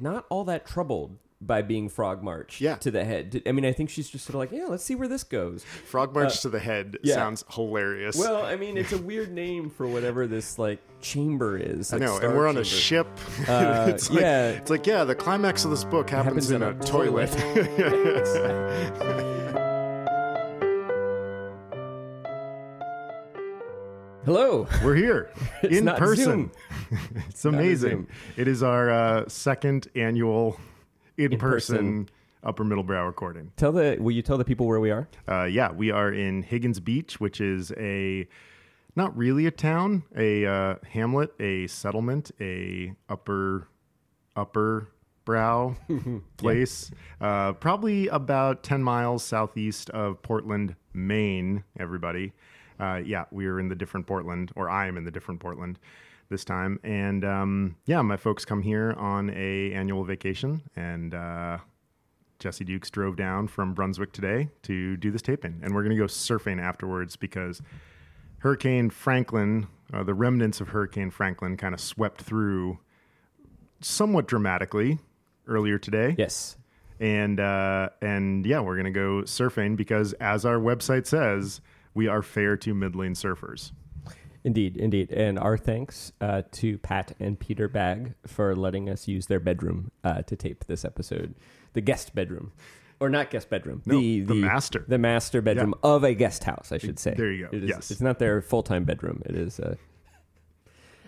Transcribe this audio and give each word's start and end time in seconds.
not 0.00 0.26
all 0.28 0.44
that 0.44 0.66
troubled 0.66 1.18
by 1.42 1.62
being 1.62 1.88
Frog 1.88 2.22
March 2.22 2.60
Yeah. 2.60 2.76
to 2.76 2.90
the 2.90 3.02
head. 3.02 3.42
I 3.46 3.52
mean, 3.52 3.64
I 3.64 3.72
think 3.72 3.88
she's 3.88 4.10
just 4.10 4.26
sort 4.26 4.34
of 4.34 4.40
like, 4.40 4.52
yeah, 4.52 4.66
let's 4.66 4.84
see 4.84 4.94
where 4.94 5.08
this 5.08 5.24
goes. 5.24 5.64
Frog 5.86 6.14
March 6.14 6.42
to 6.42 6.50
the 6.50 6.58
head 6.58 6.98
yeah. 7.02 7.14
sounds 7.14 7.44
hilarious. 7.50 8.16
Well, 8.16 8.44
I 8.44 8.56
mean, 8.56 8.76
it's 8.76 8.92
a 8.92 8.98
weird 8.98 9.32
name 9.32 9.70
for 9.70 9.86
whatever 9.86 10.26
this 10.26 10.58
like 10.58 10.80
chamber 11.00 11.56
is. 11.56 11.94
I 11.94 11.98
know, 11.98 12.18
and 12.18 12.36
we're 12.36 12.46
on 12.46 12.58
a 12.58 12.64
ship. 12.64 13.06
Uh, 13.48 13.86
it's 13.88 14.10
like, 14.10 14.20
yeah. 14.20 14.50
it's 14.50 14.70
like 14.70 14.86
yeah, 14.86 15.02
the 15.02 15.14
climax 15.14 15.64
of 15.64 15.70
this 15.70 15.82
book 15.82 16.10
happens, 16.10 16.50
Happens 16.50 16.50
in, 16.50 16.62
in 16.62 16.68
a, 16.68 16.78
a 16.78 16.84
toilet. 16.84 17.30
Hello. 24.24 24.68
We're 24.84 24.96
here 24.96 25.30
It's 25.62 25.78
in 25.78 25.86
person. 25.86 26.24
Zoom. 26.24 26.52
it's 27.28 27.44
amazing. 27.44 28.06
It 28.36 28.48
is 28.48 28.62
our 28.62 28.90
uh, 28.90 29.28
second 29.28 29.88
annual 29.94 30.58
in-person 31.16 32.08
upper 32.44 32.64
middle 32.64 32.84
brow 32.84 33.06
recording. 33.06 33.50
Tell 33.56 33.72
the 33.72 33.96
will 33.98 34.12
you 34.12 34.22
tell 34.22 34.36
the 34.38 34.44
people 34.44 34.66
where 34.66 34.80
we 34.80 34.90
are? 34.90 35.08
Uh, 35.26 35.44
yeah, 35.44 35.72
we 35.72 35.90
are 35.90 36.12
in 36.12 36.42
Higgins 36.42 36.80
Beach, 36.80 37.18
which 37.18 37.40
is 37.40 37.72
a 37.78 38.28
not 38.94 39.16
really 39.16 39.46
a 39.46 39.50
town, 39.50 40.02
a 40.16 40.44
uh, 40.44 40.74
hamlet, 40.90 41.32
a 41.40 41.66
settlement, 41.66 42.30
a 42.40 42.92
upper 43.08 43.68
upper 44.36 44.88
brow 45.24 45.76
place. 46.36 46.90
Uh, 47.20 47.52
probably 47.54 48.08
about 48.08 48.62
ten 48.62 48.82
miles 48.82 49.24
southeast 49.24 49.88
of 49.90 50.20
Portland, 50.22 50.76
Maine. 50.92 51.64
Everybody, 51.78 52.32
uh, 52.80 53.00
yeah, 53.04 53.24
we 53.30 53.46
are 53.46 53.60
in 53.60 53.68
the 53.68 53.74
different 53.74 54.06
Portland, 54.06 54.52
or 54.56 54.68
I 54.70 54.86
am 54.86 54.96
in 54.96 55.04
the 55.04 55.10
different 55.10 55.40
Portland 55.40 55.78
this 56.28 56.44
time, 56.44 56.78
and 56.82 57.24
um, 57.24 57.76
yeah, 57.86 58.02
my 58.02 58.16
folks 58.16 58.44
come 58.44 58.62
here 58.62 58.94
on 58.96 59.30
a 59.30 59.72
annual 59.72 60.04
vacation, 60.04 60.62
and. 60.76 61.14
Uh, 61.14 61.58
Jesse 62.40 62.64
Dukes 62.64 62.88
drove 62.88 63.16
down 63.16 63.48
from 63.48 63.74
Brunswick 63.74 64.12
today 64.12 64.48
to 64.62 64.96
do 64.96 65.10
this 65.10 65.20
taping, 65.20 65.60
and 65.62 65.74
we're 65.74 65.82
going 65.82 65.94
to 65.94 66.00
go 66.00 66.06
surfing 66.06 66.58
afterwards 66.58 67.14
because 67.14 67.60
Hurricane 68.38 68.88
Franklin, 68.88 69.68
uh, 69.92 70.02
the 70.02 70.14
remnants 70.14 70.60
of 70.60 70.70
Hurricane 70.70 71.10
Franklin, 71.10 71.58
kind 71.58 71.74
of 71.74 71.80
swept 71.80 72.22
through 72.22 72.78
somewhat 73.80 74.26
dramatically 74.26 74.98
earlier 75.46 75.78
today. 75.78 76.14
Yes. 76.18 76.56
And 76.98 77.38
uh, 77.38 77.90
and 78.00 78.44
yeah, 78.44 78.60
we're 78.60 78.76
going 78.76 78.86
to 78.86 78.90
go 78.90 79.22
surfing 79.22 79.76
because, 79.76 80.12
as 80.14 80.44
our 80.44 80.58
website 80.58 81.06
says, 81.06 81.60
we 81.94 82.08
are 82.08 82.22
fair 82.22 82.56
to 82.58 82.74
middling 82.74 83.14
surfers. 83.14 83.72
Indeed, 84.42 84.76
indeed. 84.76 85.10
And 85.10 85.38
our 85.38 85.58
thanks 85.58 86.12
uh, 86.20 86.42
to 86.52 86.78
Pat 86.78 87.12
and 87.20 87.38
Peter 87.38 87.68
Begg 87.68 88.14
for 88.26 88.56
letting 88.56 88.88
us 88.88 89.06
use 89.06 89.26
their 89.26 89.40
bedroom 89.40 89.90
uh, 90.02 90.22
to 90.22 90.34
tape 90.36 90.64
this 90.66 90.84
episode. 90.84 91.34
The 91.74 91.82
guest 91.82 92.14
bedroom. 92.14 92.52
Or 93.00 93.08
not 93.08 93.30
guest 93.30 93.48
bedroom. 93.50 93.82
No, 93.86 93.98
the 93.98 94.22
master. 94.34 94.84
The 94.86 94.98
master 94.98 95.40
bedroom 95.40 95.74
of 95.82 96.04
a 96.04 96.14
guest 96.14 96.44
house, 96.44 96.70
I 96.70 96.78
should 96.78 96.98
say. 96.98 97.14
There 97.14 97.32
you 97.32 97.46
go. 97.46 97.56
It 97.56 97.64
is, 97.64 97.70
Yes. 97.70 97.90
It's 97.90 98.00
not 98.00 98.18
their 98.18 98.40
full 98.42 98.62
time 98.62 98.84
bedroom. 98.84 99.22
It 99.26 99.36
is. 99.36 99.58
Uh, 99.60 99.76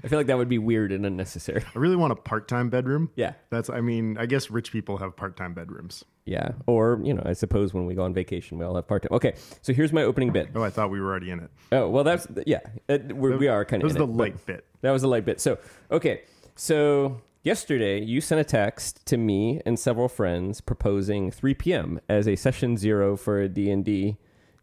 I 0.05 0.09
feel 0.09 0.19
like 0.19 0.27
that 0.27 0.37
would 0.37 0.49
be 0.49 0.59
weird 0.59 0.91
and 0.93 1.07
unnecessary. 1.07 1.63
I 1.75 1.79
really 1.79 1.97
want 1.97 2.13
a 2.13 2.17
part-time 2.17 2.71
bedroom. 2.71 3.11
Yeah. 3.15 3.35
That's. 3.51 3.71
I 3.71 3.81
mean, 3.81 4.17
I 4.19 4.27
guess 4.27 4.51
rich 4.51 4.73
people 4.73 4.97
have 4.99 5.15
part-time 5.17 5.55
bedrooms. 5.55 6.05
Yeah. 6.25 6.53
Or, 6.67 7.01
you 7.03 7.15
know, 7.15 7.23
I 7.25 7.33
suppose 7.33 7.75
when 7.75 7.87
we 7.87 7.95
go 7.95 8.03
on 8.03 8.15
vacation, 8.15 8.59
we 8.59 8.65
all 8.65 8.75
have 8.77 8.87
part 8.87 9.03
time. 9.03 9.11
Okay. 9.13 9.35
So 9.61 9.73
here's 9.73 9.93
my 9.93 10.03
opening 10.03 10.31
bit. 10.33 10.51
Oh, 10.55 10.63
I 10.63 10.71
thought 10.71 10.91
we 10.91 11.01
were 11.01 11.11
already 11.11 11.31
in 11.31 11.41
it. 11.41 11.51
Oh, 11.73 11.89
well, 11.89 12.05
that's, 12.05 12.27
yeah. 12.47 12.61
It, 12.89 13.13
we're, 13.17 13.37
we 13.37 13.49
are 13.49 13.65
kind 13.65 13.83
That 13.83 13.87
of. 13.87 13.91
was 13.91 13.97
the 13.97 14.07
light 14.07 14.45
bit. 14.47 14.65
That 14.83 14.93
was 14.93 15.03
the 15.03 15.09
light 15.09 15.25
bit. 15.25 15.41
So, 15.41 15.59
okay. 15.91 16.23
So, 16.55 17.21
yesterday 17.43 18.01
you 18.01 18.21
sent 18.21 18.41
a 18.41 18.45
text 18.45 19.05
to 19.07 19.17
me 19.17 19.61
and 19.67 19.79
several 19.79 20.09
friends 20.09 20.61
proposing 20.61 21.31
3 21.33 21.55
p.m. 21.55 22.01
as 22.09 22.29
a 22.29 22.37
session 22.37 22.77
zero 22.77 23.17
for 23.17 23.41
a 23.41 23.49
D&D 23.49 24.17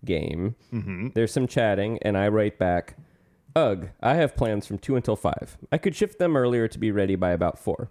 game. 0.06 0.56
Mm-hmm. 0.74 1.10
There's 1.14 1.34
some 1.34 1.46
chatting, 1.48 2.00
and 2.04 2.18
I 2.18 2.30
write 2.30 2.58
back, 2.58 2.96
Ugh, 3.56 3.90
I 4.02 4.16
have 4.16 4.36
plans 4.36 4.68
from 4.68 4.78
2 4.80 4.96
until 4.96 5.16
5. 5.16 5.58
I 5.72 5.78
could 5.78 5.96
shift 5.96 6.20
them 6.20 6.38
earlier 6.38 6.68
to 6.68 6.80
be 6.80 6.92
ready 6.92 7.16
by 7.16 7.32
about 7.32 7.58
4. 7.60 7.90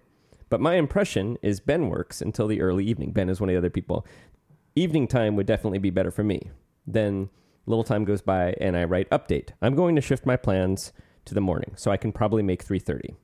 But 0.49 0.61
my 0.61 0.75
impression 0.75 1.37
is 1.41 1.59
Ben 1.59 1.89
works 1.89 2.21
until 2.21 2.47
the 2.47 2.61
early 2.61 2.85
evening. 2.85 3.11
Ben 3.11 3.29
is 3.29 3.39
one 3.39 3.49
of 3.49 3.53
the 3.53 3.57
other 3.57 3.69
people. 3.69 4.05
Evening 4.75 5.07
time 5.07 5.35
would 5.35 5.45
definitely 5.45 5.79
be 5.79 5.89
better 5.89 6.11
for 6.11 6.23
me. 6.23 6.49
Then 6.87 7.29
little 7.65 7.83
time 7.83 8.03
goes 8.03 8.21
by 8.21 8.55
and 8.59 8.75
I 8.75 8.83
write 8.85 9.09
update. 9.09 9.49
I'm 9.61 9.75
going 9.75 9.95
to 9.95 10.01
shift 10.01 10.25
my 10.25 10.35
plans 10.35 10.91
to 11.25 11.33
the 11.33 11.41
morning, 11.41 11.73
so 11.75 11.91
I 11.91 11.97
can 11.97 12.11
probably 12.11 12.41
make 12.41 12.63
3:30. 12.63 13.15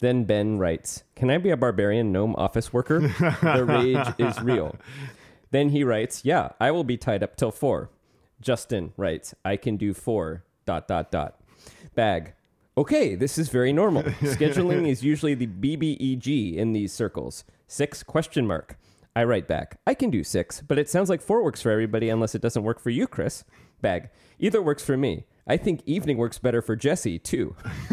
Then 0.00 0.24
Ben 0.24 0.58
writes, 0.58 1.04
"Can 1.14 1.30
I 1.30 1.38
be 1.38 1.50
a 1.50 1.56
barbarian 1.56 2.12
gnome 2.12 2.34
office 2.36 2.72
worker? 2.72 3.00
the 3.00 3.64
rage 3.66 4.14
is 4.18 4.40
real." 4.42 4.76
Then 5.52 5.70
he 5.70 5.84
writes, 5.84 6.24
"Yeah, 6.24 6.50
I 6.60 6.72
will 6.72 6.84
be 6.84 6.96
tied 6.98 7.22
up 7.22 7.36
till 7.36 7.52
4." 7.52 7.88
Justin 8.40 8.92
writes, 8.96 9.34
"I 9.44 9.56
can 9.56 9.76
do 9.76 9.94
4 9.94 10.44
dot 10.66 10.88
dot 10.88 11.10
dot." 11.10 11.40
Begg. 11.94 12.34
Okay, 12.78 13.14
this 13.14 13.38
is 13.38 13.48
very 13.48 13.72
normal. 13.72 14.02
Scheduling 14.20 14.86
is 14.86 15.02
usually 15.02 15.34
the 15.34 15.46
BBEG 15.46 16.56
in 16.56 16.72
these 16.72 16.92
circles. 16.92 17.44
6 17.68 18.02
question 18.02 18.46
mark. 18.46 18.78
I 19.14 19.24
write 19.24 19.48
back, 19.48 19.80
I 19.86 19.94
can 19.94 20.10
do 20.10 20.22
6, 20.22 20.62
but 20.68 20.78
it 20.78 20.90
sounds 20.90 21.08
like 21.08 21.22
4 21.22 21.42
works 21.42 21.62
for 21.62 21.70
everybody 21.70 22.10
unless 22.10 22.34
it 22.34 22.42
doesn't 22.42 22.64
work 22.64 22.78
for 22.78 22.90
you, 22.90 23.06
Chris. 23.06 23.44
Begg. 23.80 24.10
Either 24.38 24.60
works 24.60 24.84
for 24.84 24.96
me. 24.96 25.24
I 25.48 25.56
think 25.56 25.82
evening 25.86 26.18
works 26.18 26.38
better 26.38 26.60
for 26.60 26.76
Jesse, 26.76 27.18
too. 27.18 27.54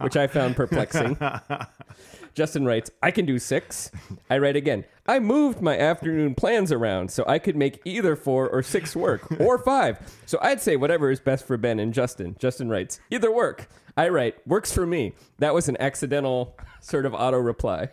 Which 0.00 0.16
I 0.16 0.26
found 0.26 0.56
perplexing. 0.56 1.18
Justin 2.34 2.64
writes, 2.64 2.90
I 3.02 3.10
can 3.10 3.26
do 3.26 3.38
six. 3.38 3.90
I 4.28 4.38
write 4.38 4.56
again, 4.56 4.84
I 5.06 5.18
moved 5.18 5.60
my 5.60 5.78
afternoon 5.78 6.34
plans 6.34 6.70
around 6.72 7.10
so 7.10 7.24
I 7.26 7.38
could 7.38 7.56
make 7.56 7.80
either 7.84 8.16
four 8.16 8.48
or 8.48 8.62
six 8.62 8.94
work, 8.94 9.30
or 9.40 9.58
five. 9.58 9.98
So 10.26 10.38
I'd 10.40 10.60
say 10.60 10.76
whatever 10.76 11.10
is 11.10 11.20
best 11.20 11.46
for 11.46 11.56
Ben 11.56 11.78
and 11.78 11.92
Justin. 11.92 12.36
Justin 12.38 12.68
writes, 12.68 13.00
either 13.10 13.30
work. 13.30 13.68
I 13.96 14.08
write, 14.08 14.46
works 14.46 14.72
for 14.72 14.86
me. 14.86 15.14
That 15.38 15.54
was 15.54 15.68
an 15.68 15.76
accidental 15.80 16.56
sort 16.80 17.06
of 17.06 17.14
auto 17.14 17.38
reply. 17.38 17.88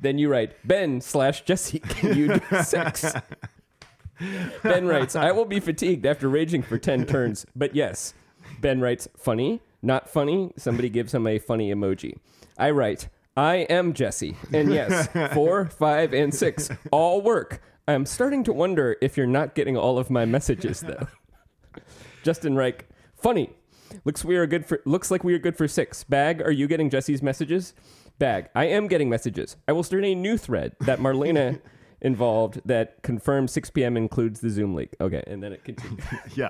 Then 0.00 0.18
you 0.18 0.28
write, 0.30 0.54
Ben 0.66 1.00
slash 1.00 1.42
Jesse, 1.42 1.80
can 1.80 2.16
you 2.16 2.38
do 2.38 2.62
six? 2.62 3.14
Ben 4.64 4.86
writes, 4.86 5.14
I 5.14 5.30
will 5.30 5.44
be 5.44 5.60
fatigued 5.60 6.04
after 6.04 6.28
raging 6.28 6.62
for 6.62 6.76
10 6.76 7.06
turns, 7.06 7.46
but 7.54 7.74
yes. 7.74 8.14
Ben 8.60 8.80
writes, 8.80 9.06
funny, 9.16 9.60
not 9.80 10.08
funny. 10.08 10.52
Somebody 10.56 10.88
gives 10.88 11.14
him 11.14 11.26
a 11.26 11.38
funny 11.38 11.72
emoji. 11.72 12.18
I 12.58 12.70
write, 12.70 13.08
I 13.38 13.58
am 13.70 13.92
Jesse. 13.92 14.36
And 14.52 14.72
yes, 14.72 15.08
four, 15.32 15.66
five, 15.66 16.12
and 16.12 16.34
six 16.34 16.70
all 16.90 17.22
work. 17.22 17.62
I'm 17.86 18.04
starting 18.04 18.42
to 18.42 18.52
wonder 18.52 18.96
if 19.00 19.16
you're 19.16 19.28
not 19.28 19.54
getting 19.54 19.76
all 19.76 19.96
of 19.96 20.10
my 20.10 20.24
messages, 20.24 20.80
though. 20.80 21.06
Justin 22.24 22.56
Reich, 22.56 22.88
funny. 23.14 23.50
Looks 24.04 24.24
we 24.24 24.36
are 24.36 24.46
good 24.48 24.66
for 24.66 24.82
looks 24.84 25.12
like 25.12 25.22
we 25.22 25.34
are 25.34 25.38
good 25.38 25.56
for 25.56 25.68
six. 25.68 26.02
Begg, 26.02 26.42
are 26.42 26.50
you 26.50 26.66
getting 26.66 26.90
Jesse's 26.90 27.22
messages? 27.22 27.74
Begg, 28.18 28.48
I 28.56 28.64
am 28.64 28.88
getting 28.88 29.08
messages. 29.08 29.56
I 29.68 29.72
will 29.72 29.84
start 29.84 30.04
a 30.04 30.16
new 30.16 30.36
thread 30.36 30.74
that 30.80 30.98
Marlena 30.98 31.60
involved 32.00 32.60
that 32.64 33.00
confirms 33.04 33.52
6 33.52 33.70
p.m. 33.70 33.96
includes 33.96 34.40
the 34.40 34.50
Zoom 34.50 34.74
leak. 34.74 34.96
Okay, 35.00 35.22
and 35.28 35.40
then 35.40 35.52
it 35.52 35.62
continues. 35.62 36.04
yeah. 36.34 36.48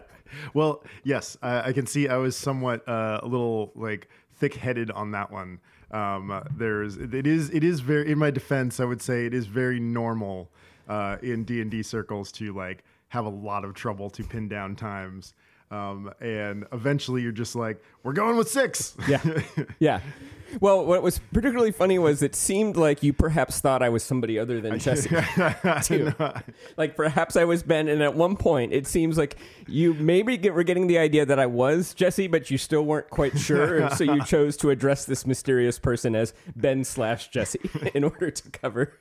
Well, 0.54 0.82
yes, 1.04 1.36
I, 1.42 1.68
I 1.68 1.72
can 1.74 1.86
see 1.86 2.08
I 2.08 2.16
was 2.16 2.34
somewhat 2.34 2.88
uh, 2.88 3.20
a 3.22 3.26
little 3.26 3.72
like 3.74 4.08
thick-headed 4.36 4.90
on 4.90 5.10
that 5.10 5.30
one. 5.30 5.60
Um, 5.90 6.30
uh, 6.30 6.42
there's 6.54 6.96
it 6.96 7.26
is 7.26 7.50
it 7.50 7.64
is 7.64 7.80
very 7.80 8.10
in 8.10 8.18
my 8.18 8.30
defense. 8.30 8.80
I 8.80 8.84
would 8.84 9.00
say 9.00 9.26
it 9.26 9.34
is 9.34 9.46
very 9.46 9.80
normal 9.80 10.50
uh, 10.88 11.16
in 11.22 11.44
D 11.44 11.60
and 11.60 11.70
D 11.70 11.82
circles 11.82 12.30
to 12.32 12.52
like 12.52 12.84
have 13.08 13.24
a 13.24 13.30
lot 13.30 13.64
of 13.64 13.74
trouble 13.74 14.10
to 14.10 14.24
pin 14.24 14.48
down 14.48 14.76
times. 14.76 15.34
Um, 15.70 16.10
and 16.20 16.64
eventually 16.72 17.20
you're 17.22 17.32
just 17.32 17.54
like, 17.54 17.82
we're 18.02 18.14
going 18.14 18.36
with 18.36 18.48
six. 18.48 18.96
Yeah. 19.08 19.20
Yeah. 19.78 20.00
Well, 20.60 20.86
what 20.86 21.02
was 21.02 21.18
particularly 21.34 21.72
funny 21.72 21.98
was 21.98 22.22
it 22.22 22.34
seemed 22.34 22.78
like 22.78 23.02
you 23.02 23.12
perhaps 23.12 23.60
thought 23.60 23.82
I 23.82 23.90
was 23.90 24.02
somebody 24.02 24.38
other 24.38 24.62
than 24.62 24.78
Jesse. 24.80 25.10
too. 25.82 26.10
Like 26.78 26.96
perhaps 26.96 27.36
I 27.36 27.44
was 27.44 27.62
Ben, 27.62 27.86
and 27.86 28.02
at 28.02 28.14
one 28.14 28.34
point 28.34 28.72
it 28.72 28.86
seems 28.86 29.18
like 29.18 29.36
you 29.66 29.92
maybe 29.92 30.38
get, 30.38 30.54
were 30.54 30.62
getting 30.62 30.86
the 30.86 30.96
idea 30.96 31.26
that 31.26 31.38
I 31.38 31.44
was 31.44 31.92
Jesse, 31.92 32.28
but 32.28 32.50
you 32.50 32.56
still 32.56 32.86
weren't 32.86 33.10
quite 33.10 33.38
sure, 33.38 33.76
and 33.78 33.92
so 33.92 34.04
you 34.04 34.24
chose 34.24 34.56
to 34.58 34.70
address 34.70 35.04
this 35.04 35.26
mysterious 35.26 35.78
person 35.78 36.14
as 36.16 36.32
Ben 36.56 36.82
slash 36.82 37.28
Jesse 37.28 37.60
in 37.92 38.02
order 38.02 38.30
to 38.30 38.50
cover. 38.50 38.94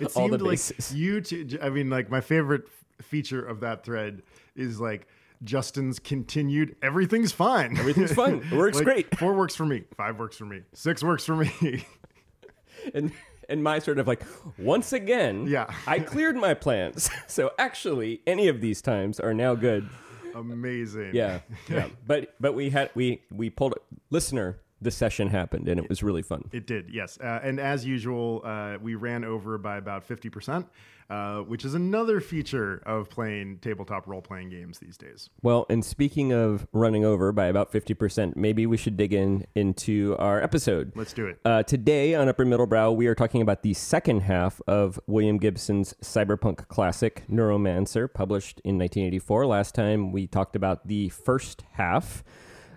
it 0.00 0.16
all 0.16 0.26
the 0.28 0.38
seemed 0.40 0.42
like 0.42 0.92
you 0.92 1.20
two 1.20 1.58
i 1.62 1.68
mean 1.68 1.88
like 1.88 2.10
my 2.10 2.20
favorite 2.20 2.64
feature 3.00 3.44
of 3.44 3.60
that 3.60 3.84
thread 3.84 4.22
is 4.56 4.80
like 4.80 5.06
justin's 5.44 5.98
continued 5.98 6.76
everything's 6.82 7.32
fine 7.32 7.76
Everything's 7.78 8.12
fine. 8.12 8.42
It 8.50 8.56
works 8.56 8.76
Like, 8.76 8.84
great. 8.84 9.18
four 9.18 9.34
works 9.34 9.54
for 9.54 9.66
me 9.66 9.84
five 9.96 10.18
works 10.18 10.36
for 10.36 10.44
me 10.46 10.62
six 10.74 11.02
works 11.02 11.24
for 11.24 11.36
me 11.36 11.84
and 12.94 13.12
and 13.48 13.62
my 13.62 13.78
sort 13.80 13.98
of 13.98 14.06
like 14.06 14.22
once 14.58 14.92
again 14.92 15.46
Yeah. 15.46 15.72
i 15.86 15.98
cleared 15.98 16.36
my 16.36 16.54
plans 16.54 17.10
so 17.26 17.50
actually 17.58 18.20
any 18.26 18.48
of 18.48 18.60
these 18.60 18.80
times 18.82 19.18
are 19.20 19.34
now 19.34 19.54
good 19.54 19.88
amazing 20.34 21.10
yeah 21.14 21.40
yeah 21.68 21.88
but 22.06 22.34
but 22.40 22.54
we 22.54 22.70
had 22.70 22.90
we 22.94 23.22
we 23.30 23.50
pulled 23.50 23.74
listener 24.10 24.58
the 24.82 24.90
session 24.90 25.28
happened, 25.28 25.68
and 25.68 25.78
it 25.80 25.88
was 25.88 26.02
really 26.02 26.22
fun. 26.22 26.48
It 26.52 26.66
did, 26.66 26.90
yes. 26.90 27.18
Uh, 27.20 27.40
and 27.42 27.60
as 27.60 27.86
usual, 27.86 28.42
uh, 28.44 28.78
we 28.80 28.94
ran 28.94 29.24
over 29.24 29.58
by 29.58 29.76
about 29.76 30.06
50%, 30.06 30.66
uh, 31.10 31.40
which 31.40 31.64
is 31.64 31.74
another 31.74 32.20
feature 32.20 32.82
of 32.86 33.10
playing 33.10 33.58
tabletop 33.58 34.06
role 34.06 34.22
playing 34.22 34.50
games 34.50 34.78
these 34.78 34.96
days. 34.96 35.30
Well, 35.42 35.66
and 35.68 35.84
speaking 35.84 36.32
of 36.32 36.66
running 36.72 37.04
over 37.04 37.32
by 37.32 37.46
about 37.46 37.72
50%, 37.72 38.34
maybe 38.36 38.66
we 38.66 38.76
should 38.76 38.96
dig 38.96 39.12
in 39.12 39.46
into 39.54 40.16
our 40.18 40.42
episode. 40.42 40.92
Let's 40.94 41.12
do 41.12 41.26
it. 41.26 41.38
Uh, 41.44 41.62
today 41.62 42.14
on 42.14 42.28
Upper 42.28 42.44
Middle 42.44 42.66
Brow, 42.66 42.92
we 42.92 43.06
are 43.06 43.14
talking 43.14 43.42
about 43.42 43.62
the 43.62 43.74
second 43.74 44.20
half 44.20 44.60
of 44.66 44.98
William 45.06 45.38
Gibson's 45.38 45.94
cyberpunk 46.02 46.68
classic, 46.68 47.24
Neuromancer, 47.30 48.12
published 48.12 48.60
in 48.64 48.78
1984. 48.78 49.46
Last 49.46 49.74
time 49.74 50.12
we 50.12 50.26
talked 50.26 50.56
about 50.56 50.88
the 50.88 51.08
first 51.10 51.62
half. 51.72 52.24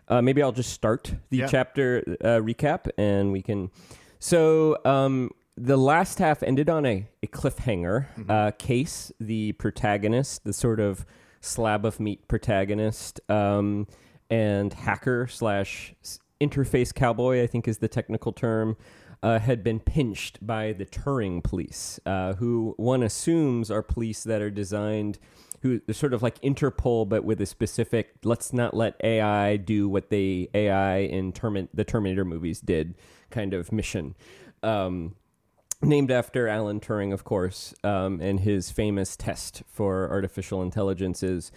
Uh, 0.08 0.22
maybe 0.22 0.42
I'll 0.42 0.52
just 0.52 0.72
start 0.74 1.14
the 1.30 1.38
Yeah. 1.38 1.48
chapter 1.48 2.04
uh, 2.22 2.40
recap 2.40 2.90
and 2.98 3.32
we 3.32 3.42
can. 3.42 3.72
So, 4.20 4.78
um, 4.86 5.32
the 5.58 5.78
last 5.78 6.20
half 6.20 6.44
ended 6.44 6.70
on 6.70 6.86
a, 6.86 7.08
a 7.24 7.28
cliffhanger. 7.28 8.08
Uh, 8.30 8.52
Case, 8.52 9.12
the 9.20 9.54
protagonist, 9.54 10.44
the 10.44 10.52
sort 10.54 10.80
of 10.82 11.06
slab 11.40 11.86
of 11.86 12.00
meat 12.00 12.28
protagonist, 12.28 13.22
um, 13.30 13.88
and 14.30 14.74
hacker 14.74 15.28
slash 15.28 15.94
interface 16.42 16.94
cowboy, 16.94 17.42
I 17.42 17.48
think 17.48 17.68
is 17.70 17.78
the 17.78 17.88
technical 17.88 18.34
term, 18.34 18.76
uh, 19.24 19.40
had 19.40 19.64
been 19.64 19.80
pinched 19.80 20.46
by 20.46 20.74
the 20.74 20.86
Turing 20.86 21.42
police, 21.42 22.00
uh, 22.06 22.34
who 22.34 22.74
one 22.78 23.02
assumes 23.02 23.72
are 23.72 23.82
police 23.82 24.24
that 24.24 24.42
are 24.42 24.52
designed 24.52 25.20
who 25.66 25.82
they're 25.88 25.96
sort 25.96 26.14
of 26.14 26.22
like 26.22 26.40
Interpol, 26.42 27.10
but 27.10 27.24
with 27.24 27.42
a 27.42 27.46
specific 27.48 28.18
let's 28.24 28.54
not 28.54 28.76
let 28.76 28.96
AI 29.04 29.58
do 29.58 29.90
what 29.90 30.12
they 30.12 30.48
AI 30.54 30.98
in 30.98 31.34
Termin- 31.34 31.70
the 31.74 31.84
Terminator 31.84 32.24
movies 32.24 32.62
did 32.62 32.94
kind 33.32 33.52
of 33.52 33.72
mission. 33.72 34.16
Um, 34.62 35.16
named 35.82 36.12
after 36.12 36.48
Alan 36.48 36.80
Turing, 36.80 37.12
of 37.12 37.24
course, 37.24 37.74
um, 37.84 38.22
and 38.22 38.42
his 38.42 38.70
famous 38.70 39.16
test 39.16 39.64
for 39.68 40.08
artificial 40.12 40.62
intelligences. 40.62 41.52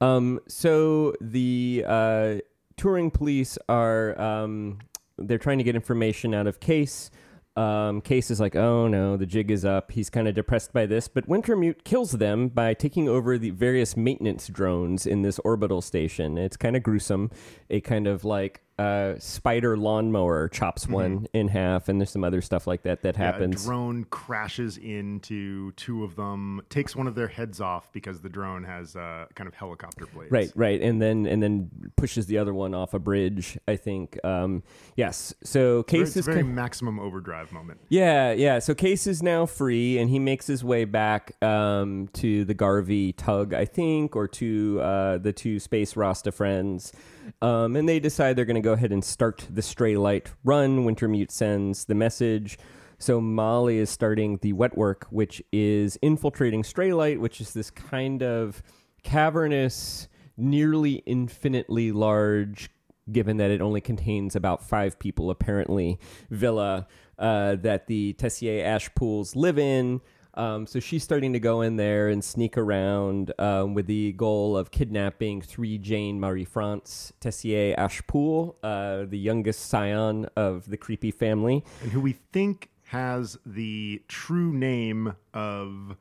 Um, 0.00 0.40
so 0.48 1.14
the 1.20 1.84
uh, 1.86 2.34
Turing 2.76 3.12
police 3.12 3.58
are 3.68 4.20
um, 4.20 4.78
they're 5.18 5.38
trying 5.38 5.58
to 5.58 5.64
get 5.64 5.76
information 5.76 6.34
out 6.34 6.48
of 6.48 6.58
Case. 6.58 7.12
Um, 7.54 8.00
Case 8.00 8.30
is 8.30 8.40
like, 8.40 8.56
oh 8.56 8.88
no, 8.88 9.16
the 9.16 9.26
jig 9.26 9.50
is 9.50 9.64
up. 9.64 9.92
He's 9.92 10.08
kind 10.08 10.26
of 10.26 10.34
depressed 10.34 10.72
by 10.72 10.86
this, 10.86 11.06
but 11.08 11.28
Wintermute 11.28 11.84
kills 11.84 12.12
them 12.12 12.48
by 12.48 12.72
taking 12.72 13.08
over 13.08 13.36
the 13.36 13.50
various 13.50 13.96
maintenance 13.96 14.48
drones 14.48 15.06
in 15.06 15.22
this 15.22 15.38
orbital 15.40 15.82
station. 15.82 16.38
It's 16.38 16.56
kind 16.56 16.76
of 16.76 16.82
gruesome. 16.82 17.30
A 17.68 17.80
kind 17.80 18.06
of 18.06 18.24
like 18.24 18.62
uh, 18.78 19.14
spider 19.18 19.76
lawnmower 19.76 20.48
chops 20.48 20.88
one 20.88 21.26
in 21.32 21.48
half, 21.48 21.88
and 21.88 22.00
there's 22.00 22.10
some 22.10 22.24
other 22.24 22.40
stuff 22.40 22.66
like 22.66 22.82
that 22.82 23.02
that 23.02 23.16
Yeah, 23.16 23.24
happens. 23.24 23.64
Drone 23.64 24.04
crashes 24.04 24.78
into 24.78 25.72
two 25.72 26.04
of 26.04 26.16
them, 26.16 26.62
takes 26.70 26.96
one 26.96 27.06
of 27.06 27.14
their 27.14 27.28
heads 27.28 27.60
off 27.60 27.92
because 27.92 28.20
the 28.20 28.28
drone 28.28 28.64
has 28.64 28.96
uh, 28.96 29.26
kind 29.34 29.46
of 29.48 29.54
helicopter 29.54 30.06
blades. 30.06 30.32
Right, 30.32 30.50
right, 30.54 30.80
and 30.80 31.00
then 31.00 31.26
and 31.26 31.42
then 31.42 31.70
pushes 31.96 32.26
the 32.26 32.38
other 32.38 32.54
one 32.54 32.74
off 32.74 32.94
a 32.94 32.98
bridge. 32.98 33.58
I 33.68 33.76
think. 33.76 34.18
Um, 34.24 34.62
yes. 34.96 35.34
So 35.44 35.82
Very- 35.88 36.00
Case 36.04 36.08
It's 36.08 36.16
a 36.16 36.18
is 36.20 36.26
very 36.26 36.42
maximum 36.42 36.98
overdrive 36.98 37.52
moment. 37.52 37.80
yeah, 37.88 38.32
yeah. 38.32 38.58
So 38.58 38.74
Case 38.74 39.06
is 39.06 39.22
now 39.22 39.46
free, 39.46 39.98
and 39.98 40.08
he 40.10 40.18
makes 40.18 40.46
his 40.46 40.64
way 40.64 40.84
back 40.84 41.32
um, 41.42 42.08
to 42.14 42.44
the 42.44 42.54
Garvey 42.54 43.12
tug, 43.12 43.52
I 43.54 43.64
think, 43.64 44.16
or 44.16 44.26
to 44.28 44.80
uh, 44.80 45.18
the 45.18 45.32
two 45.32 45.60
Space 45.60 45.96
Rasta 45.96 46.32
friends. 46.32 46.92
Um, 47.40 47.76
and 47.76 47.88
they 47.88 48.00
decide 48.00 48.36
they're 48.36 48.44
going 48.44 48.54
to 48.54 48.60
go 48.60 48.72
ahead 48.72 48.92
and 48.92 49.04
start 49.04 49.46
the 49.50 49.62
Straylight 49.62 50.28
run. 50.44 50.84
Wintermute 50.84 51.30
sends 51.30 51.84
the 51.84 51.94
message. 51.94 52.58
So 52.98 53.20
Molly 53.20 53.78
is 53.78 53.90
starting 53.90 54.38
the 54.42 54.52
wet 54.52 54.76
work, 54.76 55.06
which 55.10 55.42
is 55.52 55.98
infiltrating 56.02 56.62
Straylight, 56.62 57.18
which 57.18 57.40
is 57.40 57.52
this 57.52 57.70
kind 57.70 58.22
of 58.22 58.62
cavernous, 59.02 60.08
nearly 60.36 61.02
infinitely 61.06 61.90
large 61.90 62.70
given 63.10 63.36
that 63.38 63.50
it 63.50 63.60
only 63.60 63.80
contains 63.80 64.36
about 64.36 64.62
five 64.62 64.98
people, 64.98 65.30
apparently, 65.30 65.98
villa 66.30 66.86
uh, 67.18 67.56
that 67.56 67.86
the 67.86 68.12
Tessier 68.14 68.64
Ashpools 68.64 69.34
live 69.34 69.58
in. 69.58 70.00
Um, 70.34 70.66
so 70.66 70.80
she's 70.80 71.02
starting 71.02 71.32
to 71.34 71.40
go 71.40 71.60
in 71.60 71.76
there 71.76 72.08
and 72.08 72.24
sneak 72.24 72.56
around 72.56 73.32
um, 73.38 73.74
with 73.74 73.86
the 73.86 74.12
goal 74.12 74.56
of 74.56 74.70
kidnapping 74.70 75.42
three 75.42 75.78
Jane 75.78 76.18
Marie 76.18 76.44
France 76.44 77.12
Tessier 77.20 77.74
Ashpool, 77.76 78.54
uh, 78.62 79.04
the 79.08 79.18
youngest 79.18 79.66
scion 79.66 80.26
of 80.36 80.68
the 80.70 80.76
creepy 80.76 81.10
family. 81.10 81.64
and 81.82 81.92
who 81.92 82.00
we 82.00 82.12
think 82.32 82.70
has 82.84 83.38
the 83.46 84.02
true 84.08 84.52
name 84.52 85.14
of 85.34 85.96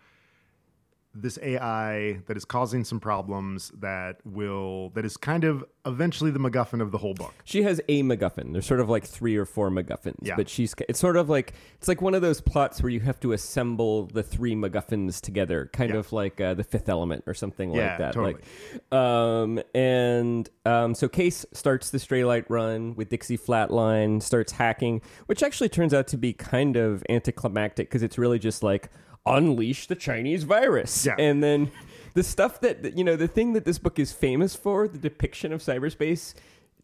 this 1.13 1.38
AI 1.42 2.19
that 2.28 2.38
is 2.38 2.46
causing 2.46 2.84
some 2.86 3.00
problems 3.00 3.69
that 3.80 4.18
will 4.25 4.90
that 4.92 5.04
is 5.04 5.18
kind 5.18 5.44
of 5.44 5.63
eventually 5.86 6.31
the 6.31 6.40
MacGuffin 6.40 6.81
of 6.81 6.92
the 6.92 6.98
whole 6.98 7.13
book. 7.13 7.34
She 7.44 7.63
has 7.63 7.81
a 7.90 8.02
MacGuffin. 8.04 8.54
There's 8.54 8.66
sort 8.66 8.80
of 8.80 8.90
like 8.90 9.04
three 9.06 9.36
or 9.36 9.46
four 9.46 9.69
MacGuffins, 9.69 10.16
Yeah. 10.22 10.36
but 10.38 10.48
she's 10.48 10.74
it's 10.88 11.00
sort 11.00 11.18
of 11.18 11.28
like 11.30 11.54
it's 11.75 11.88
like 11.90 12.02
one 12.02 12.13
of 12.13 12.22
those 12.22 12.40
plots 12.40 12.81
where 12.81 12.90
you 12.90 13.02
have 13.02 13.19
to 13.22 13.34
assemble 13.34 14.06
the 14.06 14.24
three 14.24 14.56
MacGuffins 14.56 15.19
together, 15.19 15.69
kind 15.74 15.92
Yeah. 15.92 15.98
of 16.00 16.13
like 16.13 16.40
uh, 16.40 16.54
the 16.54 16.63
Fifth 16.63 16.88
Element 16.88 17.24
or 17.28 17.34
something 17.34 17.74
Yeah, 17.74 17.90
like 17.90 17.98
that. 17.98 18.13
totally. 18.13 18.36
Like, 18.92 18.94
um, 18.94 19.60
and 19.75 20.50
um, 20.66 20.96
so 20.96 21.10
Case 21.10 21.46
starts 21.52 21.90
the 21.90 21.98
Straylight 21.98 22.46
run 22.48 22.96
with 22.96 23.10
Dixie 23.10 23.38
Flatline, 23.38 24.22
starts 24.24 24.54
hacking, 24.54 25.02
which 25.25 25.44
actually 25.44 25.69
turns 25.69 25.94
out 25.94 26.08
to 26.08 26.18
be 26.18 26.31
kind 26.31 26.78
of 26.78 27.04
anticlimactic 27.10 27.90
because 27.90 28.04
it's 28.04 28.18
really 28.18 28.40
just 28.40 28.63
like 28.63 28.90
unleash 29.26 29.88
the 29.88 29.96
Chinese 29.96 30.44
virus, 30.44 31.06
Yeah. 31.06 31.16
and 31.18 31.44
then 31.44 31.72
the 32.14 32.24
stuff 32.24 32.60
that 32.62 32.98
you 32.98 33.04
know 33.04 33.16
the 33.16 33.28
thing 33.28 33.54
that 33.54 33.66
this 33.66 33.78
book 33.80 34.00
is 34.00 34.12
famous 34.12 34.56
for 34.56 34.88
the 34.88 34.98
depiction 34.98 35.54
of 35.54 35.62
cyberspace 35.62 36.34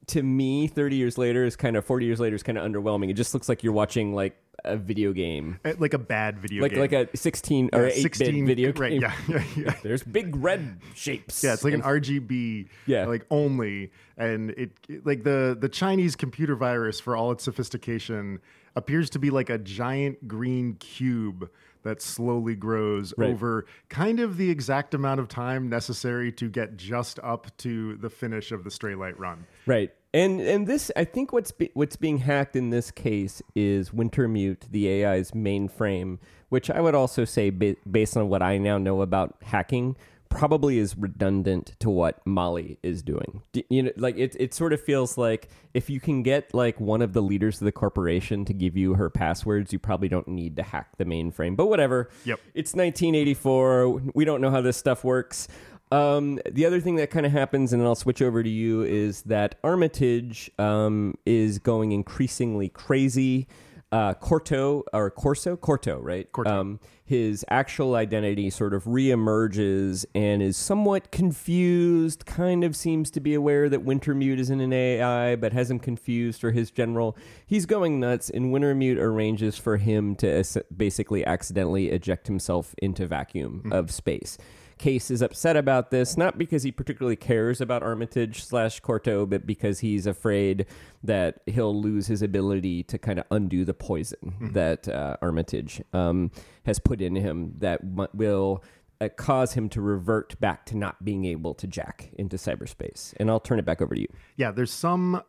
to 0.07 0.24
me 0.24 0.68
30 0.68 0.95
years 0.95 1.18
later 1.18 1.44
is 1.44 1.57
kind 1.57 1.75
of 1.75 1.84
40 1.84 2.06
years 2.06 2.19
later 2.22 2.34
is 2.34 2.42
kind 2.44 2.57
of 2.57 2.63
underwhelming 2.63 3.10
it 3.10 3.13
just 3.16 3.34
looks 3.34 3.50
like 3.50 3.62
you're 3.62 3.74
watching 3.74 4.13
like 4.16 4.38
a 4.63 4.78
video 4.78 5.12
game 5.12 5.60
Uh, 5.66 5.74
Like 5.80 5.94
a 5.94 5.98
bad 5.98 6.39
video 6.39 6.62
like 6.62 6.72
game. 6.72 6.80
like 6.80 6.94
a 6.94 7.10
16 7.18 7.72
or 7.74 7.88
Yeah, 7.88 7.92
8 7.94 8.18
bit 8.18 8.45
video 8.45 8.72
right, 8.72 8.92
game 8.92 9.01
yeah, 9.01 9.13
yeah, 9.28 9.44
yeah. 9.57 9.74
there's 9.84 10.04
big 10.04 10.34
red 10.38 10.80
shapes 10.95 11.44
Yeah, 11.44 11.54
it's 11.56 11.66
like 11.66 11.74
an 11.74 11.81
RGB, 11.81 12.69
Yeah. 12.86 13.06
like 13.07 13.25
only, 13.30 13.92
and 14.18 14.51
it 14.51 14.72
it- 14.88 15.06
like 15.06 15.24
the 15.25 15.57
the 15.60 15.68
Chinese 15.69 16.16
computer 16.16 16.56
virus 16.56 17.01
for 17.01 17.18
all 17.18 17.31
its 17.34 17.44
sophistication 17.44 18.39
appears 18.78 19.10
to 19.10 19.19
be 19.19 19.30
like 19.30 19.50
a 19.50 19.57
giant 19.57 20.25
green 20.25 20.75
cube 20.75 21.50
that 21.88 22.01
slowly 22.01 22.53
grows 22.56 23.13
Right. 23.17 23.29
over 23.32 23.65
kind 23.89 24.20
of 24.20 24.38
the 24.38 24.50
exact 24.50 24.94
amount 24.94 25.20
of 25.20 25.27
time 25.29 25.70
necessary 25.70 26.32
to 26.34 26.50
get 26.50 26.75
just 26.77 27.17
up 27.24 27.56
to 27.60 27.96
the 27.96 28.10
finish 28.10 28.51
of 28.51 28.63
the 28.63 28.70
Straylight 28.70 29.17
run. 29.17 29.46
Right. 29.65 29.91
And 30.13 30.41
and 30.41 30.67
this 30.67 30.91
I 30.96 31.03
think 31.06 31.32
what's 31.34 31.51
be, 31.51 31.70
what's 31.74 31.96
being 31.96 32.17
hacked 32.20 32.56
in 32.56 32.70
this 32.70 32.91
case 32.91 33.41
is 33.56 33.91
Wintermute, 33.91 34.70
the 34.72 34.88
AI's 35.06 35.32
mainframe, 35.32 36.20
which 36.50 36.70
I 36.70 36.82
would 36.82 36.96
also 36.96 37.24
say 37.25 37.50
ba- 37.50 37.75
based 37.89 38.15
on 38.17 38.27
what 38.29 38.41
I 38.41 38.58
now 38.58 38.77
know 38.77 39.01
about 39.01 39.36
hacking 39.44 39.96
probably 40.29 40.77
is 40.77 40.98
redundant 40.98 41.75
to 41.79 41.89
what 41.89 42.25
Molly 42.25 42.77
is 42.84 43.01
doing. 43.01 43.41
You 43.69 43.84
know 43.84 43.91
like 43.98 44.17
it 44.17 44.36
it 44.39 44.53
sort 44.53 44.74
of 44.74 44.81
feels 44.81 45.17
like 45.17 45.50
if 45.74 45.89
you 45.89 46.00
can 46.00 46.24
get 46.24 46.53
like 46.53 46.79
one 46.79 47.01
of 47.01 47.13
the 47.13 47.22
leaders 47.22 47.62
of 47.62 47.65
the 47.65 47.72
corporation 47.72 48.46
to 48.46 48.53
give 48.53 48.75
you 48.75 48.96
her 48.96 49.10
passwords, 49.10 49.74
you 49.74 49.79
probably 49.79 50.07
don't 50.07 50.27
need 50.27 50.55
to 50.57 50.63
hack 50.63 50.98
the 50.98 51.05
mainframe. 51.05 51.55
But 51.55 51.67
whatever. 51.67 52.10
Yep. 52.25 52.39
It's 52.53 52.74
1984. 52.74 54.01
We 54.13 54.25
don't 54.25 54.41
know 54.41 54.51
how 54.51 54.62
this 54.62 54.77
stuff 54.77 55.03
works. 55.03 55.48
Um, 55.91 56.39
the 56.50 56.65
other 56.65 56.81
thing 56.81 56.96
that 56.98 57.10
kind 57.12 57.25
of 57.25 57.31
happens, 57.31 57.72
and 57.72 57.81
then 57.81 57.88
I'll 57.88 57.96
switch 57.96 58.22
over 58.22 58.43
to 58.43 58.50
you, 58.50 58.81
is 58.81 59.22
that 59.24 59.55
Armitage 59.63 60.51
um, 60.60 61.17
is 61.25 61.60
going 61.60 61.91
increasingly 61.93 62.69
crazy. 62.69 63.48
Uh, 63.89 64.13
Corto 64.15 64.84
or 64.91 65.10
Corso, 65.10 65.56
Corto, 65.56 65.98
right? 66.01 66.29
Corto. 66.34 66.48
Um, 66.48 66.79
his 67.06 67.46
actual 67.50 67.96
identity 67.96 68.50
sort 68.50 68.74
of 68.74 68.84
reemerges 68.84 70.06
and 70.13 70.41
is 70.41 70.58
somewhat 70.58 71.10
confused. 71.10 72.25
Kind 72.25 72.65
of 72.65 72.75
seems 72.75 73.10
to 73.12 73.22
be 73.22 73.34
aware 73.34 73.70
that 73.70 73.86
Wintermute 73.86 74.39
isn't 74.39 74.60
an 74.60 74.74
AI, 74.74 75.38
but 75.38 75.53
has 75.53 75.72
him 75.72 75.79
confused 75.79 76.41
for 76.41 76.51
his 76.51 76.70
general. 76.70 77.15
He's 77.46 77.65
going 77.65 77.98
nuts, 78.01 78.29
and 78.29 78.53
Wintermute 78.53 78.98
arranges 78.98 79.58
for 79.58 79.77
him 79.77 80.15
to 80.15 80.44
basically 80.75 81.25
accidentally 81.25 81.89
eject 81.89 82.27
himself 82.27 82.75
into 82.79 83.08
vacuum 83.08 83.70
of 83.72 83.89
space. 83.91 84.38
Case 84.77 85.12
is 85.12 85.22
upset 85.22 85.55
about 85.55 85.91
this, 85.91 86.17
not 86.17 86.38
because 86.38 86.63
he 86.63 86.72
particularly 86.72 87.15
cares 87.15 87.62
about 87.62 87.84
Armitage 87.84 88.43
slash 88.43 88.81
Corto, 88.81 89.27
but 89.29 89.46
because 89.46 89.79
he's 89.79 90.07
afraid 90.07 90.65
that 91.03 91.41
he'll 91.46 91.79
lose 91.79 92.07
his 92.07 92.22
ability 92.22 92.84
to 92.84 92.98
kind 92.98 93.19
of 93.19 93.25
undo 93.31 93.65
the 93.65 93.74
poison 93.74 94.51
that 94.53 94.88
uh, 94.88 95.17
Armitage 95.22 95.81
um, 95.93 96.31
has 96.65 96.79
put 96.79 97.01
in 97.01 97.15
him 97.15 97.53
that 97.60 97.81
will 98.13 98.63
uh, 99.00 99.10
cause 99.10 99.53
him 99.53 99.69
to 99.69 99.81
revert 99.81 100.39
back 100.39 100.65
to 100.65 100.77
not 100.77 101.03
being 101.03 101.25
able 101.25 101.53
to 101.53 101.67
jack 101.67 102.10
into 102.17 102.38
cyberspace. 102.38 103.13
And 103.17 103.29
I'll 103.29 103.39
turn 103.39 103.60
it 103.60 103.65
back 103.65 103.81
over 103.81 103.93
to 103.93 104.01
you. 104.01 104.07
Yeah, 104.36 104.51
there's 104.51 104.72
some 104.72 105.22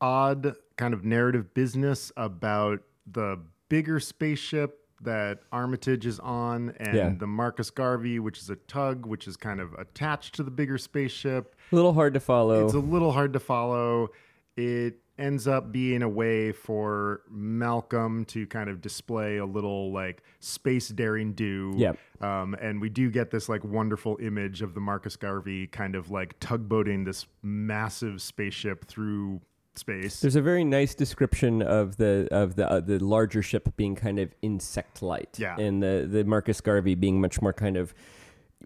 odd 0.00 0.54
kind 0.76 0.92
of 0.92 1.04
narrative 1.04 1.54
business 1.54 2.12
about 2.16 2.80
the 3.06 3.40
bigger 3.68 4.00
spaceship 4.00 4.83
that 5.04 5.40
Armitage 5.52 6.04
is 6.06 6.18
on, 6.20 6.74
and 6.78 6.94
Yeah. 6.96 7.14
the 7.16 7.26
Marcus 7.26 7.70
Garvey, 7.70 8.18
which 8.18 8.38
is 8.38 8.50
a 8.50 8.56
tug, 8.56 9.06
which 9.06 9.26
is 9.28 9.36
kind 9.36 9.60
of 9.60 9.72
attached 9.74 10.34
to 10.36 10.42
the 10.42 10.50
bigger 10.50 10.76
spaceship. 10.78 11.54
A 11.72 11.74
little 11.74 11.92
hard 11.94 12.14
to 12.14 12.20
follow. 12.20 12.64
It's 12.64 12.74
a 12.74 12.78
little 12.80 13.12
hard 13.12 13.32
to 13.34 13.40
follow. 13.40 14.08
It 14.56 15.00
ends 15.16 15.46
up 15.46 15.70
being 15.70 16.02
a 16.02 16.08
way 16.08 16.50
for 16.50 17.22
Malcolm 17.30 18.24
to 18.24 18.46
kind 18.48 18.68
of 18.68 18.80
display 18.80 19.36
a 19.36 19.46
little 19.46 19.92
like 19.92 20.22
space 20.40 20.88
daring 20.88 21.32
do. 21.34 21.72
Yep. 21.76 21.98
Um, 22.20 22.54
and 22.60 22.80
we 22.80 22.88
do 22.88 23.10
get 23.10 23.30
this 23.30 23.48
like 23.48 23.62
wonderful 23.64 24.18
image 24.20 24.60
of 24.60 24.74
the 24.74 24.80
Marcus 24.80 25.14
Garvey 25.16 25.68
kind 25.68 25.94
of 25.94 26.10
like 26.10 26.38
tugboating 26.40 27.04
this 27.04 27.26
massive 27.42 28.20
spaceship 28.22 28.86
through 28.86 29.40
space. 29.78 30.20
There's 30.20 30.36
a 30.36 30.42
very 30.42 30.64
nice 30.64 30.94
description 30.94 31.62
of 31.62 31.96
the 31.96 32.28
of 32.30 32.56
the 32.56 32.70
uh, 32.70 32.80
the 32.80 32.98
larger 33.04 33.42
ship 33.42 33.68
being 33.76 33.94
kind 33.94 34.18
of 34.18 34.34
insect 34.42 35.02
light, 35.02 35.36
Yeah. 35.38 35.56
and 35.58 35.82
the 35.82 36.06
the 36.10 36.24
Marcus 36.24 36.60
Garvey 36.60 36.94
being 36.94 37.20
much 37.20 37.40
more 37.42 37.52
kind 37.52 37.76
of 37.76 37.94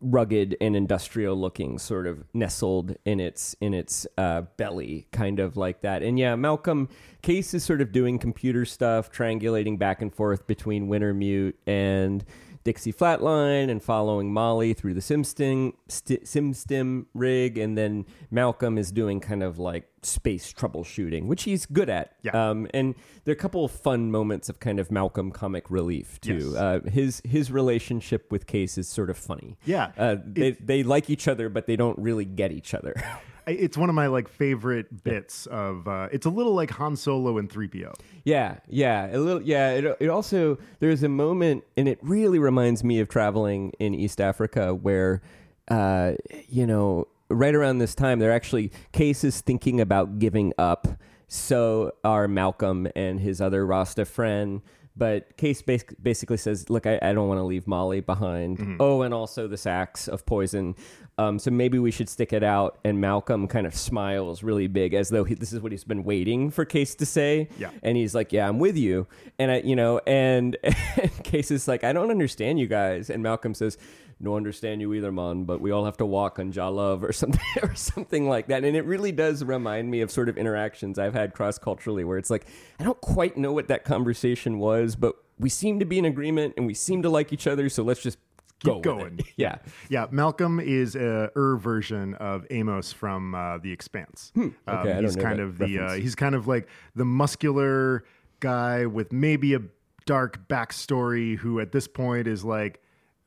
rugged 0.00 0.56
and 0.60 0.76
industrial 0.76 1.34
looking, 1.36 1.76
sort 1.78 2.06
of 2.06 2.22
nestled 2.32 2.94
in 3.04 3.18
its 3.20 3.56
in 3.60 3.74
its 3.74 4.06
uh, 4.16 4.42
belly, 4.56 5.08
kind 5.12 5.40
of 5.40 5.56
like 5.56 5.80
that. 5.80 6.02
And 6.02 6.18
yeah, 6.18 6.36
Malcolm 6.36 6.88
Case 7.22 7.52
is 7.54 7.64
sort 7.64 7.80
of 7.80 7.90
doing 7.90 8.18
computer 8.18 8.64
stuff, 8.64 9.10
triangulating 9.10 9.78
back 9.78 10.00
and 10.02 10.14
forth 10.14 10.46
between 10.46 10.88
Wintermute 10.88 11.54
and 11.66 12.24
Dixie 12.64 12.92
Flatline 12.92 13.70
and 13.70 13.82
following 13.82 14.32
Molly 14.32 14.72
through 14.74 14.92
the 14.94 15.00
SimStim, 15.00 15.72
st- 15.88 16.24
SimStim 16.24 17.06
rig, 17.14 17.56
and 17.58 17.76
then 17.78 18.04
Malcolm 18.30 18.76
is 18.78 18.92
doing 18.92 19.20
kind 19.20 19.42
of 19.42 19.58
like 19.58 19.88
space 20.02 20.52
troubleshooting, 20.52 21.26
which 21.26 21.44
he's 21.44 21.66
good 21.66 21.88
at. 21.88 22.12
Yeah. 22.22 22.50
Um, 22.50 22.68
and 22.74 22.94
there 23.24 23.32
are 23.32 23.36
a 23.36 23.38
couple 23.38 23.64
of 23.64 23.70
fun 23.70 24.10
moments 24.10 24.48
of 24.48 24.60
kind 24.60 24.78
of 24.78 24.90
Malcolm 24.90 25.30
comic 25.30 25.70
relief 25.70 26.20
too. 26.20 26.52
Yes. 26.52 26.54
Uh, 26.54 26.80
his 26.90 27.22
his 27.24 27.50
relationship 27.50 28.30
with 28.30 28.46
Case 28.46 28.78
is 28.78 28.88
sort 28.88 29.10
of 29.10 29.16
funny. 29.16 29.56
Yeah. 29.64 29.92
Uh, 29.96 30.16
they 30.24 30.52
they 30.52 30.82
like 30.82 31.10
each 31.10 31.28
other, 31.28 31.48
but 31.48 31.66
they 31.66 31.76
don't 31.76 31.98
really 31.98 32.24
get 32.24 32.52
each 32.52 32.74
other. 32.74 32.94
It's 33.48 33.78
one 33.78 33.88
of 33.88 33.94
my 33.94 34.08
like 34.08 34.28
favorite 34.28 35.04
bits 35.04 35.46
of. 35.46 35.88
Uh, 35.88 36.08
it's 36.12 36.26
a 36.26 36.30
little 36.30 36.52
like 36.52 36.70
Han 36.72 36.96
Solo 36.96 37.38
and 37.38 37.48
3PO. 37.48 37.94
Yeah, 38.24 38.58
yeah, 38.68 39.08
a 39.10 39.16
little. 39.18 39.40
Yeah, 39.42 39.70
it, 39.70 39.96
it 40.00 40.08
also 40.08 40.58
there's 40.80 41.02
a 41.02 41.08
moment, 41.08 41.64
and 41.76 41.88
it 41.88 41.98
really 42.02 42.38
reminds 42.38 42.84
me 42.84 43.00
of 43.00 43.08
traveling 43.08 43.72
in 43.78 43.94
East 43.94 44.20
Africa, 44.20 44.74
where, 44.74 45.22
uh, 45.68 46.12
you 46.48 46.66
know, 46.66 47.08
right 47.30 47.54
around 47.54 47.78
this 47.78 47.94
time, 47.94 48.18
they're 48.18 48.32
actually 48.32 48.72
cases 48.92 49.40
thinking 49.40 49.80
about 49.80 50.18
giving 50.18 50.52
up. 50.58 50.88
So 51.28 51.92
are 52.04 52.26
Malcolm 52.26 52.88
and 52.96 53.20
his 53.20 53.40
other 53.40 53.66
Rasta 53.66 54.04
friend. 54.04 54.62
But 54.96 55.36
Case 55.36 55.62
basically 55.62 56.38
says, 56.38 56.68
"Look, 56.68 56.84
I, 56.84 56.98
I 57.00 57.12
don't 57.12 57.28
want 57.28 57.38
to 57.38 57.44
leave 57.44 57.68
Molly 57.68 58.00
behind. 58.00 58.78
Oh, 58.80 59.02
and 59.02 59.14
also 59.14 59.46
the 59.46 59.56
sacks 59.56 60.08
of 60.08 60.26
poison. 60.26 60.74
Um, 61.18 61.38
so 61.38 61.50
maybe 61.50 61.78
we 61.78 61.92
should 61.92 62.08
stick 62.08 62.32
it 62.32 62.42
out." 62.42 62.78
And 62.84 63.00
Malcolm 63.00 63.46
kind 63.46 63.64
of 63.64 63.76
smiles 63.76 64.42
really 64.42 64.66
big, 64.66 64.94
as 64.94 65.08
though 65.10 65.22
he, 65.22 65.34
this 65.34 65.52
is 65.52 65.60
what 65.60 65.70
he's 65.70 65.84
been 65.84 66.02
waiting 66.02 66.50
for 66.50 66.64
Case 66.64 66.96
to 66.96 67.06
say. 67.06 67.48
Yeah. 67.58 67.70
And 67.84 67.96
he's 67.96 68.12
like, 68.12 68.32
"Yeah, 68.32 68.48
I'm 68.48 68.58
with 68.58 68.76
you." 68.76 69.06
And 69.38 69.52
I, 69.52 69.60
you 69.60 69.76
know, 69.76 70.00
and, 70.04 70.56
and 70.64 71.22
Case 71.22 71.52
is 71.52 71.68
like, 71.68 71.84
"I 71.84 71.92
don't 71.92 72.10
understand 72.10 72.58
you 72.58 72.66
guys." 72.66 73.08
And 73.08 73.22
Malcolm 73.22 73.54
says, 73.54 73.78
"No 74.20 74.36
understand 74.36 74.80
you 74.80 74.94
either, 74.94 75.12
man. 75.12 75.44
But 75.44 75.60
we 75.60 75.70
all 75.70 75.84
have 75.84 75.96
to 75.98 76.06
walk 76.06 76.38
on 76.38 76.52
Jah 76.52 76.68
Love 76.68 77.04
or 77.04 77.12
something 77.22 77.40
or 77.62 77.74
something 77.74 78.28
like 78.28 78.48
that." 78.48 78.64
And 78.64 78.76
it 78.76 78.84
really 78.84 79.12
does 79.12 79.44
remind 79.44 79.90
me 79.90 80.00
of 80.00 80.10
sort 80.10 80.28
of 80.28 80.36
interactions 80.38 80.98
I've 80.98 81.14
had 81.14 81.34
cross 81.34 81.58
culturally, 81.58 82.04
where 82.04 82.18
it's 82.18 82.30
like, 82.30 82.46
I 82.78 82.84
don't 82.84 83.00
quite 83.00 83.36
know 83.36 83.52
what 83.52 83.68
that 83.68 83.84
conversation 83.84 84.58
was, 84.58 84.96
but 84.96 85.14
we 85.38 85.48
seem 85.48 85.78
to 85.78 85.84
be 85.84 85.98
in 85.98 86.04
agreement 86.04 86.54
and 86.56 86.66
we 86.66 86.74
seem 86.74 87.02
to 87.02 87.10
like 87.10 87.32
each 87.32 87.46
other. 87.46 87.68
So 87.68 87.82
let's 87.82 88.02
just 88.02 88.18
go 88.64 88.76
with 88.76 88.82
going. 88.82 89.20
Yeah. 89.36 89.58
Yeah, 89.88 90.06
Malcolm 90.10 90.60
is 90.60 90.96
a 90.96 91.30
er 91.36 91.56
version 91.56 92.14
of 92.14 92.46
Amos 92.50 92.92
from 92.92 93.34
uh, 93.34 93.58
The 93.58 93.72
Expanse. 93.72 94.32
Um, 94.36 94.42
Hmm. 94.42 94.70
Okay, 94.70 94.90
I 94.90 94.94
don't 94.94 95.04
he's 95.04 95.16
kind 95.16 95.40
of 95.40 95.58
the 95.58 95.78
uh, 95.78 95.92
he's 95.92 96.14
kind 96.14 96.34
of 96.34 96.46
like 96.46 96.68
the 96.94 97.04
muscular 97.04 98.04
guy 98.40 98.86
with 98.86 99.12
maybe 99.12 99.54
a 99.54 99.60
dark 100.06 100.48
backstory 100.48 101.36
who 101.36 101.60
at 101.60 101.72
this 101.72 101.86
point 101.86 102.26
is 102.26 102.44
like, 102.44 102.80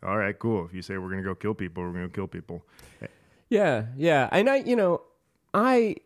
all 0.04 0.18
right, 0.18 0.38
cool. 0.38 0.66
If 0.66 0.74
you 0.74 0.82
say 0.82 0.98
we're 0.98 1.10
gonna 1.10 1.24
go 1.24 1.36
kill 1.36 1.54
people, 1.54 1.84
we're 1.84 1.94
gonna 1.94 2.10
kill 2.10 2.28
people. 2.28 2.64
Yeah, 3.50 3.86
yeah. 3.98 4.30
And 4.32 4.50
I, 4.50 4.58
you 4.58 4.76
know, 4.76 5.02
I, 5.54 5.98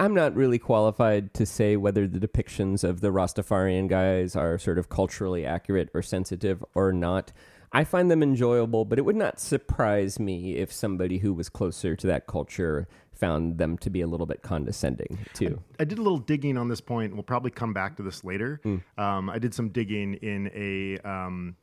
I'm 0.00 0.14
not 0.14 0.34
really 0.34 0.58
qualified 0.58 1.34
to 1.34 1.44
say 1.44 1.76
whether 1.76 2.08
the 2.08 2.18
depictions 2.18 2.82
of 2.82 3.00
the 3.00 3.08
Rastafarian 3.08 3.88
guys 3.88 4.34
are 4.34 4.58
sort 4.58 4.78
of 4.78 4.88
culturally 4.88 5.44
accurate 5.44 5.90
or 5.92 6.02
sensitive 6.02 6.64
or 6.74 6.92
not. 6.92 7.32
I 7.72 7.84
find 7.84 8.10
them 8.10 8.22
enjoyable, 8.22 8.86
but 8.86 8.98
it 8.98 9.02
would 9.02 9.16
not 9.16 9.38
surprise 9.38 10.18
me 10.18 10.56
if 10.56 10.72
somebody 10.72 11.18
who 11.18 11.34
was 11.34 11.48
closer 11.48 11.94
to 11.96 12.06
that 12.06 12.26
culture 12.26 12.88
found 13.12 13.58
them 13.58 13.76
to 13.78 13.90
be 13.90 14.00
a 14.00 14.06
little 14.06 14.26
bit 14.26 14.42
condescending 14.42 15.18
too. 15.34 15.60
I 15.78 15.84
did 15.84 15.98
a 15.98 16.02
little 16.02 16.18
digging 16.18 16.56
on 16.56 16.68
this 16.68 16.80
point. 16.80 17.12
We'll 17.12 17.24
probably 17.24 17.50
come 17.50 17.74
back 17.74 17.96
to 17.96 18.02
this 18.02 18.24
later. 18.24 18.60
Hmm. 18.62 18.76
Um, 18.96 19.28
I 19.28 19.38
did 19.38 19.52
some 19.52 19.68
digging 19.68 20.14
in 20.14 20.50
a 20.54 20.98
um, 21.06 21.56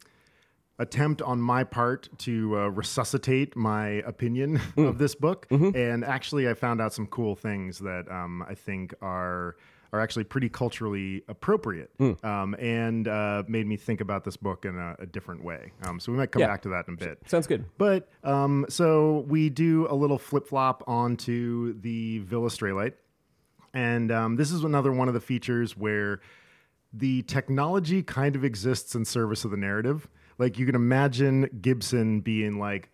attempt 0.79 1.21
on 1.21 1.39
my 1.39 1.63
part 1.63 2.09
to 2.19 2.57
uh, 2.57 2.67
resuscitate 2.67 3.55
my 3.55 3.87
opinion 4.05 4.57
Hmm. 4.57 4.85
of 4.85 4.97
this 4.97 5.15
book, 5.15 5.47
Mm-hmm. 5.49 5.75
and 5.77 6.03
actually, 6.03 6.49
I 6.49 6.53
found 6.53 6.81
out 6.81 6.93
some 6.93 7.07
cool 7.07 7.35
things 7.35 7.79
that 7.79 8.09
um, 8.11 8.43
I 8.47 8.55
think 8.55 8.93
are 9.01 9.55
are 9.93 10.01
actually 10.01 10.25
pretty 10.25 10.49
culturally 10.49 11.23
appropriate, 11.29 11.89
Hmm. 11.97 12.13
um, 12.25 12.53
and 12.59 13.07
uh, 13.07 13.43
made 13.47 13.65
me 13.65 13.77
think 13.77 14.01
about 14.01 14.25
this 14.25 14.35
book 14.35 14.65
in 14.65 14.77
a, 14.77 14.95
a 14.99 15.05
different 15.05 15.41
way. 15.41 15.71
Um, 15.85 16.01
so 16.01 16.11
we 16.11 16.17
might 16.17 16.31
come 16.31 16.41
Yeah. 16.41 16.47
back 16.47 16.63
to 16.63 16.69
that 16.69 16.87
in 16.89 16.95
a 16.95 16.97
bit. 16.97 17.19
Sounds 17.27 17.47
good. 17.47 17.63
But 17.77 18.09
um, 18.25 18.65
so 18.67 19.23
we 19.29 19.49
do 19.49 19.87
a 19.89 19.95
little 19.95 20.17
flip 20.17 20.47
flop 20.47 20.83
onto 20.87 21.79
the 21.79 22.19
Villa 22.19 22.49
Straylight. 22.49 22.93
And 23.73 24.11
um, 24.11 24.35
this 24.35 24.51
is 24.51 24.65
another 24.65 24.91
one 24.91 25.07
of 25.07 25.13
the 25.13 25.21
features 25.21 25.77
where 25.77 26.19
the 26.91 27.21
technology 27.23 28.03
kind 28.03 28.35
of 28.35 28.43
exists 28.43 28.95
in 28.95 29.05
service 29.05 29.45
of 29.45 29.51
the 29.51 29.57
narrative. 29.57 30.09
Like 30.37 30.57
you 30.59 30.65
can 30.65 30.75
imagine 30.75 31.49
Gibson 31.61 32.21
being 32.21 32.59
like, 32.59 32.89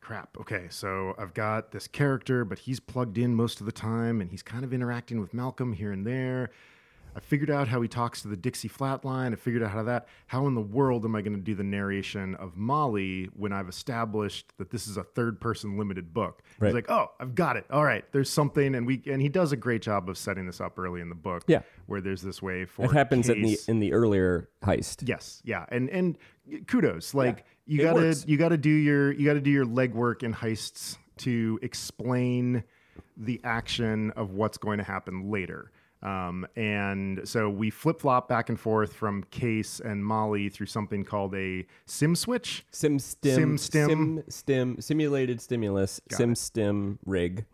crap, 0.00 0.36
okay, 0.40 0.66
so 0.68 1.14
I've 1.18 1.34
got 1.34 1.70
this 1.72 1.86
character, 1.86 2.44
but 2.44 2.60
he's 2.60 2.80
plugged 2.80 3.18
in 3.18 3.34
most 3.34 3.60
of 3.60 3.66
the 3.66 3.72
time 3.72 4.20
and 4.20 4.30
he's 4.30 4.42
kind 4.42 4.64
of 4.64 4.72
interacting 4.72 5.20
with 5.20 5.32
Malcolm 5.32 5.72
here 5.72 5.92
and 5.92 6.06
there. 6.06 6.50
I 7.14 7.20
figured 7.20 7.50
out 7.50 7.68
how 7.68 7.82
he 7.82 7.88
talks 7.88 8.22
to 8.22 8.28
the 8.28 8.36
Dixie 8.36 8.68
Flatline. 8.68 9.32
I 9.32 9.36
figured 9.36 9.62
out 9.62 9.70
how 9.70 9.82
that. 9.84 10.08
How 10.26 10.46
in 10.46 10.54
the 10.54 10.60
world 10.62 11.04
am 11.04 11.14
I 11.14 11.22
going 11.22 11.36
to 11.36 11.42
do 11.42 11.54
the 11.54 11.62
narration 11.62 12.34
of 12.36 12.56
Molly 12.56 13.28
when 13.36 13.52
I've 13.52 13.68
established 13.68 14.52
that 14.58 14.70
this 14.70 14.86
is 14.86 14.96
a 14.96 15.02
third-person 15.02 15.76
limited 15.76 16.14
book? 16.14 16.42
Right. 16.58 16.68
He's 16.68 16.74
like, 16.74 16.90
"Oh, 16.90 17.10
I've 17.20 17.34
got 17.34 17.56
it. 17.56 17.66
All 17.70 17.84
right, 17.84 18.04
there's 18.12 18.30
something," 18.30 18.74
and 18.74 18.86
we 18.86 19.02
and 19.06 19.20
he 19.20 19.28
does 19.28 19.52
a 19.52 19.56
great 19.56 19.82
job 19.82 20.08
of 20.08 20.16
setting 20.16 20.46
this 20.46 20.60
up 20.60 20.78
early 20.78 21.00
in 21.00 21.08
the 21.08 21.14
book. 21.14 21.44
Yeah. 21.46 21.62
where 21.86 22.00
there's 22.00 22.22
this 22.22 22.40
way 22.40 22.64
for 22.64 22.86
It 22.86 22.92
happens 22.92 23.28
in 23.28 23.42
the 23.42 23.58
in 23.68 23.78
the 23.78 23.92
earlier 23.92 24.48
heist. 24.62 25.06
Yes, 25.06 25.42
yeah, 25.44 25.66
and 25.68 25.90
and 25.90 26.16
kudos. 26.66 27.14
Like 27.14 27.44
you 27.66 27.80
it 27.80 27.84
gotta 27.84 28.00
works. 28.00 28.24
you 28.26 28.38
gotta 28.38 28.56
do 28.56 28.70
your 28.70 29.12
you 29.12 29.26
gotta 29.26 29.40
do 29.40 29.50
your 29.50 29.66
legwork 29.66 30.22
in 30.22 30.32
heists 30.32 30.96
to 31.18 31.58
explain 31.62 32.64
the 33.16 33.40
action 33.44 34.10
of 34.12 34.32
what's 34.32 34.58
going 34.58 34.78
to 34.78 34.84
happen 34.84 35.30
later. 35.30 35.70
Um, 36.02 36.46
and 36.56 37.20
so 37.28 37.48
we 37.48 37.70
flip 37.70 38.00
flop 38.00 38.28
back 38.28 38.48
and 38.48 38.58
forth 38.58 38.92
from 38.92 39.22
Case 39.30 39.80
and 39.80 40.04
Molly 40.04 40.48
through 40.48 40.66
something 40.66 41.04
called 41.04 41.34
a 41.34 41.64
sim 41.86 42.16
switch. 42.16 42.64
Sim 42.72 42.98
stim, 42.98 43.34
Sim 43.36 43.58
stim. 43.58 43.88
sim 43.88 44.24
stim, 44.28 44.80
simulated 44.80 45.40
stimulus, 45.40 46.00
sim 46.10 46.34
stim 46.34 46.98
rig. 47.06 47.44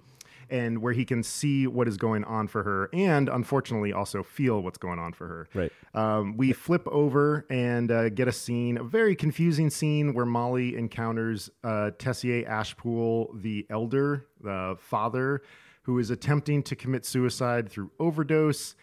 and 0.50 0.80
where 0.80 0.94
he 0.94 1.04
can 1.04 1.22
see 1.22 1.66
what 1.66 1.86
is 1.86 1.98
going 1.98 2.24
on 2.24 2.48
for 2.48 2.62
her 2.62 2.88
and 2.94 3.28
unfortunately 3.28 3.92
also 3.92 4.22
feel 4.22 4.62
what's 4.62 4.78
going 4.78 4.98
on 4.98 5.12
for 5.12 5.26
her. 5.28 5.46
Right. 5.52 5.70
Um, 5.92 6.38
we 6.38 6.54
flip 6.54 6.88
over 6.88 7.44
and 7.50 7.90
uh, 7.90 8.08
get 8.08 8.28
a 8.28 8.32
scene, 8.32 8.78
a 8.78 8.82
very 8.82 9.14
confusing 9.14 9.68
scene 9.68 10.14
where 10.14 10.24
Molly 10.24 10.74
encounters 10.74 11.50
uh, 11.62 11.90
Tessier 11.98 12.44
Ashpool, 12.48 13.42
the 13.42 13.66
elder, 13.68 14.24
the 14.42 14.78
father, 14.80 15.42
who 15.88 15.98
is 15.98 16.10
attempting 16.10 16.62
to 16.62 16.76
commit 16.76 17.06
suicide 17.06 17.66
through 17.66 17.90
overdose. 17.98 18.74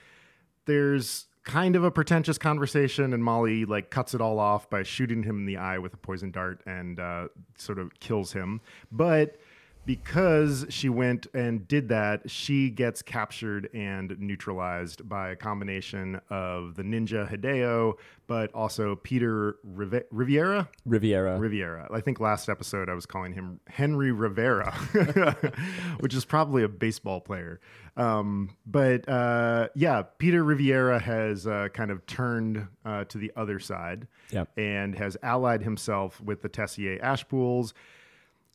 There's 0.65 1.27
kind 1.43 1.75
of 1.75 1.83
a 1.83 1.91
pretentious 1.91 2.39
conversation, 2.39 3.13
and 3.13 3.23
Molly 3.23 3.63
like 3.63 3.91
cuts 3.91 4.15
it 4.15 4.21
all 4.21 4.39
off 4.39 4.71
by 4.71 4.81
shooting 4.81 5.21
him 5.21 5.37
in 5.37 5.45
the 5.45 5.57
eye 5.57 5.77
with 5.77 5.93
a 5.93 5.97
poison 5.97 6.31
dart 6.31 6.63
and 6.65 6.99
uh, 6.99 7.27
sort 7.59 7.77
of 7.77 7.93
kills 7.99 8.33
him. 8.33 8.59
But 8.91 9.37
because 9.85 10.65
she 10.69 10.89
went 10.89 11.27
and 11.33 11.67
did 11.67 11.89
that, 11.89 12.29
she 12.29 12.69
gets 12.69 13.01
captured 13.01 13.69
and 13.73 14.17
neutralized 14.19 15.07
by 15.07 15.29
a 15.29 15.35
combination 15.35 16.19
of 16.29 16.75
the 16.75 16.83
ninja 16.83 17.29
Hideo, 17.29 17.93
but 18.27 18.51
also 18.53 18.95
Peter 18.95 19.57
Rive- 19.63 20.05
Riviera. 20.11 20.67
Riviera. 20.85 21.37
Riviera. 21.37 21.87
I 21.93 22.01
think 22.01 22.19
last 22.19 22.49
episode 22.49 22.89
I 22.89 22.93
was 22.93 23.05
calling 23.05 23.33
him 23.33 23.59
Henry 23.67 24.11
Rivera, 24.11 24.71
which 25.99 26.13
is 26.13 26.25
probably 26.25 26.63
a 26.63 26.67
baseball 26.69 27.21
player. 27.21 27.59
Um, 27.97 28.49
but 28.65 29.07
uh, 29.07 29.69
yeah, 29.75 30.01
Peter 30.17 30.43
Riviera 30.43 30.99
has 30.99 31.47
uh, 31.47 31.69
kind 31.73 31.91
of 31.91 32.05
turned 32.07 32.67
uh, 32.83 33.05
to 33.05 33.17
the 33.17 33.31
other 33.35 33.59
side 33.59 34.07
Yep. 34.31 34.49
and 34.57 34.95
has 34.95 35.15
allied 35.21 35.61
himself 35.61 36.19
with 36.19 36.41
the 36.41 36.49
Tessier 36.49 36.97
Ashpools. 36.99 37.73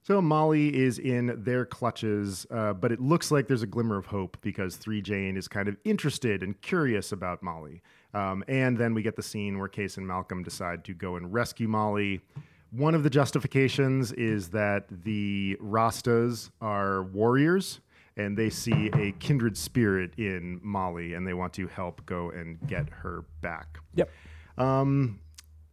So 0.03 0.23
Molly 0.23 0.75
is 0.75 0.99
in 0.99 1.43
their 1.45 1.67
clutches, 1.67 2.47
uh, 2.51 2.73
but 2.73 2.91
it 2.91 3.01
looks 3.01 3.31
like 3.31 3.49
there's 3.49 3.63
a 3.63 3.67
glimmer 3.67 3.99
of 3.99 4.07
hope 4.07 4.39
because 4.41 4.77
Three 4.77 5.03
Jane 5.03 5.37
is 5.37 5.47
kind 5.47 5.69
of 5.69 5.77
interested 5.85 6.43
and 6.43 6.61
curious 6.63 7.13
about 7.13 7.43
Molly. 7.43 7.83
Um, 8.15 8.43
and 8.49 8.79
then 8.79 8.95
we 8.95 9.03
get 9.03 9.17
the 9.17 9.23
scene 9.23 9.59
where 9.59 9.69
Case 9.69 9.99
and 9.99 10.07
Malcolm 10.07 10.43
decide 10.43 10.85
to 10.87 10.95
go 10.95 11.17
and 11.17 11.33
rescue 11.33 11.69
Molly. 11.69 12.23
One 12.71 12.95
of 12.95 13.03
the 13.03 13.11
justifications 13.11 14.13
is 14.13 14.49
that 14.51 14.87
the 15.05 15.59
Rastas 15.61 16.51
are 16.63 17.03
warriors 17.03 17.81
and 18.17 18.37
they 18.37 18.51
see 18.51 18.91
a 18.95 19.13
kindred 19.13 19.57
spirit 19.57 20.15
in 20.19 20.61
Molly 20.63 21.15
and 21.15 21.27
they 21.27 21.35
want 21.35 21.53
to 21.55 21.67
help 21.69 22.05
go 22.07 22.31
and 22.31 22.59
get 22.67 22.89
her 22.89 23.25
back. 23.43 23.79
Yep. 23.95 24.11
Um, 24.57 25.21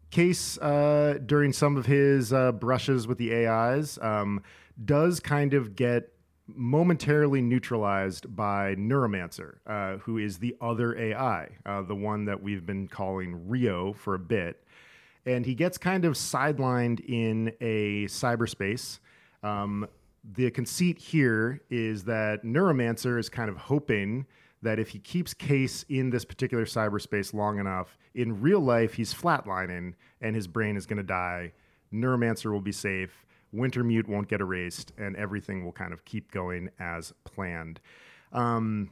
Case, 0.10 0.58
uh, 0.60 1.20
during 1.26 1.52
some 1.52 1.76
of 1.76 1.86
his 1.86 2.32
uh, 2.32 2.54
brushes 2.54 3.08
with 3.08 3.18
the 3.18 3.46
AIs, 3.46 4.00
um, 4.02 4.42
does 4.84 5.20
kind 5.20 5.54
of 5.54 5.76
get 5.76 6.14
momentarily 6.48 7.42
neutralized 7.42 8.34
by 8.34 8.76
Neuromancer, 8.76 9.58
uh, 9.68 9.98
who 9.98 10.18
is 10.18 10.40
the 10.40 10.56
other 10.62 10.98
AI, 10.98 11.50
uh, 11.66 11.82
the 11.82 11.96
one 11.96 12.26
that 12.26 12.42
we've 12.42 12.66
been 12.66 12.88
calling 12.88 13.50
Rio 13.50 13.94
for 13.94 14.14
a 14.14 14.20
bit. 14.20 14.64
And 15.26 15.46
he 15.46 15.56
gets 15.56 15.78
kind 15.78 16.06
of 16.06 16.14
sidelined 16.14 17.02
in 17.06 17.52
a 17.60 18.06
cyberspace. 18.06 19.00
Um, 19.44 19.88
the 20.24 20.50
conceit 20.52 20.98
here 20.98 21.62
is 21.70 22.06
that 22.06 22.44
Neuromancer 22.44 23.20
is 23.20 23.30
kind 23.30 23.50
of 23.50 23.58
hoping 23.58 24.26
that 24.62 24.80
if 24.80 24.90
he 24.90 25.00
keeps 25.00 25.34
Case 25.34 25.86
in 25.88 26.10
this 26.10 26.26
particular 26.26 26.66
cyberspace 26.66 27.34
long 27.34 27.60
enough, 27.60 27.98
in 28.16 28.42
real 28.42 28.60
life 28.60 28.94
he's 28.94 29.14
flatlining 29.14 29.94
and 30.22 30.36
his 30.36 30.48
brain 30.48 30.76
is 30.76 30.86
going 30.86 30.98
to 30.98 31.04
die. 31.04 31.54
Neuromancer 31.94 32.52
will 32.52 32.62
be 32.62 32.72
safe. 32.72 33.26
Wintermute 33.54 34.08
won't 34.08 34.28
get 34.28 34.42
erased, 34.42 34.92
and 34.98 35.16
everything 35.16 35.64
will 35.64 35.72
kind 35.72 35.94
of 35.94 36.04
keep 36.04 36.32
going 36.32 36.70
as 36.80 37.14
planned. 37.24 37.80
Um, 38.34 38.92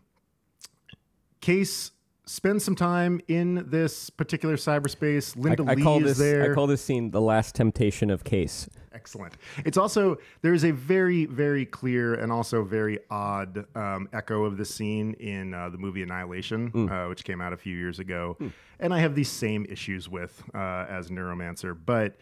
Case 1.42 1.92
spends 2.26 2.64
some 2.64 2.76
time 2.76 3.22
in 3.28 3.66
this 3.70 4.10
particular 4.10 4.56
cyberspace. 4.56 5.36
Linda 5.36 5.64
I, 5.68 5.72
I 5.72 5.74
Lee 5.76 5.84
call 5.84 5.98
is 5.98 6.18
this 6.18 6.18
there. 6.18 6.52
I 6.52 6.56
call 6.56 6.68
this 6.68 6.82
scene 6.82 7.12
the 7.12 7.22
last 7.22 7.56
temptation 7.56 8.10
of 8.10 8.24
Case. 8.24 8.70
Excellent. 8.94 9.36
It's 9.66 9.78
also 9.78 10.18
there's 10.42 10.64
a 10.64 10.72
very 10.72 11.26
very 11.26 11.66
clear 11.66 12.16
and 12.16 12.32
also 12.32 12.64
very 12.64 13.00
odd 13.10 13.66
um, 13.76 14.08
echo 14.14 14.46
of 14.46 14.58
the 14.58 14.66
scene 14.66 15.14
in 15.16 15.54
uh, 15.54 15.70
the 15.70 15.78
movie 15.78 16.02
Annihilation, 16.02 16.90
uh, 16.90 17.08
which 17.08 17.24
came 17.24 17.42
out 17.42 17.52
a 17.54 17.58
few 17.58 17.76
years 17.76 18.00
ago, 18.00 18.38
and 18.80 18.94
I 18.94 19.00
have 19.00 19.14
these 19.14 19.30
same 19.30 19.66
issues 19.70 20.10
with 20.10 20.42
uh, 20.54 20.86
as 20.90 21.10
Neuromancer, 21.10 21.78
but. 21.86 22.18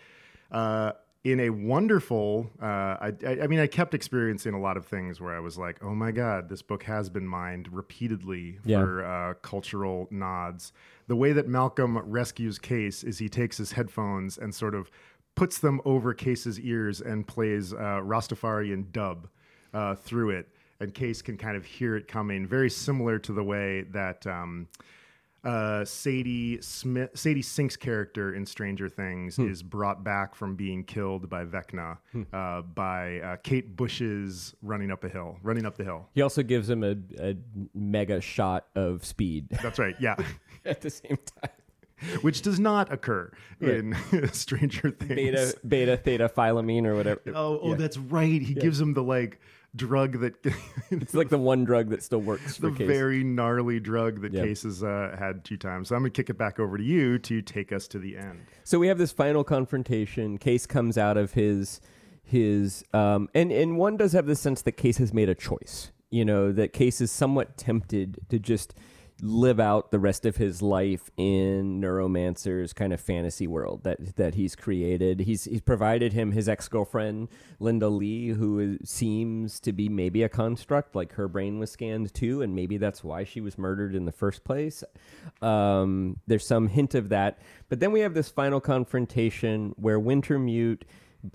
In 1.24 1.40
a 1.40 1.50
wonderful, 1.52 2.52
uh, 2.62 2.66
I, 2.66 3.14
I, 3.44 3.48
mean, 3.48 3.60
I 3.60 3.68
kept 3.68 3.94
experiencing 3.94 4.54
a 4.54 4.60
lot 4.60 4.76
of 4.76 4.86
things 4.86 5.22
where 5.22 5.34
I 5.34 5.40
was 5.40 5.58
like, 5.58 5.82
"Oh 5.82 5.96
my 5.96 6.12
god, 6.12 6.50
this 6.50 6.62
book 6.62 6.84
has 6.84 7.10
been 7.10 7.26
mined 7.26 7.72
repeatedly 7.72 8.60
Yeah. 8.66 8.82
for 8.82 9.06
uh, 9.06 9.34
cultural 9.36 10.10
nods." 10.12 10.74
The 11.08 11.16
way 11.16 11.32
that 11.32 11.48
Malcolm 11.48 11.98
rescues 11.98 12.60
Case 12.60 13.06
is 13.06 13.20
he 13.20 13.30
takes 13.30 13.58
his 13.58 13.72
headphones 13.72 14.38
and 14.38 14.54
sort 14.54 14.76
of 14.76 14.92
puts 15.36 15.60
them 15.60 15.80
over 15.86 16.14
Case's 16.14 16.60
ears 16.60 17.00
and 17.00 17.26
plays 17.26 17.74
uh, 17.74 18.02
Rastafarian 18.04 18.92
dub 18.92 19.30
uh, 19.74 19.96
through 19.96 20.32
it, 20.32 20.50
and 20.82 20.94
Case 20.94 21.22
can 21.22 21.38
kind 21.38 21.56
of 21.56 21.64
hear 21.64 21.96
it 21.96 22.06
coming. 22.10 22.46
Very 22.46 22.70
similar 22.70 23.18
to 23.20 23.32
the 23.32 23.44
way 23.44 23.84
that 23.92 24.28
um, 24.28 24.68
uh, 25.44 25.84
Sadie 25.84 26.62
Smith, 26.62 27.10
Sadie 27.14 27.42
Sink's 27.42 27.76
character 27.76 28.34
in 28.34 28.46
Stranger 28.46 28.88
Things 28.88 29.38
is 29.38 29.62
brought 29.62 30.04
back 30.04 30.36
from 30.36 30.56
being 30.56 30.84
killed 30.84 31.30
by 31.30 31.44
Vecna 31.44 31.98
uh, 32.32 32.62
by 32.62 33.20
uh, 33.20 33.36
Kate 33.44 33.76
Bush's 33.76 34.56
running 34.62 34.92
up 34.92 35.04
a 35.04 35.10
hill, 35.10 35.38
running 35.44 35.66
up 35.66 35.78
the 35.78 35.84
hill. 35.84 36.08
He 36.14 36.22
also 36.22 36.44
gives 36.44 36.70
him 36.70 36.84
a, 36.84 36.96
a 37.20 37.36
mega 37.74 38.22
shot 38.22 38.68
of 38.76 39.06
speed 39.06 39.50
That's 39.62 39.80
right. 39.80 39.96
Yeah. 40.00 40.16
at 40.66 40.82
the 40.82 40.90
same 40.90 41.18
time. 41.42 41.52
Which 42.22 42.42
does 42.42 42.60
not 42.60 42.92
occur 42.92 43.32
in 43.62 43.96
Stranger 44.34 44.92
Things. 44.92 45.16
Beta, 45.16 45.56
beta, 45.66 45.98
theta, 45.98 46.30
phylamine, 46.30 46.86
or 46.86 46.96
whatever. 46.96 47.22
Oh, 47.28 47.60
oh, 47.62 47.76
that's 47.76 47.98
right. 47.98 48.42
He 48.42 48.54
gives 48.54 48.82
him 48.82 48.94
the 48.94 49.04
like 49.04 49.40
drug 49.76 50.20
that 50.20 50.36
It's 50.92 51.14
like 51.14 51.30
the 51.30 51.38
one 51.38 51.64
drug 51.64 51.90
that 51.90 52.04
still 52.04 52.22
works 52.22 52.58
the 52.58 52.70
for 52.70 52.76
Case. 52.76 52.88
very 52.88 53.24
gnarly 53.24 53.80
drug 53.80 54.22
that 54.22 54.34
Yep. 54.34 54.46
Case 54.46 54.64
has 54.64 54.84
uh, 54.84 55.16
had 55.18 55.44
two 55.44 55.58
times. 55.58 55.90
So 55.90 55.96
I'm 55.96 56.02
gonna 56.02 56.12
kick 56.12 56.30
it 56.30 56.38
back 56.38 56.60
over 56.60 56.78
to 56.78 56.84
you 56.84 57.18
to 57.20 57.42
take 57.42 57.72
us 57.72 57.88
to 57.90 58.00
the 58.00 58.18
end. 58.18 58.42
So 58.64 58.80
we 58.80 58.88
have 58.88 58.98
this 58.98 59.12
final 59.12 59.44
confrontation. 59.44 60.38
Case 60.38 60.66
comes 60.66 60.98
out 60.98 61.18
of 61.18 61.34
his 61.34 61.82
his 62.24 62.84
um, 62.94 63.30
and 63.34 63.52
and 63.52 63.78
one 63.78 63.98
does 63.98 64.14
have 64.14 64.26
the 64.26 64.36
sense 64.36 64.62
that 64.64 64.74
Case 64.74 64.98
has 64.98 65.14
made 65.14 65.30
a 65.30 65.36
choice. 65.36 65.92
You 66.10 66.26
know 66.26 66.52
that 66.52 66.74
Case 66.74 67.02
is 67.02 67.12
somewhat 67.12 67.58
tempted 67.58 68.20
to 68.30 68.40
just 68.40 68.76
live 69.24 69.58
out 69.58 69.92
the 69.92 70.00
rest 70.00 70.26
of 70.26 70.36
his 70.36 70.62
life 70.62 71.10
in 71.16 71.80
Neuromancer's 71.80 72.74
kind 72.74 72.92
of 72.92 73.00
fantasy 73.00 73.48
world 73.48 73.84
that 73.84 74.18
that 74.18 74.36
he's 74.36 74.56
created. 74.56 75.22
He's 75.22 75.46
he's 75.46 75.62
provided 75.62 76.12
him 76.12 76.34
his 76.34 76.50
ex 76.50 76.68
girlfriend 76.68 77.30
Linda 77.60 77.88
Lee, 77.88 78.30
who 78.30 78.60
is, 78.60 78.90
seems 78.90 79.62
to 79.62 79.72
be 79.72 79.88
maybe 79.88 80.24
a 80.24 80.30
construct. 80.30 80.94
Like 80.94 81.14
her 81.14 81.30
brain 81.30 81.58
was 81.58 81.72
scanned 81.72 82.14
too, 82.14 82.42
and 82.42 82.54
maybe 82.54 82.78
that's 82.78 83.04
why 83.04 83.24
she 83.24 83.40
was 83.40 83.58
murdered 83.58 83.96
in 83.96 84.04
the 84.04 84.12
first 84.12 84.44
place. 84.44 84.84
Um, 85.42 86.20
there's 86.28 86.46
some 86.46 86.68
hint 86.68 86.94
of 86.94 87.08
that, 87.10 87.40
but 87.70 87.80
then 87.80 87.94
we 87.94 88.02
have 88.02 88.14
this 88.14 88.28
final 88.28 88.60
confrontation 88.60 89.74
where 89.78 90.00
Wintermute 90.00 90.82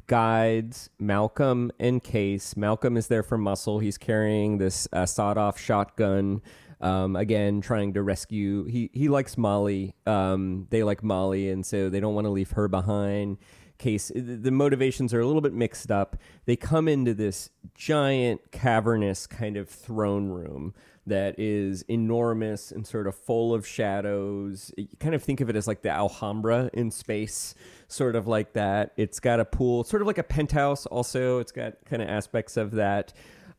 guides 0.07 0.91
Malcolm 0.99 1.73
and 1.79 2.03
Case. 2.05 2.55
Malcolm 2.57 2.99
is 2.99 3.07
there 3.07 3.23
for 3.23 3.39
muscle. 3.39 3.79
He's 3.79 3.97
carrying 3.97 4.59
this 4.59 4.87
uh, 4.93 5.07
sawed-off 5.07 5.59
shotgun. 5.59 6.43
Um, 6.81 7.17
again, 7.17 7.61
trying 7.61 7.95
to 7.95 8.03
rescue. 8.03 8.65
He 8.65 8.91
he 8.93 9.09
likes 9.09 9.37
Molly. 9.37 9.95
Um, 10.07 10.67
they 10.71 10.83
like 10.83 11.03
Molly, 11.03 11.51
and 11.51 11.65
so 11.67 11.89
they 11.89 12.01
don't 12.01 12.15
want 12.15 12.27
to 12.27 12.31
leave 12.31 12.53
her 12.53 12.69
behind. 12.69 13.39
Case 13.79 14.11
the 14.15 14.51
motivations 14.51 15.15
are 15.15 15.21
a 15.21 15.27
little 15.27 15.41
bit 15.41 15.53
mixed 15.53 15.91
up. 15.91 16.17
They 16.47 16.57
come 16.57 16.89
into 16.89 17.15
this 17.15 17.51
giant 17.75 18.51
cavernous 18.51 19.29
kind 19.29 19.57
of 19.57 19.69
throne 19.69 20.29
room 20.29 20.75
that 21.09 21.39
is 21.39 21.83
enormous 21.83 22.71
and 22.71 22.87
sort 22.87 23.07
of 23.07 23.15
full 23.15 23.53
of 23.55 23.67
shadows. 23.67 24.73
You 24.77 24.89
kind 25.01 25.15
of 25.15 25.23
think 25.23 25.41
of 25.41 25.51
it 25.51 25.57
as 25.57 25.67
like 25.67 25.83
the 25.83 25.91
Alhambra 25.91 26.71
in 26.73 26.91
space, 26.91 27.55
sort 27.89 28.17
of 28.17 28.27
like 28.27 28.53
that. 28.53 28.93
It's 28.97 29.21
got 29.21 29.41
a 29.41 29.45
pool, 29.45 29.85
sort 29.85 30.03
of 30.03 30.07
like 30.07 30.19
a 30.19 30.23
penthouse, 30.23 30.87
also. 30.87 31.39
It's 31.39 31.53
got 31.53 31.75
kind 31.85 32.03
of 32.03 32.09
aspects 32.09 32.57
of 32.57 32.73
that. 32.73 33.13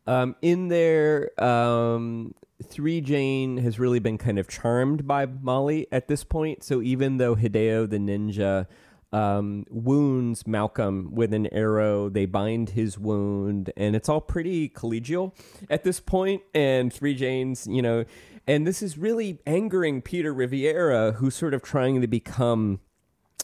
Um, 0.08 0.36
in 0.42 0.70
there, 0.70 1.32
um, 1.44 2.34
Three 2.64 3.02
Jane 3.02 3.58
has 3.58 3.80
really 3.80 4.00
been 4.00 4.18
kind 4.18 4.38
of 4.38 4.48
charmed 4.48 5.08
by 5.08 5.26
Molly 5.26 5.88
at 5.92 6.08
this 6.08 6.24
point. 6.24 6.64
So 6.64 6.82
even 6.82 7.18
though 7.18 7.36
Hideo 7.36 7.90
the 7.90 7.98
ninja 7.98 8.68
um, 9.12 9.66
wounds 9.70 10.46
Malcolm 10.46 11.10
with 11.12 11.34
an 11.34 11.52
arrow. 11.54 12.10
They 12.10 12.26
bind 12.26 12.72
his 12.72 12.98
wound, 12.98 13.72
and 13.76 13.96
it's 13.96 14.10
all 14.10 14.22
pretty 14.22 14.70
collegial 14.70 15.34
at 15.70 15.84
this 15.84 16.00
point. 16.00 16.44
And 16.54 16.94
Three 16.94 17.16
Janes, 17.16 17.68
you 17.68 17.82
know, 17.82 18.06
and 18.48 18.68
this 18.68 18.82
is 18.82 18.98
really 18.98 19.40
angering 19.46 20.02
Peter 20.02 20.34
Riviera, 20.34 21.14
who's 21.14 21.36
sort 21.36 21.54
of 21.54 21.62
trying 21.62 22.02
to 22.02 22.08
become 22.08 22.80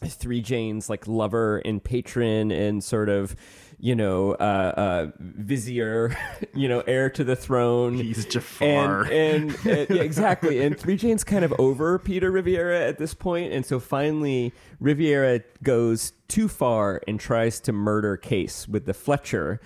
Three 0.04 0.42
Jane's 0.42 0.90
like 0.90 1.08
lover 1.08 1.60
and 1.60 1.84
patron 1.84 2.52
and 2.52 2.84
sort 2.84 3.10
of, 3.10 3.36
you 3.78 3.96
know, 3.96 4.34
uh, 4.34 4.74
uh, 4.78 5.08
vizier, 5.20 6.16
you 6.54 6.68
know, 6.68 6.82
heir 6.82 7.10
to 7.12 7.24
the 7.24 7.36
throne. 7.36 7.96
He's 7.96 8.26
Jafar. 8.26 9.04
And, 9.06 9.12
and 9.12 9.52
uh, 9.68 9.94
yeah, 9.94 10.02
exactly. 10.02 10.62
And 10.62 10.78
Three 10.78 10.98
Jane's 10.98 11.24
kind 11.24 11.44
of 11.44 11.54
over 11.60 12.00
Peter 12.00 12.32
Riviera 12.32 12.82
at 12.82 12.98
this 12.98 13.14
point, 13.14 13.54
and 13.54 13.66
so 13.66 13.80
finally 13.80 14.54
Riviera 14.80 15.42
goes 15.64 16.14
too 16.28 16.48
far 16.48 17.02
and 17.08 17.20
tries 17.20 17.60
to 17.62 17.72
murder 17.72 18.18
Case 18.18 18.68
with 18.68 18.86
the 18.86 18.94
Fletcher. 18.94 19.60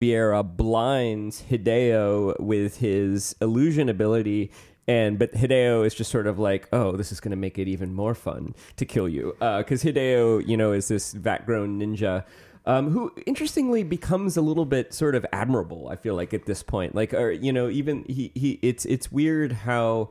Riviera 0.00 0.42
blinds 0.42 1.44
Hideo 1.50 2.40
with 2.40 2.78
his 2.78 3.36
illusion 3.40 3.88
ability. 3.88 4.50
And 4.88 5.18
but 5.18 5.32
Hideo 5.34 5.86
is 5.86 5.94
just 5.94 6.10
sort 6.10 6.26
of 6.26 6.38
like, 6.38 6.68
oh, 6.72 6.96
this 6.96 7.12
is 7.12 7.20
going 7.20 7.30
to 7.30 7.36
make 7.36 7.58
it 7.58 7.68
even 7.68 7.94
more 7.94 8.14
fun 8.14 8.54
to 8.76 8.84
kill 8.84 9.08
you, 9.08 9.36
because 9.38 9.84
Hideo, 9.84 10.44
you 10.48 10.56
know, 10.56 10.72
is 10.72 10.88
this 10.88 11.12
vat-grown 11.12 11.78
ninja. 11.78 12.24
Um, 12.66 12.90
who 12.90 13.12
interestingly 13.26 13.82
becomes 13.82 14.36
a 14.36 14.42
little 14.42 14.66
bit 14.66 14.92
sort 14.92 15.14
of 15.14 15.24
admirable. 15.32 15.88
I 15.88 15.96
feel 15.96 16.14
like 16.14 16.34
at 16.34 16.44
this 16.44 16.62
point, 16.62 16.94
like, 16.94 17.14
or 17.14 17.30
you 17.30 17.52
know, 17.52 17.70
even 17.70 18.04
he 18.06 18.32
he. 18.34 18.58
It's 18.60 18.84
it's 18.84 19.10
weird 19.10 19.52
how 19.52 20.10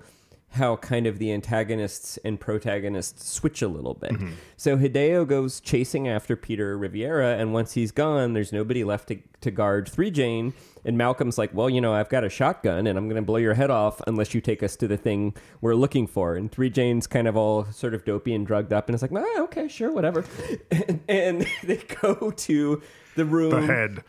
how 0.52 0.76
kind 0.78 1.06
of 1.06 1.20
the 1.20 1.32
antagonists 1.32 2.18
and 2.26 2.40
protagonists 2.40 3.30
switch 3.30 3.62
a 3.62 3.68
little 3.68 3.94
bit. 3.94 4.12
Mm-hmm. 4.12 4.30
So 4.58 4.78
Hideo 4.78 5.28
goes 5.28 5.60
chasing 5.60 6.08
after 6.08 6.36
Peter 6.36 6.78
Riviera, 6.78 7.38
and 7.38 7.54
once 7.54 7.74
he's 7.74 7.92
gone, 7.92 8.34
there's 8.34 8.52
nobody 8.52 8.84
left 8.84 9.10
to, 9.10 9.20
to 9.42 9.52
guard 9.52 9.88
Three 9.88 10.10
Jane. 10.12 10.54
And 10.86 10.98
Malcolm's 10.98 11.38
like, 11.38 11.54
Well, 11.54 11.70
you 11.70 11.82
know, 11.82 11.94
I've 11.94 12.10
got 12.10 12.24
a 12.24 12.30
shotgun 12.30 12.88
and 12.88 12.98
I'm 12.98 13.08
going 13.10 13.22
to 13.22 13.26
blow 13.26 13.38
your 13.38 13.54
head 13.54 13.70
off 13.70 14.02
unless 14.08 14.34
you 14.34 14.40
take 14.42 14.64
us 14.64 14.76
to 14.78 14.88
the 14.88 14.96
thing 14.98 15.36
we're 15.62 15.76
looking 15.76 16.08
for. 16.08 16.36
And 16.36 16.52
Three 16.52 16.70
Jane's 16.70 17.06
kind 17.06 17.28
of 17.28 17.36
all 17.38 17.66
sort 17.66 17.94
of 17.94 18.06
dopey 18.06 18.34
and 18.34 18.48
drugged 18.48 18.74
up, 18.74 18.88
and 18.88 18.94
it's 18.96 19.02
like, 19.02 19.12
ah, 19.14 19.42
Okay, 19.44 19.68
sure, 19.68 19.92
whatever. 19.92 20.26
and, 20.72 21.00
and 21.08 21.48
they 21.64 21.78
go 22.02 22.32
to 22.32 22.82
the 23.16 23.26
room. 23.26 23.52
The 23.52 23.62
head. 23.62 24.04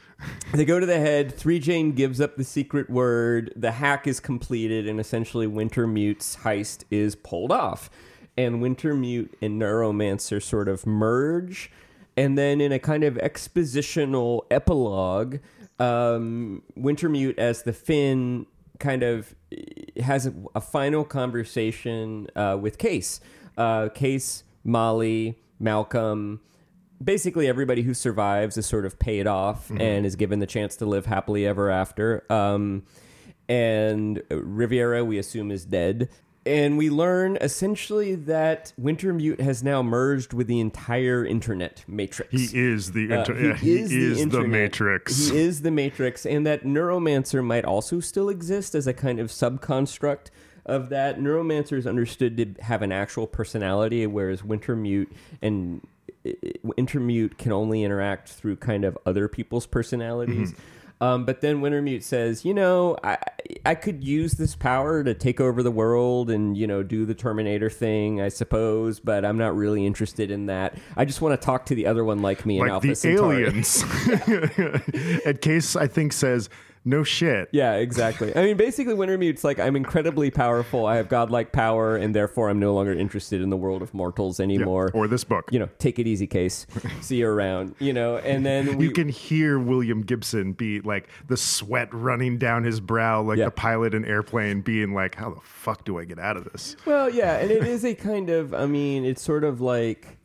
They 0.52 0.64
go 0.64 0.80
to 0.80 0.86
the 0.86 0.98
head. 0.98 1.32
Three 1.34 1.58
Jane 1.58 1.92
gives 1.92 2.20
up 2.20 2.36
the 2.36 2.44
secret 2.44 2.90
word. 2.90 3.52
The 3.56 3.72
hack 3.72 4.06
is 4.06 4.20
completed, 4.20 4.88
and 4.88 4.98
essentially 4.98 5.46
Wintermute's 5.46 6.38
heist 6.38 6.84
is 6.90 7.14
pulled 7.14 7.52
off. 7.52 7.90
And 8.36 8.62
Wintermute 8.62 9.30
and 9.40 9.60
Neuromancer 9.60 10.42
sort 10.42 10.68
of 10.68 10.86
merge. 10.86 11.70
And 12.16 12.36
then 12.36 12.60
in 12.60 12.72
a 12.72 12.78
kind 12.78 13.04
of 13.04 13.14
expositional 13.14 14.42
epilogue, 14.50 15.38
um, 15.78 16.62
Wintermute 16.76 17.38
as 17.38 17.62
the 17.62 17.72
Finn 17.72 18.46
kind 18.78 19.02
of 19.02 19.34
has 20.02 20.26
a, 20.26 20.34
a 20.54 20.60
final 20.60 21.04
conversation 21.04 22.26
uh, 22.34 22.58
with 22.60 22.78
Case. 22.78 23.20
Uh, 23.56 23.88
Case, 23.88 24.44
Molly, 24.64 25.38
Malcolm, 25.58 26.40
basically 27.02 27.48
everybody 27.48 27.82
who 27.82 27.94
survives 27.94 28.56
is 28.56 28.66
sort 28.66 28.84
of 28.86 28.98
paid 28.98 29.26
off 29.26 29.70
and 29.70 30.04
is 30.04 30.16
given 30.16 30.38
the 30.38 30.46
chance 30.46 30.76
to 30.76 30.86
live 30.86 31.06
happily 31.06 31.46
ever 31.46 31.70
after. 31.70 32.24
Um, 32.30 32.84
and 33.48 34.22
Riviera, 34.30 35.04
we 35.04 35.18
assume, 35.18 35.50
is 35.50 35.64
dead. 35.64 36.08
And 36.46 36.78
we 36.78 36.88
learn 36.88 37.36
essentially 37.40 38.14
that 38.14 38.72
Wintermute 38.80 39.40
has 39.40 39.62
now 39.62 39.82
merged 39.82 40.32
with 40.32 40.46
the 40.46 40.58
entire 40.58 41.24
internet 41.24 41.84
matrix. 41.86 42.30
He 42.32 42.58
is 42.58 42.92
the 42.92 43.12
Uh, 43.12 43.18
inter- 43.18 43.38
yeah, 43.48 43.54
he 43.56 43.78
is, 43.78 43.90
the, 43.90 44.22
internet. 44.22 44.48
Matrix. 44.48 45.28
He 45.28 45.38
is 45.38 45.60
the 45.60 45.70
Matrix, 45.70 46.24
and 46.24 46.46
that 46.46 46.64
Neuromancer 46.64 47.44
might 47.44 47.66
also 47.66 48.00
still 48.00 48.30
exist 48.30 48.74
as 48.74 48.86
a 48.86 48.94
kind 48.94 49.20
of 49.20 49.28
subconstruct 49.28 50.28
of 50.64 50.88
that. 50.88 51.18
Neuromancer 51.20 51.76
is 51.76 51.86
understood 51.86 52.36
to 52.38 52.62
have 52.62 52.80
an 52.80 52.90
actual 52.90 53.26
personality, 53.26 54.06
whereas 54.06 54.40
Wintermute 54.40 55.08
and 55.42 55.86
Wintermute 56.24 57.38
can 57.38 57.52
only 57.52 57.82
interact 57.82 58.28
through 58.28 58.56
kind 58.56 58.84
of 58.84 58.98
other 59.06 59.28
people's 59.28 59.66
personalities. 59.66 60.54
Um, 61.02 61.24
but 61.24 61.40
then 61.40 61.62
Wintermute 61.62 62.02
says, 62.02 62.44
you 62.44 62.52
know, 62.52 62.96
I 63.02 63.16
I 63.64 63.74
could 63.74 64.04
use 64.04 64.34
this 64.34 64.54
power 64.54 65.02
to 65.02 65.14
take 65.14 65.40
over 65.40 65.62
the 65.62 65.70
world 65.70 66.30
and 66.30 66.56
you 66.56 66.66
know 66.66 66.82
do 66.82 67.06
the 67.06 67.14
Terminator 67.14 67.70
thing, 67.70 68.20
I 68.20 68.28
suppose. 68.28 69.00
But 69.00 69.24
I'm 69.24 69.38
not 69.38 69.56
really 69.56 69.86
interested 69.86 70.30
in 70.30 70.46
that. 70.46 70.76
I 70.98 71.06
just 71.06 71.22
want 71.22 71.40
to 71.40 71.44
talk 71.44 71.64
to 71.66 71.74
the 71.74 71.86
other 71.86 72.04
one 72.04 72.20
like 72.20 72.44
me 72.44 72.60
in 72.60 72.68
Alpha 72.68 72.88
the 72.88 72.94
Centauri. 72.94 73.44
aliens. 73.44 73.82
Ed 75.24 75.40
Case, 75.40 75.74
I 75.74 75.86
think, 75.86 76.12
says, 76.12 76.50
no 76.84 77.02
shit. 77.02 77.48
Yeah, 77.52 77.74
exactly. 77.74 78.34
I 78.34 78.42
mean, 78.42 78.56
basically, 78.56 78.94
Wintermute's 78.94 79.44
like, 79.44 79.58
I'm 79.58 79.76
incredibly 79.76 80.30
powerful. 80.30 80.86
I 80.86 80.96
have 80.96 81.08
godlike 81.08 81.52
power, 81.52 81.96
and 81.96 82.14
therefore, 82.14 82.48
I'm 82.48 82.58
no 82.58 82.72
longer 82.74 82.92
interested 82.92 83.42
in 83.42 83.50
the 83.50 83.56
world 83.56 83.82
of 83.82 83.92
mortals 83.92 84.38
Yeah, 84.40 84.44
anymore. 84.44 84.90
Or 84.94 85.06
this 85.06 85.22
book. 85.24 85.44
you 85.52 85.58
know, 85.58 85.68
take 85.78 85.98
it 85.98 86.06
easy, 86.06 86.26
case. 86.26 86.66
See 87.00 87.16
you 87.16 87.28
around. 87.28 87.74
You 87.80 87.92
know, 87.92 88.16
and 88.18 88.44
then 88.46 88.78
we, 88.78 88.86
you 88.86 88.90
can 88.92 89.08
hear 89.08 89.58
William 89.58 90.02
Gibson 90.02 90.52
be 90.52 90.80
like 90.80 91.08
the 91.28 91.36
sweat 91.36 91.92
running 91.92 92.38
down 92.38 92.64
his 92.64 92.80
brow, 92.80 93.20
like 93.22 93.38
Yeah. 93.38 93.46
the 93.46 93.50
pilot 93.50 93.94
in 93.94 94.04
airplane, 94.04 94.60
being 94.62 94.94
like, 94.94 95.14
"How 95.16 95.30
the 95.30 95.40
fuck 95.42 95.84
do 95.84 95.98
I 95.98 96.04
get 96.04 96.18
out 96.18 96.36
of 96.36 96.44
this?" 96.44 96.76
Well, 96.86 97.10
yeah, 97.10 97.38
and 97.38 97.50
it 97.50 97.64
is 97.64 97.84
a 97.84 97.94
kind 97.94 98.30
of. 98.30 98.54
I 98.54 98.66
mean, 98.66 99.04
it's 99.04 99.22
sort 99.22 99.44
of 99.44 99.60
like. 99.60 100.16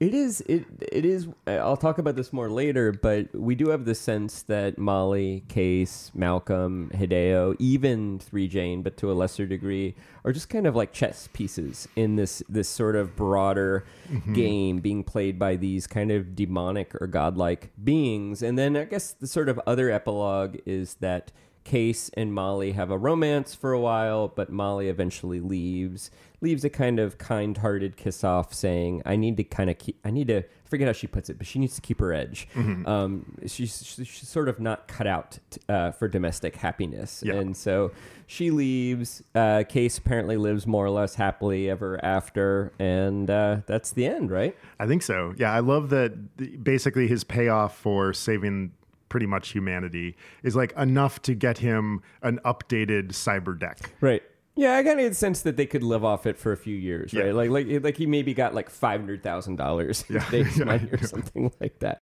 It 0.00 0.14
is. 0.14 0.40
It. 0.42 0.64
It 0.80 1.04
is. 1.04 1.28
I'll 1.46 1.76
talk 1.76 1.98
about 1.98 2.16
this 2.16 2.32
more 2.32 2.48
later, 2.48 2.90
but 2.90 3.34
we 3.34 3.54
do 3.54 3.68
have 3.68 3.84
the 3.84 3.94
sense 3.94 4.40
that 4.44 4.78
Molly, 4.78 5.44
Case, 5.48 6.10
Malcolm, 6.14 6.90
Hideo, 6.94 7.54
even 7.58 8.18
Three 8.18 8.48
Jane, 8.48 8.80
but 8.80 8.96
to 8.96 9.12
a 9.12 9.14
lesser 9.14 9.44
degree, 9.44 9.94
are 10.24 10.32
just 10.32 10.48
kind 10.48 10.66
of 10.66 10.74
like 10.74 10.94
chess 10.94 11.28
pieces 11.34 11.86
in 11.96 12.16
this 12.16 12.42
this 12.48 12.66
sort 12.66 12.96
of 12.96 13.14
broader 13.14 13.84
mm-hmm. 14.10 14.32
game 14.32 14.78
being 14.78 15.04
played 15.04 15.38
by 15.38 15.56
these 15.56 15.86
kind 15.86 16.10
of 16.10 16.34
demonic 16.34 16.94
or 16.98 17.06
godlike 17.06 17.70
beings. 17.84 18.42
And 18.42 18.58
then 18.58 18.78
I 18.78 18.84
guess 18.84 19.12
the 19.12 19.26
sort 19.26 19.50
of 19.50 19.60
other 19.66 19.90
epilogue 19.90 20.56
is 20.64 20.94
that 21.00 21.30
Case 21.64 22.10
and 22.14 22.32
Molly 22.32 22.72
have 22.72 22.90
a 22.90 22.96
romance 22.96 23.54
for 23.54 23.72
a 23.72 23.80
while, 23.80 24.28
but 24.28 24.50
Molly 24.50 24.88
eventually 24.88 25.40
leaves. 25.40 26.10
Leaves 26.42 26.64
a 26.64 26.70
kind 26.70 26.98
of 26.98 27.18
kind-hearted 27.18 27.96
kiss 27.98 28.24
off, 28.24 28.54
saying, 28.54 29.02
"I 29.04 29.16
need 29.16 29.36
to 29.36 29.44
kind 29.44 29.68
of 29.68 29.76
keep. 29.78 29.98
I 30.04 30.10
need 30.10 30.28
to 30.28 30.38
I 30.38 30.68
forget 30.70 30.86
how 30.86 30.92
she 30.92 31.06
puts 31.06 31.28
it, 31.28 31.36
but 31.36 31.46
she 31.46 31.58
needs 31.58 31.74
to 31.74 31.80
keep 31.82 32.00
her 32.00 32.14
edge. 32.14 32.48
Um, 32.56 33.36
she's, 33.46 33.84
she's 33.84 34.06
she's 34.06 34.28
sort 34.28 34.48
of 34.48 34.58
not 34.60 34.88
cut 34.88 35.06
out 35.06 35.38
t- 35.50 35.60
uh, 35.68 35.90
for 35.90 36.08
domestic 36.08 36.56
happiness, 36.56 37.22
Yeah. 37.26 37.34
and 37.34 37.54
so 37.56 37.90
she 38.26 38.50
leaves. 38.50 39.22
Uh, 39.34 39.64
Case 39.68 39.98
apparently 39.98 40.36
lives 40.38 40.66
more 40.66 40.86
or 40.86 40.90
less 40.90 41.16
happily 41.16 41.68
ever 41.68 42.02
after, 42.02 42.72
and 42.78 43.28
uh, 43.30 43.58
that's 43.66 43.90
the 43.90 44.06
end, 44.06 44.30
right? 44.30 44.56
I 44.78 44.86
think 44.86 45.02
so. 45.02 45.34
Yeah, 45.36 45.52
I 45.52 45.60
love 45.60 45.90
that. 45.90 46.36
the- 46.38 46.56
Basically, 46.56 47.06
his 47.06 47.22
payoff 47.24 47.76
for 47.76 48.12
saving 48.14 48.72
pretty 49.10 49.26
much 49.26 49.50
humanity 49.50 50.16
is 50.44 50.54
like 50.54 50.72
enough 50.78 51.20
to 51.22 51.34
get 51.34 51.58
him 51.58 52.00
an 52.22 52.38
updated 52.44 53.08
cyber 53.08 53.58
deck. 53.58 53.90
Right. 54.00 54.22
Yeah, 54.60 54.74
I 54.76 54.82
got 54.82 54.98
the 54.98 55.14
sense 55.14 55.40
that 55.42 55.56
they 55.56 55.64
could 55.64 55.82
live 55.82 56.04
off 56.04 56.26
it 56.26 56.36
for 56.36 56.52
a 56.52 56.56
few 56.56 56.76
years, 56.76 57.14
right? 57.14 57.26
Yeah. 57.26 57.32
Like, 57.32 57.48
like, 57.50 57.66
like 57.82 57.96
he 57.96 58.04
maybe 58.04 58.34
got 58.34 58.54
like 58.54 58.68
five 58.68 59.00
hundred 59.00 59.22
thousand 59.22 59.56
dollars 59.56 60.04
in 60.08 60.20
today's 60.20 60.58
Yeah. 60.58 60.64
money 60.72 60.88
or 60.92 60.98
something 60.98 61.50
like 61.60 61.78
that. 61.78 61.98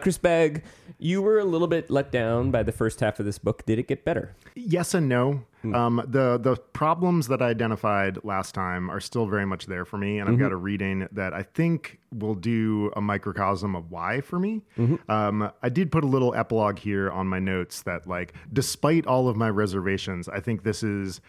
Chris 0.00 0.16
Begg, 0.16 0.62
you 0.98 1.20
were 1.20 1.38
a 1.40 1.44
little 1.44 1.66
bit 1.66 1.90
let 1.90 2.12
down 2.12 2.50
by 2.52 2.62
the 2.62 2.70
first 2.72 3.00
half 3.00 3.18
of 3.18 3.26
this 3.26 3.36
book. 3.38 3.66
Did 3.66 3.80
it 3.80 3.88
get 3.88 4.04
better? 4.04 4.34
Yes 4.54 4.94
and 4.94 5.08
no. 5.08 5.42
Um, 5.74 6.00
the 6.08 6.38
the 6.38 6.56
problems 6.72 7.26
that 7.28 7.42
I 7.42 7.48
identified 7.48 8.18
last 8.24 8.54
time 8.54 8.90
are 8.90 9.00
still 9.00 9.26
very 9.26 9.44
much 9.44 9.66
there 9.66 9.84
for 9.84 9.98
me, 9.98 10.20
and 10.20 10.30
I've 10.30 10.38
got 10.38 10.52
a 10.52 10.56
reading 10.56 11.06
that 11.12 11.34
I 11.34 11.42
think 11.42 11.98
will 12.14 12.36
do 12.36 12.92
a 12.96 13.00
microcosm 13.02 13.74
of 13.74 13.90
why 13.90 14.20
for 14.22 14.38
me. 14.38 14.62
Um, 15.08 15.50
I 15.62 15.68
did 15.68 15.90
put 15.92 16.04
a 16.04 16.06
little 16.06 16.32
epilogue 16.34 16.78
here 16.78 17.10
on 17.10 17.26
my 17.26 17.40
notes 17.40 17.82
that, 17.82 18.06
like, 18.06 18.32
despite 18.52 19.04
all 19.06 19.28
of 19.28 19.36
my 19.36 19.50
reservations, 19.50 20.28
I 20.30 20.38
think 20.40 20.62
this 20.62 20.82
is 20.84 21.20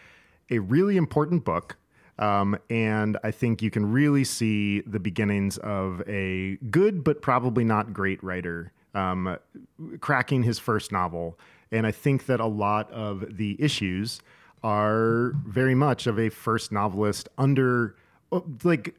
a 0.50 0.58
really 0.58 0.96
important 0.96 1.44
book. 1.44 1.76
Um, 2.18 2.58
and 2.68 3.16
I 3.24 3.30
think 3.30 3.62
you 3.62 3.70
can 3.70 3.90
really 3.90 4.24
see 4.24 4.82
the 4.82 5.00
beginnings 5.00 5.56
of 5.58 6.02
a 6.06 6.56
good 6.70 7.02
but 7.02 7.22
probably 7.22 7.64
not 7.64 7.94
great 7.94 8.22
writer 8.22 8.72
um, 8.94 9.38
cracking 10.00 10.42
his 10.42 10.58
first 10.58 10.92
novel. 10.92 11.38
And 11.72 11.86
I 11.86 11.92
think 11.92 12.26
that 12.26 12.40
a 12.40 12.46
lot 12.46 12.90
of 12.90 13.36
the 13.36 13.56
issues 13.58 14.20
are 14.62 15.32
very 15.46 15.74
much 15.74 16.06
of 16.06 16.18
a 16.18 16.28
first 16.28 16.72
novelist 16.72 17.28
under 17.38 17.96
uh, 18.32 18.40
like 18.64 18.94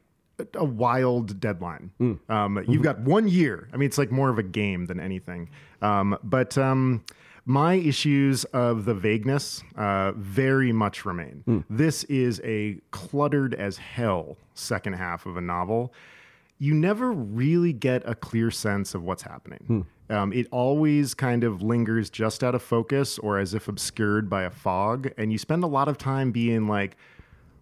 a 0.54 0.64
wild 0.64 1.38
deadline. 1.38 1.90
Um, 2.28 2.64
You've 2.66 2.82
got 2.82 3.00
one 3.00 3.28
year. 3.28 3.68
I 3.72 3.76
mean, 3.76 3.86
it's 3.86 3.98
like 3.98 4.10
more 4.10 4.30
of 4.30 4.38
a 4.38 4.42
game 4.42 4.86
than 4.86 4.98
anything. 4.98 5.50
Um, 5.80 6.18
but 6.24 6.58
um, 6.58 7.04
my 7.44 7.74
issues 7.74 8.44
of 8.46 8.84
the 8.84 8.94
vagueness 8.94 9.62
uh, 9.76 10.12
very 10.12 10.72
much 10.72 11.04
remain. 11.04 11.64
This 11.68 12.04
is 12.04 12.40
a 12.44 12.80
cluttered 12.90 13.54
as 13.54 13.76
hell 13.78 14.36
second 14.54 14.92
half 14.94 15.26
of 15.26 15.36
a 15.36 15.40
novel. 15.40 15.92
You 16.58 16.74
never 16.74 17.10
really 17.10 17.72
get 17.72 18.02
a 18.08 18.14
clear 18.14 18.50
sense 18.52 18.94
of 18.94 19.02
what's 19.02 19.22
happening. 19.24 19.86
Um, 20.08 20.32
it 20.32 20.46
always 20.52 21.14
kind 21.14 21.42
of 21.42 21.62
lingers 21.62 22.10
just 22.10 22.44
out 22.44 22.54
of 22.54 22.62
focus 22.62 23.18
or 23.18 23.38
as 23.38 23.54
if 23.54 23.66
obscured 23.66 24.28
by 24.30 24.42
a 24.42 24.50
fog. 24.50 25.10
And 25.16 25.32
you 25.32 25.38
spend 25.38 25.64
a 25.64 25.66
lot 25.66 25.88
of 25.88 25.98
time 25.98 26.30
being 26.30 26.68
like, 26.68 26.96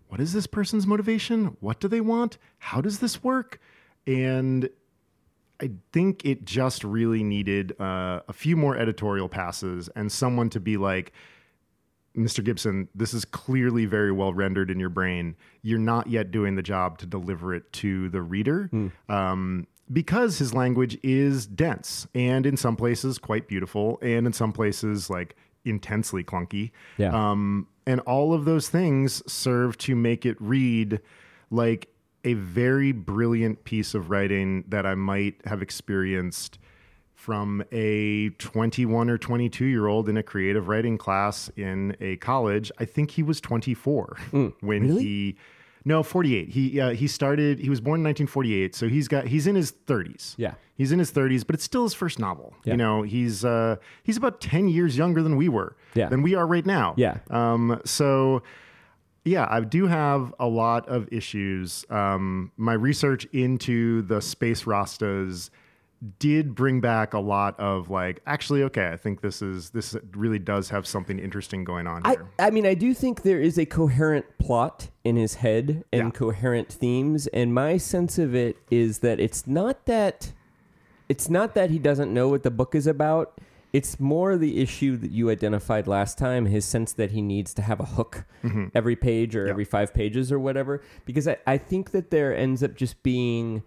what 0.09 0.21
is 0.21 0.33
this 0.33 0.47
person's 0.47 0.87
motivation? 0.87 1.57
What 1.61 1.81
do 1.81 1.89
they 1.89 2.01
want? 2.01 2.37
How 2.59 2.81
does 2.81 2.99
this 2.99 3.23
work? 3.23 3.61
And 4.07 4.69
I 5.61 5.71
think 5.93 6.25
it 6.25 6.45
just 6.45 6.85
really 6.85 7.23
needed 7.23 7.79
uh, 7.81 8.21
a 8.29 8.33
few 8.33 8.57
more 8.57 8.77
editorial 8.77 9.29
passes 9.29 9.89
and 9.95 10.11
someone 10.11 10.51
to 10.51 10.61
be 10.61 10.77
like, 10.77 11.13
Mr. 12.17 12.43
Gibson, 12.43 12.89
this 12.95 13.15
is 13.15 13.25
clearly 13.25 13.87
very 13.87 14.11
well 14.11 14.33
rendered 14.33 14.71
in 14.71 14.81
your 14.81 14.89
brain. 14.89 15.37
You're 15.63 15.79
not 15.79 16.09
yet 16.09 16.31
doing 16.31 16.57
the 16.57 16.63
job 16.63 16.99
to 16.99 17.07
deliver 17.07 17.55
it 17.55 17.73
to 17.75 18.09
the 18.09 18.23
reader. 18.23 18.69
Um, 19.09 19.67
because 19.93 20.39
his 20.39 20.55
language 20.55 20.99
is 21.03 21.47
dense 21.47 22.07
and 22.15 22.47
in 22.47 22.57
some 22.57 22.77
places 22.77 23.19
quite 23.19 23.49
beautiful 23.49 23.99
and 24.03 24.27
in 24.27 24.33
some 24.33 24.53
places 24.53 25.11
like 25.11 25.37
intensely 25.65 26.23
clunky. 26.23 26.71
Yeah. 26.97 27.11
Um, 27.13 27.67
and 27.87 28.01
all 28.01 28.33
of 28.33 28.45
those 28.45 28.69
things 28.69 29.23
serve 29.31 29.77
to 29.79 29.97
make 29.97 30.25
it 30.25 30.37
read 30.41 31.01
like 31.51 31.89
a 32.25 32.35
very 32.35 32.93
brilliant 32.93 33.65
piece 33.65 33.95
of 33.95 34.11
writing 34.11 34.65
that 34.69 34.85
I 34.87 34.95
might 34.95 35.37
have 35.47 35.63
experienced 35.63 36.59
from 37.15 37.63
a 37.71 38.31
21 38.39 39.11
or 39.11 39.19
22 39.19 39.65
year 39.67 39.87
old 39.87 40.09
in 40.09 40.17
a 40.17 40.23
creative 40.23 40.69
writing 40.69 40.97
class 40.97 41.51
in 41.57 41.97
a 42.01 42.17
college. 42.17 42.73
I 42.79 42.85
think 42.87 43.11
he 43.13 43.23
was 43.23 43.41
24 43.41 44.17
Mm, 44.33 44.55
when 44.61 44.85
he 44.99 45.37
no 45.85 46.03
48. 46.03 46.49
He 46.51 46.79
uh, 46.81 46.91
he 46.91 47.07
started. 47.07 47.59
He 47.59 47.71
was 47.71 47.81
born 47.81 48.01
in 48.01 48.05
1948, 48.05 48.75
so 48.75 48.87
he's 48.89 49.09
got 49.09 49.27
he's 49.27 49.47
in 49.47 49.55
his 49.55 49.73
30s. 49.73 50.35
Yeah. 50.37 50.55
he's 50.77 50.93
in 50.93 50.99
his 50.99 51.11
30s, 51.11 51.47
but 51.47 51.55
it's 51.55 51.65
still 51.65 51.85
his 51.85 51.95
first 51.95 52.19
novel. 52.19 52.53
Yeah. 52.65 52.73
You 52.73 52.77
know, 52.77 53.03
he's 53.03 53.45
uh, 53.47 53.77
he's 54.03 54.19
about 54.19 54.41
10 54.43 54.69
years 54.69 54.99
younger 54.99 55.23
than 55.23 55.37
we 55.37 55.49
were. 55.49 55.77
Yeah. 55.95 56.09
than 56.11 56.21
we 56.23 56.35
are 56.35 56.47
right 56.47 56.67
now. 56.67 56.93
Yeah. 56.99 57.19
Um, 57.31 57.81
so 57.87 58.43
yeah, 59.31 59.47
I 59.49 59.61
do 59.61 59.87
have 59.87 60.35
a 60.41 60.49
lot 60.49 60.89
of 60.89 61.09
issues. 61.13 61.85
Um, 61.89 62.51
my 62.57 62.73
research 62.73 63.27
into 63.27 64.03
the 64.03 64.21
space 64.21 64.65
Rastas 64.65 65.51
did 66.19 66.57
bring 66.57 66.81
back 66.81 67.15
a 67.15 67.21
lot 67.21 67.59
of 67.61 67.91
like, 67.91 68.23
actually, 68.27 68.65
okay, 68.65 68.89
I 68.89 68.97
think 68.97 69.21
this 69.21 69.41
is 69.41 69.71
this 69.71 69.95
really 70.17 70.41
does 70.41 70.71
have 70.71 70.85
something 70.85 71.21
interesting 71.21 71.63
going 71.63 71.87
on 71.87 72.03
I, 72.05 72.11
here. 72.11 72.27
I 72.41 72.51
mean, 72.51 72.67
I 72.67 72.75
do 72.75 72.93
think 72.93 73.23
there 73.23 73.41
is 73.41 73.57
a 73.57 73.67
coherent 73.67 74.27
plot 74.39 74.89
in 75.05 75.15
his 75.15 75.35
head 75.35 75.85
and 75.93 76.07
Yeah. 76.07 76.11
coherent 76.11 76.69
themes, 76.69 77.29
and 77.29 77.55
my 77.55 77.77
sense 77.77 78.19
of 78.19 78.35
it 78.35 78.57
is 78.69 78.99
that 78.99 79.21
it's 79.21 79.47
not 79.47 79.87
that 79.87 80.33
it's 81.09 81.31
not 81.31 81.55
that 81.55 81.71
he 81.71 81.79
doesn't 81.79 82.13
know 82.13 82.29
what 82.29 82.43
the 82.43 82.51
book 82.51 82.75
is 82.75 82.89
about. 82.89 83.41
It's 83.73 84.01
more 84.01 84.37
the 84.37 84.61
issue 84.61 84.97
that 84.97 85.11
you 85.11 85.31
identified 85.31 85.87
last 85.87 86.19
time, 86.19 86.47
his 86.47 86.65
sense 86.65 86.93
that 86.95 87.13
he 87.13 87.23
needs 87.23 87.55
to 87.55 87.63
have 87.63 87.81
a 87.81 87.85
hook 87.85 88.25
mm-hmm. 88.43 88.67
every 88.75 88.97
page 88.97 89.37
or 89.37 89.45
Yeah. 89.47 89.51
every 89.51 89.65
five 89.65 89.95
pages 89.95 90.33
or 90.33 90.39
whatever. 90.39 90.83
Because 91.05 91.29
I, 91.29 91.37
I 91.47 91.57
think 91.59 91.91
that 91.93 92.11
there 92.11 92.35
ends 92.37 92.63
up 92.63 92.75
just 92.75 93.03
being 93.03 93.63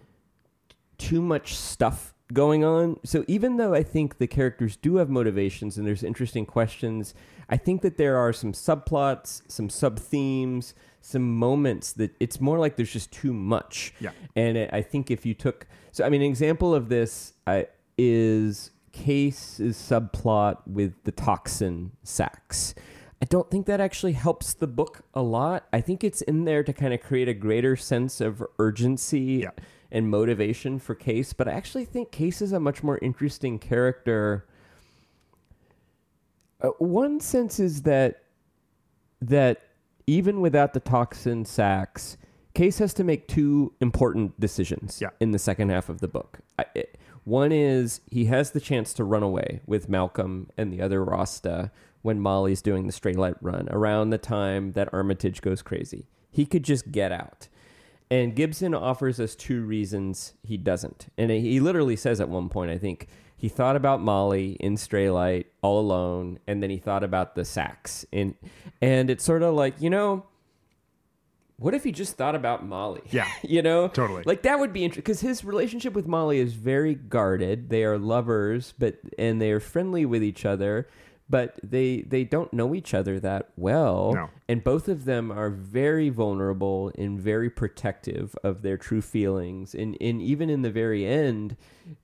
too 0.98 1.22
much 1.22 1.56
stuff 1.56 2.14
going 2.34 2.64
on. 2.64 3.00
So 3.04 3.24
even 3.28 3.58
though 3.58 3.74
I 3.74 3.84
think 3.84 4.18
the 4.18 4.28
characters 4.28 4.76
do 4.76 4.98
have 4.98 5.10
motivations 5.10 5.78
and 5.78 5.86
there's 5.86 6.04
interesting 6.04 6.46
questions, 6.46 7.14
I 7.50 7.58
think 7.58 7.82
that 7.82 7.98
there 7.98 8.18
are 8.18 8.34
some 8.34 8.54
subplots, 8.54 9.42
some 9.48 9.70
sub 9.70 10.00
themes, 10.00 10.74
some 11.02 11.38
moments 11.38 11.92
that 11.94 12.16
it's 12.20 12.40
more 12.40 12.58
like 12.60 12.76
there's 12.78 12.94
just 12.94 13.12
too 13.12 13.34
much. 13.34 13.94
Yeah. 14.00 14.12
And 14.36 14.58
I 14.58 14.70
I 14.72 14.82
think 14.82 15.12
if 15.12 15.26
you 15.26 15.34
took 15.34 15.68
so 15.92 16.06
I 16.06 16.10
mean 16.10 16.22
an 16.22 16.28
example 16.30 16.74
of 16.74 16.90
this 16.90 17.34
I, 17.46 17.68
is 17.98 18.72
Case's 18.94 19.76
subplot 19.76 20.60
with 20.66 20.94
the 21.04 21.12
toxin 21.12 21.92
sacks. 22.04 22.74
I 23.22 23.26
don't 23.26 23.50
think 23.50 23.66
that 23.66 23.82
actually 23.82 24.14
helps 24.14 24.54
the 24.54 24.68
book 24.68 25.02
a 25.14 25.22
lot. 25.22 25.66
I 25.74 25.82
think 25.82 26.04
it's 26.04 26.22
in 26.22 26.46
there 26.46 26.64
to 26.64 26.72
kind 26.74 26.94
of 26.94 27.02
create 27.02 27.28
a 27.28 27.34
greater 27.34 27.76
sense 27.76 28.22
of 28.22 28.44
urgency 28.60 29.42
Yeah. 29.44 29.52
and 29.92 30.10
motivation 30.10 30.78
for 30.80 30.94
Case, 30.96 31.34
but 31.34 31.48
I 31.48 31.52
actually 31.52 31.86
think 31.86 32.12
Case 32.12 32.42
is 32.42 32.52
a 32.54 32.60
much 32.60 32.84
more 32.84 32.98
interesting 33.02 33.60
character. 33.60 34.46
Uh, 36.62 36.70
one 36.80 37.20
sense 37.20 37.60
is 37.60 37.82
that 37.84 38.24
that 39.22 39.62
even 40.06 40.42
without 40.42 40.74
the 40.74 40.80
toxin 40.82 41.46
sacks, 41.46 42.18
Case 42.54 42.78
has 42.80 42.94
to 42.96 43.04
make 43.04 43.28
two 43.28 43.74
important 43.80 44.38
decisions 44.40 45.00
Yeah. 45.02 45.10
in 45.20 45.32
the 45.32 45.40
second 45.40 45.70
half 45.70 45.88
of 45.90 46.02
the 46.02 46.08
book. 46.10 46.40
I, 46.60 46.66
it, 46.76 46.98
one 47.24 47.52
is 47.52 48.02
he 48.10 48.26
has 48.26 48.52
the 48.52 48.60
chance 48.60 48.94
to 48.94 49.04
run 49.04 49.24
away 49.24 49.62
with 49.66 49.90
Malcolm 49.90 50.50
and 50.58 50.72
the 50.72 50.82
other 50.82 51.04
Rasta 51.04 51.72
when 52.02 52.20
Molly's 52.20 52.62
doing 52.62 52.86
the 52.86 52.94
Straylight 52.94 53.36
run 53.42 53.68
around 53.72 54.10
the 54.10 54.18
time 54.18 54.74
that 54.74 54.94
Armitage 54.94 55.42
goes 55.42 55.62
crazy. 55.62 56.06
He 56.30 56.46
could 56.46 56.64
just 56.64 56.92
get 56.92 57.12
out. 57.12 57.48
And 58.12 58.36
Gibson 58.36 58.74
offers 58.74 59.20
us 59.20 59.36
two 59.36 59.64
reasons 59.64 60.34
he 60.44 60.58
doesn't. 60.58 61.08
And 61.18 61.32
he 61.32 61.60
literally 61.60 61.96
says 61.96 62.20
at 62.20 62.30
one 62.30 62.50
point, 62.50 62.72
I 62.72 62.78
think, 62.78 63.08
he 63.36 63.50
thought 63.50 63.76
about 63.76 64.02
Molly 64.02 64.54
in 64.62 64.76
Straylight 64.76 65.46
all 65.62 65.80
alone, 65.80 66.40
and 66.48 66.64
then 66.64 66.70
he 66.70 66.78
thought 66.78 67.04
about 67.04 67.36
the 67.36 67.44
sacks. 67.44 68.06
And, 68.14 68.36
and 68.82 69.10
it's 69.10 69.24
sort 69.24 69.44
of 69.44 69.54
like, 69.54 69.82
you 69.82 69.90
know, 69.90 70.26
what 71.58 71.74
if 71.74 71.84
he 71.84 71.92
just 71.92 72.16
thought 72.18 72.36
about 72.36 72.66
Molly? 72.66 73.02
Yeah. 73.12 73.28
you 73.44 73.62
know? 73.62 73.88
Totally. 73.88 74.24
Like 74.26 74.44
that 74.44 74.60
would 74.60 74.74
be 74.74 74.84
interesting 74.84 75.04
because 75.04 75.22
his 75.22 75.44
relationship 75.44 75.94
with 75.94 76.08
Molly 76.08 76.40
is 76.40 76.54
very 76.54 76.96
guarded. 76.96 77.70
They 77.70 77.84
are 77.84 77.98
lovers, 77.98 78.74
but 78.78 78.98
and 79.18 79.42
they 79.42 79.52
are 79.52 79.60
friendly 79.60 80.06
with 80.06 80.24
each 80.24 80.46
other, 80.46 80.88
but 81.30 81.60
they 81.64 82.02
they 82.02 82.24
don't 82.24 82.52
know 82.54 82.76
each 82.76 82.94
other 82.94 83.20
that 83.20 83.50
well. 83.56 84.14
No. 84.14 84.30
And 84.48 84.64
both 84.64 84.88
of 84.88 85.06
them 85.06 85.32
are 85.32 85.50
very 85.50 86.10
vulnerable 86.10 86.92
and 86.98 87.20
very 87.20 87.50
protective 87.50 88.36
of 88.44 88.62
their 88.62 88.78
true 88.78 89.02
feelings. 89.02 89.74
And, 89.74 89.98
and 90.00 90.22
even 90.22 90.50
in 90.50 90.62
the 90.62 90.70
very 90.70 91.06
end, 91.08 91.56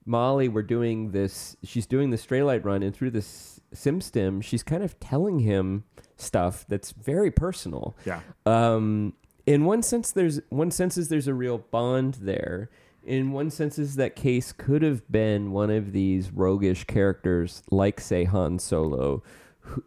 Molly, 0.05 0.47
we're 0.47 0.63
doing 0.63 1.11
this, 1.11 1.57
she's 1.63 1.85
doing 1.85 2.09
the 2.09 2.17
Straylight 2.17 2.65
run, 2.65 2.81
and 2.81 2.95
through 2.95 3.11
this 3.11 3.59
sim 3.73 4.01
stim, 4.01 4.41
she's 4.41 4.63
kind 4.63 4.83
of 4.83 4.99
telling 4.99 5.39
him 5.39 5.83
stuff 6.17 6.65
that's 6.67 6.91
very 6.91 7.29
personal. 7.29 7.95
Yeah. 8.05 8.21
Um, 8.45 9.13
in 9.49 9.65
one 9.65 9.81
sense, 9.81 10.11
there's 10.11 10.39
one 10.49 10.69
sense 10.69 10.95
is 10.95 11.09
there's 11.09 11.27
a 11.27 11.33
real 11.33 11.57
bond 11.57 12.19
there. 12.21 12.69
In 13.03 13.31
one 13.31 13.49
sense, 13.49 13.79
is 13.79 13.95
that 13.95 14.15
Case 14.15 14.51
could 14.51 14.83
have 14.83 15.11
been 15.11 15.51
one 15.51 15.71
of 15.71 15.91
these 15.91 16.31
roguish 16.31 16.83
characters, 16.83 17.63
like 17.71 17.99
say 17.99 18.25
Han 18.25 18.59
Solo, 18.59 19.23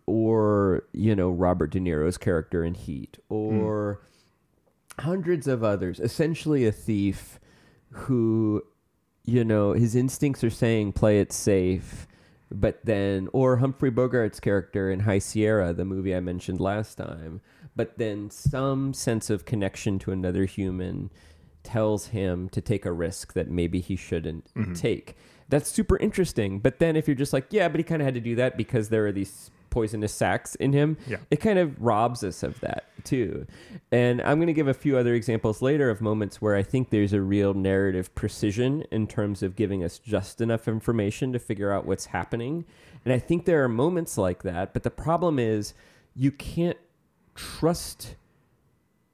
or 0.05 0.83
you 0.93 1.15
know 1.15 1.31
Robert 1.31 1.71
De 1.71 1.79
Niro's 1.79 2.19
character 2.19 2.65
in 2.65 2.75
Heat, 2.75 3.19
hmm. 3.29 3.35
or 3.35 4.01
hundreds 4.99 5.47
of 5.47 5.63
others. 5.63 6.01
Essentially, 6.01 6.67
a 6.67 6.73
thief 6.73 7.39
who, 7.91 8.65
you 9.25 9.45
know, 9.45 9.75
his 9.75 9.95
instincts 9.95 10.43
are 10.43 10.51
saying 10.51 10.95
play 10.95 11.21
it 11.21 11.33
safe, 11.33 12.09
but 12.51 12.85
then, 12.85 13.29
or 13.33 13.59
Humphrey 13.59 13.93
Bogart's 13.93 14.41
character 14.41 14.91
in 14.91 15.01
High 15.01 15.21
Sierra, 15.21 15.73
the 15.73 15.85
movie 15.85 16.17
I 16.17 16.21
mentioned 16.21 16.61
last 16.61 16.97
time, 16.97 17.41
but 17.77 17.99
then 17.99 18.31
some 18.31 18.93
sense 18.95 19.31
of 19.31 19.45
connection 19.45 19.99
to 20.01 20.13
another 20.13 20.45
human 20.45 21.11
tells 21.63 22.09
him 22.09 22.49
to 22.51 22.61
take 22.61 22.85
a 22.85 22.93
risk 22.93 23.35
that 23.35 23.51
maybe 23.51 23.81
he 23.81 23.97
shouldn't 23.97 24.53
mm-hmm. 24.55 24.75
take. 24.75 25.17
That's 25.49 25.71
super 25.71 25.97
interesting. 25.99 26.59
But 26.59 26.79
then 26.79 26.97
if 26.97 27.07
you're 27.07 27.15
just 27.15 27.33
like, 27.33 27.47
yeah, 27.51 27.69
but 27.69 27.79
he 27.79 27.85
kind 27.85 28.03
of 28.03 28.07
had 28.07 28.15
to 28.15 28.21
do 28.21 28.35
that 28.37 28.57
because 28.57 28.89
there 28.89 29.07
are 29.07 29.13
these 29.13 29.51
poisonous 29.71 30.13
sacs 30.13 30.55
in 30.57 30.73
him, 30.73 30.97
Yeah. 31.07 31.17
it 31.31 31.37
kind 31.37 31.59
of 31.59 31.81
robs 31.81 32.23
us 32.23 32.43
of 32.43 32.61
that 32.61 32.85
too. 33.05 33.47
And 33.91 34.21
I'm 34.21 34.37
going 34.39 34.49
to 34.49 34.53
give 34.53 34.69
a 34.69 34.75
few 34.75 34.97
other 34.99 35.15
examples 35.15 35.63
later 35.63 35.89
of 35.89 36.01
moments 36.01 36.43
where 36.43 36.55
I 36.57 36.63
think 36.63 36.91
there's 36.91 37.13
a 37.13 37.23
real 37.23 37.55
narrative 37.55 38.15
precision 38.15 38.85
in 38.91 39.07
terms 39.07 39.43
of 39.43 39.57
giving 39.57 39.83
us 39.83 39.99
just 39.99 40.41
enough 40.41 40.69
information 40.69 41.33
to 41.33 41.39
figure 41.39 41.73
out 41.73 41.87
what's 41.87 42.07
happening. 42.07 42.65
And 43.05 43.13
I 43.15 43.19
think 43.19 43.45
there 43.45 43.65
are 43.65 43.69
moments 43.69 44.19
like 44.19 44.43
that, 44.43 44.73
but 44.73 44.83
the 44.83 44.91
problem 44.91 45.39
is 45.39 45.75
you 46.15 46.31
can't 46.31 46.79
trust 47.35 48.17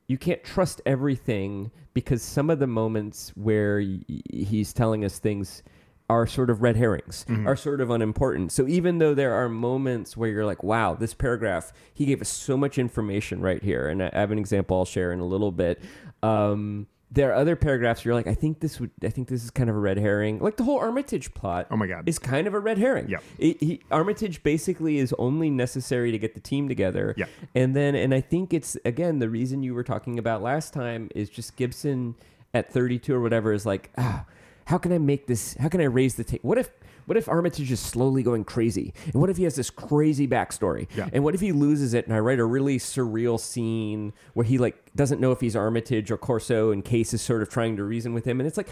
you 0.06 0.16
can't 0.16 0.42
trust 0.42 0.80
everything 0.86 1.70
because 1.92 2.22
some 2.22 2.48
of 2.48 2.58
the 2.58 2.66
moments 2.66 3.30
where 3.36 3.78
y- 3.80 4.00
he's 4.30 4.72
telling 4.72 5.04
us 5.04 5.18
things 5.18 5.62
are 6.08 6.26
sort 6.26 6.48
of 6.48 6.62
red 6.62 6.74
herrings, 6.76 7.26
are 7.46 7.54
sort 7.54 7.82
of 7.82 7.90
unimportant. 7.90 8.50
So 8.50 8.66
even 8.66 8.96
though 8.96 9.12
there 9.12 9.34
are 9.34 9.46
moments 9.50 10.16
where 10.16 10.30
you're 10.30 10.46
like, 10.46 10.62
wow, 10.62 10.94
this 10.94 11.12
paragraph, 11.12 11.70
he 11.92 12.06
gave 12.06 12.22
us 12.22 12.30
so 12.30 12.56
much 12.56 12.78
information 12.78 13.42
right 13.42 13.62
here. 13.62 13.88
And 13.88 14.02
I 14.02 14.08
have 14.14 14.30
an 14.30 14.38
example 14.38 14.78
I'll 14.78 14.84
share 14.86 15.12
in 15.12 15.20
a 15.20 15.26
little 15.26 15.52
bit. 15.52 15.82
Um, 16.22 16.86
there 17.10 17.30
are 17.30 17.34
other 17.34 17.56
paragraphs 17.56 18.04
where 18.04 18.10
you're 18.10 18.18
like, 18.20 18.26
I 18.26 18.34
think 18.34 18.60
this 18.60 18.78
would, 18.80 18.90
I 19.02 19.08
think 19.08 19.28
this 19.28 19.42
is 19.42 19.50
kind 19.50 19.70
of 19.70 19.76
a 19.76 19.78
red 19.78 19.96
herring. 19.98 20.40
Like 20.40 20.56
the 20.56 20.64
whole 20.64 20.78
Armitage 20.78 21.32
plot 21.32 21.66
Oh 21.70 21.76
my 21.76 21.86
God. 21.86 22.06
is 22.08 22.18
kind 22.18 22.46
of 22.46 22.52
a 22.54 22.58
red 22.58 22.76
herring. 22.76 23.08
Yeah. 23.08 23.18
It- 23.38 23.60
he, 23.60 23.80
Armitage 23.90 24.42
basically 24.42 24.98
is 24.98 25.14
only 25.18 25.48
necessary 25.48 26.10
to 26.12 26.18
get 26.18 26.34
the 26.34 26.40
team 26.40 26.68
together. 26.68 27.14
Yeah. 27.16 27.24
And 27.54 27.74
then, 27.74 27.94
and 27.94 28.12
I 28.12 28.20
think 28.20 28.52
it's 28.52 28.76
again 28.84 29.20
the 29.20 29.28
reason 29.30 29.62
you 29.62 29.74
were 29.74 29.84
talking 29.84 30.18
about 30.18 30.42
last 30.42 30.74
time 30.74 31.08
is 31.14 31.30
just 31.30 31.56
Gibson 31.56 32.14
at 32.52 32.70
32 32.72 33.14
or 33.14 33.20
whatever 33.20 33.52
is 33.54 33.64
like, 33.64 33.90
ah, 33.96 34.24
how 34.66 34.76
can 34.76 34.92
I 34.92 34.98
make 34.98 35.26
this? 35.26 35.54
How 35.54 35.68
can 35.68 35.80
I 35.80 35.84
raise 35.84 36.16
the 36.16 36.24
take? 36.24 36.44
What 36.44 36.58
if, 36.58 36.70
what 37.08 37.16
if 37.16 37.28
Armitage 37.28 37.72
is 37.72 37.80
slowly 37.80 38.22
going 38.22 38.44
crazy? 38.44 38.92
And 39.06 39.14
what 39.14 39.30
if 39.30 39.38
he 39.38 39.44
has 39.44 39.56
this 39.56 39.70
crazy 39.70 40.28
backstory? 40.28 40.86
Yeah. 40.94 41.08
And 41.12 41.24
what 41.24 41.34
if 41.34 41.40
he 41.40 41.52
loses 41.52 41.94
it? 41.94 42.06
And 42.06 42.14
I 42.14 42.18
write 42.18 42.38
a 42.38 42.44
really 42.44 42.78
surreal 42.78 43.40
scene 43.40 44.12
where 44.34 44.44
he 44.44 44.58
like 44.58 44.76
doesn't 44.94 45.20
know 45.20 45.32
if 45.32 45.40
he's 45.40 45.56
Armitage 45.56 46.10
or 46.10 46.18
Corso, 46.18 46.70
and 46.70 46.84
Case 46.84 47.14
is 47.14 47.22
sort 47.22 47.40
of 47.42 47.48
trying 47.48 47.76
to 47.76 47.84
reason 47.84 48.12
with 48.14 48.26
him, 48.26 48.40
and 48.40 48.46
it's 48.46 48.56
like. 48.56 48.68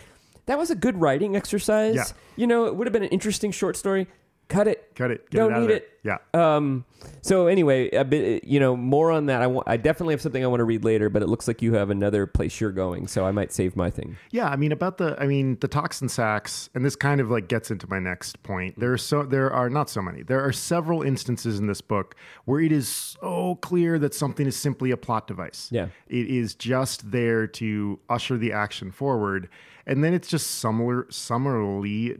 That 0.47 0.59
was 0.59 0.71
a 0.71 0.77
good 0.77 1.01
writing 1.01 1.35
exercise. 1.35 1.97
Yeah. 1.97 2.05
You 2.37 2.47
know, 2.47 2.67
it 2.67 2.77
would 2.77 2.87
have 2.87 2.93
been 2.93 3.03
an 3.03 3.09
interesting 3.09 3.51
short 3.51 3.77
story. 3.77 4.07
Cut 4.49 4.69
it. 4.69 4.95
Cut 4.95 5.11
it. 5.11 5.29
Get 5.31 5.39
Don't 5.39 5.53
it 5.53 5.55
out 5.55 5.61
need 5.63 5.71
it. 5.71 5.91
Yeah. 6.03 6.19
Um. 6.35 6.85
So 7.21 7.49
anyway, 7.49 7.91
a 7.91 8.05
bit, 8.05 8.45
you 8.45 8.61
know, 8.61 8.77
more 8.77 9.11
on 9.11 9.27
that. 9.27 9.43
I 9.43 9.47
want. 9.47 9.69
I 9.69 9.77
definitely 9.77 10.15
have 10.15 10.21
something 10.21 10.43
I 10.43 10.47
want 10.47 10.61
to 10.61 10.65
read 10.65 10.85
later, 10.85 11.11
but 11.11 11.23
it 11.23 11.29
looks 11.29 11.49
like 11.49 11.63
you 11.63 11.75
have 11.75 11.91
another 11.91 12.27
place 12.27 12.61
you're 12.61 12.71
going, 12.71 13.09
so 13.09 13.27
I 13.27 13.33
might 13.33 13.53
save 13.53 13.77
my 13.77 13.91
thing. 13.91 14.17
Yeah, 14.31 14.49
I 14.49 14.57
mean 14.57 14.73
about 14.73 14.99
the 14.99 15.21
I 15.21 15.27
mean 15.27 15.59
the 15.61 15.69
toxin 15.69 16.09
sacks, 16.09 16.71
and 16.75 16.85
this 16.85 16.97
kind 16.97 17.21
of 17.21 17.31
like 17.31 17.49
gets 17.49 17.71
into 17.71 17.89
my 17.89 17.99
next 17.99 18.43
point. 18.43 18.79
There 18.79 18.93
are 18.93 18.99
so 18.99 19.25
there 19.25 19.53
are 19.53 19.69
not 19.69 19.91
so 19.91 20.01
many. 20.01 20.23
There 20.23 20.45
are 20.45 20.53
several 20.53 21.03
instances 21.03 21.59
in 21.59 21.67
this 21.67 21.81
book 21.81 22.15
where 22.45 22.61
it 22.61 22.73
is 22.73 22.89
so 22.89 23.57
clear 23.57 23.99
that 23.99 24.15
something 24.15 24.47
is 24.47 24.57
simply 24.57 24.93
a 24.93 24.97
plot 24.97 25.27
device. 25.27 25.69
Yeah. 25.73 25.89
It 26.07 26.29
is 26.29 26.55
just 26.55 27.11
there 27.11 27.47
to 27.49 27.99
usher 28.09 28.37
the 28.39 28.53
action 28.53 28.93
forward, 28.93 29.49
and 29.87 30.05
then 30.05 30.15
it's 30.15 30.29
just 30.29 30.53
summer, 30.53 31.07
summarily 31.11 32.17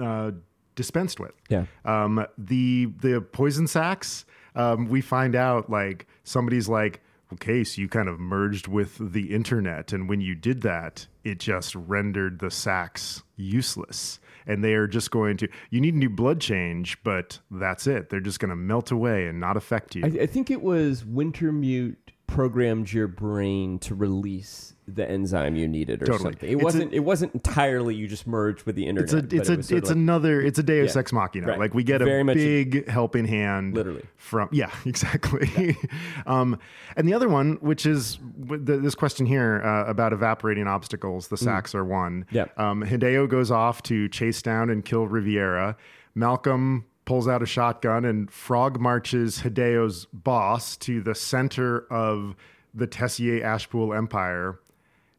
uh, 0.00 0.32
dispensed 0.74 1.20
with. 1.20 1.32
Yeah. 1.48 1.66
Um, 1.84 2.26
the 2.38 2.86
the 3.00 3.20
poison 3.20 3.66
sacks, 3.66 4.24
um, 4.54 4.88
we 4.88 5.00
find 5.00 5.34
out 5.34 5.70
like 5.70 6.06
somebody's 6.24 6.68
like, 6.68 7.02
okay, 7.32 7.64
so 7.64 7.80
you 7.80 7.88
kind 7.88 8.08
of 8.08 8.20
merged 8.20 8.68
with 8.68 9.12
the 9.12 9.34
internet, 9.34 9.92
and 9.92 10.08
when 10.08 10.20
you 10.20 10.34
did 10.34 10.62
that, 10.62 11.06
it 11.24 11.38
just 11.38 11.74
rendered 11.74 12.38
the 12.40 12.50
sacks 12.50 13.22
useless. 13.36 14.18
And 14.44 14.64
they 14.64 14.74
are 14.74 14.88
just 14.88 15.12
going 15.12 15.36
to. 15.36 15.48
You 15.70 15.80
need 15.80 15.94
a 15.94 15.98
new 15.98 16.10
blood 16.10 16.40
change, 16.40 17.00
but 17.04 17.38
that's 17.48 17.86
it. 17.86 18.10
They're 18.10 18.18
just 18.18 18.40
going 18.40 18.48
to 18.48 18.56
melt 18.56 18.90
away 18.90 19.28
and 19.28 19.38
not 19.38 19.56
affect 19.56 19.94
you. 19.94 20.02
I, 20.04 20.22
I 20.22 20.26
think 20.26 20.50
it 20.50 20.62
was 20.62 21.04
Wintermute 21.04 21.96
programmed 22.32 22.92
your 22.92 23.06
brain 23.08 23.78
to 23.80 23.94
release 23.94 24.74
the 24.88 25.08
enzyme 25.08 25.54
you 25.54 25.68
needed 25.68 26.02
or 26.02 26.06
Totally. 26.06 26.32
something. 26.32 26.50
It 26.50 26.54
It's 26.54 26.64
wasn't. 26.64 26.92
it 26.92 27.00
wasn't 27.00 27.34
entirely 27.34 27.94
you 27.94 28.08
just 28.08 28.26
merged 28.26 28.64
with 28.64 28.74
the 28.74 28.86
internet. 28.86 29.04
it's 29.04 29.12
a 29.12 29.22
but 29.22 29.32
it's 29.32 29.48
it 29.48 29.52
a 29.52 29.56
was 29.58 29.66
sort 29.68 29.76
of 29.76 29.82
it's 29.82 29.90
like- 29.90 29.96
another 29.96 30.40
it's 30.40 30.58
a 30.58 30.62
Deus 30.62 30.94
Yeah. 30.94 31.00
ex 31.00 31.12
machina. 31.12 31.46
Right. 31.46 31.58
Like 31.58 31.74
we 31.74 31.84
get 31.84 32.00
Very 32.00 32.22
a 32.22 32.24
much 32.24 32.36
a- 32.38 32.64
big 32.64 32.88
helping 32.88 33.24
hand, 33.26 33.74
Literally. 33.74 34.02
from 34.16 34.48
yeah 34.50 34.70
exactly. 34.86 35.76
um, 36.26 36.58
and 36.96 37.06
the 37.06 37.14
other 37.14 37.28
one, 37.28 37.58
which 37.60 37.86
is 37.86 38.18
with 38.46 38.66
the, 38.66 38.78
this 38.78 38.94
question 38.94 39.24
here 39.26 39.62
uh, 39.64 39.84
about 39.88 40.12
evaporating 40.12 40.66
obstacles, 40.66 41.28
the 41.28 41.36
sacks 41.36 41.74
are 41.74 41.84
one. 41.84 42.22
Mm. 42.24 42.26
Yeah. 42.32 42.46
Um, 42.56 42.82
Hideo 42.82 43.28
goes 43.28 43.50
off 43.50 43.82
to 43.84 44.08
chase 44.08 44.42
down 44.42 44.68
and 44.70 44.84
kill 44.84 45.06
Riviera. 45.06 45.76
Malcolm 46.14 46.84
pulls 47.04 47.26
out 47.28 47.42
a 47.42 47.46
shotgun 47.46 48.04
and 48.04 48.30
frog 48.30 48.78
marches 48.80 49.40
Hideo's 49.42 50.06
boss 50.12 50.76
to 50.78 51.00
the 51.00 51.14
center 51.14 51.80
of 51.92 52.36
the 52.74 52.86
Tessier 52.86 53.40
Ashpool 53.42 53.96
Empire. 53.96 54.60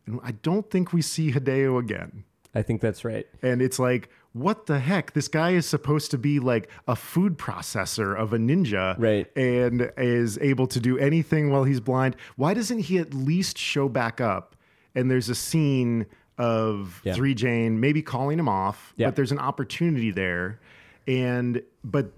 And 0.05 0.19
I 0.23 0.31
don't 0.31 0.69
think 0.69 0.93
we 0.93 1.01
see 1.01 1.31
Hideo 1.31 1.79
again. 1.79 2.23
I 2.55 2.61
think 2.61 2.81
that's 2.81 3.03
right. 3.03 3.25
And 3.41 3.61
it's 3.61 3.79
like, 3.79 4.09
what 4.33 4.65
the 4.67 4.79
heck? 4.79 5.13
This 5.13 5.27
guy 5.27 5.51
is 5.51 5.65
supposed 5.65 6.11
to 6.11 6.17
be 6.17 6.39
like 6.39 6.69
a 6.87 6.95
food 6.95 7.37
processor 7.37 8.15
of 8.17 8.31
a 8.33 8.37
ninja, 8.37 8.95
Right. 8.97 9.27
And 9.37 9.91
is 9.97 10.37
able 10.39 10.67
to 10.67 10.79
do 10.79 10.97
anything 10.97 11.49
while 11.51 11.63
he's 11.63 11.79
blind. 11.79 12.15
Why 12.35 12.53
doesn't 12.53 12.79
he 12.79 12.97
at 12.99 13.13
least 13.13 13.57
show 13.57 13.89
back 13.89 14.21
up? 14.21 14.55
And 14.95 15.09
there's 15.09 15.29
a 15.29 15.35
scene 15.35 16.05
of 16.37 17.01
Yeah. 17.03 17.13
Three 17.13 17.33
Jane 17.35 17.79
maybe 17.79 18.01
calling 18.01 18.39
him 18.39 18.49
off, 18.49 18.93
Yeah. 18.97 19.07
but 19.07 19.15
there's 19.15 19.31
an 19.31 19.39
opportunity 19.39 20.11
there. 20.11 20.59
And 21.07 21.61
but 21.83 22.11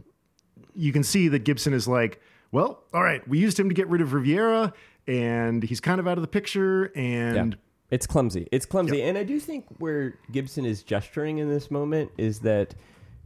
you 0.76 0.92
can 0.92 1.04
see 1.04 1.28
that 1.30 1.40
Gibson 1.40 1.74
is 1.74 1.88
like, 1.88 2.22
well, 2.52 2.84
all 2.94 3.04
right, 3.04 3.26
we 3.28 3.40
used 3.40 3.60
him 3.60 3.70
to 3.70 3.76
get 3.76 3.88
rid 3.88 4.02
of 4.02 4.14
Riviera, 4.14 4.74
and 5.08 5.64
he's 5.64 5.80
kind 5.80 6.00
of 6.00 6.08
out 6.08 6.18
of 6.18 6.22
the 6.22 6.28
picture. 6.28 6.92
And 6.96 7.54
Yeah. 7.54 7.60
It's 7.92 8.08
clumsy. 8.08 8.48
It's 8.52 8.66
clumsy. 8.66 9.02
And 9.04 9.18
I 9.18 9.24
do 9.24 9.40
think 9.40 9.66
where 9.78 10.18
Gibson 10.32 10.66
is 10.66 10.82
gesturing 10.82 11.38
in 11.38 11.50
this 11.50 11.70
moment 11.70 12.12
is 12.18 12.40
that 12.40 12.74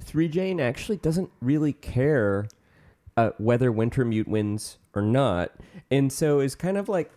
3 0.02 0.28
Jane 0.28 0.60
actually 0.60 0.98
doesn't 0.98 1.30
really 1.42 1.74
care 1.74 2.48
uh, 3.16 3.32
whether 3.38 3.72
Wintermute 3.72 4.28
wins 4.28 4.78
or 4.94 5.02
not. 5.02 5.54
And 5.90 6.12
so 6.12 6.42
is 6.42 6.56
kind 6.56 6.78
of 6.78 6.90
like 6.90 7.12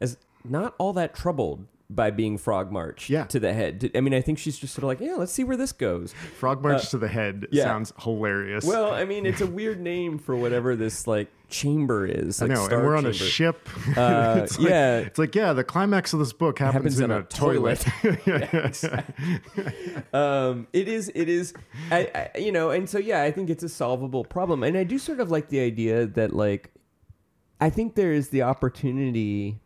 as 0.00 0.16
not 0.44 0.74
all 0.78 0.92
that 0.94 1.14
troubled 1.14 1.66
by 1.94 2.10
being 2.10 2.38
frog 2.38 2.70
March 2.70 3.10
Yeah. 3.10 3.24
to 3.24 3.40
the 3.40 3.52
head. 3.52 3.90
I 3.94 4.00
mean, 4.00 4.14
I 4.14 4.20
think 4.20 4.38
she's 4.38 4.56
just 4.56 4.74
sort 4.74 4.84
of 4.84 4.88
like, 4.88 5.00
yeah, 5.00 5.16
let's 5.16 5.32
see 5.32 5.44
where 5.44 5.56
this 5.56 5.72
goes. 5.72 6.12
Frog 6.38 6.62
March 6.62 6.90
to 6.90 6.98
the 6.98 7.08
Head 7.08 7.44
Uh, 7.44 7.48
yeah. 7.50 7.64
sounds 7.64 7.92
hilarious. 7.98 8.64
Well, 8.64 8.92
I 8.92 9.04
mean, 9.04 9.26
it's 9.26 9.40
a 9.40 9.46
weird 9.46 9.80
name 9.80 10.18
for 10.18 10.36
whatever 10.36 10.76
this 10.76 11.06
like 11.06 11.28
chamber 11.48 12.06
is. 12.06 12.40
I 12.40 12.46
know, 12.46 12.66
and 12.66 12.82
we're 12.82 12.96
on 12.96 13.06
a 13.06 13.12
ship. 13.12 13.68
Uh, 13.96 14.40
it's 14.44 14.58
like, 14.58 14.68
yeah. 14.68 14.98
it's 14.98 15.18
like 15.18 15.34
yeah, 15.34 15.52
the 15.52 15.64
climax 15.64 16.12
of 16.12 16.20
this 16.20 16.32
book 16.32 16.60
happens, 16.60 16.98
happens 16.98 17.00
in, 17.00 17.10
a, 17.10 17.22
toilet. 17.24 17.84
um, 20.14 20.66
it 20.72 20.88
is 20.88 21.10
it 21.14 21.28
is 21.28 21.52
I, 21.90 22.30
I 22.34 22.38
you 22.38 22.52
know 22.52 22.70
and 22.70 22.88
so 22.88 22.98
yeah 22.98 23.22
i 23.22 23.30
think 23.30 23.50
it's 23.50 23.62
a 23.62 23.68
solvable 23.68 24.24
problem 24.24 24.62
and 24.62 24.76
i 24.76 24.84
do 24.84 24.98
sort 24.98 25.20
of 25.20 25.30
like 25.30 25.48
the 25.48 25.60
idea 25.60 26.06
that 26.06 26.34
like 26.34 26.70
i 27.60 27.70
think 27.70 27.94
there 27.94 28.12
is 28.12 28.28
the 28.28 28.42
opportunity 28.42 29.60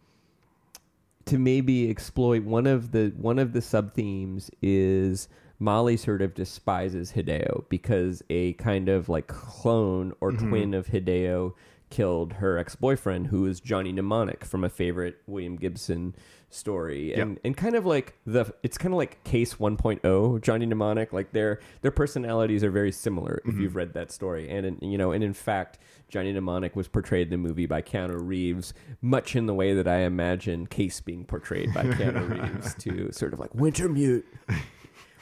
to 1.27 1.39
maybe 1.39 1.89
exploit 1.89 2.45
one 2.45 2.67
of 2.67 2.93
the 2.93 3.13
one 3.17 3.39
of 3.39 3.53
the 3.53 3.63
sub 3.63 3.95
themes 3.95 4.51
is 4.61 5.29
Molly 5.59 5.97
sort 5.97 6.21
of 6.21 6.35
despises 6.35 7.13
Hideo 7.13 7.65
because 7.69 8.23
a 8.29 8.53
kind 8.55 8.89
of 8.89 9.09
like 9.09 9.27
clone 9.27 10.13
or 10.21 10.33
mm-hmm. 10.33 10.49
twin 10.49 10.75
of 10.75 10.89
Hideo 10.89 11.55
killed 11.91 12.35
her 12.35 12.59
ex-boyfriend 12.59 13.29
who 13.29 13.47
is 13.47 13.61
Johnny 13.61 13.93
Mnemonic 13.93 14.45
from 14.45 14.65
a 14.65 14.69
favorite 14.69 15.23
William 15.27 15.57
Gibson 15.57 16.15
story 16.55 17.13
and 17.15 17.39
and 17.45 17.57
kind 17.57 17.75
of 17.75 17.85
like 17.85 18.15
the 18.27 18.53
it's 18.63 18.79
kind 18.79 18.95
of 18.95 18.99
like 18.99 19.23
case 19.25 19.55
1.0 19.55 20.41
Johnny 20.41 20.67
Mnemonic 20.67 21.13
like 21.13 21.33
their 21.33 21.61
their 21.83 21.91
personalities 21.91 22.63
are 22.63 22.71
very 22.71 22.93
similar 22.93 23.43
if 23.45 23.57
you've 23.59 23.77
read 23.77 23.93
that 23.95 24.13
story 24.13 24.49
and 24.49 24.65
in, 24.67 24.79
you 24.81 24.97
know 24.97 25.13
and 25.13 25.25
in 25.25 25.35
fact 25.35 25.79
Johnny 26.09 26.33
Mnemonic 26.33 26.77
was 26.77 26.87
portrayed 26.87 27.27
in 27.27 27.31
the 27.31 27.37
movie 27.49 27.67
by 27.67 27.83
Keanu 27.83 28.17
Reeves 28.21 28.73
much 29.03 29.35
in 29.35 29.47
the 29.47 29.55
way 29.55 29.75
that 29.75 29.89
I 29.89 30.01
imagine 30.03 30.67
Case 30.67 31.01
being 31.01 31.25
portrayed 31.25 31.75
by 31.75 31.83
Keanu 31.97 32.55
Reeves 32.55 32.75
to 32.77 33.11
sort 33.13 33.33
of 33.33 33.41
like 33.41 33.53
Wintermute 33.53 34.23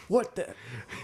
what 0.09 0.35
the 0.35 0.55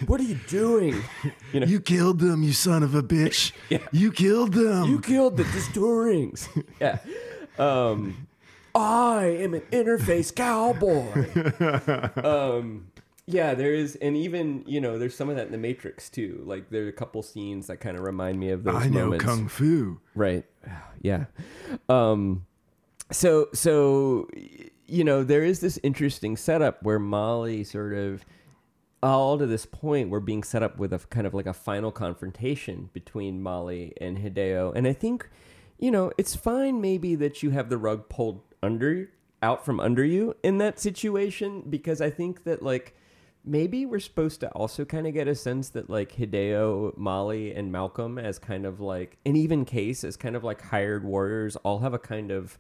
what 0.07 0.21
are 0.21 0.25
you 0.25 0.39
doing 0.49 0.95
you 1.53 1.61
know 1.61 1.67
you 1.67 1.81
killed 1.81 2.19
them, 2.19 2.43
you 2.43 2.53
son 2.53 2.83
of 2.83 2.95
a 2.95 3.03
bitch. 3.03 3.53
Yeah. 3.71 3.79
You 3.93 4.13
killed 4.13 4.53
them. 4.55 4.89
You 4.89 5.01
killed 5.01 5.37
the 5.37 5.45
Distorings. 5.45 6.49
yeah. 6.81 6.99
Um, 7.59 8.28
I 8.79 9.27
am 9.41 9.55
an 9.55 9.63
interface 9.73 10.35
cowboy. 10.35 12.25
um, 12.25 12.89
yeah, 13.27 13.55
there 13.55 13.75
is, 13.75 13.97
and 13.97 14.17
even 14.17 14.65
you 14.67 14.81
know, 14.81 14.99
there's 14.99 15.17
some 15.17 15.29
of 15.29 15.37
that 15.37 15.47
in 15.47 15.53
the 15.53 15.59
Matrix 15.59 16.09
too. 16.09 16.43
Like 16.47 16.71
there 16.71 16.85
are 16.85 16.89
a 16.89 16.93
couple 16.93 17.23
scenes 17.23 17.67
that 17.67 17.79
kind 17.79 17.97
of 17.97 18.05
remind 18.05 18.41
me 18.41 18.51
of 18.51 18.65
those 18.65 18.77
I 18.77 18.89
know 18.89 19.05
moments. 19.05 19.25
kung 19.25 19.49
fu. 19.49 20.01
Right. 20.15 20.45
Yeah. 21.03 21.27
Um 21.89 22.47
so 23.11 23.49
so 23.53 24.29
you 24.87 25.05
know, 25.05 25.23
there 25.23 25.45
is 25.45 25.61
this 25.61 25.79
interesting 25.83 26.37
setup 26.37 26.83
where 26.83 26.99
Molly 26.99 27.65
sort 27.65 27.95
of 27.95 28.25
all 29.03 29.39
to 29.39 29.47
this 29.47 29.67
point 29.67 30.11
we're 30.11 30.21
being 30.21 30.43
set 30.43 30.63
up 30.63 30.79
with 30.79 30.93
a 30.93 30.99
kind 30.99 31.27
of 31.27 31.35
like 31.35 31.47
a 31.47 31.53
final 31.53 31.93
confrontation 31.93 32.91
between 32.93 33.43
Molly 33.43 33.93
and 34.01 34.19
Hideo. 34.19 34.73
And 34.75 34.89
I 34.89 34.93
think, 34.93 35.29
you 35.79 35.91
know, 35.91 36.11
it's 36.19 36.35
fine 36.35 36.81
maybe 36.81 37.15
that 37.17 37.43
you 37.43 37.51
have 37.51 37.69
the 37.69 37.77
rug 37.77 38.09
pulled 38.09 38.41
under 38.63 39.11
out 39.43 39.65
from 39.65 39.81
under 39.81 40.05
you 40.05 40.35
in 40.43 40.59
that 40.59 40.81
situation 40.81 41.63
because 41.69 42.01
I 42.01 42.11
think 42.11 42.45
that 42.45 42.63
like 42.63 42.95
maybe 43.45 43.87
we're 43.87 44.01
supposed 44.01 44.41
to 44.41 44.49
also 44.51 44.85
kind 44.85 45.07
of 45.07 45.15
get 45.15 45.29
a 45.29 45.35
sense 45.35 45.71
that 45.71 45.89
like 45.89 46.13
Hideo, 46.13 46.97
Molly, 46.97 47.55
and 47.55 47.73
Maelcum 47.73 48.23
as 48.23 48.39
kind 48.39 48.67
of 48.67 48.81
like 48.81 49.17
an 49.25 49.37
even 49.37 49.65
case 49.65 50.05
as 50.05 50.17
kind 50.17 50.37
of 50.37 50.45
like 50.45 50.61
hired 50.63 51.05
warriors 51.05 51.57
all 51.57 51.81
have 51.81 51.95
a 51.95 51.99
kind 51.99 52.31
of 52.31 52.59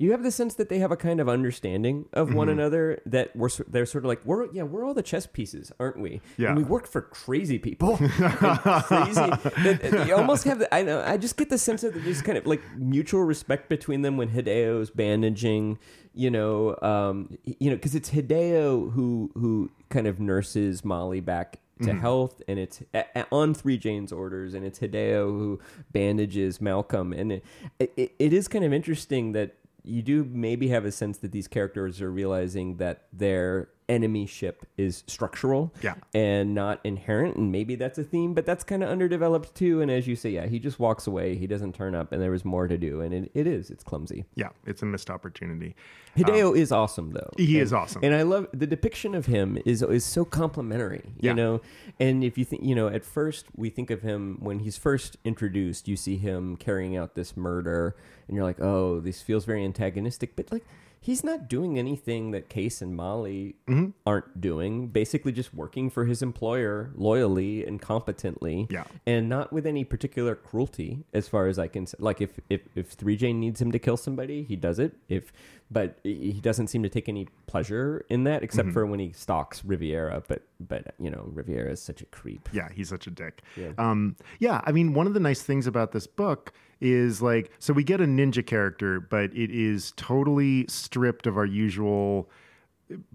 you 0.00 0.12
have 0.12 0.22
the 0.22 0.30
sense 0.30 0.54
that 0.54 0.68
they 0.68 0.78
have 0.78 0.92
a 0.92 0.96
kind 0.96 1.18
of 1.20 1.28
understanding 1.28 2.06
of 2.12 2.32
one 2.32 2.46
Mm-hmm. 2.48 2.58
another 2.60 3.02
that 3.06 3.34
we're 3.34 3.48
they're 3.68 3.84
sort 3.86 4.04
of 4.04 4.08
like 4.08 4.24
we're 4.24 4.50
yeah 4.52 4.62
we're 4.62 4.84
all 4.84 4.94
the 4.94 5.02
chess 5.02 5.26
pieces 5.26 5.72
aren't 5.80 5.98
we 5.98 6.20
Yeah. 6.36 6.48
and 6.48 6.56
we 6.56 6.62
work 6.64 6.86
for 6.86 7.00
crazy 7.02 7.58
people 7.58 7.96
crazy 8.46 9.20
that- 9.20 10.04
you 10.06 10.14
almost 10.14 10.44
have 10.44 10.58
the 10.60 10.72
I 10.74 10.82
know 10.82 11.02
I 11.04 11.16
just 11.16 11.36
get 11.36 11.50
the 11.50 11.58
sense 11.58 11.82
of 11.84 11.94
just 12.04 12.24
kind 12.24 12.38
of 12.38 12.46
like 12.46 12.62
mutual 12.76 13.22
respect 13.22 13.68
between 13.68 14.02
them 14.02 14.16
when 14.16 14.30
Hideo's 14.30 14.90
bandaging 14.90 15.78
you 16.14 16.30
know 16.30 16.76
um 16.82 17.36
you 17.44 17.70
know 17.70 17.76
because 17.76 17.94
it's 17.94 18.10
Hideo 18.10 18.92
who 18.92 19.30
who 19.34 19.70
kind 19.88 20.06
of 20.06 20.20
nurses 20.20 20.84
Molly 20.84 21.20
back 21.20 21.60
to 21.82 21.92
health 21.94 22.42
and 22.48 22.58
it's 22.58 22.82
a, 22.92 23.04
a- 23.14 23.26
on 23.30 23.54
three 23.54 23.78
Jane's 23.78 24.10
orders 24.10 24.52
and 24.54 24.64
it's 24.64 24.80
Hideo 24.80 25.26
who 25.26 25.60
bandages 25.92 26.58
Maelcum 26.58 27.16
and 27.16 27.30
it, 27.32 27.44
it, 27.78 28.12
it 28.18 28.32
is 28.32 28.48
kind 28.48 28.64
of 28.64 28.72
interesting 28.72 29.30
that 29.32 29.54
you 29.88 30.02
do 30.02 30.24
maybe 30.24 30.68
have 30.68 30.84
a 30.84 30.92
sense 30.92 31.18
that 31.18 31.32
these 31.32 31.48
characters 31.48 32.02
are 32.02 32.10
realizing 32.10 32.76
that 32.76 33.06
their 33.12 33.70
enemy 33.88 34.26
ship 34.26 34.66
is 34.76 35.02
structural 35.06 35.72
Yeah. 35.82 35.94
and 36.14 36.54
not 36.54 36.80
inherent 36.84 37.36
and 37.36 37.50
maybe 37.50 37.74
that's 37.74 37.98
a 37.98 38.04
theme 38.04 38.34
but 38.34 38.44
that's 38.44 38.62
kind 38.62 38.82
of 38.82 38.90
underdeveloped 38.90 39.54
too 39.54 39.80
and 39.80 39.90
as 39.90 40.06
you 40.06 40.14
say 40.14 40.28
yeah 40.30 40.46
he 40.46 40.58
just 40.58 40.78
walks 40.78 41.06
away 41.06 41.36
he 41.36 41.46
doesn't 41.46 41.74
turn 41.74 41.94
up 41.94 42.12
and 42.12 42.20
there 42.20 42.30
was 42.30 42.44
more 42.44 42.68
to 42.68 42.76
do 42.76 43.00
and 43.00 43.14
it, 43.14 43.30
it 43.34 43.46
is 43.46 43.70
it's 43.70 43.82
clumsy 43.82 44.26
Yeah, 44.34 44.50
it's 44.66 44.82
a 44.82 44.86
missed 44.86 45.08
opportunity. 45.08 45.74
hideo 46.16 46.50
um, 46.50 46.56
is 46.56 46.70
awesome 46.70 47.12
though 47.12 47.30
He 47.38 47.54
And- 47.54 47.62
is 47.62 47.72
awesome. 47.72 48.02
and 48.04 48.14
i 48.14 48.22
love 48.22 48.46
the 48.52 48.66
depiction 48.66 49.14
of 49.14 49.24
him 49.26 49.58
is 49.64 49.82
is 49.82 50.04
so 50.04 50.24
complimentary 50.24 51.04
you 51.18 51.28
Yeah. 51.30 51.32
know 51.32 51.60
and 51.98 52.22
if 52.22 52.36
you 52.36 52.44
think 52.44 52.62
you 52.64 52.74
know 52.74 52.88
at 52.88 53.04
first 53.04 53.46
we 53.56 53.70
think 53.70 53.90
of 53.90 54.02
him 54.02 54.36
when 54.40 54.58
he's 54.60 54.76
first 54.76 55.16
introduced 55.24 55.88
you 55.88 55.96
see 55.96 56.18
him 56.18 56.56
carrying 56.56 56.94
out 56.96 57.14
this 57.14 57.36
murder 57.38 57.96
and 58.26 58.36
you're 58.36 58.44
like 58.44 58.60
oh 58.60 59.00
this 59.00 59.22
feels 59.22 59.44
very 59.46 59.64
antagonistic 59.64 60.36
but 60.36 60.52
like 60.52 60.64
he's 61.00 61.22
not 61.22 61.48
doing 61.48 61.78
anything 61.78 62.30
that 62.32 62.48
case 62.48 62.82
and 62.82 62.94
molly 62.96 63.54
Mm-hmm. 63.68 63.90
aren't 64.06 64.40
doing 64.40 64.88
basically 64.88 65.32
just 65.32 65.52
working 65.54 65.90
for 65.90 66.04
his 66.06 66.22
employer 66.22 66.90
loyally 66.94 67.64
and 67.66 67.80
competently 67.80 68.66
Yeah. 68.70 68.84
and 69.06 69.28
not 69.28 69.52
with 69.52 69.66
any 69.66 69.84
particular 69.84 70.34
cruelty 70.34 71.04
as 71.12 71.28
far 71.28 71.46
as 71.46 71.58
i 71.58 71.68
can 71.68 71.86
like 71.98 72.20
if 72.20 72.40
if 72.48 72.62
if 72.74 72.96
3j 72.96 73.34
needs 73.34 73.60
him 73.60 73.70
to 73.72 73.78
kill 73.78 73.96
somebody 73.96 74.42
he 74.44 74.56
does 74.56 74.78
it 74.78 74.96
if 75.08 75.32
but 75.70 75.98
he 76.02 76.40
doesn't 76.40 76.68
seem 76.68 76.82
to 76.82 76.88
take 76.88 77.08
any 77.10 77.28
pleasure 77.46 78.04
in 78.08 78.24
that 78.24 78.42
except 78.42 78.70
for 78.72 78.86
when 78.86 78.98
he 78.98 79.12
stalks 79.12 79.62
riviera 79.64 80.22
but 80.26 80.42
but 80.58 80.94
you 80.98 81.10
know 81.10 81.28
riviera 81.34 81.70
is 81.72 81.80
such 81.82 82.00
a 82.00 82.06
creep 82.06 82.48
Yeah, 82.52 82.68
he's 82.74 82.88
such 82.88 83.06
a 83.06 83.10
dick. 83.10 83.42
Yeah. 83.56 83.72
Um, 83.76 84.16
yeah, 84.38 84.60
I 84.64 84.72
mean, 84.72 84.94
one 84.94 85.06
of 85.06 85.12
the 85.14 85.20
nice 85.20 85.42
things 85.42 85.66
about 85.66 85.92
this 85.92 86.06
book 86.06 86.52
is 86.80 87.20
like, 87.22 87.50
so 87.58 87.72
we 87.72 87.82
get 87.84 88.00
a 88.00 88.04
ninja 88.04 88.44
character, 88.46 89.00
but 89.00 89.32
it 89.36 89.50
is 89.50 89.92
totally 89.96 90.64
stripped 90.68 91.26
of 91.26 91.36
our 91.36 91.46
usual, 91.46 92.28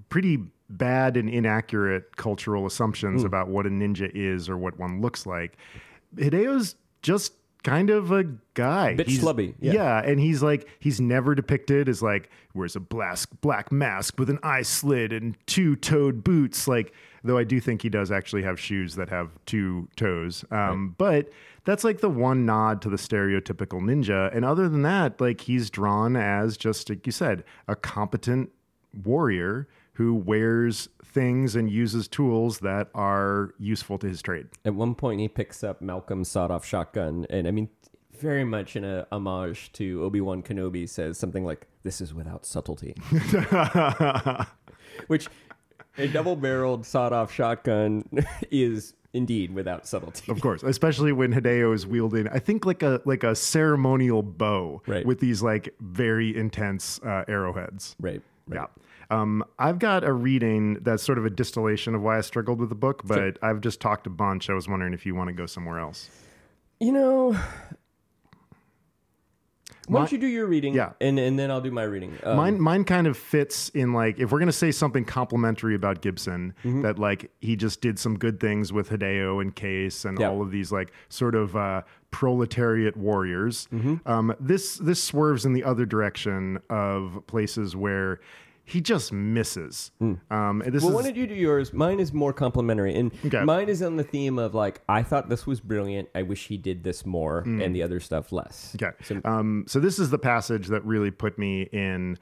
pretty 0.09 0.39
bad 0.70 1.18
and 1.18 1.30
inaccurate 1.30 2.16
cultural 2.18 2.66
assumptions 2.66 3.22
Hmm. 3.22 3.28
about 3.28 3.47
what 3.47 3.66
a 3.66 3.70
ninja 3.70 4.09
is 4.14 4.49
or 4.49 4.57
what 4.57 4.80
one 4.80 5.01
looks 5.01 5.26
like. 5.26 5.57
Hideo's 6.18 6.76
just 7.01 7.34
kind 7.64 7.89
of 7.89 8.11
a 8.11 8.26
guy. 8.55 8.93
Bit 8.95 9.07
He's- 9.07 9.24
schlubby, 9.24 9.53
yeah. 9.59 9.74
yeah, 9.74 10.01
and 10.03 10.20
he's 10.20 10.43
like 10.43 10.68
he's 10.80 10.99
never 10.99 11.34
depicted 11.34 11.88
as 11.88 12.01
like 12.01 12.30
wears 12.53 12.76
a 12.76 12.80
black 12.80 13.20
black 13.41 13.72
mask 13.72 14.20
with 14.20 14.30
an 14.30 14.39
eye 14.43 14.64
slit 14.64 15.14
and 15.14 15.38
two 15.47 15.76
toed 15.78 16.24
boots. 16.24 16.68
Like 16.68 16.93
though 17.24 17.38
I 17.38 17.43
do 17.45 17.59
think 17.61 17.82
he 17.82 17.89
does 17.89 18.11
actually 18.11 18.43
have 18.43 18.59
shoes 18.59 18.95
that 18.95 19.09
have 19.09 19.30
two 19.45 19.88
toes. 19.95 20.43
Um, 20.51 20.93
But 20.97 21.30
that's 21.66 21.84
like 21.84 22.01
the 22.01 22.09
one 22.09 22.45
nod 22.45 22.82
to 22.84 22.89
the 22.89 22.97
stereotypical 22.97 23.82
ninja. 23.82 24.34
And 24.36 24.43
other 24.45 24.68
than 24.70 24.82
that, 24.84 25.20
like 25.22 25.41
he's 25.41 25.70
drawn 25.70 26.16
as 26.16 26.57
just 26.57 26.89
like 26.89 27.05
you 27.05 27.11
said, 27.11 27.43
a 27.68 27.76
competent 27.76 28.51
warrior 29.03 29.68
who 29.93 30.14
wears 30.16 30.89
things 31.05 31.55
and 31.55 31.70
uses 31.70 32.07
tools 32.07 32.59
that 32.59 32.89
are 32.95 33.53
useful 33.59 33.97
to 33.99 34.07
his 34.07 34.22
trade. 34.22 34.47
at 34.66 34.74
one 34.74 34.95
point 34.95 35.20
he 35.20 35.28
picks 35.28 35.64
up 35.64 35.82
Maelcum's 35.82 36.28
sawed-off 36.30 36.66
shotgun 36.66 37.26
and 37.30 37.47
i 37.47 37.51
mean 37.51 37.70
very 38.20 38.43
much 38.43 38.76
in 38.76 38.84
a 38.84 39.05
homage 39.11 39.72
to 39.74 40.03
obi-wan 40.03 40.41
kenobi 40.41 40.89
says 40.89 41.18
something 41.18 41.43
like 41.45 41.68
this 41.84 42.01
is 42.01 42.14
without 42.14 42.45
subtlety 42.45 42.95
which 45.07 45.28
a 45.98 46.08
double-barreled 46.08 46.86
sawed-off 46.86 47.32
shotgun 47.32 48.04
is 48.52 48.94
indeed 49.14 49.54
without 49.54 49.86
subtlety 49.88 50.32
Of 50.32 50.41
course, 50.41 50.64
especially 50.64 51.12
when 51.12 51.32
Hideo 51.34 51.74
is 51.74 51.86
wielding, 51.86 52.28
I 52.30 52.39
think 52.39 52.66
like 52.66 52.82
a 52.82 53.02
like 53.06 53.24
a 53.24 53.36
ceremonial 53.36 54.24
bow 54.24 54.82
Right. 54.88 55.06
with 55.06 55.20
these 55.20 55.41
like 55.44 55.74
very 55.80 56.36
intense 56.36 57.00
uh, 57.06 57.24
arrowheads. 57.28 57.96
right, 58.00 58.22
right. 58.48 58.56
Yeah. 58.62 58.66
Um, 59.12 59.44
I've 59.60 59.78
got 59.78 60.04
a 60.04 60.12
reading 60.12 60.80
that's 60.82 61.04
sort 61.04 61.20
of 61.20 61.26
a 61.26 61.30
distillation 61.30 61.94
of 61.94 62.02
why 62.02 62.18
I 62.18 62.22
struggled 62.22 62.60
with 62.60 62.70
the 62.70 62.76
book, 62.76 63.02
but 63.06 63.38
I've 63.44 63.62
just 63.62 63.80
talked 63.80 64.08
a 64.08 64.10
bunch. 64.10 64.50
I 64.50 64.54
was 64.54 64.68
wondering 64.68 64.94
if 64.94 65.06
you 65.06 65.14
want 65.14 65.28
to 65.28 65.34
go 65.34 65.46
somewhere 65.46 65.78
else. 65.78 66.10
You 66.80 66.91
know, 66.94 67.38
why 69.88 70.00
don't 70.00 70.12
you 70.12 70.18
do 70.18 70.28
your 70.28 70.46
reading? 70.46 70.74
Yeah. 70.74 70.94
and 71.02 71.20
and 71.20 71.38
then 71.38 71.52
I'll 71.52 71.62
do 71.62 71.72
my 71.72 71.84
reading. 71.84 72.18
Um, 72.24 72.38
mine, 72.38 72.60
mine 72.62 72.84
kind 72.86 73.06
of 73.08 73.18
fits 73.18 73.70
in 73.70 73.92
like 73.94 74.20
if 74.20 74.32
we're 74.32 74.40
gonna 74.40 74.52
say 74.52 74.72
something 74.72 75.04
complimentary 75.06 75.76
about 75.76 76.02
Gibson, 76.02 76.54
Mm-hmm. 76.64 76.82
that 76.84 77.00
like 77.00 77.32
he 77.42 77.56
just 77.56 77.82
did 77.82 78.00
some 78.00 78.18
good 78.18 78.40
things 78.40 78.72
with 78.72 78.90
Hideo 78.90 79.42
and 79.42 79.56
Case 79.56 80.06
and 80.06 80.20
Yeah. 80.20 80.30
all 80.30 80.42
of 80.42 80.52
these 80.52 80.72
like 80.72 80.92
sort 81.10 81.36
of 81.36 81.56
uh, 81.56 81.82
proletariat 82.12 82.96
warriors. 82.96 83.68
Mm-hmm. 83.74 83.96
Um, 84.10 84.34
this 84.40 84.78
this 84.78 85.04
swerves 85.04 85.46
in 85.46 85.54
the 85.54 85.64
other 85.64 85.86
direction 85.86 86.60
of 86.70 87.22
places 87.28 87.76
where 87.76 88.20
he 88.66 88.80
just 88.82 89.11
misses. 89.11 89.91
Um, 90.01 90.61
this 90.66 90.82
Hmm. 90.84 90.88
Well, 90.88 90.95
why 90.95 90.99
is 91.01 91.05
don't 91.07 91.16
you 91.18 91.28
do 91.28 91.34
yours? 91.36 91.74
Mine 91.74 91.99
is 91.99 92.14
more 92.14 92.32
complimentary, 92.34 92.95
and 92.95 93.11
Okay. 93.26 93.43
mine 93.43 93.68
is 93.70 93.82
on 93.82 93.97
the 93.97 94.03
theme 94.03 94.39
of 94.39 94.53
like 94.55 94.82
I 94.88 95.03
thought 95.03 95.30
this 95.30 95.45
was 95.45 95.59
brilliant. 95.59 96.09
I 96.16 96.22
wish 96.22 96.47
he 96.47 96.57
did 96.57 96.84
this 96.84 97.05
more, 97.05 97.39
and 97.39 97.76
the 97.76 97.84
other 97.84 97.99
stuff 97.99 98.32
less. 98.32 98.76
Okay. 98.82 98.95
So- 99.03 99.22
um, 99.26 99.66
so 99.68 99.80
this 99.80 99.99
is 99.99 100.09
the 100.11 100.20
passage 100.20 100.68
that 100.68 100.84
really 100.86 101.11
put 101.11 101.38
me 101.38 101.64
in. 101.74 102.18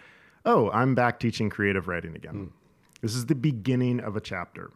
Oh, 0.45 0.71
I'm 0.71 0.95
back 0.95 1.19
teaching 1.19 1.49
creative 1.49 1.87
writing 1.87 2.15
again. 2.15 2.51
This 3.01 3.15
is 3.15 3.27
the 3.27 3.35
beginning 3.35 3.99
of 3.99 4.15
a 4.15 4.21
chapter. 4.21 4.71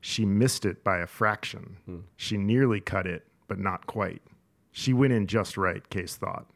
She 0.00 0.24
missed 0.24 0.64
it 0.64 0.84
by 0.84 0.98
a 0.98 1.06
fraction. 1.06 1.76
She 2.16 2.36
nearly 2.36 2.80
cut 2.80 3.06
it, 3.06 3.26
but 3.48 3.58
not 3.58 3.86
quite. 3.86 4.22
She 4.70 4.92
went 4.92 5.12
in 5.12 5.26
just 5.26 5.56
right, 5.56 5.88
Case 5.90 6.16
thought. 6.16 6.46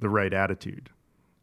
The 0.00 0.08
right 0.08 0.32
attitude. 0.32 0.90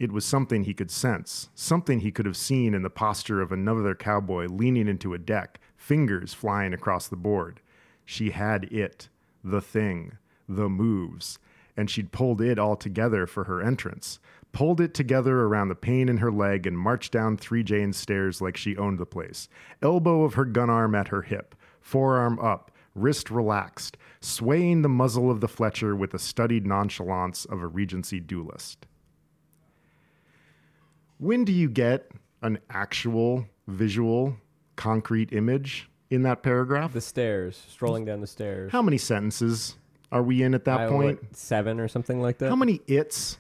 It 0.02 0.12
was 0.12 0.26
something 0.26 0.64
he 0.64 0.74
could 0.74 0.90
sense, 0.90 1.52
something 1.54 2.00
he 2.00 2.12
could 2.12 2.26
have 2.26 2.36
seen 2.36 2.74
in 2.74 2.82
the 2.82 2.90
posture 2.90 3.40
of 3.40 3.52
another 3.52 3.94
cowboy 3.94 4.48
leaning 4.48 4.88
into 4.88 5.14
a 5.14 5.20
deck, 5.20 5.60
fingers 5.78 6.34
flying 6.34 6.74
across 6.74 7.08
the 7.08 7.16
board. 7.16 7.60
She 8.04 8.32
had 8.32 8.64
it, 8.74 9.10
the 9.44 9.62
thing, 9.62 10.14
the 10.50 10.70
moves, 10.70 11.38
and 11.78 11.88
she'd 11.88 12.12
pulled 12.12 12.42
it 12.42 12.58
all 12.58 12.76
together 12.76 13.28
for 13.28 13.44
her 13.44 13.62
entrance. 13.62 14.18
Pulled 14.54 14.82
it 14.82 14.96
together 14.96 15.42
around 15.42 15.68
the 15.68 15.76
pain 15.76 16.10
in 16.10 16.18
her 16.18 16.32
leg 16.32 16.66
and 16.66 16.80
marched 16.80 17.12
down 17.12 17.38
Three 17.38 17.62
Jane's 17.62 17.98
stairs 17.98 18.42
like 18.42 18.58
she 18.58 18.76
owned 18.78 18.98
the 18.98 19.06
place. 19.06 19.50
Elbow 19.84 20.24
of 20.24 20.34
her 20.34 20.46
gun 20.46 20.72
arm 20.72 20.96
at 20.96 21.10
her 21.10 21.22
hip, 21.22 21.54
forearm 21.80 22.40
up, 22.40 22.72
wrist 22.96 23.30
relaxed, 23.30 23.98
swaying 24.20 24.82
the 24.82 24.90
muzzle 24.90 25.30
of 25.30 25.42
the 25.42 25.48
Fletcher 25.48 25.96
with 25.96 26.10
the 26.10 26.18
studied 26.18 26.66
nonchalance 26.66 27.46
of 27.46 27.62
a 27.62 27.68
Regency 27.68 28.20
duelist. 28.20 28.88
When 31.22 31.46
do 31.46 31.52
you 31.52 31.70
get 31.70 32.10
an 32.42 32.58
actual 32.72 33.46
visual, 33.68 34.38
concrete 34.76 35.32
image 35.32 35.88
in 36.10 36.24
that 36.24 36.42
paragraph? 36.42 36.94
the 36.94 37.00
stairs, 37.02 37.64
strolling 37.70 38.06
down 38.06 38.22
the 38.22 38.28
stairs. 38.28 38.72
How 38.72 38.82
many 38.82 38.98
sentences 38.98 39.76
are 40.12 40.24
we 40.24 40.42
in 40.42 40.56
at 40.56 40.66
that 40.66 40.80
I- 40.82 40.88
point? 40.90 41.22
what, 41.22 41.36
seven 41.36 41.80
or 41.80 41.88
something 41.88 42.20
like 42.24 42.40
that. 42.40 42.50
How 42.50 42.56
many 42.56 42.82
its? 42.88 43.38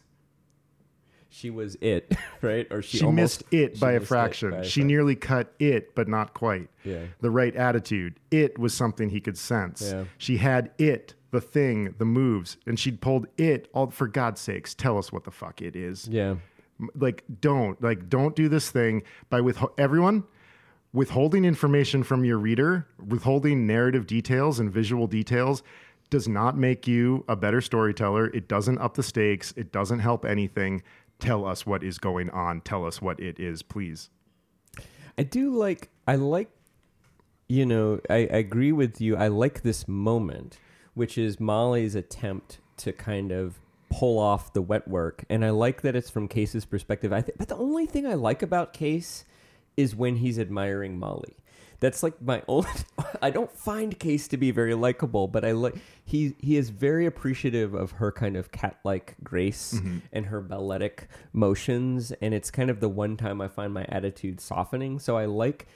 she 1.33 1.49
was 1.49 1.75
it, 1.81 2.13
right? 2.43 2.67
Or 2.69 2.83
she, 2.83 2.99
She, 2.99 3.05
almost, 3.05 3.15
missed 3.15 3.43
it 3.53 3.75
she 3.77 3.79
by 3.81 3.93
a 3.93 3.99
fraction. 4.01 4.51
by 4.51 4.57
a 4.57 4.63
she 4.63 4.83
nearly 4.83 5.15
cut 5.15 5.51
it, 5.57 5.95
but 5.95 6.07
not 6.07 6.35
quite. 6.35 6.69
Yeah. 6.83 7.05
The 7.21 7.31
right 7.31 7.55
attitude. 7.55 8.19
It 8.29 8.59
was 8.59 8.75
something 8.75 9.09
he 9.09 9.21
could 9.21 9.39
sense. 9.39 9.81
Yeah. 9.91 10.03
She 10.19 10.37
had 10.37 10.69
it, 10.77 11.15
the 11.31 11.41
thing, 11.41 11.95
the 11.97 12.05
moves, 12.05 12.57
and 12.67 12.77
she'd 12.77 13.01
pulled 13.01 13.25
it 13.37 13.69
all 13.73 13.89
for 13.89 14.07
God's 14.07 14.39
sakes, 14.41 14.75
tell 14.75 14.97
us 14.99 15.11
what 15.11 15.23
the 15.23 15.31
fuck 15.31 15.61
it 15.63 15.75
is. 15.75 16.07
Yeah. 16.09 16.35
Like 16.95 17.23
don't, 17.41 17.81
like 17.81 18.09
don't 18.09 18.35
do 18.35 18.49
this 18.49 18.69
thing 18.69 19.03
by 19.29 19.41
with 19.41 19.63
everyone 19.77 20.23
withholding 20.93 21.45
information 21.45 22.03
from 22.03 22.25
your 22.25 22.37
reader, 22.37 22.87
withholding 23.05 23.65
narrative 23.65 24.05
details 24.07 24.59
and 24.59 24.71
visual 24.71 25.07
details 25.07 25.63
does 26.09 26.27
not 26.27 26.57
make 26.57 26.87
you 26.87 27.23
a 27.27 27.35
better 27.35 27.61
storyteller. 27.61 28.27
It 28.27 28.47
doesn't 28.47 28.77
up 28.79 28.95
the 28.95 29.03
stakes. 29.03 29.53
It 29.55 29.71
doesn't 29.71 29.99
help 29.99 30.25
anything. 30.25 30.83
Tell 31.19 31.45
us 31.45 31.65
what 31.65 31.83
is 31.83 31.97
going 31.97 32.29
on. 32.31 32.61
Tell 32.61 32.85
us 32.85 33.01
what 33.01 33.19
it 33.19 33.39
is, 33.39 33.61
please. 33.61 34.09
I 35.17 35.23
do 35.23 35.55
like 35.55 35.89
I 36.07 36.15
like 36.15 36.49
you 37.47 37.65
know, 37.65 37.99
I, 38.09 38.15
I 38.15 38.37
agree 38.37 38.71
with 38.71 39.01
you. 39.01 39.17
I 39.17 39.27
like 39.27 39.61
this 39.61 39.85
moment, 39.85 40.57
which 40.93 41.17
is 41.17 41.37
Molly's 41.37 41.95
attempt 41.95 42.59
to 42.77 42.93
kind 42.93 43.33
of 43.33 43.59
pull 43.91 44.17
off 44.17 44.53
the 44.53 44.61
wet 44.61 44.87
work. 44.87 45.25
And 45.29 45.45
I 45.45 45.49
like 45.51 45.81
that 45.81 45.95
it's 45.95 46.09
from 46.09 46.27
Case's 46.27 46.65
perspective. 46.65 47.11
I 47.13 47.21
th- 47.21 47.37
but 47.37 47.49
the 47.49 47.57
only 47.57 47.85
thing 47.85 48.07
I 48.07 48.15
like 48.15 48.41
about 48.41 48.73
Case 48.73 49.25
is 49.77 49.95
when 49.95 50.17
he's 50.17 50.39
admiring 50.39 50.97
Molly. 50.97 51.35
That's 51.81 52.03
like 52.03 52.21
my 52.21 52.41
only. 52.47 52.69
I 53.21 53.29
don't 53.29 53.51
find 53.51 53.97
Case 53.99 54.27
to 54.29 54.37
be 54.37 54.51
very 54.51 54.75
likable, 54.75 55.27
but 55.27 55.43
I 55.43 55.51
like 55.51 55.75
he 56.05 56.35
he 56.39 56.55
is 56.55 56.69
very 56.69 57.05
appreciative 57.05 57.73
of 57.73 57.91
her 57.93 58.11
kind 58.11 58.37
of 58.37 58.51
cat 58.51 58.79
like 58.83 59.15
grace 59.23 59.73
mm-hmm. 59.73 59.97
and 60.13 60.27
her 60.27 60.41
balletic 60.41 61.07
motions, 61.33 62.11
and 62.13 62.33
it's 62.33 62.51
kind 62.51 62.69
of 62.69 62.79
the 62.79 62.89
one 62.89 63.17
time 63.17 63.41
I 63.41 63.47
find 63.47 63.73
my 63.73 63.85
attitude 63.89 64.39
softening. 64.39 64.99
So 64.99 65.17
I 65.17 65.25
like 65.25 65.67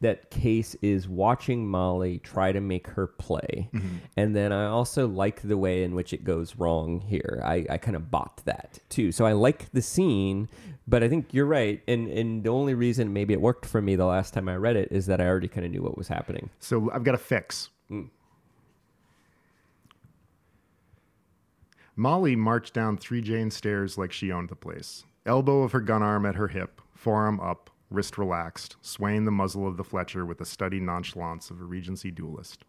that 0.00 0.30
Case 0.30 0.74
is 0.80 1.08
watching 1.08 1.68
Molly 1.68 2.18
try 2.18 2.52
to 2.52 2.60
make 2.60 2.86
her 2.88 3.06
play. 3.06 3.68
Mm-hmm. 3.72 3.96
And 4.16 4.34
then 4.34 4.50
I 4.50 4.66
also 4.66 5.06
like 5.06 5.42
the 5.42 5.58
way 5.58 5.82
in 5.82 5.94
which 5.94 6.12
it 6.12 6.24
goes 6.24 6.56
wrong 6.56 7.00
here. 7.02 7.42
I, 7.44 7.66
I 7.68 7.78
kind 7.78 7.96
of 7.96 8.10
bought 8.10 8.42
that 8.46 8.78
too. 8.88 9.12
So 9.12 9.26
I 9.26 9.32
like 9.32 9.70
the 9.72 9.82
scene, 9.82 10.48
but 10.88 11.02
I 11.02 11.08
think 11.08 11.34
you're 11.34 11.46
right. 11.46 11.82
And, 11.86 12.08
and 12.08 12.42
the 12.42 12.48
only 12.50 12.74
reason 12.74 13.12
maybe 13.12 13.34
it 13.34 13.40
worked 13.40 13.66
for 13.66 13.82
me 13.82 13.94
the 13.94 14.06
last 14.06 14.32
time 14.32 14.48
I 14.48 14.56
read 14.56 14.76
it 14.76 14.88
is 14.90 15.06
that 15.06 15.20
I 15.20 15.26
already 15.26 15.48
kind 15.48 15.66
of 15.66 15.72
knew 15.72 15.82
what 15.82 15.98
was 15.98 16.08
happening. 16.08 16.48
So 16.60 16.90
I've 16.92 17.04
got 17.04 17.14
a 17.14 17.18
fix. 17.18 17.68
Mm. 17.90 18.08
Molly 21.94 22.36
marched 22.36 22.72
down 22.72 22.96
Three 22.96 23.20
Jane 23.20 23.50
stairs 23.50 23.98
like 23.98 24.12
she 24.12 24.32
owned 24.32 24.48
the 24.48 24.56
place. 24.56 25.04
Elbow 25.26 25.62
of 25.62 25.72
her 25.72 25.80
gun 25.80 26.02
arm 26.02 26.24
at 26.24 26.36
her 26.36 26.48
hip, 26.48 26.80
forearm 26.94 27.38
up, 27.40 27.69
wrist 27.90 28.16
relaxed, 28.16 28.76
swaying 28.80 29.24
the 29.24 29.30
muzzle 29.30 29.66
of 29.66 29.76
the 29.76 29.84
Fletcher 29.84 30.24
with 30.24 30.38
the 30.38 30.44
studied 30.44 30.82
nonchalance 30.82 31.50
of 31.50 31.60
a 31.60 31.64
Regency 31.64 32.10
duelist. 32.10 32.64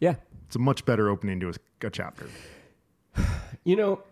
Yeah. 0.00 0.16
It's 0.46 0.56
a 0.56 0.58
much 0.60 0.84
better 0.84 1.08
opening 1.08 1.40
to 1.40 1.50
a, 1.50 1.86
a 1.86 1.90
chapter. 1.90 2.28
You 3.64 3.74
know, 3.74 4.02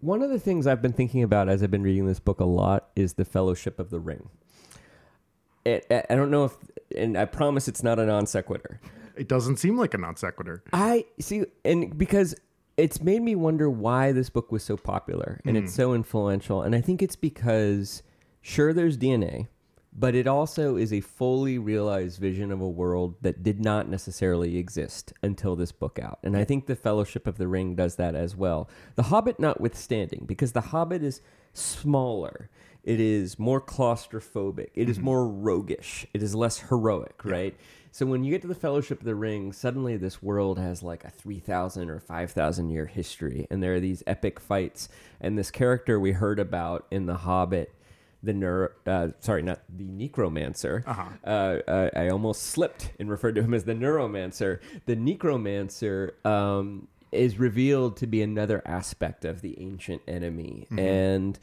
one 0.00 0.22
of 0.22 0.30
the 0.30 0.38
things 0.38 0.66
I've 0.66 0.80
been 0.80 0.94
thinking 0.94 1.22
about 1.22 1.50
as 1.50 1.62
I've 1.62 1.70
been 1.70 1.82
reading 1.82 2.06
this 2.06 2.18
book 2.18 2.40
a 2.40 2.46
lot 2.46 2.88
is 2.96 3.14
the 3.14 3.26
Fellowship 3.26 3.78
of 3.78 3.90
the 3.90 4.00
Ring. 4.00 4.30
It, 5.66 5.86
I 5.90 6.04
I 6.08 6.14
don't 6.14 6.30
know 6.30 6.44
if, 6.44 6.56
and 6.96 7.18
I 7.18 7.26
promise 7.26 7.68
it's 7.68 7.82
not 7.82 7.98
a 7.98 8.06
non 8.06 8.26
sequitur. 8.26 8.80
It 9.16 9.28
doesn't 9.28 9.56
seem 9.56 9.76
like 9.76 9.94
a 9.94 9.98
non 9.98 10.16
sequitur. 10.16 10.62
I 10.72 11.04
see, 11.20 11.44
and 11.64 11.96
because 11.96 12.34
it's 12.76 13.00
made 13.00 13.22
me 13.22 13.34
wonder 13.34 13.70
why 13.70 14.12
this 14.12 14.30
book 14.30 14.50
was 14.50 14.62
so 14.62 14.76
popular 14.76 15.40
and 15.44 15.56
it's 15.56 15.72
hmm. 15.72 15.76
so 15.76 15.94
influential. 15.94 16.62
And 16.62 16.74
I 16.74 16.80
think 16.80 17.02
it's 17.02 17.16
because, 17.16 18.02
sure, 18.40 18.72
there's 18.72 18.98
DNA, 18.98 19.48
but 19.96 20.14
it 20.16 20.26
also 20.26 20.76
is 20.76 20.92
a 20.92 21.00
fully 21.00 21.56
realized 21.56 22.18
vision 22.18 22.50
of 22.50 22.60
a 22.60 22.68
world 22.68 23.14
that 23.22 23.44
did 23.44 23.60
not 23.60 23.88
necessarily 23.88 24.56
exist 24.56 25.12
until 25.22 25.54
this 25.54 25.70
book 25.70 26.00
out. 26.02 26.18
And 26.24 26.36
I 26.36 26.42
think 26.42 26.66
the 26.66 26.74
Fellowship 26.74 27.28
of 27.28 27.38
the 27.38 27.46
Ring 27.46 27.76
does 27.76 27.94
that 27.96 28.16
as 28.16 28.34
well. 28.34 28.68
The 28.96 29.04
Hobbit, 29.04 29.38
notwithstanding, 29.38 30.24
because 30.26 30.52
the 30.52 30.60
Hobbit 30.60 31.04
is 31.04 31.20
smaller. 31.52 32.50
It 32.82 32.98
is 33.00 33.38
more 33.38 33.60
claustrophobic. 33.60 34.70
It 34.74 34.88
is 34.88 34.96
mm-hmm. 34.96 35.04
more 35.04 35.28
roguish. 35.28 36.06
It 36.12 36.22
is 36.22 36.34
less 36.34 36.58
heroic, 36.58 37.24
right? 37.24 37.54
So 37.94 38.06
when 38.06 38.24
you 38.24 38.32
get 38.32 38.42
to 38.42 38.48
the 38.48 38.56
Fellowship 38.56 38.98
of 38.98 39.04
the 39.04 39.14
Ring, 39.14 39.52
suddenly 39.52 39.96
this 39.96 40.20
world 40.20 40.58
has 40.58 40.82
like 40.82 41.04
a 41.04 41.10
3,000 41.10 41.88
or 41.88 42.00
5,000 42.00 42.68
year 42.68 42.86
history, 42.86 43.46
and 43.52 43.62
there 43.62 43.76
are 43.76 43.78
these 43.80 44.02
epic 44.04 44.40
fights. 44.40 44.88
And 45.20 45.38
this 45.38 45.52
character 45.52 46.00
we 46.00 46.10
heard 46.10 46.40
about 46.40 46.88
in 46.90 47.06
The 47.06 47.18
Hobbit, 47.18 47.72
the 48.20 48.32
neuro, 48.32 48.70
uh, 48.84 49.10
sorry, 49.20 49.42
not 49.42 49.60
the 49.68 49.84
necromancer. 49.84 50.82
Uh-huh. 50.84 51.04
Uh, 51.24 51.70
uh, 51.70 51.90
I 51.94 52.08
almost 52.08 52.42
slipped 52.42 52.90
and 52.98 53.08
referred 53.08 53.36
to 53.36 53.44
him 53.44 53.54
as 53.54 53.62
the 53.62 53.74
neuromancer. 53.74 54.58
The 54.86 54.96
necromancer 54.96 56.16
um, 56.24 56.88
is 57.12 57.38
revealed 57.38 57.96
to 57.98 58.08
be 58.08 58.22
another 58.22 58.60
aspect 58.66 59.24
of 59.24 59.40
the 59.40 59.56
ancient 59.60 60.02
enemy, 60.08 60.66
and 60.76 61.38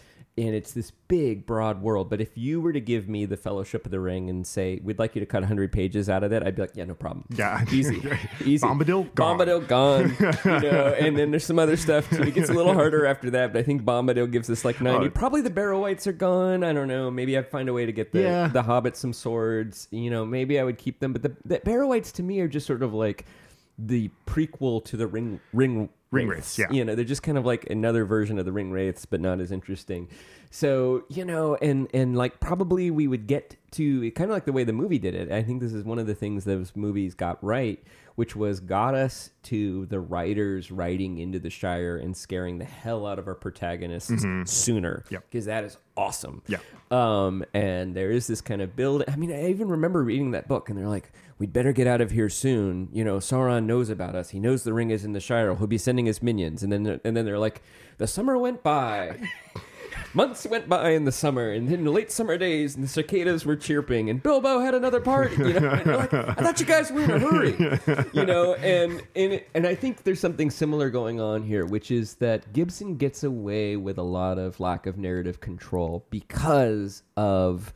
and 0.47 0.55
it's 0.55 0.71
this 0.73 0.91
big, 1.07 1.45
broad 1.45 1.81
world. 1.81 2.09
But 2.09 2.21
if 2.21 2.37
you 2.37 2.61
were 2.61 2.73
to 2.73 2.79
give 2.81 3.07
me 3.07 3.25
the 3.25 3.37
Fellowship 3.37 3.85
of 3.85 3.91
the 3.91 3.99
Ring 3.99 4.29
and 4.29 4.45
say 4.45 4.79
we'd 4.83 4.99
like 4.99 5.15
you 5.15 5.19
to 5.19 5.25
cut 5.25 5.43
hundred 5.43 5.71
pages 5.71 6.09
out 6.09 6.23
of 6.23 6.31
that, 6.31 6.45
I'd 6.45 6.55
be 6.55 6.63
like, 6.63 6.71
yeah, 6.75 6.85
no 6.85 6.95
problem. 6.95 7.25
Yeah. 7.35 7.63
easy, 7.71 8.01
easy. 8.43 8.65
Bombadil, 8.65 9.13
gone. 9.15 9.39
Bombadil 9.39 9.67
gone. 9.67 10.15
you 10.63 10.69
know, 10.71 10.95
and 10.99 11.17
then 11.17 11.31
there's 11.31 11.45
some 11.45 11.59
other 11.59 11.77
stuff 11.77 12.09
too. 12.09 12.23
It 12.23 12.33
gets 12.33 12.49
a 12.49 12.53
little 12.53 12.73
harder 12.73 13.05
after 13.05 13.29
that, 13.31 13.53
but 13.53 13.59
I 13.59 13.63
think 13.63 13.83
Bombadil 13.83 14.31
gives 14.31 14.49
us 14.49 14.65
like 14.65 14.81
ninety. 14.81 15.07
Oh. 15.07 15.09
Probably 15.09 15.41
the 15.41 15.49
Barrow 15.49 15.79
Wights 15.81 16.07
are 16.07 16.13
gone. 16.13 16.63
I 16.63 16.73
don't 16.73 16.87
know. 16.87 17.11
Maybe 17.11 17.37
I'd 17.37 17.49
find 17.49 17.69
a 17.69 17.73
way 17.73 17.85
to 17.85 17.91
get 17.91 18.11
the 18.11 18.21
Yeah. 18.21 18.47
the 18.47 18.63
Hobbit 18.63 18.95
some 18.97 19.13
swords. 19.13 19.87
You 19.91 20.09
know, 20.09 20.25
maybe 20.25 20.59
I 20.59 20.63
would 20.63 20.77
keep 20.77 20.99
them. 20.99 21.13
But 21.13 21.23
the, 21.23 21.35
the 21.45 21.59
Barrow 21.59 21.87
Wights 21.87 22.11
to 22.13 22.23
me 22.23 22.39
are 22.39 22.47
just 22.47 22.65
sort 22.65 22.83
of 22.83 22.93
like 22.93 23.25
the 23.77 24.09
prequel 24.25 24.83
to 24.85 24.97
the 24.97 25.07
Ring 25.07 25.39
Ring 25.53 25.89
Ring 26.11 26.27
Wraiths, 26.27 26.59
yeah. 26.59 26.69
You 26.69 26.83
know, 26.83 26.93
they're 26.93 27.05
just 27.05 27.23
kind 27.23 27.37
of 27.37 27.45
like 27.45 27.69
another 27.69 28.03
version 28.03 28.37
of 28.37 28.43
the 28.43 28.51
Ring 28.51 28.71
Wraiths, 28.71 29.05
but 29.05 29.21
not 29.21 29.39
as 29.39 29.51
interesting. 29.51 30.09
So 30.49 31.05
you 31.09 31.23
know, 31.23 31.55
and 31.55 31.87
and 31.93 32.17
like 32.17 32.41
probably 32.41 32.91
we 32.91 33.07
would 33.07 33.27
get 33.27 33.55
to 33.71 34.11
kind 34.11 34.29
of 34.29 34.35
like 34.35 34.43
the 34.43 34.51
way 34.51 34.65
the 34.65 34.73
movie 34.73 34.99
did 34.99 35.15
it. 35.15 35.31
I 35.31 35.41
think 35.41 35.61
this 35.61 35.71
is 35.71 35.85
one 35.85 35.99
of 35.99 36.07
the 36.07 36.15
things 36.15 36.43
those 36.43 36.75
movies 36.75 37.15
got 37.15 37.41
right, 37.41 37.81
which 38.15 38.35
was 38.35 38.59
got 38.59 38.93
us 38.93 39.29
to 39.43 39.85
the 39.85 40.01
writers 40.01 40.69
writing 40.69 41.19
into 41.19 41.39
the 41.39 41.49
Shire 41.49 41.95
and 41.95 42.15
scaring 42.15 42.57
the 42.57 42.65
hell 42.65 43.07
out 43.07 43.17
of 43.17 43.29
our 43.29 43.35
protagonists 43.35 44.25
sooner. 44.45 45.05
Yep. 45.09 45.23
because 45.29 45.45
that 45.45 45.63
is 45.63 45.77
awesome. 45.95 46.41
Yeah. 46.47 46.57
Um, 46.89 47.45
and 47.53 47.95
there 47.95 48.11
is 48.11 48.27
this 48.27 48.41
kind 48.41 48.61
of 48.61 48.75
build. 48.75 49.05
I 49.07 49.15
mean, 49.15 49.31
I 49.31 49.49
even 49.49 49.69
remember 49.69 50.03
reading 50.03 50.31
that 50.31 50.49
book, 50.49 50.69
and 50.69 50.77
they're 50.77 50.89
like, 50.89 51.13
"We'd 51.41 51.51
better 51.51 51.73
get 51.73 51.87
out 51.87 52.01
of 52.01 52.11
here 52.11 52.29
soon." 52.29 52.87
You 52.93 53.03
know, 53.03 53.17
Sauron 53.17 53.65
knows 53.65 53.89
about 53.89 54.13
us. 54.13 54.29
He 54.29 54.39
knows 54.39 54.61
the 54.61 54.73
ring 54.73 54.91
is 54.91 55.03
in 55.03 55.13
the 55.13 55.19
Shire. 55.19 55.55
He'll 55.55 55.65
be 55.65 55.79
sending 55.79 56.05
his 56.05 56.21
minions. 56.21 56.61
And 56.61 56.71
then, 56.71 57.01
and 57.03 57.17
then 57.17 57.25
they're 57.25 57.39
like, 57.39 57.63
"The 57.97 58.05
summer 58.05 58.37
went 58.37 58.61
by." 58.61 59.17
Months 60.13 60.45
went 60.45 60.69
by 60.69 60.91
in 60.91 61.05
the 61.05 61.11
summer, 61.11 61.51
and 61.51 61.71
in 61.71 61.83
the 61.83 61.89
late 61.89 62.11
summer 62.11 62.37
days, 62.37 62.75
and 62.75 62.83
the 62.83 62.87
cicadas 62.87 63.43
were 63.43 63.55
chirping, 63.55 64.09
and 64.09 64.21
Bilbo 64.21 64.59
had 64.59 64.75
another 64.75 64.99
party. 64.99 65.35
You 65.37 65.59
know, 65.59 65.69
like, 65.85 66.13
I 66.13 66.33
thought 66.33 66.59
you 66.59 66.65
guys 66.65 66.91
were 66.91 67.01
in 67.01 67.11
a 67.11 67.19
hurry. 67.19 67.55
You 68.13 68.25
know, 68.25 68.53
and 68.55 69.01
and 69.15 69.41
and 69.55 69.65
I 69.65 69.73
think 69.73 70.03
there's 70.03 70.19
something 70.19 70.51
similar 70.51 70.91
going 70.91 71.19
on 71.19 71.41
here, 71.41 71.65
which 71.65 71.89
is 71.89 72.15
that 72.15 72.53
Gibson 72.53 72.97
gets 72.97 73.23
away 73.23 73.77
with 73.77 73.97
a 73.97 74.03
lot 74.03 74.37
of 74.37 74.59
lack 74.59 74.85
of 74.85 74.97
narrative 74.97 75.39
control 75.39 76.05
because 76.11 77.01
of 77.17 77.73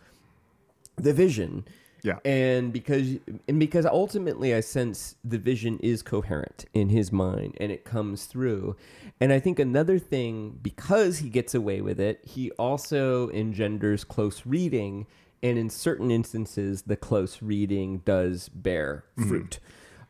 the 0.97 1.13
vision. 1.13 1.65
Yeah. 2.05 2.19
And 2.23 2.71
because 2.71 3.17
and 3.47 3.59
because 3.59 3.85
ultimately 3.85 4.53
I 4.53 4.59
sense 4.59 5.15
the 5.23 5.37
vision 5.37 5.79
is 5.81 6.03
coherent 6.03 6.65
in 6.73 6.89
his 6.89 7.11
mind 7.11 7.57
and 7.59 7.71
it 7.71 7.83
comes 7.83 8.25
through. 8.25 8.75
And 9.19 9.33
I 9.33 9.39
think 9.39 9.59
another 9.59 9.97
thing 9.99 10.59
because 10.61 11.17
he 11.19 11.29
gets 11.29 11.55
away 11.55 11.81
with 11.81 11.99
it, 11.99 12.21
he 12.23 12.51
also 12.51 13.29
engenders 13.31 14.03
close 14.03 14.45
reading 14.45 15.07
and 15.41 15.57
in 15.57 15.69
certain 15.69 16.11
instances 16.11 16.83
the 16.83 16.95
close 16.95 17.41
reading 17.41 17.99
does 18.05 18.49
bear 18.49 19.03
Mm-hmm. 19.17 19.29
fruit. 19.29 19.59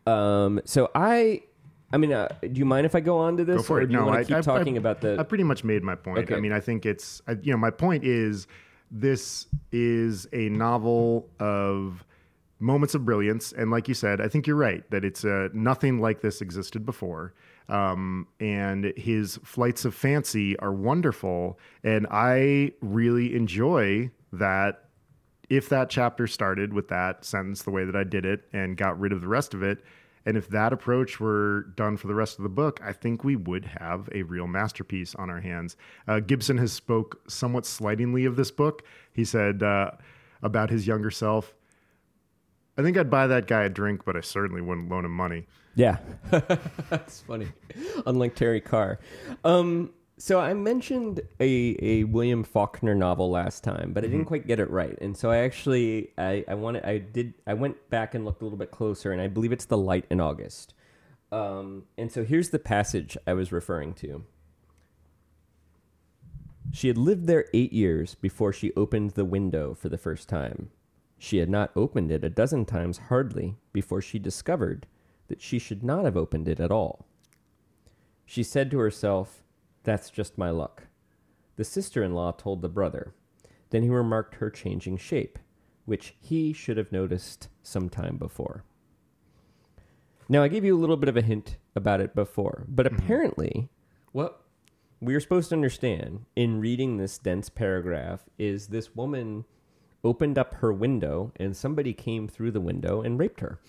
Um 0.06 0.62
so 0.66 0.92
I 0.94 1.42
I 1.94 1.98
mean, 1.98 2.12
uh, 2.12 2.28
do 2.42 2.50
you 2.60 2.66
mind 2.66 2.86
if 2.86 2.94
I 2.96 3.00
go 3.00 3.18
on 3.20 3.38
to 3.38 3.46
this, 3.46 3.58
Go 3.58 3.64
for 3.64 3.78
or 3.78 3.82
it. 3.84 3.86
do 3.88 3.94
you 3.94 4.00
No, 4.00 4.08
want 4.08 4.18
I, 4.18 4.24
to 4.24 4.28
keep 4.28 4.38
I- 4.38 4.42
talking 4.42 4.76
I- 4.76 4.80
about 4.80 5.00
the? 5.02 5.18
I 5.18 5.24
pretty 5.24 5.46
much 5.46 5.64
made 5.64 5.82
my 5.84 5.96
point. 5.96 6.18
Okay. 6.20 6.36
I 6.36 6.40
mean, 6.42 6.52
I 6.52 6.60
think 6.60 6.86
it's, 6.86 7.22
you 7.42 7.52
know, 7.54 7.58
my 7.58 7.70
point 7.70 8.04
is 8.04 8.48
this 8.96 9.48
is 9.74 10.26
a 10.32 10.48
novel 10.50 11.30
of 11.40 12.06
moments 12.60 12.96
of 12.96 13.04
brilliance, 13.04 13.52
and 13.52 13.70
like 13.70 13.90
you 13.90 13.94
said, 13.94 14.22
I 14.22 14.30
think 14.30 14.48
you're 14.48 14.56
right 14.56 14.90
that 14.90 15.04
it's 15.04 15.26
uh, 15.26 15.50
nothing 15.54 16.00
like 16.00 16.22
this 16.22 16.42
existed 16.42 16.86
before. 16.86 17.34
Um, 17.68 18.28
and 18.40 18.94
his 18.96 19.38
flights 19.44 19.86
of 19.86 19.94
fancy 19.94 20.58
are 20.60 20.72
wonderful, 20.72 21.60
and 21.84 22.08
I 22.10 22.72
really 22.82 23.36
enjoy 23.36 24.12
that 24.32 24.86
if 25.50 25.70
that 25.70 25.90
chapter 25.90 26.26
started 26.26 26.74
with 26.74 26.88
that 26.88 27.26
sentence 27.26 27.64
the 27.64 27.72
way 27.72 27.84
that 27.84 27.96
I 27.96 28.04
did 28.04 28.26
it 28.26 28.44
and 28.54 28.78
got 28.78 29.00
rid 29.00 29.12
of 29.12 29.22
the 29.22 29.28
rest 29.28 29.54
of 29.54 29.62
it, 29.62 29.84
and 30.26 30.38
if 30.38 30.50
that 30.50 30.74
approach 30.74 31.20
were 31.20 31.68
done 31.76 31.98
for 31.98 32.08
the 32.08 32.16
rest 32.16 32.38
of 32.38 32.44
the 32.44 32.50
book, 32.50 32.80
I 32.84 32.94
think 32.94 33.24
we 33.24 33.36
would 33.36 33.66
have 33.66 34.10
a 34.14 34.24
real 34.24 34.48
masterpiece 34.48 35.14
on 35.16 35.30
our 35.30 35.40
hands. 35.40 35.78
Uh, 36.08 36.20
Gibson 36.20 36.58
has 36.58 36.74
spoke 36.74 37.22
somewhat 37.28 37.66
slightingly 37.66 38.26
of 38.26 38.36
this 38.36 38.52
book. 38.52 38.84
He 39.14 39.24
said 39.24 39.62
uh, 39.62 39.92
about 40.42 40.70
his 40.70 40.88
younger 40.88 41.12
self, 41.12 41.54
"I 42.78 42.82
think 42.82 42.98
I'd 42.98 43.10
buy 43.10 43.28
that 43.28 43.48
guy 43.48 43.64
a 43.64 43.70
drink, 43.70 44.04
but 44.06 44.16
I 44.16 44.22
certainly 44.22 44.62
wouldn't 44.62 44.90
loan 44.90 45.06
him 45.06 45.16
money." 45.16 45.46
Yeah, 45.76 45.98
that's 46.90 47.22
funny. 47.22 47.48
Unlike 48.06 48.36
Terry 48.36 48.62
Carr. 48.62 49.00
Um, 49.44 49.92
so 50.18 50.40
I 50.40 50.54
mentioned 50.54 51.22
a, 51.40 51.78
a 51.82 52.04
William 52.06 52.44
Faulkner 52.44 52.96
novel 52.96 53.30
last 53.30 53.64
time, 53.64 53.92
but 53.94 54.04
I 54.04 54.08
didn't 54.08 54.26
quite 54.26 54.48
get 54.48 54.60
it 54.60 54.70
right, 54.70 54.98
and 55.02 55.16
so 55.16 55.30
I 55.30 55.38
actually 55.38 56.12
I 56.18 56.46
I 56.48 56.56
wanted 56.56 56.86
I 56.86 57.00
did 57.00 57.34
I 57.46 57.54
went 57.54 57.90
back 57.90 58.16
and 58.16 58.24
looked 58.24 58.42
a 58.42 58.46
little 58.46 58.58
bit 58.58 58.72
closer, 58.72 59.12
and 59.12 59.22
I 59.22 59.28
believe 59.28 59.52
it's 59.52 59.66
The 59.66 59.78
Light 59.78 60.06
in 60.10 60.22
August. 60.22 60.74
Um, 61.32 61.84
and 61.98 62.12
so 62.12 62.24
here's 62.24 62.50
the 62.50 62.60
passage 62.60 63.18
I 63.28 63.34
was 63.34 63.52
referring 63.52 63.94
to. 63.96 64.24
She 66.72 66.88
had 66.88 66.98
lived 66.98 67.28
there 67.28 67.46
eight 67.54 67.74
years 67.74 68.16
before 68.16 68.54
she 68.54 68.74
opened 68.76 69.12
the 69.12 69.26
window 69.26 69.74
for 69.74 69.90
the 69.90 69.98
first 69.98 70.30
time. 70.30 70.72
She 71.18 71.38
had 71.38 71.50
not 71.50 71.72
opened 71.76 72.12
it 72.12 72.24
a 72.24 72.30
dozen 72.30 72.66
times 72.66 72.98
hardly 73.10 73.56
before 73.74 74.02
she 74.02 74.20
discovered 74.20 74.88
that 75.28 75.42
she 75.42 75.60
should 75.60 75.84
not 75.84 76.06
have 76.06 76.18
opened 76.18 76.48
it 76.48 76.60
at 76.60 76.72
all. 76.72 77.06
She 78.26 78.44
said 78.44 78.72
to 78.72 78.80
herself, 78.80 79.44
That's 79.86 80.10
just 80.10 80.38
my 80.38 80.50
luck. 80.50 80.88
The 81.56 81.64
sister 81.64 82.04
in 82.04 82.14
law 82.14 82.32
told 82.32 82.62
the 82.62 82.68
brother. 82.68 83.14
Then 83.70 83.84
he 83.84 83.90
remarked 83.90 84.36
her 84.36 84.50
changing 84.50 84.98
shape, 84.98 85.40
which 85.86 86.16
he 86.20 86.52
should 86.52 86.78
have 86.78 86.92
noticed 86.92 87.48
some 87.64 87.90
time 87.90 88.18
before. 88.18 88.64
Now, 90.28 90.44
I 90.44 90.48
gave 90.48 90.66
you 90.66 90.76
a 90.76 90.80
little 90.80 90.98
bit 90.98 91.10
of 91.10 91.18
a 91.18 91.22
hint 91.22 91.58
about 91.76 92.02
it 92.02 92.16
before, 92.16 92.66
but 92.68 92.86
mm-hmm. 92.88 92.96
apparently, 92.98 93.70
what 94.12 94.42
we 95.00 95.14
are 95.14 95.20
supposed 95.20 95.50
to 95.50 95.56
understand 95.56 96.26
in 96.36 96.60
reading 96.60 96.98
this 96.98 97.18
dense 97.18 97.50
paragraph 97.50 98.24
is 98.40 98.68
this 98.68 98.96
woman 98.96 99.46
opened 100.04 100.38
up 100.38 100.56
her 100.56 100.74
window 100.74 101.32
and 101.36 101.56
somebody 101.56 101.94
came 101.94 102.28
through 102.28 102.52
the 102.52 102.62
window 102.62 103.02
and 103.02 103.20
raped 103.20 103.42
her. 103.42 103.60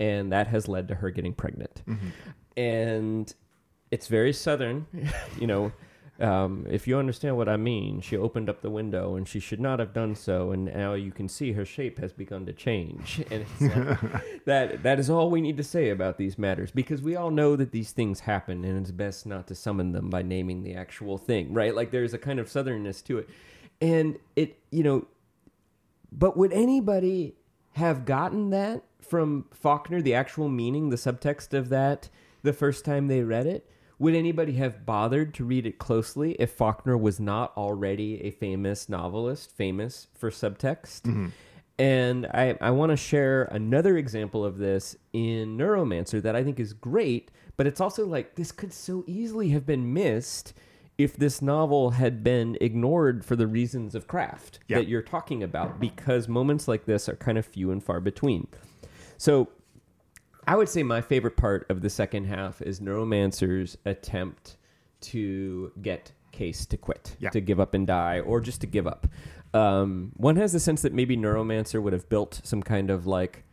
And 0.00 0.32
that 0.32 0.48
has 0.48 0.66
led 0.66 0.88
to 0.88 0.96
her 0.96 1.10
getting 1.10 1.34
pregnant. 1.34 1.82
Mm-hmm. 1.86 2.08
And 2.56 3.34
it's 3.90 4.06
very 4.06 4.32
southern, 4.32 4.86
you 5.38 5.46
know. 5.46 5.72
Um, 6.20 6.66
if 6.68 6.86
you 6.86 6.98
understand 6.98 7.38
what 7.38 7.48
I 7.48 7.56
mean, 7.56 8.02
she 8.02 8.14
opened 8.14 8.50
up 8.50 8.60
the 8.60 8.68
window 8.68 9.16
and 9.16 9.26
she 9.26 9.40
should 9.40 9.58
not 9.58 9.78
have 9.78 9.94
done 9.94 10.14
so, 10.14 10.52
and 10.52 10.66
now 10.66 10.92
you 10.92 11.12
can 11.12 11.30
see 11.30 11.52
her 11.52 11.64
shape 11.64 11.98
has 11.98 12.12
begun 12.12 12.44
to 12.44 12.52
change. 12.52 13.24
And 13.30 13.46
it's 13.58 13.74
like, 13.74 14.44
that 14.44 14.82
that 14.82 14.98
is 14.98 15.08
all 15.08 15.30
we 15.30 15.40
need 15.40 15.56
to 15.56 15.62
say 15.62 15.88
about 15.88 16.18
these 16.18 16.36
matters 16.36 16.70
because 16.70 17.00
we 17.00 17.16
all 17.16 17.30
know 17.30 17.56
that 17.56 17.72
these 17.72 17.92
things 17.92 18.20
happen, 18.20 18.64
and 18.66 18.78
it's 18.78 18.90
best 18.90 19.24
not 19.24 19.46
to 19.46 19.54
summon 19.54 19.92
them 19.92 20.10
by 20.10 20.20
naming 20.20 20.62
the 20.62 20.74
actual 20.74 21.16
thing, 21.16 21.54
right? 21.54 21.74
Like 21.74 21.90
there's 21.90 22.12
a 22.12 22.18
kind 22.18 22.38
of 22.38 22.48
southernness 22.48 23.02
to 23.04 23.16
it, 23.16 23.28
and 23.80 24.18
it, 24.36 24.58
you 24.70 24.82
know, 24.82 25.06
but 26.12 26.36
would 26.36 26.52
anybody 26.52 27.34
have 27.72 28.04
gotten 28.04 28.50
that 28.50 28.84
from 29.00 29.46
Faulkner, 29.52 30.02
the 30.02 30.12
actual 30.12 30.50
meaning, 30.50 30.90
the 30.90 30.96
subtext 30.96 31.54
of 31.54 31.70
that, 31.70 32.10
the 32.42 32.52
first 32.52 32.84
time 32.84 33.08
they 33.08 33.22
read 33.22 33.46
it? 33.46 33.66
Would 34.00 34.14
anybody 34.14 34.54
have 34.54 34.86
bothered 34.86 35.34
to 35.34 35.44
read 35.44 35.66
it 35.66 35.78
closely 35.78 36.32
if 36.38 36.50
Faulkner 36.52 36.96
was 36.96 37.20
not 37.20 37.52
already 37.56 38.22
a 38.22 38.30
famous 38.30 38.88
novelist, 38.88 39.52
famous 39.54 40.06
for 40.14 40.30
subtext? 40.30 41.02
Mm-hmm. 41.02 41.26
And 41.78 42.26
I, 42.26 42.56
I 42.62 42.70
want 42.70 42.90
to 42.90 42.96
share 42.96 43.44
another 43.44 43.98
example 43.98 44.42
of 44.44 44.56
this 44.56 44.96
in 45.12 45.58
Neuromancer 45.58 46.20
that 46.22 46.34
I 46.34 46.42
think 46.42 46.58
is 46.58 46.72
great, 46.72 47.30
but 47.58 47.66
it's 47.66 47.80
also 47.80 48.06
like 48.06 48.36
this 48.36 48.52
could 48.52 48.72
so 48.72 49.04
easily 49.06 49.50
have 49.50 49.66
been 49.66 49.92
missed 49.92 50.54
if 50.96 51.16
this 51.16 51.40
novel 51.42 51.90
had 51.90 52.24
been 52.24 52.56
ignored 52.60 53.22
for 53.24 53.36
the 53.36 53.46
reasons 53.46 53.94
of 53.94 54.06
craft 54.06 54.60
Yeah. 54.66 54.78
that 54.78 54.88
you're 54.88 55.00
talking 55.02 55.42
about, 55.42 55.78
because 55.78 56.26
moments 56.26 56.68
like 56.68 56.86
this 56.86 57.06
are 57.06 57.16
kind 57.16 57.36
of 57.36 57.44
few 57.44 57.70
and 57.70 57.84
far 57.84 58.00
between. 58.00 58.48
So 59.18 59.48
I 60.46 60.56
would 60.56 60.68
say 60.68 60.82
my 60.82 61.00
favorite 61.00 61.36
part 61.36 61.66
of 61.70 61.80
the 61.82 61.90
second 61.90 62.24
half 62.26 62.60
is 62.62 62.80
Neuromancer's 62.80 63.76
attempt 63.84 64.56
to 65.02 65.72
get 65.82 66.12
Case 66.32 66.64
to 66.66 66.76
quit, 66.76 67.16
Yeah. 67.18 67.30
to 67.30 67.40
give 67.40 67.58
up 67.60 67.74
and 67.74 67.86
die, 67.86 68.20
or 68.20 68.40
just 68.40 68.60
to 68.62 68.66
give 68.66 68.86
up. 68.86 69.06
Um, 69.52 70.12
one 70.16 70.36
has 70.36 70.52
the 70.52 70.60
sense 70.60 70.82
that 70.82 70.92
maybe 70.92 71.16
Neuromancer 71.16 71.82
would 71.82 71.92
have 71.92 72.08
built 72.08 72.40
some 72.44 72.62
kind 72.62 72.88
of 72.90 73.06
like 73.06 73.44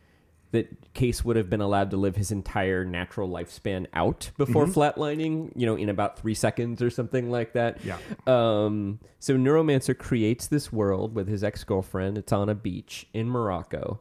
that 0.51 0.93
Case 0.93 1.25
would 1.25 1.35
have 1.35 1.49
been 1.49 1.59
allowed 1.59 1.89
to 1.91 1.97
live 1.97 2.15
his 2.15 2.31
entire 2.31 2.85
natural 2.85 3.27
lifespan 3.27 3.85
out 3.93 4.31
before 4.38 4.65
flatlining, 4.65 5.51
you 5.55 5.65
know, 5.65 5.75
in 5.75 5.89
about 5.89 6.17
three 6.19 6.33
seconds 6.35 6.81
or 6.81 6.89
something 6.89 7.29
like 7.29 7.51
that. 7.53 7.79
Yeah. 7.83 7.97
Um, 8.27 8.99
so 9.19 9.35
Neuromancer 9.35 9.97
creates 9.97 10.47
this 10.47 10.71
world 10.71 11.13
with 11.15 11.27
his 11.27 11.43
ex 11.43 11.63
girlfriend. 11.63 12.17
It's 12.17 12.31
on 12.31 12.47
a 12.47 12.55
beach 12.55 13.07
in 13.13 13.27
Morocco, 13.27 13.99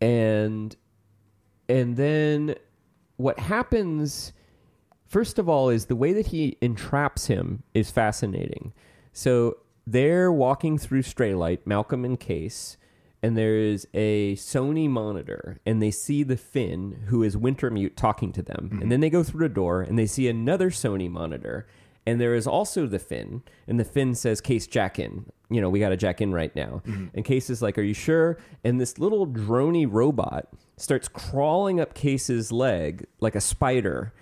and 0.00 0.74
and 1.68 1.96
then 1.96 2.54
what 3.16 3.38
happens 3.38 4.32
first 5.06 5.38
of 5.38 5.48
all 5.48 5.68
is 5.68 5.86
the 5.86 5.96
way 5.96 6.12
that 6.12 6.26
he 6.26 6.58
entraps 6.60 7.26
him 7.26 7.62
is 7.72 7.90
fascinating. 7.90 8.72
So 9.12 9.58
they're 9.86 10.32
walking 10.32 10.78
through 10.78 11.02
Straylight, 11.02 11.60
Maelcum 11.66 12.04
and 12.04 12.18
Case, 12.18 12.76
and 13.22 13.36
there's 13.36 13.86
a 13.94 14.34
Sony 14.34 14.88
monitor, 14.88 15.60
and 15.64 15.80
they 15.80 15.90
see 15.90 16.22
the 16.24 16.36
Finn, 16.36 17.04
who 17.06 17.22
is 17.22 17.36
Wintermute, 17.36 17.96
talking 17.96 18.32
to 18.32 18.42
them. 18.42 18.68
And 18.70 18.80
mm-hmm. 18.80 18.88
then 18.88 19.00
they 19.00 19.08
go 19.08 19.22
through 19.22 19.46
a 19.46 19.50
door, 19.50 19.82
and 19.82 19.98
they 19.98 20.06
see 20.06 20.28
another 20.28 20.70
Sony 20.70 21.10
monitor, 21.10 21.66
and 22.06 22.20
there 22.20 22.34
is 22.34 22.46
also 22.46 22.86
the 22.86 22.98
Finn, 22.98 23.42
and 23.66 23.80
the 23.80 23.84
Finn 23.84 24.14
says, 24.14 24.40
Case, 24.40 24.66
jack 24.66 24.98
in. 24.98 25.26
You 25.48 25.60
know, 25.60 25.70
we 25.70 25.80
got 25.80 25.90
to 25.90 25.96
jack 25.96 26.20
in 26.20 26.32
right 26.32 26.54
now. 26.54 26.82
Mm-hmm. 26.86 27.06
And 27.14 27.24
Case 27.24 27.48
is 27.48 27.62
like, 27.62 27.78
Are 27.78 27.82
you 27.82 27.94
sure? 27.94 28.38
And 28.62 28.80
this 28.80 28.98
little 28.98 29.26
drony 29.26 29.86
robot 29.88 30.48
starts 30.76 31.08
crawling 31.08 31.80
up 31.80 31.94
Case's 31.94 32.50
leg 32.52 33.06
like 33.20 33.34
a 33.34 33.40
spider. 33.40 34.12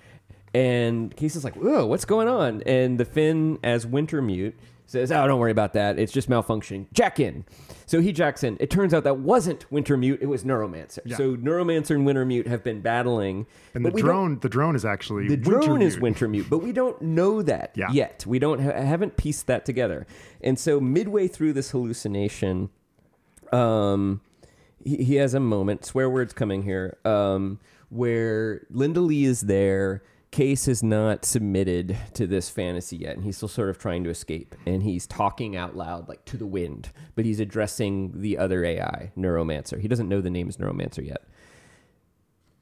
And 0.54 1.14
Case 1.16 1.34
is 1.36 1.44
like, 1.44 1.54
Whoa, 1.56 1.86
what's 1.86 2.04
going 2.04 2.28
on? 2.28 2.62
And 2.66 2.98
the 3.00 3.04
Finn, 3.06 3.58
as 3.64 3.86
Wintermute, 3.86 4.52
says, 4.86 5.10
Oh, 5.10 5.26
don't 5.26 5.38
worry 5.40 5.50
about 5.50 5.72
that. 5.72 5.98
It's 5.98 6.12
just 6.12 6.28
malfunctioning. 6.28 6.86
Jack 6.92 7.18
in. 7.18 7.46
So 7.86 8.00
he 8.00 8.12
jacks 8.12 8.44
in. 8.44 8.58
It 8.60 8.68
turns 8.70 8.92
out 8.92 9.04
that 9.04 9.18
wasn't 9.18 9.68
Wintermute, 9.70 10.18
it 10.20 10.26
was 10.26 10.44
Neuromancer. 10.44 10.98
Yeah. 11.06 11.16
So 11.16 11.36
Neuromancer 11.36 11.94
and 11.94 12.06
Wintermute 12.06 12.46
have 12.46 12.62
been 12.62 12.82
battling. 12.82 13.46
And 13.74 13.84
the 13.84 13.90
drone, 13.90 14.38
the 14.40 14.48
drone 14.50 14.76
is 14.76 14.84
actually 14.84 15.28
the 15.28 15.36
drone 15.38 15.80
is 15.80 15.96
Wintermute. 15.96 16.42
Wintermute, 16.44 16.50
but 16.50 16.58
we 16.58 16.72
don't 16.72 17.00
know 17.00 17.40
that 17.42 17.72
Yeah. 17.74 17.90
yet. 17.90 18.26
We 18.26 18.38
don't 18.38 18.60
ha- 18.60 18.72
haven't 18.72 19.16
pieced 19.16 19.46
that 19.46 19.64
together. 19.64 20.06
And 20.42 20.58
so 20.58 20.80
midway 20.80 21.28
through 21.28 21.54
this 21.54 21.70
hallucination, 21.70 22.68
um, 23.52 24.20
he, 24.84 25.04
he 25.04 25.14
has 25.16 25.34
a 25.34 25.40
moment. 25.40 25.84
Swear 25.84 26.08
words 26.08 26.32
coming 26.32 26.62
here. 26.62 26.98
Um, 27.04 27.58
where 27.92 28.66
Linda 28.70 29.00
Lee 29.00 29.24
is 29.24 29.42
there. 29.42 30.02
Case 30.30 30.64
has 30.64 30.82
not 30.82 31.26
submitted 31.26 31.94
to 32.14 32.26
this 32.26 32.48
fantasy 32.48 32.96
yet, 32.96 33.16
and 33.16 33.24
he's 33.24 33.36
still 33.36 33.50
sort 33.50 33.68
of 33.68 33.76
trying 33.76 34.02
to 34.04 34.08
escape. 34.08 34.54
And 34.64 34.82
he's 34.82 35.06
talking 35.06 35.56
out 35.56 35.76
loud, 35.76 36.08
like 36.08 36.24
to 36.24 36.38
the 36.38 36.46
wind, 36.46 36.90
but 37.14 37.26
he's 37.26 37.38
addressing 37.38 38.22
the 38.22 38.38
other 38.38 38.64
AI, 38.64 39.12
Neuromancer. 39.14 39.78
He 39.78 39.88
doesn't 39.88 40.08
know 40.08 40.22
the 40.22 40.30
name 40.30 40.48
is 40.48 40.56
Neuromancer 40.56 41.06
yet. 41.06 41.24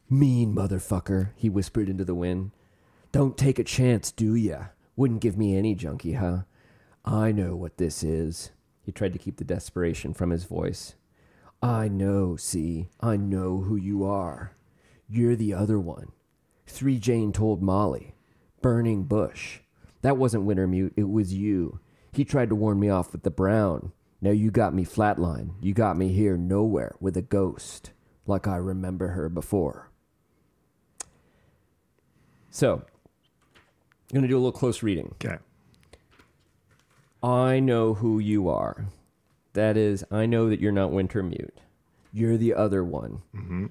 Mean 0.08 0.52
motherfucker, 0.52 1.30
he 1.36 1.48
whispered 1.48 1.88
into 1.88 2.04
the 2.04 2.16
wind. 2.16 2.50
Don't 3.12 3.38
take 3.38 3.60
a 3.60 3.64
chance, 3.64 4.10
do 4.10 4.34
ya? 4.34 4.66
Wouldn't 4.96 5.20
give 5.20 5.38
me 5.38 5.56
any 5.56 5.76
junkie, 5.76 6.14
huh? 6.14 6.38
I 7.04 7.30
know 7.30 7.54
what 7.54 7.76
this 7.76 8.02
is. 8.02 8.50
He 8.82 8.90
tried 8.90 9.12
to 9.12 9.18
keep 9.20 9.36
the 9.36 9.44
desperation 9.44 10.12
from 10.12 10.30
his 10.30 10.42
voice. 10.42 10.96
I 11.62 11.88
know, 11.88 12.36
see, 12.36 12.88
I 13.00 13.16
know 13.16 13.61
who 13.61 13.76
you 13.76 14.04
are. 14.04 14.56
You're 15.08 15.36
the 15.36 15.52
other 15.52 15.78
one. 15.78 16.12
Three 16.66 16.98
Jane 16.98 17.32
told 17.32 17.62
Molly. 17.62 18.14
Burning 18.62 19.04
bush. 19.04 19.61
That 20.02 20.16
wasn't 20.16 20.46
Wintermute, 20.46 20.92
it 20.96 21.11
was 21.11 21.34
you. 21.34 21.80
He 22.12 22.24
tried 22.24 22.48
to 22.48 22.54
warn 22.54 22.80
me 22.80 22.88
off 22.88 23.12
with 23.12 23.22
the 23.22 23.30
Braun. 23.30 23.92
Now 24.22 24.30
you 24.30 24.50
got 24.50 24.74
me 24.74 24.84
flatline. 24.84 25.52
You 25.61 25.74
got 25.74 25.96
me 25.96 26.08
here 26.08 26.36
nowhere 26.36 26.94
with 27.00 27.16
a 27.16 27.22
ghost, 27.22 27.92
like 28.26 28.46
I 28.46 28.56
remember 28.56 29.08
her 29.08 29.28
before. 29.28 29.90
So, 32.50 32.82
I'm 33.54 34.14
going 34.14 34.22
to 34.22 34.28
do 34.28 34.36
a 34.36 34.38
little 34.38 34.52
close 34.52 34.82
reading. 34.82 35.14
Okay. 35.14 35.36
I 37.22 37.61
know 37.61 37.94
who 37.94 38.18
you 38.18 38.48
are. 38.48 38.86
That 39.53 39.76
is, 39.76 40.05
I 40.11 40.26
know 40.26 40.48
that 40.48 40.61
you're 40.61 40.72
not 40.72 40.92
Wintermute. 40.92 41.59
You're 42.12 42.36
the 42.36 42.55
other 42.55 42.84
one. 42.84 43.22
Mm-hmm. 43.34 43.66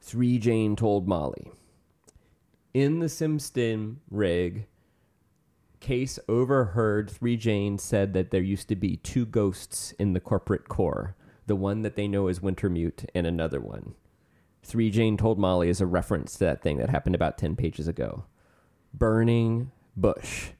Three 0.00 0.38
Jane 0.38 0.76
told 0.76 1.06
Molly. 1.06 1.52
In 2.74 2.98
the 2.98 3.06
Simstim 3.06 3.96
rig, 4.10 4.66
Case 5.80 6.18
overheard 6.28 7.10
Three 7.10 7.36
Jane 7.36 7.76
said 7.76 8.12
that 8.14 8.30
there 8.30 8.40
used 8.40 8.68
to 8.68 8.76
be 8.76 8.98
two 8.98 9.26
ghosts 9.26 9.92
in 9.98 10.12
the 10.12 10.20
corporate 10.20 10.68
core 10.68 11.16
the 11.46 11.56
one 11.56 11.82
that 11.82 11.96
they 11.96 12.06
know 12.06 12.28
as 12.28 12.38
Wintermute 12.38 13.04
and 13.14 13.26
another 13.26 13.60
one. 13.60 13.94
Three 14.62 14.90
Jane 14.90 15.16
told 15.16 15.38
Molly 15.38 15.68
is 15.68 15.80
a 15.80 15.86
reference 15.86 16.34
to 16.34 16.38
that 16.44 16.62
thing 16.62 16.78
that 16.78 16.88
happened 16.88 17.16
about 17.16 17.36
10 17.36 17.56
pages 17.56 17.88
ago. 17.88 18.24
Burning 18.94 19.72
Bush. 19.96 20.50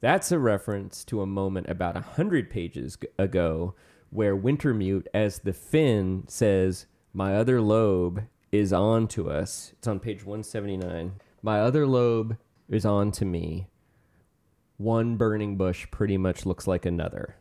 That's 0.00 0.30
a 0.30 0.38
reference 0.38 1.04
to 1.04 1.22
a 1.22 1.26
moment 1.26 1.68
about 1.68 1.96
a 1.96 2.00
hundred 2.00 2.50
pages 2.50 2.98
ago 3.18 3.74
where 4.10 4.36
Wintermute, 4.36 5.06
as 5.14 5.40
the 5.40 5.52
Finn, 5.52 6.24
says, 6.28 6.86
My 7.12 7.34
other 7.34 7.60
lobe 7.60 8.24
is 8.52 8.72
on 8.72 9.08
to 9.08 9.30
us. 9.30 9.72
It's 9.78 9.88
on 9.88 10.00
page 10.00 10.24
179. 10.24 11.12
My 11.42 11.60
other 11.60 11.86
lobe 11.86 12.36
is 12.68 12.84
on 12.84 13.10
to 13.12 13.24
me. 13.24 13.68
One 14.76 15.16
burning 15.16 15.56
bush 15.56 15.86
pretty 15.90 16.18
much 16.18 16.44
looks 16.44 16.66
like 16.66 16.84
another. 16.84 17.36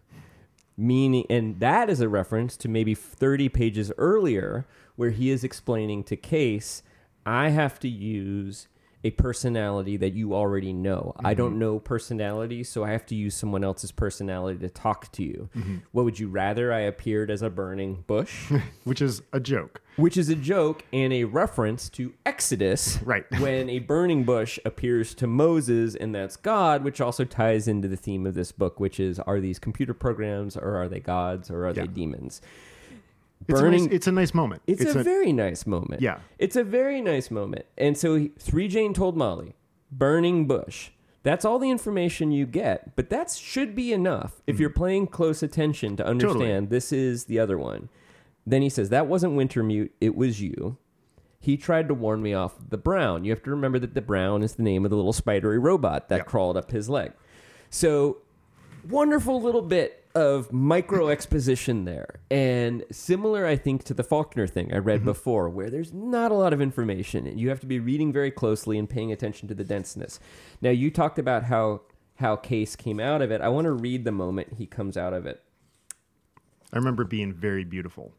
Meaning, 0.77 1.25
and 1.29 1.59
that 1.59 1.89
is 1.89 2.01
a 2.01 2.09
reference 2.09 2.57
to 2.57 2.69
maybe 2.69 2.95
30 2.95 3.49
pages 3.49 3.91
earlier 3.97 4.65
where 4.95 5.09
he 5.09 5.29
is 5.29 5.43
explaining 5.43 6.03
to 6.05 6.15
Case, 6.15 6.83
I 7.25 7.49
have 7.49 7.79
to 7.81 7.89
use 7.89 8.67
a 9.05 9.11
personality 9.11 9.97
that 9.97 10.13
you 10.13 10.33
already 10.33 10.73
know. 10.73 11.13
I 11.23 11.35
don't 11.35 11.51
mm-hmm. 11.51 11.59
know 11.59 11.79
personality, 11.79 12.63
so 12.63 12.83
I 12.83 12.89
have 12.89 13.05
to 13.05 13.15
use 13.15 13.35
someone 13.35 13.63
else's 13.63 13.91
personality 13.91 14.57
to 14.61 14.69
talk 14.69 15.11
to 15.11 15.23
you. 15.23 15.47
Mm-hmm. 15.55 15.75
What 15.91 16.05
would 16.05 16.17
you 16.19 16.27
rather? 16.27 16.73
I 16.73 16.79
appeared 16.79 17.29
as 17.29 17.43
a 17.43 17.51
burning 17.51 18.03
bush, 18.07 18.51
Which 18.83 19.03
is 19.03 19.21
a 19.31 19.39
joke. 19.39 19.83
which 19.97 20.17
is 20.17 20.27
a 20.29 20.35
joke 20.35 20.83
and 20.91 21.13
a 21.13 21.25
reference 21.25 21.87
to 21.89 22.13
Exodus, 22.25 22.99
Right. 23.03 23.25
when 23.39 23.69
a 23.69 23.77
burning 23.77 24.23
bush 24.23 24.57
appears 24.65 25.13
to 25.15 25.27
Moses, 25.27 25.93
and 25.93 26.15
that's 26.15 26.35
God, 26.35 26.83
which 26.83 26.99
also 26.99 27.25
ties 27.25 27.67
into 27.67 27.87
the 27.87 27.95
theme 27.97 28.25
of 28.25 28.33
this 28.33 28.51
book, 28.51 28.79
which 28.79 28.99
is 28.99 29.19
are 29.19 29.39
these 29.39 29.59
computer 29.59 29.93
programs 29.93 30.57
or 30.57 30.75
are 30.77 30.89
they 30.89 30.99
gods 30.99 31.51
or 31.51 31.67
are 31.67 31.73
Yeah. 31.73 31.83
they 31.83 31.87
demons? 31.87 32.41
It's, 33.47 33.59
a 33.59 33.69
nice, 33.69 33.85
it's 33.85 34.07
a 34.07 34.11
nice 34.11 34.33
moment. 34.33 34.61
It's, 34.65 34.83
a, 34.83 35.03
very 35.03 35.31
nice 35.31 35.67
moment. 35.67 36.01
Yeah. 36.01 36.19
It's 36.39 36.55
a 36.55 36.63
very 36.63 37.01
nice 37.01 37.29
moment. 37.29 37.65
And 37.77 37.97
so 37.97 38.15
he, 38.15 38.31
Three 38.39 38.67
Jane 38.67 38.93
told 38.93 39.15
Molly, 39.15 39.55
Burning 39.91 40.47
Bush. 40.47 40.89
That's 41.23 41.43
all 41.43 41.57
the 41.57 41.69
information 41.69 42.31
you 42.31 42.45
get, 42.45 42.95
but 42.95 43.09
that 43.09 43.31
should 43.31 43.75
be 43.75 43.91
enough 43.91 44.41
if 44.45 44.55
hmm. 44.55 44.61
you're 44.61 44.69
paying 44.69 45.07
close 45.07 45.41
attention 45.41 45.95
to 45.97 46.05
understand 46.05 46.69
this 46.69 46.91
is 46.91 47.25
the 47.25 47.39
other 47.39 47.57
one. 47.57 47.89
Then 48.45 48.61
he 48.61 48.69
says, 48.69 48.89
That 48.89 49.07
wasn't 49.07 49.33
Wintermute, 49.33 49.89
it 49.99 50.15
was 50.15 50.41
you. 50.41 50.77
He 51.39 51.57
tried 51.57 51.87
to 51.89 51.93
warn 51.93 52.21
me 52.21 52.33
off 52.33 52.55
the 52.69 52.77
Braun. 52.77 53.23
You 53.23 53.31
have 53.31 53.43
to 53.43 53.51
remember 53.51 53.79
that 53.79 53.93
the 53.93 54.01
Braun 54.01 54.41
is 54.41 54.55
the 54.55 54.63
name 54.63 54.83
of 54.83 54.89
the 54.89 54.97
little 54.97 55.13
spidery 55.13 55.59
robot 55.59 56.09
that 56.09 56.17
Yep. 56.17 56.25
crawled 56.25 56.57
up 56.57 56.71
his 56.71 56.89
leg. 56.89 57.13
So, 57.69 58.17
wonderful 58.87 59.41
little 59.41 59.61
bit 59.61 60.04
of 60.15 60.51
micro 60.51 61.09
exposition 61.09 61.85
there. 61.85 62.21
And 62.31 62.83
similar, 62.91 63.45
I 63.45 63.57
think, 63.57 63.83
to 63.83 63.93
the 63.93 64.03
Faulkner 64.03 64.47
thing 64.47 64.73
I 64.73 64.77
read 64.77 64.99
mm-hmm. 64.99 65.05
before, 65.05 65.49
where 65.49 65.69
there's 65.69 65.93
not 65.93 66.31
a 66.31 66.35
lot 66.35 66.53
of 66.53 66.61
information 66.61 67.27
and 67.27 67.39
you 67.39 67.49
have 67.49 67.59
to 67.59 67.65
be 67.65 67.79
reading 67.79 68.13
very 68.13 68.31
closely 68.31 68.79
and 68.79 68.89
paying 68.89 69.11
attention 69.11 69.47
to 69.49 69.53
the 69.53 69.65
denseness. 69.65 70.19
Now, 70.61 70.71
you 70.71 70.89
talked 70.89 71.19
about 71.19 71.43
how 71.43 71.81
how 72.19 72.37
Case 72.37 72.77
came 72.77 73.01
out 73.01 73.21
of 73.21 73.29
it. 73.29 73.41
I 73.41 73.49
want 73.49 73.65
to 73.65 73.71
read 73.71 74.05
the 74.05 74.11
moment 74.11 74.53
he 74.57 74.65
comes 74.65 74.95
out 74.95 75.13
of 75.13 75.25
it. 75.25 75.43
I 76.71 76.77
remember 76.77 77.03
being 77.03 77.33
very 77.33 77.65
beautiful. 77.65 78.13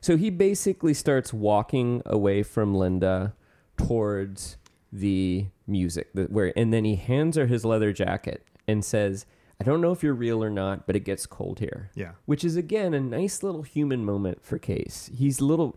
So 0.00 0.16
he 0.16 0.30
basically 0.30 0.94
starts 0.94 1.30
walking 1.32 2.02
away 2.06 2.42
from 2.42 2.74
Linda 2.74 3.34
towards 3.76 4.56
the 4.90 5.48
music, 5.66 6.08
the, 6.14 6.24
where, 6.24 6.52
and 6.56 6.72
then 6.72 6.84
he 6.84 6.96
hands 6.96 7.36
her 7.36 7.46
his 7.46 7.66
leather 7.66 7.92
jacket 7.92 8.46
and 8.66 8.82
says, 8.82 9.26
"I 9.60 9.64
don't 9.64 9.80
know 9.80 9.92
if 9.92 10.02
you're 10.02 10.14
real 10.14 10.42
or 10.42 10.50
not, 10.50 10.86
but 10.86 10.96
it 10.96 11.00
gets 11.00 11.26
cold 11.26 11.58
here." 11.58 11.90
Yeah. 11.94 12.12
which 12.26 12.44
is 12.44 12.56
again 12.56 12.94
a 12.94 13.00
nice 13.00 13.42
little 13.42 13.62
human 13.62 14.04
moment 14.04 14.44
for 14.44 14.58
Case. 14.58 15.10
He's 15.14 15.40
a 15.40 15.44
little. 15.44 15.76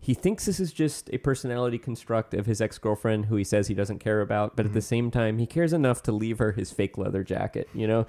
he- 0.00 0.14
thinks 0.14 0.46
this 0.46 0.60
is 0.60 0.72
just 0.72 1.10
a 1.12 1.18
personality 1.18 1.78
construct 1.78 2.32
of 2.34 2.46
his 2.46 2.60
ex 2.60 2.78
girlfriend, 2.78 3.26
who 3.26 3.36
he 3.36 3.44
says 3.44 3.66
he 3.66 3.74
doesn't 3.74 3.98
care 3.98 4.20
about, 4.20 4.56
but 4.56 4.64
at 4.64 4.72
the 4.72 4.78
mm-hmm. 4.78 4.86
same 4.86 5.10
time, 5.10 5.38
he 5.38 5.46
cares 5.46 5.72
enough 5.72 6.02
to 6.04 6.12
leave 6.12 6.38
her 6.38 6.52
his 6.52 6.70
fake 6.70 6.96
leather 6.96 7.24
jacket. 7.24 7.68
You 7.74 7.86
know, 7.86 8.06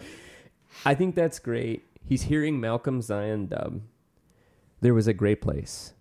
I 0.85 0.95
think 0.95 1.15
that's 1.15 1.39
great. 1.39 1.83
He's 2.05 2.23
hearing 2.23 2.59
Maelcum 2.59 3.01
Zion 3.01 3.47
dub. 3.47 3.81
There 4.81 4.93
was 4.93 5.07
a 5.07 5.13
gray 5.13 5.35
place, 5.35 5.93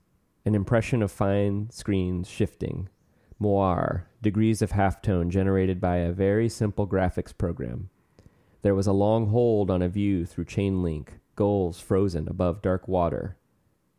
an 0.45 0.55
impression 0.55 1.03
of 1.03 1.11
fine 1.11 1.69
screens 1.71 2.29
shifting, 2.29 2.89
moire, 3.39 4.09
degrees 4.23 4.63
of 4.63 4.71
halftone 4.71 5.29
generated 5.29 5.81
by 5.81 5.97
a 5.97 6.13
very 6.13 6.49
simple 6.49 6.87
graphics 6.87 7.37
program. 7.37 7.91
There 8.63 8.75
was 8.75 8.87
a 8.87 8.93
long 8.93 9.29
hold 9.29 9.71
on 9.71 9.83
a 9.83 9.89
view 9.89 10.27
through 10.27 10.47
chain 10.47 10.83
link, 10.83 11.21
gulls 11.37 11.79
frozen 11.79 12.29
above 12.29 12.61
dark 12.61 12.89
water. 12.89 13.37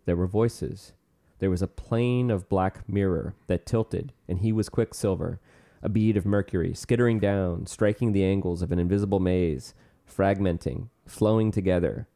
There 0.06 0.18
were 0.18 0.28
voices. 0.28 0.94
There 1.40 1.50
was 1.50 1.62
a 1.62 1.68
plane 1.68 2.30
of 2.30 2.50
black 2.50 2.88
mirror 2.88 3.36
that 3.48 3.66
tilted, 3.66 4.12
and 4.28 4.40
he 4.40 4.52
was 4.52 4.68
quicksilver, 4.68 5.40
a 5.82 5.88
bead 5.88 6.18
of 6.18 6.26
mercury, 6.26 6.74
skittering 6.74 7.20
down, 7.20 7.66
striking 7.66 8.12
the 8.12 8.26
angles 8.26 8.62
of 8.62 8.74
an 8.74 8.80
invisible 8.80 9.22
maze, 9.22 9.74
fragmenting, 10.06 10.90
flowing 11.06 11.52
together, 11.52 12.08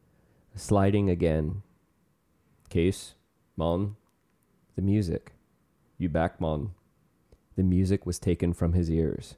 sliding 0.54 1.08
again. 1.08 1.62
Case, 2.68 3.14
Mon, 3.56 3.96
the 4.76 4.82
music. 4.82 5.32
You 5.96 6.10
back, 6.10 6.40
Mon. 6.40 6.72
The 7.56 7.62
music 7.62 8.04
was 8.04 8.18
taken 8.18 8.52
from 8.52 8.74
his 8.74 8.90
ears. 8.90 9.36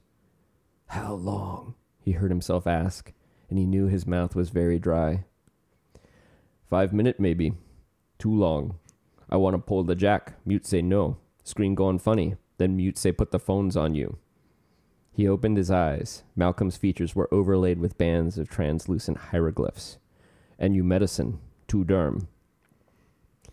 How 0.86 1.14
long? 1.14 1.74
He 2.06 2.12
heard 2.12 2.30
himself 2.30 2.68
ask, 2.68 3.12
and 3.50 3.58
he 3.58 3.66
knew 3.66 3.88
his 3.88 4.06
mouth 4.06 4.36
was 4.36 4.50
very 4.50 4.78
dry. 4.78 5.24
Five 6.70 6.92
minute, 6.92 7.18
maybe. 7.18 7.54
Too 8.16 8.32
long. 8.32 8.78
I 9.28 9.36
want 9.38 9.54
to 9.54 9.58
pull 9.58 9.82
the 9.82 9.96
jack. 9.96 10.34
Mute 10.46 10.64
say 10.64 10.82
no. 10.82 11.16
Screen 11.42 11.74
going 11.74 11.98
funny. 11.98 12.36
Then 12.58 12.76
Mute 12.76 12.96
say 12.96 13.10
put 13.10 13.32
the 13.32 13.40
phones 13.40 13.76
on 13.76 13.96
you. 13.96 14.18
He 15.12 15.26
opened 15.26 15.56
his 15.56 15.68
eyes. 15.68 16.22
Maelcum's 16.36 16.76
features 16.76 17.16
were 17.16 17.28
overlaid 17.34 17.80
with 17.80 17.98
bands 17.98 18.38
of 18.38 18.48
translucent 18.48 19.18
hieroglyphs. 19.18 19.98
And 20.60 20.76
you 20.76 20.84
medicine. 20.84 21.40
Too 21.66 21.84
derm. 21.84 22.28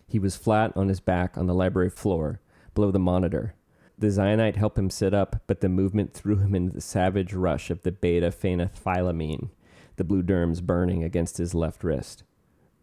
He 0.06 0.20
was 0.20 0.36
flat 0.36 0.72
on 0.76 0.86
his 0.88 1.00
back 1.00 1.36
on 1.36 1.48
the 1.48 1.54
library 1.54 1.90
floor, 1.90 2.40
below 2.72 2.92
the 2.92 3.00
monitor. 3.00 3.56
The 3.96 4.08
Zionite 4.08 4.56
helped 4.56 4.78
him 4.78 4.90
sit 4.90 5.14
up, 5.14 5.42
but 5.46 5.60
the 5.60 5.68
movement 5.68 6.12
threw 6.12 6.38
him 6.38 6.54
into 6.54 6.74
the 6.74 6.80
savage 6.80 7.32
rush 7.32 7.70
of 7.70 7.82
the 7.82 7.92
beta 7.92 8.30
phenethylamine, 8.30 9.50
the 9.96 10.04
blue 10.04 10.22
derms 10.22 10.62
burning 10.62 11.04
against 11.04 11.38
his 11.38 11.54
left 11.54 11.84
wrist. 11.84 12.24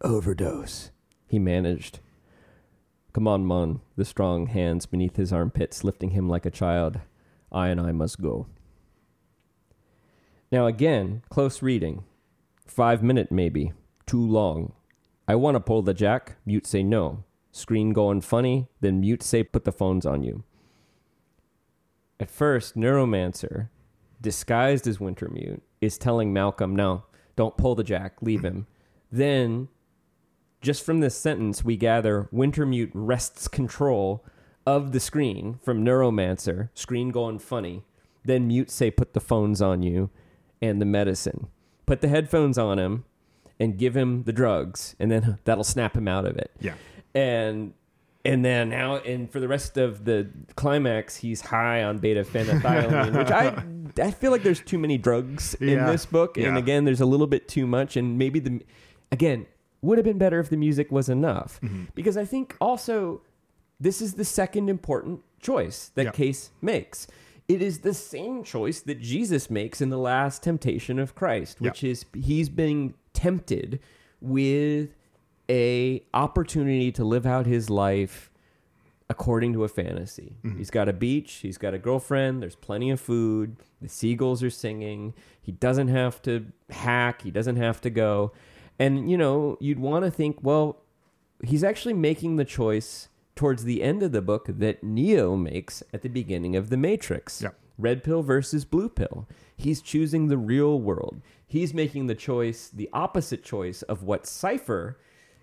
Overdose, 0.00 0.90
he 1.26 1.38
managed. 1.38 2.00
Come 3.12 3.28
on, 3.28 3.44
Mon, 3.44 3.80
the 3.96 4.06
strong 4.06 4.46
hands 4.46 4.86
beneath 4.86 5.16
his 5.16 5.32
armpits 5.32 5.84
lifting 5.84 6.10
him 6.10 6.28
like 6.28 6.46
a 6.46 6.50
child. 6.50 7.00
I 7.52 7.68
and 7.68 7.80
I 7.80 7.92
must 7.92 8.22
go. 8.22 8.46
Now, 10.50 10.66
again, 10.66 11.22
close 11.28 11.62
reading. 11.62 12.04
Five 12.66 13.02
minute, 13.02 13.30
maybe. 13.30 13.72
Too 14.06 14.26
long. 14.26 14.72
I 15.28 15.34
want 15.34 15.56
to 15.56 15.60
pull 15.60 15.82
the 15.82 15.94
jack. 15.94 16.36
Mute 16.46 16.66
say 16.66 16.82
no. 16.82 17.24
Screen 17.52 17.92
going 17.92 18.22
funny. 18.22 18.68
Then 18.80 19.00
mute 19.00 19.22
say 19.22 19.42
put 19.42 19.64
the 19.64 19.72
phones 19.72 20.06
on 20.06 20.22
you. 20.22 20.44
At 22.22 22.30
first, 22.30 22.76
Neuromancer, 22.76 23.68
disguised 24.20 24.86
as 24.86 24.98
Wintermute, 24.98 25.60
is 25.80 25.98
telling 25.98 26.32
Maelcum, 26.32 26.70
no, 26.70 27.02
don't 27.34 27.56
pull 27.56 27.74
the 27.74 27.82
jack, 27.82 28.14
leave 28.22 28.44
him. 28.44 28.68
Then, 29.10 29.66
just 30.60 30.84
from 30.86 31.00
this 31.00 31.16
sentence, 31.16 31.64
we 31.64 31.76
gather 31.76 32.28
Wintermute 32.32 32.92
wrests 32.94 33.48
control 33.48 34.24
of 34.64 34.92
the 34.92 35.00
screen 35.00 35.58
from 35.64 35.84
Neuromancer, 35.84 36.68
screen 36.74 37.08
going 37.10 37.40
funny. 37.40 37.82
Then 38.24 38.46
Mute 38.46 38.70
say, 38.70 38.92
put 38.92 39.14
the 39.14 39.20
phones 39.20 39.60
on 39.60 39.82
you 39.82 40.10
and 40.60 40.80
the 40.80 40.84
medicine. 40.86 41.48
Put 41.86 42.02
the 42.02 42.08
headphones 42.08 42.56
on 42.56 42.78
him 42.78 43.04
and 43.58 43.76
give 43.76 43.96
him 43.96 44.22
the 44.22 44.32
drugs, 44.32 44.94
and 45.00 45.10
then 45.10 45.38
that'll 45.44 45.64
snap 45.64 45.96
him 45.96 46.06
out 46.06 46.24
of 46.24 46.36
it 46.36 46.52
Yeah. 46.60 46.74
and 47.16 47.74
and 48.24 48.44
then 48.44 48.68
now 48.68 48.96
and 48.96 49.30
for 49.30 49.40
the 49.40 49.48
rest 49.48 49.76
of 49.76 50.04
the 50.04 50.28
climax 50.56 51.16
he's 51.16 51.40
high 51.40 51.82
on 51.82 51.98
beta 51.98 52.22
phenethylamine 52.24 53.16
which 53.18 53.30
i 53.30 53.62
i 54.06 54.10
feel 54.10 54.30
like 54.30 54.42
there's 54.42 54.60
too 54.60 54.78
many 54.78 54.96
drugs 54.98 55.54
in 55.54 55.68
Yeah. 55.70 55.90
this 55.90 56.06
book 56.06 56.36
and 56.36 56.46
Yeah. 56.46 56.58
again 56.58 56.84
there's 56.84 57.00
a 57.00 57.06
little 57.06 57.26
bit 57.26 57.48
too 57.48 57.66
much 57.66 57.96
and 57.96 58.16
maybe 58.18 58.38
the 58.38 58.60
again 59.10 59.46
would 59.82 59.98
have 59.98 60.04
been 60.04 60.18
better 60.18 60.38
if 60.38 60.48
the 60.50 60.56
music 60.56 60.92
was 60.92 61.08
enough 61.08 61.60
Mm-hmm. 61.62 61.84
because 61.94 62.16
i 62.16 62.24
think 62.24 62.56
also 62.60 63.22
this 63.80 64.00
is 64.00 64.14
the 64.14 64.24
second 64.24 64.68
important 64.68 65.20
choice 65.40 65.90
that 65.96 66.04
Yeah. 66.04 66.10
case 66.12 66.50
makes 66.60 67.06
it 67.48 67.60
is 67.60 67.80
the 67.80 67.92
same 67.94 68.44
choice 68.44 68.80
that 68.82 69.00
jesus 69.00 69.50
makes 69.50 69.80
in 69.80 69.90
the 69.90 69.98
last 69.98 70.42
temptation 70.44 71.00
of 71.00 71.14
christ 71.16 71.60
which 71.60 71.82
is 71.82 72.04
he's 72.14 72.48
being 72.48 72.94
tempted 73.14 73.80
with 74.20 74.90
a 75.52 76.02
opportunity 76.14 76.90
to 76.90 77.04
live 77.04 77.26
out 77.26 77.44
his 77.44 77.68
life 77.68 78.30
according 79.10 79.52
to 79.52 79.64
a 79.64 79.68
fantasy. 79.68 80.38
Mm-hmm. 80.42 80.56
He's 80.56 80.70
got 80.70 80.88
a 80.88 80.94
beach, 80.94 81.40
he's 81.42 81.58
got 81.58 81.74
a 81.74 81.78
girlfriend, 81.78 82.40
there's 82.40 82.56
plenty 82.56 82.90
of 82.90 82.98
food, 82.98 83.56
the 83.82 83.88
seagulls 83.88 84.42
are 84.42 84.48
singing. 84.48 85.12
He 85.42 85.52
doesn't 85.52 85.88
have 85.88 86.22
to 86.22 86.46
hack, 86.70 87.20
he 87.20 87.30
doesn't 87.30 87.56
have 87.56 87.82
to 87.82 87.90
go. 87.90 88.32
And 88.78 89.10
you 89.10 89.18
know, 89.18 89.58
you'd 89.60 89.78
want 89.78 90.06
to 90.06 90.10
think, 90.10 90.38
well, 90.42 90.78
he's 91.44 91.62
actually 91.62 91.94
making 91.94 92.36
the 92.36 92.46
choice 92.46 93.08
towards 93.36 93.64
the 93.64 93.82
end 93.82 94.02
of 94.02 94.12
the 94.12 94.22
book 94.22 94.46
that 94.48 94.82
Neo 94.82 95.36
makes 95.36 95.82
at 95.92 96.00
the 96.00 96.08
beginning 96.08 96.56
of 96.56 96.70
The 96.70 96.78
Matrix. 96.78 97.42
Yeah. 97.42 97.50
Red 97.76 98.02
pill 98.02 98.22
versus 98.22 98.64
blue 98.64 98.88
pill. 98.88 99.28
He's 99.56 99.82
choosing 99.82 100.28
the 100.28 100.38
real 100.38 100.80
world. 100.80 101.20
He's 101.46 101.74
making 101.74 102.06
the 102.06 102.14
choice, 102.14 102.68
the 102.68 102.88
opposite 102.92 103.44
choice 103.44 103.82
of 103.82 104.02
what 104.02 104.26
Cypher, 104.26 104.98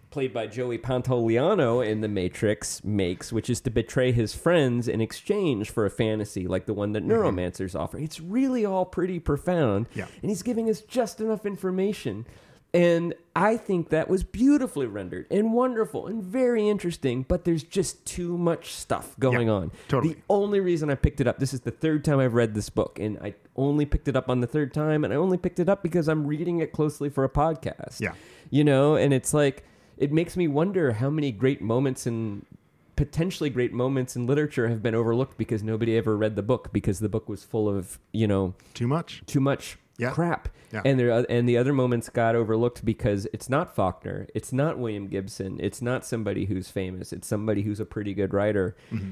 played 0.09 0.33
by 0.33 0.47
Joey 0.47 0.77
Pantoliano 0.77 1.85
in 1.85 2.01
The 2.01 2.07
Matrix, 2.07 2.83
makes, 2.83 3.31
which 3.31 3.49
is 3.49 3.61
to 3.61 3.69
betray 3.69 4.11
his 4.11 4.33
friends 4.33 4.87
in 4.87 5.01
exchange 5.01 5.69
for 5.69 5.85
a 5.85 5.89
fantasy 5.89 6.47
like 6.47 6.65
the 6.65 6.73
one 6.73 6.93
that 6.93 7.03
mm-hmm. 7.03 7.11
neuromancers 7.11 7.79
offer. 7.79 7.97
It's 7.99 8.19
really 8.19 8.65
all 8.65 8.85
pretty 8.85 9.19
profound. 9.19 9.87
Yeah. 9.93 10.07
And 10.21 10.29
he's 10.29 10.41
giving 10.41 10.69
us 10.69 10.81
just 10.81 11.21
enough 11.21 11.45
information. 11.45 12.25
And 12.71 13.15
I 13.35 13.57
think 13.57 13.89
that 13.89 14.09
was 14.09 14.23
beautifully 14.23 14.85
rendered 14.85 15.25
and 15.31 15.53
wonderful 15.53 16.05
and 16.05 16.23
very 16.23 16.69
interesting, 16.69 17.25
but 17.27 17.43
there's 17.43 17.63
just 17.63 18.05
too 18.05 18.37
much 18.37 18.73
stuff 18.73 19.15
going 19.19 19.47
Yeah, 19.47 19.53
on. 19.53 19.71
totally. 19.87 20.13
The 20.13 20.19
only 20.29 20.59
reason 20.59 20.91
I 20.91 20.95
picked 20.95 21.19
it 21.19 21.25
up, 21.25 21.39
this 21.39 21.51
is 21.51 21.61
the 21.61 21.71
third 21.71 22.05
time 22.05 22.19
I've 22.19 22.35
read 22.35 22.53
this 22.53 22.69
book, 22.69 22.99
and 22.99 23.17
I 23.23 23.33
only 23.55 23.87
picked 23.87 24.07
it 24.07 24.15
up 24.15 24.29
on 24.29 24.41
the 24.41 24.47
third 24.47 24.71
time, 24.71 25.03
and 25.03 25.11
I 25.11 25.15
only 25.15 25.37
picked 25.37 25.59
it 25.59 25.67
up 25.67 25.81
because 25.81 26.07
I'm 26.07 26.27
reading 26.27 26.59
it 26.59 26.71
closely 26.71 27.09
for 27.09 27.23
a 27.23 27.29
podcast. 27.29 28.01
Yeah. 28.01 28.13
You 28.51 28.63
know, 28.63 28.95
and 28.95 29.13
it's 29.13 29.33
like, 29.33 29.63
it 29.99 30.11
makes 30.11 30.35
me 30.35 30.47
wonder 30.47 30.93
how 30.93 31.09
many 31.11 31.31
great 31.31 31.61
moments 31.61 32.07
and 32.07 32.45
potentially 32.95 33.49
great 33.49 33.71
moments 33.71 34.15
in 34.15 34.25
literature 34.25 34.67
have 34.67 34.81
been 34.81 34.95
overlooked 34.95 35.37
because 35.37 35.61
nobody 35.63 35.95
ever 35.95 36.17
read 36.17 36.35
the 36.35 36.41
book 36.41 36.73
because 36.73 36.99
the 36.99 37.07
book 37.09 37.29
was 37.29 37.43
full 37.43 37.69
of, 37.69 37.99
you 38.11 38.27
know, 38.27 38.53
Too 38.73 38.87
much. 38.87 39.21
too 39.27 39.39
much 39.39 39.77
Yeah. 39.97 40.11
crap. 40.11 40.49
Yeah. 40.73 40.81
And 40.85 40.99
there 40.99 41.25
and 41.29 41.47
the 41.47 41.57
other 41.57 41.73
moments 41.73 42.09
got 42.09 42.35
overlooked 42.35 42.83
because 42.83 43.25
it's 43.33 43.49
not 43.49 43.75
Faulkner, 43.75 44.27
it's 44.35 44.51
not 44.51 44.77
William 44.79 45.07
Gibson, 45.07 45.59
it's 45.61 45.81
not 45.81 46.05
somebody 46.05 46.45
who's 46.45 46.69
famous, 46.69 47.13
it's 47.13 47.27
somebody 47.27 47.61
who's 47.61 47.79
a 47.79 47.85
pretty 47.85 48.13
good 48.13 48.33
writer. 48.33 48.75
Mm-hmm. 48.91 49.11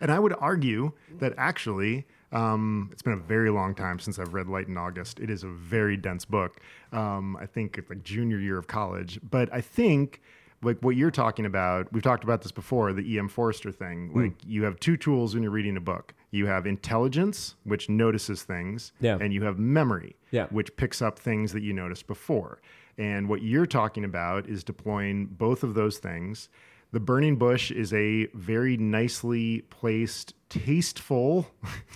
And 0.00 0.10
I 0.12 0.18
would 0.18 0.34
argue 0.38 0.92
that 1.18 1.34
actually 1.36 2.06
Um, 2.32 2.90
it's 2.92 3.02
been 3.02 3.14
a 3.14 3.16
very 3.16 3.50
long 3.50 3.74
time 3.74 3.98
since 3.98 4.18
I've 4.18 4.34
read 4.34 4.48
Light 4.48 4.68
in 4.68 4.76
August. 4.76 5.18
It 5.20 5.30
is 5.30 5.44
a 5.44 5.48
very 5.48 5.96
dense 5.96 6.24
book. 6.24 6.60
Um, 6.92 7.36
I 7.36 7.46
think 7.46 7.78
it's 7.78 7.88
like 7.88 8.02
junior 8.02 8.38
year 8.38 8.58
of 8.58 8.66
college, 8.66 9.18
but 9.30 9.52
I 9.52 9.60
think 9.60 10.20
like 10.62 10.78
what 10.80 10.96
you're 10.96 11.10
talking 11.12 11.46
about, 11.46 11.90
we've 11.92 12.02
talked 12.02 12.24
about 12.24 12.42
this 12.42 12.50
before, 12.52 12.92
the 12.92 13.14
E.M. 13.14 13.28
Forster 13.28 13.70
thing. 13.70 14.10
Like 14.12 14.32
you 14.46 14.64
have 14.64 14.78
two 14.80 14.96
tools 14.96 15.34
when 15.34 15.42
you're 15.42 15.52
reading 15.52 15.76
a 15.76 15.80
book. 15.80 16.14
You 16.32 16.46
have 16.46 16.66
intelligence, 16.66 17.54
which 17.64 17.88
notices 17.88 18.42
things, 18.42 18.92
Yeah. 19.00 19.16
and 19.20 19.32
you 19.32 19.44
have 19.44 19.58
memory, 19.58 20.16
Yeah. 20.30 20.46
which 20.50 20.76
picks 20.76 21.00
up 21.00 21.18
things 21.18 21.52
that 21.52 21.62
you 21.62 21.72
noticed 21.72 22.06
before. 22.06 22.60
And 22.98 23.28
what 23.28 23.42
you're 23.42 23.66
talking 23.66 24.04
about 24.04 24.48
is 24.48 24.64
deploying 24.64 25.26
both 25.26 25.62
of 25.62 25.74
those 25.74 25.98
things. 25.98 26.48
The 26.90 27.00
burning 27.00 27.36
bush 27.36 27.70
is 27.70 27.92
a 27.92 28.26
very 28.34 28.76
nicely 28.78 29.60
placed, 29.70 30.34
tasteful, 30.48 31.46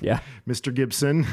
Yeah. 0.01 0.21
Mr. 0.49 0.73
Gibson, 0.75 1.27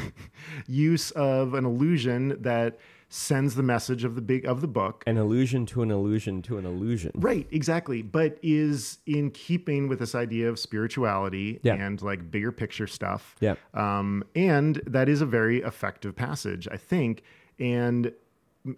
use 0.66 1.10
of 1.12 1.54
an 1.54 1.64
illusion 1.64 2.40
that 2.42 2.78
sends 3.12 3.56
the 3.56 3.62
message 3.62 4.04
of 4.04 4.14
the 4.14 4.20
big 4.22 4.46
of 4.46 4.60
the 4.60 4.68
book. 4.68 5.02
An 5.06 5.16
illusion 5.16 5.66
to 5.66 5.82
an 5.82 5.90
illusion 5.90 6.42
to 6.42 6.58
an 6.58 6.64
illusion. 6.64 7.10
Right, 7.16 7.46
exactly. 7.50 8.02
But 8.02 8.38
is 8.40 8.98
in 9.04 9.30
keeping 9.32 9.88
with 9.88 9.98
this 9.98 10.14
idea 10.14 10.48
of 10.48 10.58
spirituality 10.60 11.58
Yeah. 11.62 11.74
and 11.74 12.00
like 12.00 12.30
bigger 12.30 12.52
picture 12.52 12.86
stuff. 12.86 13.34
Yeah. 13.40 13.56
Um, 13.74 14.22
and 14.36 14.80
that 14.86 15.08
is 15.08 15.20
a 15.22 15.26
very 15.26 15.60
effective 15.60 16.14
passage, 16.14 16.68
I 16.70 16.76
think. 16.76 17.24
And 17.58 18.12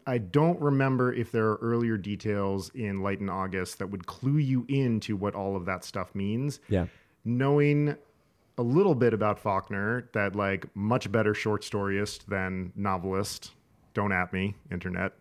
I 0.06 0.18
don't 0.18 0.60
remember 0.60 1.12
if 1.12 1.32
there 1.32 1.46
are 1.46 1.56
earlier 1.56 1.96
details 1.96 2.70
in 2.74 3.02
Light 3.02 3.20
in 3.20 3.28
August 3.28 3.78
that 3.78 3.90
would 3.90 4.06
clue 4.06 4.38
you 4.38 4.64
into 4.68 5.16
what 5.16 5.34
all 5.34 5.56
of 5.56 5.64
that 5.66 5.84
stuff 5.84 6.14
means. 6.14 6.60
Yeah. 6.68 6.86
Knowing 7.24 7.96
a 8.58 8.62
little 8.62 8.94
bit 8.94 9.12
about 9.14 9.38
Faulkner, 9.38 10.08
that 10.12 10.36
like 10.36 10.66
much 10.76 11.10
better 11.10 11.34
short 11.34 11.62
storyist 11.62 12.26
than 12.26 12.72
novelist. 12.76 13.52
Don't 13.94 14.12
at 14.12 14.32
me, 14.32 14.54
internet. 14.70 15.12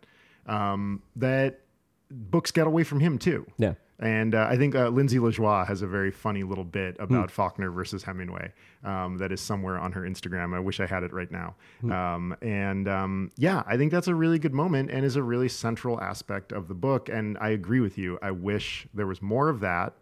Um, 0.46 1.02
that 1.16 1.62
books 2.10 2.52
get 2.52 2.68
away 2.68 2.84
from 2.84 3.00
him 3.00 3.18
too. 3.18 3.46
Yeah. 3.58 3.74
And 4.02 4.34
uh, 4.34 4.48
I 4.50 4.58
think 4.58 4.74
uh, 4.76 4.90
Lindsay 4.90 5.20
LaJoie 5.20 5.68
has 5.68 5.84
a 5.84 5.88
very 5.88 6.10
funny 6.12 6.44
little 6.44 6.64
bit 6.64 6.98
Hmm. 6.98 7.04
about 7.04 7.32
Faulkner 7.32 7.70
versus 7.70 8.04
Hemingway 8.04 8.52
um, 8.84 9.18
that 9.20 9.32
is 9.32 9.40
somewhere 9.40 9.78
on 9.78 9.92
her 9.92 10.02
Instagram. 10.02 10.56
I 10.56 10.60
wish 10.60 10.80
I 10.80 10.88
had 10.88 11.04
it 11.04 11.14
right 11.14 11.30
now. 11.32 11.56
Hmm. 11.82 11.92
Um, 11.92 12.36
and 12.42 12.88
um, 12.88 13.32
yeah, 13.38 13.62
I 13.68 13.78
think 13.78 13.92
that's 13.92 14.08
a 14.08 14.16
really 14.16 14.40
good 14.40 14.54
moment 14.54 14.90
and 14.90 15.06
is 15.06 15.16
a 15.16 15.24
really 15.24 15.50
central 15.50 16.02
aspect 16.02 16.52
of 16.52 16.68
the 16.68 16.74
book. 16.74 17.10
And 17.10 17.38
I 17.40 17.50
agree 17.50 17.80
with 17.80 17.98
you. 17.98 18.18
I 18.24 18.32
wish 18.32 18.88
there 18.94 19.08
was 19.08 19.22
more 19.22 19.50
of 19.50 19.60
that 19.60 19.94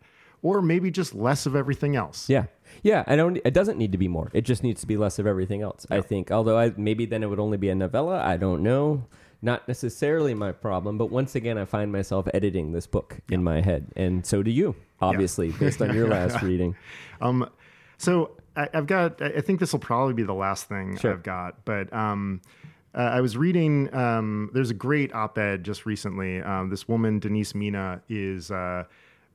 or 0.41 0.61
maybe 0.61 0.89
just 0.89 1.13
less 1.13 1.45
of 1.45 1.53
everything 1.53 1.97
else. 1.97 2.29
Yeah. 2.29 2.45
Yeah, 2.83 3.03
I 3.07 3.17
don't 3.17 3.37
it 3.43 3.53
doesn't 3.53 3.77
need 3.77 3.91
to 3.91 3.97
be 3.97 4.07
more. 4.07 4.29
It 4.33 4.41
just 4.45 4.63
needs 4.63 4.79
to 4.81 4.87
be 4.87 4.95
less 4.95 5.19
of 5.19 5.27
everything 5.27 5.61
else. 5.61 5.85
I 5.89 5.99
think. 5.99 6.31
Although 6.31 6.57
I 6.57 6.71
maybe 6.77 7.05
then 7.05 7.23
it 7.23 7.29
would 7.29 7.39
only 7.39 7.57
be 7.57 7.67
a 7.69 7.75
novella, 7.75 8.21
I 8.23 8.37
don't 8.37 8.63
know. 8.63 9.05
Not 9.41 9.67
necessarily 9.67 10.33
my 10.33 10.51
problem, 10.51 10.97
but 10.97 11.07
once 11.07 11.35
again 11.35 11.57
I 11.57 11.65
find 11.65 11.91
myself 11.91 12.27
editing 12.33 12.73
this 12.73 12.87
book 12.87 13.19
in 13.29 13.43
my 13.43 13.61
head. 13.61 13.87
And 13.95 14.25
so 14.25 14.43
do 14.43 14.51
you, 14.51 14.75
obviously, 15.01 15.51
based 15.53 15.81
on 15.81 15.95
your 15.95 16.07
last 16.09 16.41
reading. 16.41 16.75
Um, 17.21 17.49
so 17.97 18.31
I, 18.55 18.67
I've 18.73 18.87
got. 18.87 19.21
I 19.21 19.27
I 19.37 19.41
think 19.41 19.59
this 19.59 19.71
will 19.71 19.79
probably 19.79 20.13
be 20.13 20.23
the 20.23 20.33
last 20.33 20.67
thing 20.67 20.97
Sure. 20.97 21.13
I've 21.13 21.23
got, 21.23 21.63
but 21.63 21.91
um, 21.93 22.41
uh, 22.93 23.01
I 23.01 23.21
was 23.21 23.37
reading. 23.37 23.93
Um, 23.95 24.49
there's 24.53 24.71
a 24.71 24.75
great 24.75 25.13
op-ed 25.13 25.63
just 25.63 25.85
recently. 25.85 26.41
Um, 26.41 26.69
this 26.69 26.87
woman, 26.87 27.19
Denise 27.19 27.55
Mina, 27.55 28.01
is 28.09 28.51
uh, 28.51 28.83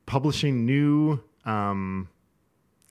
publishing 0.05 0.65
new. 0.65 1.19
Um, 1.45 2.09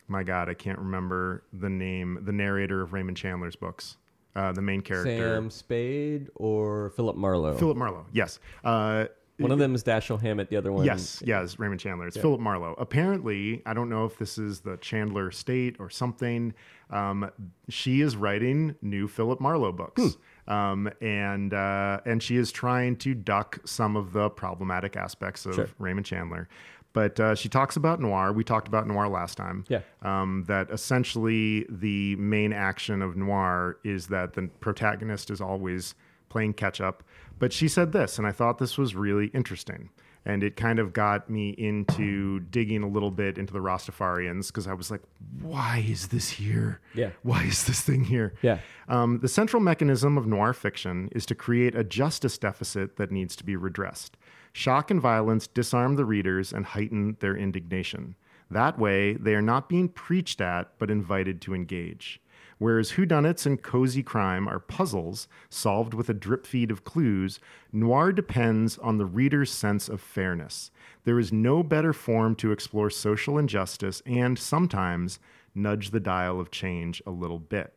my 0.08 0.22
God, 0.22 0.48
I 0.48 0.54
can't 0.54 0.78
remember 0.78 1.44
the 1.52 1.70
name. 1.70 2.18
The 2.22 2.32
narrator 2.32 2.82
of 2.82 2.92
Raymond 2.92 3.16
Chandler's 3.16 3.56
books, 3.56 3.96
uh, 4.36 4.52
the 4.52 4.62
main 4.62 4.80
character, 4.80 5.16
Sam 5.36 5.50
Spade 5.50 6.28
or 6.34 6.90
Philip 6.96 7.16
Marlowe? 7.16 7.56
Philip 7.56 7.76
Marlowe. 7.76 8.06
Yes. 8.12 8.40
Uh, 8.64 9.06
One 9.38 9.50
of 9.52 9.58
them 9.58 9.74
is 9.74 9.82
Dashiell 9.82 10.20
Hammett, 10.20 10.48
the 10.48 10.56
other 10.56 10.70
one 10.72 10.84
Yes, 10.84 11.22
yes, 11.26 11.58
Raymond 11.58 11.80
Chandler. 11.80 12.06
It's 12.06 12.16
Philip 12.16 12.40
Marlowe. 12.40 12.74
Apparently, 12.78 13.62
I 13.66 13.74
don't 13.74 13.88
know 13.88 14.04
if 14.04 14.16
this 14.18 14.38
is 14.38 14.60
the 14.60 14.76
Chandler 14.76 15.30
state 15.32 15.76
or 15.80 15.90
something. 15.90 16.54
Um, 16.90 17.30
she 17.68 18.00
is 18.00 18.14
writing 18.16 18.76
new 18.82 19.08
Philip 19.08 19.40
Marlowe 19.40 19.72
books, 19.72 20.16
um, 20.46 20.88
and 21.00 21.52
uh, 21.52 22.00
and 22.04 22.22
she 22.22 22.36
is 22.36 22.52
trying 22.52 22.94
to 22.98 23.14
duck 23.14 23.58
some 23.64 23.96
of 23.96 24.12
the 24.12 24.30
problematic 24.30 24.94
aspects 24.96 25.46
of 25.46 25.54
Sure. 25.54 25.68
Raymond 25.78 26.06
Chandler. 26.06 26.48
But 26.94 27.20
uh, 27.20 27.34
she 27.34 27.48
talks 27.50 27.76
about 27.76 28.00
noir. 28.00 28.32
We 28.32 28.44
talked 28.44 28.68
about 28.68 28.86
noir 28.86 29.08
last 29.08 29.36
time. 29.36 29.64
Yeah. 29.68 29.80
Um, 30.00 30.44
that 30.46 30.70
essentially 30.70 31.66
the 31.68 32.16
main 32.16 32.52
action 32.54 33.02
of 33.02 33.16
noir 33.16 33.78
is 33.84 34.06
that 34.06 34.32
the 34.32 34.48
protagonist 34.60 35.28
is 35.30 35.40
always 35.42 35.94
playing 36.30 36.54
catch 36.54 36.80
up. 36.80 37.02
But 37.38 37.52
she 37.52 37.68
said 37.68 37.92
this, 37.92 38.16
and 38.16 38.26
I 38.26 38.32
thought 38.32 38.58
this 38.58 38.78
was 38.78 38.94
really 38.94 39.26
interesting. 39.26 39.90
And 40.26 40.42
it 40.42 40.56
kind 40.56 40.78
of 40.78 40.94
got 40.94 41.28
me 41.28 41.50
into 41.50 42.40
digging 42.40 42.82
a 42.82 42.88
little 42.88 43.10
bit 43.10 43.36
into 43.36 43.52
the 43.52 43.58
Rastafarians 43.58 44.46
because 44.46 44.66
I 44.66 44.72
was 44.72 44.90
like, 44.90 45.02
why 45.42 45.84
is 45.86 46.08
this 46.08 46.30
here? 46.30 46.80
Yeah. 46.94 47.10
Why 47.22 47.42
is 47.42 47.64
this 47.64 47.82
thing 47.82 48.04
here? 48.04 48.32
Yeah. 48.40 48.60
Um, 48.88 49.18
the 49.18 49.28
central 49.28 49.60
mechanism 49.60 50.16
of 50.16 50.26
noir 50.26 50.54
fiction 50.54 51.10
is 51.12 51.26
to 51.26 51.34
create 51.34 51.74
a 51.74 51.84
justice 51.84 52.38
deficit 52.38 52.96
that 52.96 53.10
needs 53.10 53.36
to 53.36 53.44
be 53.44 53.54
redressed. 53.54 54.16
Shock 54.56 54.92
and 54.92 55.00
violence 55.00 55.48
disarm 55.48 55.96
the 55.96 56.04
readers 56.04 56.52
and 56.52 56.64
heighten 56.64 57.16
their 57.18 57.36
indignation. 57.36 58.14
That 58.48 58.78
way, 58.78 59.14
they 59.14 59.34
are 59.34 59.42
not 59.42 59.68
being 59.68 59.88
preached 59.88 60.40
at, 60.40 60.78
but 60.78 60.92
invited 60.92 61.40
to 61.42 61.54
engage. 61.54 62.20
Whereas 62.58 62.92
whodunits 62.92 63.46
and 63.46 63.60
cozy 63.60 64.04
crime 64.04 64.46
are 64.46 64.60
puzzles 64.60 65.26
solved 65.48 65.92
with 65.92 66.08
a 66.08 66.14
drip 66.14 66.46
feed 66.46 66.70
of 66.70 66.84
clues, 66.84 67.40
noir 67.72 68.12
depends 68.12 68.78
on 68.78 68.96
the 68.96 69.06
reader's 69.06 69.50
sense 69.50 69.88
of 69.88 70.00
fairness. 70.00 70.70
There 71.02 71.18
is 71.18 71.32
no 71.32 71.64
better 71.64 71.92
form 71.92 72.36
to 72.36 72.52
explore 72.52 72.90
social 72.90 73.38
injustice 73.38 74.02
and 74.06 74.38
sometimes 74.38 75.18
nudge 75.52 75.90
the 75.90 75.98
dial 75.98 76.38
of 76.38 76.52
change 76.52 77.02
a 77.04 77.10
little 77.10 77.40
bit. 77.40 77.74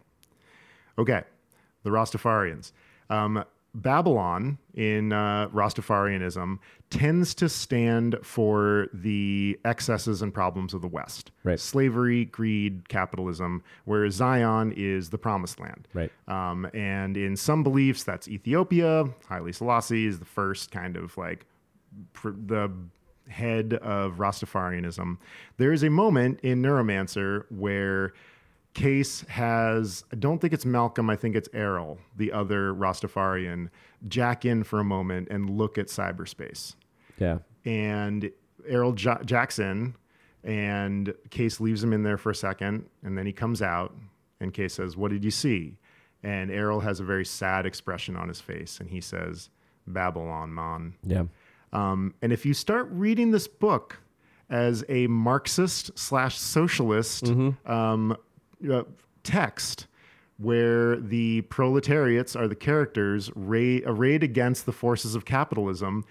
Okay, 1.00 1.24
the 1.82 1.90
Rastafarians. 1.90 2.72
Um, 3.10 3.44
Babylon 3.82 4.58
in 4.74 5.14
uh, 5.14 5.50
Rastafarianism 5.50 6.60
tends 6.90 7.36
to 7.36 7.48
stand 7.50 8.18
for 8.24 8.88
the 8.94 9.60
excesses 9.66 10.22
and 10.22 10.34
problems 10.34 10.74
of 10.74 10.82
the 10.82 10.88
West 10.88 11.32
Right. 11.44 11.60
slavery, 11.60 12.26
greed, 12.26 12.90
capitalism, 12.90 13.64
whereas 13.86 14.16
Zion 14.16 14.74
is 14.76 15.10
the 15.10 15.18
promised 15.18 15.60
land. 15.60 15.88
Right. 15.94 16.12
Um, 16.28 16.68
and 16.74 17.18
in 17.18 17.36
some 17.36 17.62
beliefs, 17.64 18.04
that's 18.04 18.28
Ethiopia. 18.28 19.06
Haile 19.30 19.52
Selassie 19.54 20.06
is 20.08 20.20
the 20.20 20.26
first 20.26 20.72
kind 20.72 20.96
of 20.98 21.16
like 21.18 21.46
pr- 22.14 22.30
the 22.32 22.72
head 23.30 23.74
of 23.76 24.14
Rastafarianism. 24.18 25.18
There 25.58 25.74
is 25.74 25.84
a 25.84 25.90
moment 25.90 26.40
in 26.42 26.62
Neuromancer 26.62 27.44
where 27.50 28.14
Case 28.74 29.22
has, 29.22 30.04
I 30.12 30.16
don't 30.18 30.40
think 30.40 30.54
it's 30.54 30.66
Maelcum, 30.66 31.10
I 31.12 31.16
think 31.16 31.36
it's 31.36 31.50
Errol, 31.54 31.98
the 32.16 32.32
other 32.32 32.74
Rastafarian, 32.74 33.70
jack 34.08 34.46
in 34.46 34.64
for 34.64 34.80
a 34.80 34.84
moment 34.84 35.30
and 35.32 35.50
look 35.50 35.78
at 35.78 35.88
cyberspace. 35.88 36.76
Yeah. 37.18 37.40
And 37.66 38.30
Errol 38.68 38.94
ja- 38.98 39.24
Jackson 39.24 39.96
and 40.44 41.14
Case 41.32 41.60
leaves 41.60 41.84
him 41.84 41.92
in 41.92 42.04
there 42.04 42.18
for 42.18 42.30
a 42.30 42.36
second, 42.36 42.86
and 43.04 43.18
then 43.18 43.26
he 43.26 43.34
comes 43.34 43.62
out, 43.62 43.96
and 44.40 44.54
Case 44.54 44.76
says, 44.76 44.96
"What 44.96 45.12
did 45.12 45.24
you 45.26 45.32
see?" 45.32 45.78
And 46.24 46.52
Errol 46.52 46.80
has 46.82 47.00
a 47.00 47.04
very 47.04 47.26
sad 47.26 47.66
expression 47.66 48.16
on 48.16 48.28
his 48.28 48.40
face, 48.40 48.80
and 48.80 48.90
he 48.90 49.02
says, 49.02 49.50
"Babylon, 49.88 50.54
man." 50.54 50.94
Yeah. 51.04 51.24
Um, 51.74 52.14
and 52.22 52.32
if 52.32 52.46
you 52.46 52.54
start 52.54 52.88
reading 52.92 53.32
this 53.32 53.48
book 53.48 54.00
as 54.50 54.86
a 54.88 55.08
Marxist 55.08 55.98
slash 55.98 56.38
socialist 56.38 57.28
um, 57.66 58.16
uh, 58.72 58.84
text, 59.24 59.88
where 60.38 60.96
the 60.98 61.42
proletariats 61.44 62.36
are 62.36 62.48
the 62.48 62.56
characters 62.56 63.32
ra- 63.36 63.80
arrayed 63.86 64.24
against 64.24 64.66
the 64.66 64.72
forces 64.72 65.16
of 65.16 65.26
capitalism, 65.26 66.04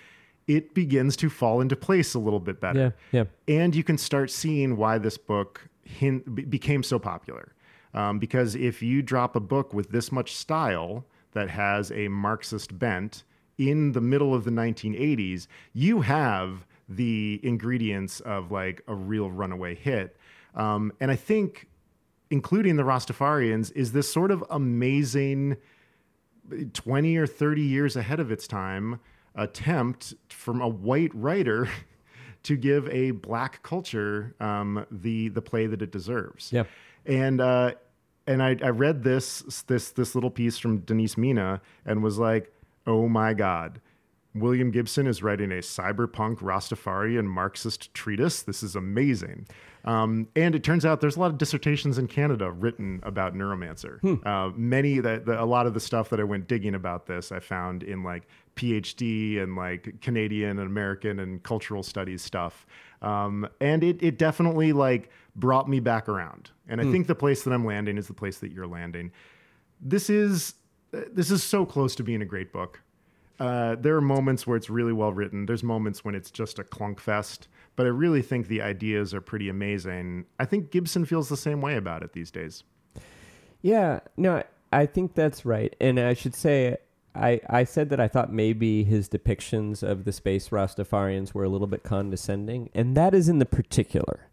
it 0.49 0.75
begins 0.75 1.17
to 1.17 1.29
fall 1.31 1.61
into 1.61 1.77
place 1.77 2.15
a 2.15 2.19
little 2.19 2.41
bit 2.41 2.61
better 2.61 2.95
Yeah. 3.13 3.25
Yeah. 3.49 3.55
and 3.63 3.75
you 3.75 3.83
can 3.85 3.99
start 3.99 4.31
seeing 4.31 4.77
why 4.77 4.99
this 4.99 5.17
book 5.19 5.69
hin- 5.85 6.23
be- 6.35 6.45
became 6.45 6.83
so 6.83 6.99
popular. 6.99 7.53
Um, 7.95 8.19
because 8.19 8.55
if 8.55 8.83
you 8.83 9.01
drop 9.03 9.37
a 9.37 9.41
book 9.41 9.73
with 9.73 9.91
this 9.91 10.13
much 10.13 10.35
style 10.37 11.07
that 11.33 11.49
has 11.51 11.91
a 11.93 12.09
Marxist 12.09 12.79
bent 12.79 13.25
in 13.59 13.93
the 13.93 14.01
middle 14.01 14.35
of 14.35 14.45
the 14.45 14.51
1980s, 14.51 15.47
you 15.73 16.03
have 16.03 16.67
the 16.89 17.41
ingredients 17.43 18.21
of 18.21 18.51
like 18.53 18.83
a 18.87 18.95
real 18.95 19.31
runaway 19.31 19.75
hit. 19.75 20.17
Um, 20.55 20.93
and 21.01 21.11
I 21.11 21.17
think, 21.17 21.69
including 22.31 22.77
the 22.77 22.83
Rastafarians, 22.83 23.73
is 23.75 23.93
this 23.93 24.11
sort 24.11 24.31
of 24.31 24.45
amazing 24.51 25.57
20 26.73 27.17
or 27.17 27.27
30 27.27 27.63
years 27.63 27.97
ahead 27.97 28.21
of 28.21 28.31
its 28.31 28.47
time 28.47 29.01
attempt 29.35 30.15
from 30.29 30.61
a 30.61 30.69
white 30.69 31.15
writer 31.15 31.69
to 32.43 32.57
give 32.57 32.89
a 32.89 33.11
black 33.11 33.63
culture 33.63 34.35
um, 34.41 34.87
the 34.91 35.29
the 35.29 35.43
play 35.43 35.67
that 35.67 35.83
it 35.83 35.91
deserves. 35.91 36.53
Yeah. 36.53 36.65
And 37.05 37.41
uh, 37.41 37.73
and 38.27 38.43
I, 38.43 38.57
I 38.63 38.69
read 38.69 39.03
this 39.03 39.43
this 39.67 39.91
this 39.91 40.15
little 40.15 40.31
piece 40.31 40.59
from 40.59 40.79
Denise 40.79 41.17
Mina 41.17 41.61
and 41.85 42.03
was 42.03 42.19
like, 42.19 42.53
oh 42.87 43.09
my 43.09 43.35
god. 43.35 43.81
William 44.37 44.71
Gibson 44.71 45.07
is 45.07 45.23
writing 45.23 45.51
a 45.53 45.57
cyberpunk 45.57 46.39
Rastafarian 46.39 47.25
Marxist 47.25 47.93
treatise. 47.95 48.43
This 48.43 48.63
is 48.63 48.77
amazing. 48.77 49.47
Um, 49.85 50.29
and 50.35 50.55
it 50.55 50.65
turns 50.65 50.85
out 50.85 51.01
there's 51.01 51.17
a 51.17 51.21
lot 51.21 51.31
of 51.31 51.39
dissertations 51.39 51.97
in 51.97 52.09
Canada 52.09 52.51
written 52.51 53.01
about 53.05 53.35
Neuromancer. 53.35 54.01
Uh, 54.27 54.53
many 54.57 54.99
that 54.99 55.27
the, 55.27 55.41
a 55.41 55.45
lot 55.45 55.67
of 55.67 55.75
the 55.75 55.81
stuff 55.81 56.11
that 56.11 56.19
I 56.21 56.25
went 56.25 56.49
digging 56.49 56.75
about 56.75 57.07
this, 57.07 57.31
I 57.31 57.39
found 57.39 57.83
in 57.83 58.03
like 58.03 58.27
PhD 58.57 59.41
and 59.41 59.55
like 59.55 60.01
Canadian 60.01 60.59
and 60.59 60.67
American 60.67 61.21
and 61.21 61.43
cultural 61.43 61.83
studies 61.83 62.23
stuff. 62.23 62.67
Um, 63.01 63.49
and 63.61 63.85
it 63.85 64.03
it 64.03 64.19
definitely 64.19 64.73
like 64.73 65.11
brought 65.37 65.69
me 65.69 65.81
back 65.81 66.09
around. 66.09 66.51
And 66.69 66.81
I 66.81 66.85
think 66.85 67.07
the 67.07 67.15
place 67.15 67.45
that 67.45 67.53
I'm 67.53 67.65
landing 67.65 67.97
is 67.97 68.09
the 68.09 68.15
place 68.15 68.39
that 68.39 68.51
you're 68.51 68.67
landing. 68.67 69.13
This 69.81 70.11
is 70.11 70.55
this 70.91 71.31
is 71.31 71.43
so 71.43 71.65
close 71.65 71.95
to 71.97 72.03
being 72.03 72.23
a 72.23 72.25
great 72.25 72.53
book. 72.53 72.81
Uh, 73.39 73.77
there 73.77 73.97
are 73.97 74.01
moments 74.01 74.47
where 74.47 74.57
it's 74.57 74.71
really 74.71 74.93
well 74.93 75.13
written. 75.13 75.47
There's 75.47 75.63
moments 75.63 76.05
when 76.05 76.15
it's 76.15 76.31
just 76.31 76.59
a 76.59 76.65
clunk 76.65 77.01
fest, 77.01 77.49
but 77.77 77.85
I 77.87 77.91
really 77.91 78.23
think 78.23 78.49
the 78.49 78.63
ideas 78.63 79.13
are 79.13 79.21
pretty 79.21 79.49
amazing. 79.49 80.25
I 80.41 80.47
think 80.47 80.71
Gibson 80.71 81.05
feels 81.05 81.29
the 81.29 81.37
same 81.37 81.61
way 81.61 81.77
about 81.77 82.03
it 82.03 82.13
these 82.13 82.31
days. 82.31 82.65
Yeah, 83.61 84.01
no, 84.17 84.43
I 84.73 84.87
think 84.87 85.15
that's 85.15 85.45
right. 85.45 85.75
And 85.81 86.01
I 86.01 86.15
should 86.15 86.35
say, 86.35 86.77
I, 87.15 87.41
I 87.49 87.65
said 87.65 87.91
that 87.91 88.01
I 88.01 88.09
thought 88.09 88.33
maybe 88.33 88.85
his 88.85 89.09
depictions 89.09 89.83
of 89.83 90.05
the 90.05 90.13
space 90.13 90.51
Rastafarians 90.51 91.35
were 91.35 91.45
a 91.45 91.49
little 91.49 91.67
bit 91.67 91.83
condescending, 91.83 92.71
and 92.75 92.97
that 92.97 93.15
is 93.15 93.29
in 93.29 93.39
the 93.39 93.47
particular. 93.47 94.29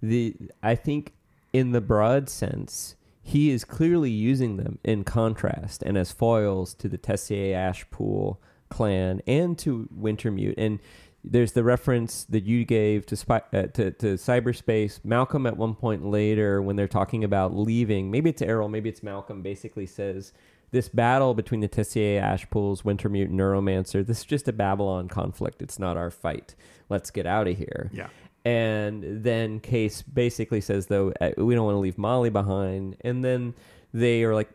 The 0.00 0.36
I 0.62 0.74
think 0.74 1.14
in 1.52 1.72
the 1.72 1.80
broad 1.80 2.28
sense, 2.28 2.94
he 3.28 3.50
is 3.50 3.62
clearly 3.62 4.10
using 4.10 4.56
them 4.56 4.78
in 4.82 5.04
contrast 5.04 5.82
and 5.82 5.98
as 5.98 6.10
foils 6.10 6.72
to 6.72 6.88
the 6.88 6.96
Tessier 6.96 7.54
Ashpool 7.54 8.38
clan 8.70 9.20
and 9.26 9.58
to 9.58 9.86
Wintermute. 9.94 10.54
And 10.56 10.78
there's 11.22 11.52
the 11.52 11.62
reference 11.62 12.24
that 12.24 12.44
you 12.44 12.64
gave 12.64 13.04
to, 13.04 13.16
spy, 13.16 13.42
uh, 13.52 13.66
to 13.74 13.90
to 13.90 14.14
cyberspace. 14.14 15.00
Maelcum 15.00 15.46
at 15.46 15.58
one 15.58 15.74
point 15.74 16.06
later, 16.06 16.62
when 16.62 16.76
they're 16.76 16.88
talking 16.88 17.22
about 17.22 17.54
leaving, 17.54 18.10
maybe 18.10 18.30
it's 18.30 18.40
Errol, 18.40 18.70
maybe 18.70 18.88
it's 18.88 19.00
Maelcum, 19.00 19.42
basically 19.42 19.84
says 19.84 20.32
this 20.70 20.88
battle 20.88 21.34
between 21.34 21.60
the 21.60 21.68
Tessier 21.68 22.22
Ashpools, 22.22 22.82
Wintermute, 22.82 23.30
Neuromancer. 23.30 24.06
This 24.06 24.20
is 24.20 24.24
just 24.24 24.48
a 24.48 24.54
Babylon 24.54 25.06
conflict. 25.06 25.60
It's 25.60 25.78
not 25.78 25.98
our 25.98 26.10
fight. 26.10 26.54
Let's 26.88 27.10
get 27.10 27.26
out 27.26 27.46
of 27.46 27.58
here. 27.58 27.90
Yeah. 27.92 28.08
And 28.48 29.22
then 29.24 29.60
Case 29.60 30.00
basically 30.02 30.60
says, 30.60 30.86
though, 30.86 31.12
uh, 31.20 31.30
we 31.36 31.54
don't 31.54 31.66
want 31.66 31.74
to 31.74 31.80
leave 31.80 31.98
Molly 31.98 32.30
behind. 32.30 32.96
And 33.02 33.22
then 33.24 33.54
they 33.92 34.24
are 34.24 34.34
like, 34.34 34.48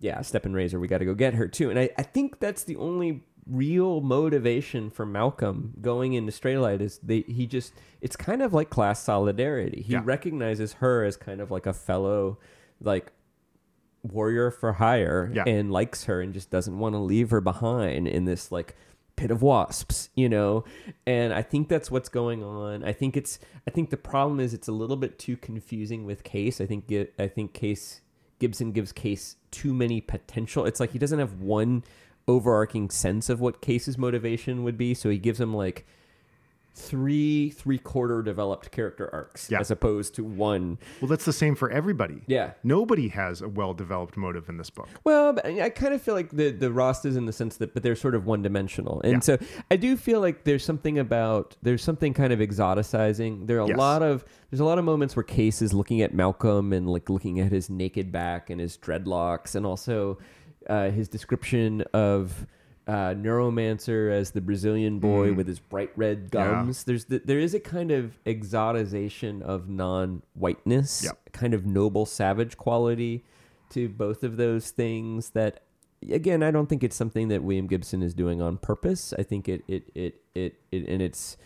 yeah, 0.00 0.20
Steppin' 0.22 0.52
Razor, 0.54 0.78
we 0.78 0.88
got 0.88 0.98
to 0.98 1.04
go 1.04 1.14
get 1.14 1.34
her 1.34 1.48
too. 1.48 1.70
And 1.70 1.78
I, 1.78 1.90
I 1.98 2.02
think 2.02 2.38
that's 2.38 2.62
the 2.64 2.76
only 2.76 3.22
real 3.46 4.00
motivation 4.00 4.88
for 4.90 5.04
Maelcum 5.04 5.80
going 5.82 6.14
into 6.14 6.32
Straylight 6.32 6.80
is 6.80 6.98
they 7.02 7.20
he 7.28 7.46
just 7.46 7.74
it's 8.00 8.16
kind 8.16 8.40
of 8.40 8.54
like 8.54 8.70
class 8.70 9.02
solidarity. 9.02 9.82
He 9.82 9.92
Yeah. 9.94 10.02
recognizes 10.04 10.74
her 10.74 11.04
as 11.04 11.16
kind 11.16 11.40
of 11.42 11.50
like 11.50 11.66
a 11.66 11.72
fellow 11.74 12.38
like 12.80 13.12
warrior 14.02 14.50
for 14.50 14.74
hire 14.74 15.30
Yeah. 15.34 15.44
and 15.46 15.70
likes 15.72 16.04
her 16.04 16.20
and 16.20 16.32
just 16.32 16.50
doesn't 16.50 16.78
want 16.78 16.94
to 16.94 16.98
leave 16.98 17.30
her 17.30 17.40
behind 17.40 18.06
in 18.08 18.24
this 18.24 18.50
like 18.52 18.76
pit 19.16 19.30
of 19.30 19.42
wasps, 19.42 20.10
you 20.14 20.28
know? 20.28 20.64
And 21.06 21.32
I 21.32 21.42
think 21.42 21.68
that's 21.68 21.90
what's 21.90 22.08
going 22.08 22.42
on. 22.42 22.84
I 22.84 22.92
think 22.92 23.16
it's 23.16 23.38
I 23.66 23.70
think 23.70 23.90
the 23.90 23.96
problem 23.96 24.40
is 24.40 24.54
it's 24.54 24.68
a 24.68 24.72
little 24.72 24.96
bit 24.96 25.18
too 25.18 25.36
confusing 25.36 26.04
with 26.04 26.24
Case. 26.24 26.60
I 26.60 26.66
think 26.66 26.92
I 27.18 27.28
think 27.28 27.52
Case 27.52 28.00
Gibson 28.38 28.72
gives 28.72 28.92
Case 28.92 29.36
too 29.50 29.72
many 29.72 30.00
potential. 30.00 30.64
It's 30.64 30.80
like 30.80 30.92
he 30.92 30.98
doesn't 30.98 31.18
have 31.18 31.40
one 31.40 31.84
overarching 32.26 32.90
sense 32.90 33.28
of 33.28 33.40
what 33.40 33.60
Case's 33.60 33.98
motivation 33.98 34.64
would 34.64 34.78
be, 34.78 34.94
so 34.94 35.10
he 35.10 35.18
gives 35.18 35.40
him 35.40 35.54
like 35.54 35.86
three 36.76 37.50
three 37.50 37.78
quarter 37.78 38.20
developed 38.20 38.72
character 38.72 39.08
arcs 39.12 39.48
Yeah. 39.48 39.60
as 39.60 39.70
opposed 39.70 40.14
to 40.16 40.24
one. 40.24 40.78
Well, 41.00 41.08
that's 41.08 41.24
the 41.24 41.32
same 41.32 41.54
for 41.54 41.70
everybody. 41.70 42.22
Yeah. 42.26 42.52
Nobody 42.64 43.08
has 43.08 43.40
a 43.42 43.48
well 43.48 43.74
developed 43.74 44.16
motive 44.16 44.48
in 44.48 44.56
this 44.56 44.70
book. 44.70 44.88
Well, 45.04 45.38
I 45.44 45.70
kind 45.70 45.94
of 45.94 46.02
feel 46.02 46.14
like 46.14 46.30
the 46.30 46.50
the 46.50 46.70
Rastas 46.70 47.16
in 47.16 47.26
the 47.26 47.32
sense 47.32 47.58
that, 47.58 47.74
but 47.74 47.84
they're 47.84 47.94
sort 47.94 48.16
of 48.16 48.26
one 48.26 48.42
dimensional, 48.42 49.00
and 49.02 49.14
Yeah. 49.14 49.20
so 49.20 49.38
I 49.70 49.76
do 49.76 49.96
feel 49.96 50.20
like 50.20 50.42
there's 50.42 50.64
something 50.64 50.98
about 50.98 51.56
there's 51.62 51.82
something 51.82 52.12
kind 52.12 52.32
of 52.32 52.40
exoticizing. 52.40 53.46
There 53.46 53.58
are 53.58 53.64
a 53.64 53.68
Yes. 53.68 53.78
lot 53.78 54.02
of 54.02 54.24
there's 54.50 54.60
a 54.60 54.64
lot 54.64 54.78
of 54.78 54.84
moments 54.84 55.14
where 55.14 55.22
Case 55.22 55.62
is 55.62 55.72
looking 55.72 56.02
at 56.02 56.12
Maelcum 56.12 56.74
and 56.76 56.88
like 56.90 57.08
looking 57.08 57.38
at 57.38 57.52
his 57.52 57.70
naked 57.70 58.10
back 58.10 58.50
and 58.50 58.60
his 58.60 58.76
dreadlocks, 58.76 59.54
and 59.54 59.64
also 59.64 60.18
uh, 60.68 60.90
his 60.90 61.08
description 61.08 61.82
of. 61.92 62.46
Uh, 62.86 63.14
Neuromancer 63.14 64.12
as 64.12 64.32
the 64.32 64.42
Brazilian 64.42 64.98
boy 64.98 65.32
with 65.32 65.46
his 65.48 65.58
bright 65.58 65.90
red 65.96 66.30
Mm. 66.30 66.34
Yeah. 66.34 66.50
gums. 66.64 66.84
There's 66.84 67.06
the, 67.06 67.18
there 67.24 67.38
is 67.38 67.54
a 67.54 67.60
kind 67.60 67.90
of 67.90 68.18
exotization 68.26 69.40
of 69.40 69.70
non-whiteness, 69.70 71.04
Yep. 71.04 71.32
kind 71.32 71.54
of 71.54 71.64
noble 71.64 72.04
savage 72.06 72.56
quality 72.58 73.24
to 73.70 73.88
both 73.88 74.22
of 74.22 74.36
those 74.36 74.70
things 74.70 75.30
that 75.30 75.60
again 76.10 76.42
i 76.42 76.50
don't 76.50 76.68
think 76.68 76.84
it's 76.84 76.94
something 76.94 77.28
that 77.28 77.42
william 77.42 77.66
gibson 77.66 78.02
is 78.02 78.12
doing 78.12 78.42
on 78.42 78.58
purpose 78.58 79.14
i 79.18 79.22
think 79.22 79.48
it 79.48 79.64
it 79.66 79.90
it 79.94 80.20
it, 80.34 80.54
it 80.70 80.86
and 80.86 81.00
it's 81.00 81.38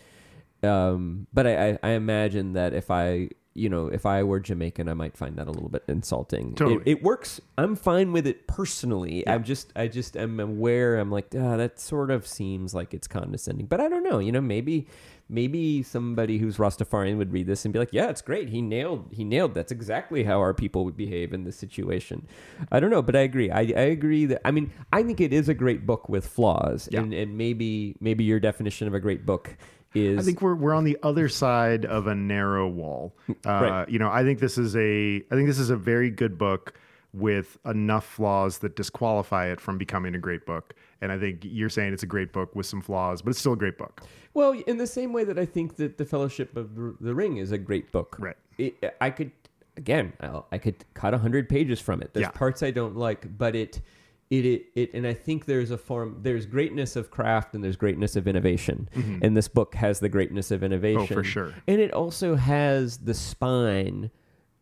um 0.63 1.25
but 1.33 1.47
I, 1.47 1.69
I 1.71 1.79
i 1.83 1.89
imagine 1.91 2.51
that 2.53 2.73
if 2.73 2.91
i 2.91 3.29
you 3.53 3.67
know 3.67 3.87
if 3.87 4.05
i 4.05 4.21
were 4.23 4.39
jamaican 4.39 4.87
i 4.87 4.93
might 4.93 5.17
find 5.17 5.35
that 5.37 5.47
a 5.47 5.51
little 5.51 5.69
bit 5.69 5.83
insulting. 5.87 6.55
Totally. 6.55 6.81
it, 6.85 6.97
it 6.97 7.03
works. 7.03 7.41
I'm 7.57 7.75
fine 7.75 8.11
with 8.11 8.25
it 8.27 8.47
personally. 8.47 9.27
I'm 9.27 9.43
just 9.43 9.71
i 9.75 9.87
just 9.87 10.15
am 10.15 10.39
aware. 10.39 10.97
I'm 10.97 11.11
like 11.11 11.33
ah, 11.37 11.57
that 11.57 11.79
sort 11.79 12.11
of 12.11 12.27
seems 12.27 12.73
like 12.73 12.93
it's 12.93 13.07
condescending. 13.07 13.65
But 13.65 13.81
i 13.81 13.89
don't 13.89 14.03
know 14.03 14.19
you 14.19 14.31
know 14.31 14.41
maybe 14.41 14.87
maybe 15.31 15.83
somebody 15.83 16.39
who's 16.39 16.57
rastafarian 16.57 17.17
would 17.17 17.31
read 17.31 17.45
this 17.45 17.63
and 17.63 17.73
be 17.73 17.79
like 17.79 17.93
yeah 17.93 18.09
it's 18.09 18.21
great. 18.21 18.49
He 18.49 18.61
nailed 18.61 19.09
he 19.11 19.23
nailed. 19.23 19.53
That's 19.53 19.71
exactly 19.71 20.23
how 20.23 20.39
our 20.39 20.53
people 20.53 20.85
would 20.85 20.97
behave 20.97 21.33
in 21.33 21.43
this 21.43 21.55
situation. 21.55 22.27
I 22.71 22.79
don't 22.79 22.89
know 22.89 23.01
but 23.01 23.15
i 23.15 23.21
agree. 23.21 23.49
I, 23.51 23.61
I 23.61 23.89
agree 23.97 24.25
that 24.27 24.41
i 24.45 24.51
mean 24.51 24.71
i 24.93 25.03
think 25.03 25.19
it 25.19 25.33
is 25.33 25.49
a 25.49 25.53
great 25.53 25.85
book 25.85 26.07
with 26.09 26.27
flaws. 26.27 26.87
Yeah. 26.91 27.01
and, 27.01 27.13
and 27.13 27.37
maybe 27.37 27.95
maybe 27.99 28.23
your 28.23 28.39
definition 28.39 28.87
of 28.87 28.93
a 28.93 28.99
great 28.99 29.25
book 29.25 29.57
is 29.93 30.19
I 30.19 30.21
think 30.23 30.41
we're 30.41 30.55
we're 30.55 30.73
on 30.73 30.83
the 30.83 30.97
other 31.03 31.29
side 31.29 31.85
of 31.85 32.07
a 32.07 32.15
narrow 32.15 32.67
wall. 32.67 33.15
Uh, 33.29 33.33
Right. 33.45 33.89
You 33.89 33.99
know, 33.99 34.09
I 34.09 34.23
think 34.23 34.39
this 34.39 34.57
is 34.57 34.75
a 34.75 35.17
I 35.31 35.35
think 35.35 35.47
this 35.47 35.59
is 35.59 35.69
a 35.69 35.75
very 35.77 36.09
good 36.09 36.37
book 36.37 36.73
with 37.11 37.57
enough 37.65 38.05
flaws 38.05 38.59
that 38.59 38.75
disqualify 38.75 39.47
it 39.47 39.59
from 39.59 39.77
becoming 39.79 40.13
a 40.13 40.19
great 40.19 40.45
book. 40.45 40.75
And 41.01 41.11
I 41.11 41.17
think 41.17 41.39
you're 41.41 41.69
saying 41.69 41.93
it's 41.93 42.03
a 42.03 42.07
great 42.07 42.31
book 42.31 42.55
with 42.55 42.67
some 42.67 42.81
flaws, 42.81 43.23
but 43.23 43.31
it's 43.31 43.39
still 43.39 43.53
a 43.53 43.57
great 43.57 43.79
book. 43.79 44.01
Well, 44.35 44.51
in 44.67 44.77
the 44.77 44.85
same 44.85 45.11
way 45.11 45.23
that 45.23 45.39
I 45.39 45.45
think 45.45 45.77
that 45.77 45.97
the 45.97 46.05
Fellowship 46.05 46.55
of 46.55 46.75
the 47.01 47.15
Ring 47.15 47.37
is 47.37 47.51
a 47.51 47.57
great 47.57 47.91
book. 47.91 48.15
Right. 48.19 48.35
It, 48.59 48.95
I 49.01 49.09
could, 49.09 49.31
again, 49.75 50.13
I'll, 50.21 50.45
I 50.51 50.59
could 50.59 50.85
cut 50.93 51.15
hundred 51.15 51.49
pages 51.49 51.79
from 51.79 52.03
it. 52.03 52.13
There's 52.13 52.25
Yeah. 52.25 52.31
parts 52.31 52.61
I 52.61 52.69
don't 52.69 52.95
like, 52.95 53.25
but 53.39 53.55
it, 53.55 53.81
it, 54.29 54.45
it, 54.45 54.65
it, 54.75 54.93
and 54.93 55.07
I 55.07 55.13
think 55.13 55.45
there's 55.45 55.71
a 55.71 55.77
form. 55.77 56.19
There's 56.21 56.45
greatness 56.45 56.95
of 56.95 57.09
craft 57.09 57.55
and 57.55 57.63
there's 57.63 57.75
greatness 57.77 58.15
of 58.15 58.27
innovation, 58.27 58.87
and 58.93 59.35
this 59.35 59.47
book 59.47 59.73
has 59.75 59.99
the 59.99 60.09
greatness 60.09 60.51
of 60.51 60.63
innovation. 60.63 61.01
Mm-hmm. 61.03 61.13
Oh, 61.13 61.15
for 61.17 61.23
sure. 61.23 61.53
And 61.67 61.81
it 61.81 61.91
also 61.93 62.35
has 62.35 62.97
the 62.99 63.13
spine 63.13 64.11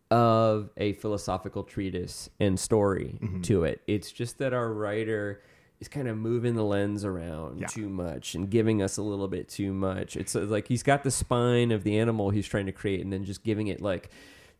of 0.09 0.69
a 0.77 0.93
philosophical 0.93 1.63
treatise 1.63 2.29
and 2.39 2.57
story 2.59 3.17
Mm-hmm. 3.21 3.41
to 3.41 3.63
it. 3.65 3.81
It's 3.87 4.11
just 4.11 4.37
that 4.37 4.53
our 4.53 4.71
writer 4.71 5.41
is 5.81 5.87
kind 5.89 6.07
of 6.07 6.17
moving 6.17 6.55
the 6.55 6.63
lens 6.63 7.03
around 7.03 7.59
Yeah. 7.59 7.67
too 7.67 7.89
much 7.89 8.33
and 8.35 8.49
giving 8.49 8.81
us 8.81 8.95
a 8.97 9.01
little 9.01 9.27
bit 9.27 9.49
too 9.49 9.73
much. 9.73 10.15
It's 10.15 10.33
like 10.33 10.67
he's 10.67 10.81
got 10.81 11.03
the 11.03 11.11
spine 11.11 11.71
of 11.71 11.83
the 11.83 11.99
animal 11.99 12.29
he's 12.29 12.47
trying 12.47 12.65
to 12.67 12.71
create 12.71 13.01
and 13.01 13.11
then 13.11 13.25
just 13.25 13.43
giving 13.43 13.67
it 13.67 13.81
like 13.81 14.09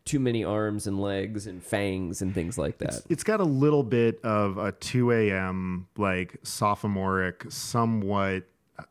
too 0.04 0.18
many 0.18 0.42
arms 0.42 0.86
and 0.86 1.00
legs 1.00 1.46
and 1.46 1.62
fangs 1.62 2.22
and 2.22 2.34
things 2.34 2.56
like 2.56 2.78
that. 2.78 3.02
It's 3.08 3.24
got 3.24 3.40
a 3.40 3.44
little 3.44 3.82
bit 3.82 4.20
of 4.24 4.56
a 4.58 4.72
2 4.72 5.12
a.m. 5.12 5.86
like 5.96 6.36
sophomoric, 6.42 7.44
somewhat 7.50 8.44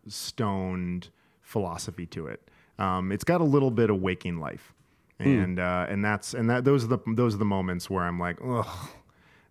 stoned 0.07 1.09
philosophy 1.41 2.05
to 2.07 2.27
it. 2.27 2.47
Um, 2.79 3.11
it's 3.11 3.23
got 3.23 3.41
a 3.41 3.45
little 3.45 3.71
bit 3.71 3.89
of 3.89 4.01
waking 4.01 4.39
life, 4.39 4.73
and 5.19 5.59
uh, 5.59 5.87
and 5.89 6.05
that's 6.05 6.35
and 6.35 6.49
that 6.49 6.63
those 6.63 6.83
are 6.83 6.87
the 6.87 6.99
those 7.07 7.33
are 7.33 7.39
the 7.39 7.45
moments 7.45 7.89
where 7.89 8.03
I'm 8.03 8.19
like, 8.19 8.37
ugh, 8.45 8.67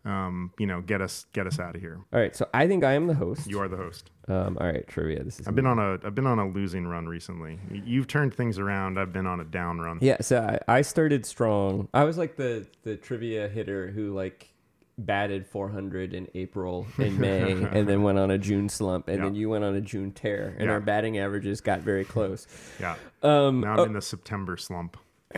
um, 0.07 0.53
you 0.59 0.67
know, 0.67 0.81
get 0.81 1.03
us 1.03 1.27
get 1.33 1.47
us 1.47 1.59
out 1.59 1.75
of 1.75 1.81
here. 1.83 1.99
All 2.13 2.21
right, 2.21 2.35
so 2.35 2.49
I 2.55 2.67
think 2.69 2.85
I 2.85 2.93
am 2.93 3.09
the 3.09 3.15
host. 3.15 3.47
You 3.49 3.61
are 3.61 3.69
the 3.69 3.77
host. 3.77 4.11
Um, 4.29 4.57
all 4.61 4.67
right, 4.67 4.87
trivia. 4.87 5.23
This 5.25 5.41
is 5.41 5.49
I've 5.49 5.57
been 5.57 5.67
on 5.67 5.79
a 5.79 5.99
I've 6.07 6.15
been 6.15 6.27
on 6.27 6.39
a 6.39 6.49
losing 6.49 6.87
run 6.87 7.07
recently. 7.07 7.59
You've 7.71 8.07
turned 8.07 8.33
things 8.33 8.59
around. 8.59 8.99
I've 8.99 9.13
been 9.13 9.27
on 9.27 9.41
a 9.41 9.45
down 9.45 9.81
run. 9.81 9.99
Yeah, 10.01 10.19
so 10.21 10.41
I, 10.69 10.79
I 10.79 10.83
started 10.83 11.27
strong. 11.27 11.89
I 11.93 12.05
was 12.05 12.17
like 12.17 12.37
the 12.37 12.67
the 12.85 12.97
trivia 12.97 13.49
hitter 13.49 13.91
who 13.91 14.15
like 14.15 14.49
batted 14.99 15.47
400 15.47 16.15
in 16.15 16.29
April 16.35 16.87
and 16.99 17.19
May, 17.21 17.53
and 17.53 17.87
then 17.89 18.03
went 18.03 18.19
on 18.19 18.31
a 18.31 18.39
June 18.39 18.69
slump, 18.69 19.09
and 19.09 19.19
Yeah. 19.19 19.25
then 19.25 19.35
you 19.35 19.51
went 19.51 19.65
on 19.65 19.75
a 19.75 19.81
June 19.81 20.13
tear, 20.13 20.55
and 20.57 20.67
Yeah. 20.67 20.73
our 20.73 20.81
batting 20.81 21.19
averages 21.19 21.61
got 21.61 21.81
very 21.81 22.05
close. 22.05 22.47
Yeah. 22.81 22.95
Um, 23.23 23.61
Now 23.61 23.73
I'm 23.75 23.81
oh, 23.81 23.85
in 23.85 23.93
the 23.93 24.01
September 24.01 24.57
slump. 24.57 24.97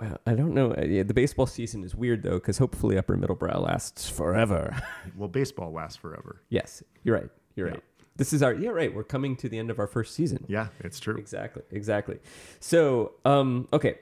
Well, 0.00 0.18
I 0.26 0.34
don't 0.34 0.54
know. 0.54 0.72
Uh, 0.72 0.84
yeah, 0.84 1.02
the 1.02 1.14
baseball 1.14 1.46
season 1.46 1.84
is 1.84 1.94
weird 1.94 2.22
though, 2.22 2.34
because 2.34 2.58
hopefully 2.58 2.96
Upper 2.96 3.16
Middle 3.16 3.36
Brow 3.36 3.58
lasts 3.60 4.08
forever. 4.08 4.74
Well, 5.16 5.28
baseball 5.28 5.72
lasts 5.72 5.96
forever. 5.96 6.42
yes, 6.48 6.82
you're 7.04 7.16
right. 7.16 7.30
You're 7.56 7.66
Yeah. 7.68 7.72
right. 7.74 7.82
This 8.16 8.32
is 8.32 8.42
our 8.42 8.52
yeah 8.54 8.70
right. 8.70 8.94
We're 8.94 9.02
coming 9.04 9.34
to 9.36 9.48
the 9.48 9.58
end 9.58 9.70
of 9.70 9.78
our 9.78 9.86
first 9.86 10.14
season. 10.14 10.44
Yeah, 10.48 10.68
it's 10.80 11.00
true. 11.00 11.16
Exactly. 11.16 11.62
Exactly. 11.70 12.18
So, 12.60 13.12
um, 13.24 13.68
okay. 13.72 13.98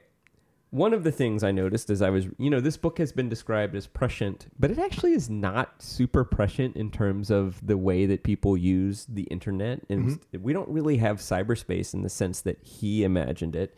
One 0.70 0.92
of 0.92 1.02
the 1.02 1.10
things 1.12 1.42
I 1.42 1.50
noticed 1.50 1.88
as 1.88 2.02
I 2.02 2.10
was, 2.10 2.26
you 2.36 2.50
know, 2.50 2.60
this 2.60 2.76
book 2.76 2.98
has 2.98 3.10
been 3.10 3.30
described 3.30 3.74
as 3.74 3.86
prescient, 3.86 4.48
but 4.58 4.70
it 4.70 4.78
actually 4.78 5.14
is 5.14 5.30
not 5.30 5.80
super 5.82 6.24
prescient 6.24 6.76
in 6.76 6.90
terms 6.90 7.30
of 7.30 7.66
the 7.66 7.78
way 7.78 8.04
that 8.04 8.22
people 8.22 8.54
use 8.54 9.06
the 9.08 9.22
internet. 9.24 9.80
And 9.88 10.20
we 10.38 10.52
don't 10.52 10.68
really 10.68 10.98
have 10.98 11.18
cyberspace 11.20 11.94
in 11.94 12.02
the 12.02 12.10
sense 12.10 12.42
that 12.42 12.62
he 12.62 13.02
imagined 13.02 13.56
it. 13.56 13.74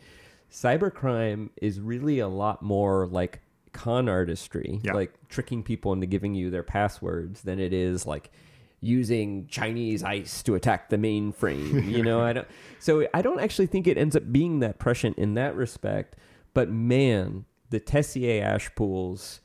Cybercrime 0.51 1.49
is 1.61 1.79
really 1.79 2.19
a 2.19 2.27
lot 2.27 2.61
more 2.61 3.07
like 3.07 3.41
con 3.71 4.09
artistry, 4.09 4.79
Yeah. 4.83 4.93
like 4.93 5.13
tricking 5.29 5.63
people 5.63 5.93
into 5.93 6.05
giving 6.07 6.35
you 6.35 6.49
their 6.49 6.63
passwords, 6.63 7.41
than 7.41 7.59
it 7.59 7.71
is 7.73 8.05
like 8.05 8.31
using 8.81 9.47
Chinese 9.47 10.03
ice 10.03 10.43
to 10.43 10.55
attack 10.55 10.89
the 10.89 10.97
mainframe. 10.97 11.89
You 11.89 12.03
know, 12.03 12.19
I 12.29 12.33
don't. 12.33 12.47
So 12.79 13.07
I 13.13 13.21
don't 13.21 13.39
actually 13.39 13.67
think 13.67 13.87
it 13.87 13.97
ends 13.97 14.15
up 14.15 14.31
being 14.31 14.59
that 14.59 14.77
prescient 14.79 15.17
in 15.17 15.35
that 15.35 15.55
respect. 15.55 16.15
But 16.53 16.69
man, 16.69 17.45
the 17.69 17.79
Tessier 17.79 18.43
Ashpools 18.43 19.39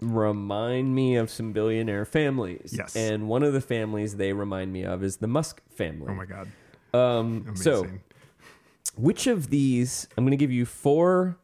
remind 0.00 0.94
me 0.94 1.16
of 1.16 1.30
some 1.30 1.52
billionaire 1.52 2.04
families. 2.04 2.74
Yes. 2.76 2.96
And 2.96 3.28
one 3.28 3.42
of 3.42 3.52
the 3.52 3.60
families 3.60 4.16
they 4.16 4.32
remind 4.32 4.72
me 4.72 4.84
of 4.84 5.02
is 5.04 5.18
the 5.18 5.28
Musk 5.28 5.62
family. 5.70 6.08
Oh 6.10 6.14
my 6.14 6.24
god. 6.26 6.48
Um, 6.92 7.52
so 7.54 7.80
Amazing. 7.80 8.00
Which 8.96 9.26
of 9.26 9.50
these 9.50 10.06
i'm 10.16 10.24
going 10.24 10.30
to 10.30 10.36
give 10.36 10.52
you 10.52 10.64
four 10.64 11.36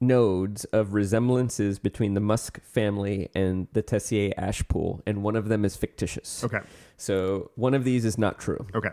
nodes 0.00 0.64
of 0.66 0.92
resemblances 0.92 1.78
between 1.78 2.14
the 2.14 2.20
musk 2.20 2.60
family 2.62 3.28
and 3.34 3.68
the 3.72 3.82
Tessier 3.82 4.32
Ashpool 4.36 5.00
and 5.06 5.22
one 5.22 5.36
of 5.36 5.48
them 5.48 5.64
is 5.64 5.76
fictitious 5.76 6.42
okay. 6.44 6.60
so 6.96 7.50
one 7.54 7.74
of 7.74 7.84
these 7.84 8.04
is 8.04 8.18
not 8.18 8.38
true 8.38 8.66
Okay. 8.74 8.90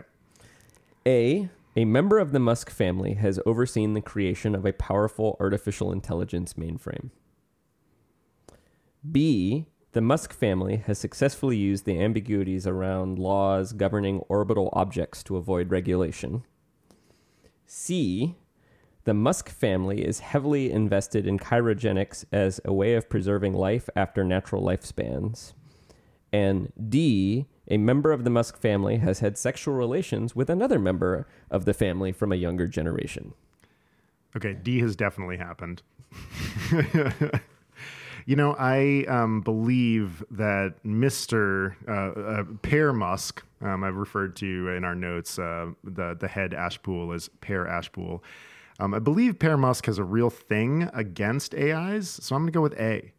a 1.06 1.48
a 1.74 1.84
member 1.84 2.18
of 2.18 2.32
the 2.32 2.38
musk 2.38 2.70
family 2.70 3.14
has 3.14 3.40
overseen 3.44 3.94
the 3.94 4.00
creation 4.00 4.54
of 4.54 4.64
a 4.64 4.72
powerful 4.72 5.36
artificial 5.40 5.90
intelligence 5.90 6.54
mainframe 6.54 7.10
b 9.10 9.66
the 9.92 10.00
Musk 10.00 10.32
family 10.32 10.76
has 10.78 10.98
successfully 10.98 11.58
used 11.58 11.84
the 11.84 12.00
ambiguities 12.00 12.66
around 12.66 13.18
laws 13.18 13.74
governing 13.74 14.20
orbital 14.20 14.70
objects 14.72 15.22
to 15.24 15.36
avoid 15.36 15.70
regulation. 15.70 16.44
C. 17.66 18.36
The 19.04 19.14
Musk 19.14 19.48
family 19.48 20.04
is 20.04 20.20
heavily 20.20 20.70
invested 20.70 21.26
in 21.26 21.38
cryogenics 21.38 22.24
as 22.30 22.60
a 22.64 22.72
way 22.72 22.94
of 22.94 23.08
preserving 23.08 23.54
life 23.54 23.88
after 23.96 24.22
natural 24.24 24.62
lifespans. 24.62 25.54
And 26.32 26.72
D. 26.88 27.46
A 27.68 27.78
member 27.78 28.12
of 28.12 28.24
the 28.24 28.30
Musk 28.30 28.58
family 28.58 28.98
has 28.98 29.20
had 29.20 29.38
sexual 29.38 29.74
relations 29.74 30.34
with 30.34 30.50
another 30.50 30.78
member 30.78 31.26
of 31.50 31.64
the 31.64 31.74
family 31.74 32.12
from 32.12 32.32
a 32.32 32.36
younger 32.36 32.66
generation. 32.66 33.34
Okay, 34.36 34.54
D 34.54 34.80
has 34.80 34.96
definitely 34.96 35.36
happened. 35.36 35.82
you 38.26 38.36
know, 38.36 38.54
I 38.58 39.04
um, 39.08 39.40
believe 39.40 40.24
that 40.30 40.74
Mr. 40.84 41.74
Uh, 41.88 42.20
uh, 42.20 42.44
Pear 42.62 42.92
Musk, 42.92 43.42
um, 43.60 43.84
I've 43.84 43.96
referred 43.96 44.36
to 44.36 44.68
in 44.68 44.84
our 44.84 44.94
notes 44.94 45.38
uh, 45.38 45.72
the, 45.84 46.16
the 46.18 46.28
head 46.28 46.52
Ashpool 46.52 47.14
as 47.14 47.28
Pear 47.40 47.64
Ashpool. 47.64 48.20
Um, 48.80 48.94
I 48.94 48.98
believe 48.98 49.38
Pear 49.38 49.56
Musk 49.56 49.86
has 49.86 49.98
a 49.98 50.04
real 50.04 50.30
thing 50.30 50.88
against 50.92 51.54
AIs, 51.54 52.08
so 52.08 52.34
I'm 52.34 52.42
going 52.42 52.52
to 52.52 52.56
go 52.56 52.62
with 52.62 52.78
A. 52.80 53.12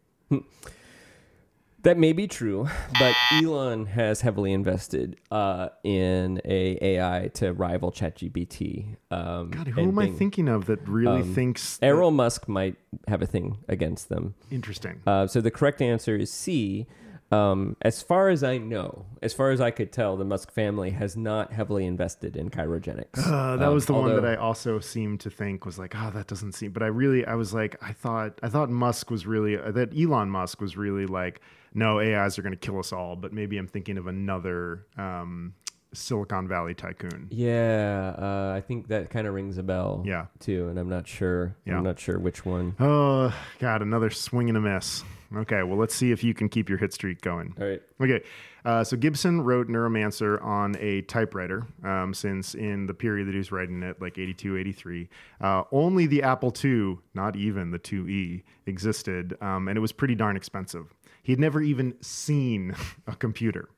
That 1.84 1.98
may 1.98 2.14
be 2.14 2.26
true, 2.26 2.66
but 2.98 3.14
Elon 3.30 3.84
has 3.84 4.22
heavily 4.22 4.52
invested 4.54 5.20
uh, 5.30 5.68
in 5.82 6.40
a 6.42 6.78
AI 6.80 7.28
to 7.34 7.52
rival 7.52 7.92
ChatGPT. 7.92 8.96
Um, 9.10 9.50
God, 9.50 9.68
who 9.68 9.82
am 9.82 9.98
I 9.98 10.08
thinking 10.08 10.48
of 10.48 10.64
that 10.64 10.88
really 10.88 11.22
thinks 11.22 11.76
that- 11.76 11.86
Errol 11.86 12.10
Musk 12.10 12.48
might 12.48 12.76
have 13.06 13.20
a 13.20 13.26
thing 13.26 13.58
against 13.68 14.08
them. 14.08 14.34
interesting? 14.50 15.02
Uh, 15.06 15.26
so 15.26 15.42
the 15.42 15.50
correct 15.50 15.82
answer 15.82 16.16
is 16.16 16.32
C. 16.32 16.86
Um, 17.30 17.76
as 17.82 18.00
far 18.00 18.28
as 18.28 18.42
I 18.44 18.58
know, 18.58 19.04
as 19.20 19.34
far 19.34 19.50
as 19.50 19.60
I 19.60 19.70
could 19.70 19.92
tell, 19.92 20.16
the 20.16 20.24
Musk 20.24 20.52
family 20.52 20.90
has 20.90 21.16
not 21.18 21.52
heavily 21.52 21.84
invested 21.84 22.34
in 22.36 22.48
cryogenics. 22.48 23.18
Uh, 23.18 23.56
that 23.56 23.68
Um, 23.68 23.74
was 23.74 23.84
the 23.86 23.92
one 23.92 24.14
that 24.14 24.24
I 24.24 24.36
also 24.36 24.78
seemed 24.78 25.20
to 25.20 25.30
think 25.30 25.66
was 25.66 25.78
like, 25.78 25.94
oh, 25.96 26.10
that 26.14 26.28
doesn't 26.28 26.52
seem. 26.52 26.70
But 26.72 26.82
I 26.82 26.86
really, 26.86 27.26
I 27.26 27.34
was 27.34 27.52
like, 27.52 27.76
I 27.82 27.92
thought, 27.92 28.38
I 28.42 28.48
thought 28.48 28.70
Musk 28.70 29.10
was 29.10 29.26
really 29.26 29.58
uh, 29.58 29.70
that 29.72 29.92
Elon 29.98 30.30
Musk 30.30 30.60
was 30.60 30.76
really 30.76 31.06
like, 31.06 31.40
no, 31.74 32.00
AIs 32.00 32.38
are 32.38 32.42
going 32.42 32.52
to 32.52 32.58
kill 32.58 32.78
us 32.78 32.92
all. 32.92 33.16
But 33.16 33.32
maybe 33.32 33.58
I'm 33.58 33.68
thinking 33.68 33.98
of 33.98 34.06
another 34.06 34.86
um, 34.96 35.54
Silicon 35.92 36.48
Valley 36.48 36.74
tycoon. 36.74 37.28
Yeah, 37.30 38.14
uh, 38.18 38.54
I 38.56 38.60
think 38.60 38.88
that 38.88 39.10
kind 39.10 39.26
of 39.26 39.34
rings 39.34 39.58
a 39.58 39.62
bell. 39.62 40.02
Yeah. 40.04 40.26
too, 40.40 40.68
and 40.68 40.78
I'm 40.78 40.88
not 40.88 41.06
sure. 41.06 41.56
Yeah. 41.64 41.76
I'm 41.76 41.84
not 41.84 41.98
sure 41.98 42.18
which 42.18 42.44
one. 42.44 42.74
Oh 42.78 43.34
God, 43.58 43.82
another 43.82 44.10
swing 44.10 44.48
and 44.48 44.58
a 44.58 44.60
miss. 44.60 45.02
Okay, 45.34 45.62
well, 45.64 45.76
let's 45.76 45.94
see 45.94 46.12
if 46.12 46.22
you 46.22 46.32
can 46.32 46.48
keep 46.48 46.68
your 46.68 46.78
hit 46.78 46.92
streak 46.92 47.20
going. 47.20 47.54
All 47.60 47.66
right. 47.66 47.82
Okay, 48.00 48.22
uh, 48.64 48.84
so 48.84 48.96
Gibson 48.96 49.40
wrote 49.40 49.68
Neuromancer 49.68 50.42
on 50.44 50.76
a 50.78 51.02
typewriter 51.02 51.66
um, 51.82 52.14
since 52.14 52.54
in 52.54 52.86
the 52.86 52.94
period 52.94 53.26
that 53.26 53.32
he 53.32 53.38
was 53.38 53.50
writing 53.50 53.82
it, 53.82 54.00
like 54.00 54.16
82, 54.16 54.56
83. 54.56 55.08
Uh, 55.40 55.62
only 55.72 56.06
the 56.06 56.22
Apple 56.22 56.54
II, 56.64 56.98
not 57.14 57.34
even 57.36 57.72
the 57.72 57.78
IIe, 57.80 58.42
existed, 58.66 59.36
um, 59.40 59.66
and 59.68 59.76
it 59.76 59.80
was 59.80 59.92
pretty 59.92 60.14
darn 60.14 60.36
expensive. 60.36 60.94
He 61.24 61.32
had 61.32 61.40
never 61.40 61.60
even 61.60 61.96
seen 62.00 62.76
a 63.08 63.16
computer. 63.16 63.68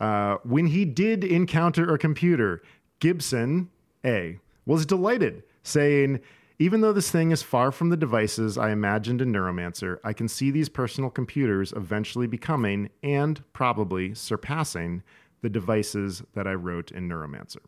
Uh, 0.00 0.36
when 0.44 0.66
he 0.66 0.86
did 0.86 1.22
encounter 1.22 1.92
a 1.92 1.98
computer, 1.98 2.62
Gibson, 3.00 3.68
A, 4.04 4.38
was 4.64 4.86
delighted, 4.86 5.42
saying, 5.62 6.20
even 6.58 6.80
though 6.80 6.92
this 6.92 7.10
thing 7.10 7.32
is 7.32 7.42
far 7.42 7.72
from 7.72 7.90
the 7.90 7.96
devices 7.96 8.56
I 8.56 8.70
imagined 8.70 9.20
in 9.20 9.32
Neuromancer, 9.32 9.98
I 10.04 10.12
can 10.12 10.28
see 10.28 10.50
these 10.50 10.68
personal 10.68 11.10
computers 11.10 11.72
eventually 11.74 12.28
becoming 12.28 12.90
and 13.02 13.42
probably 13.52 14.14
surpassing 14.14 15.02
the 15.42 15.50
devices 15.50 16.22
that 16.34 16.46
I 16.46 16.54
wrote 16.54 16.92
in 16.92 17.08
Neuromancer. 17.08 17.58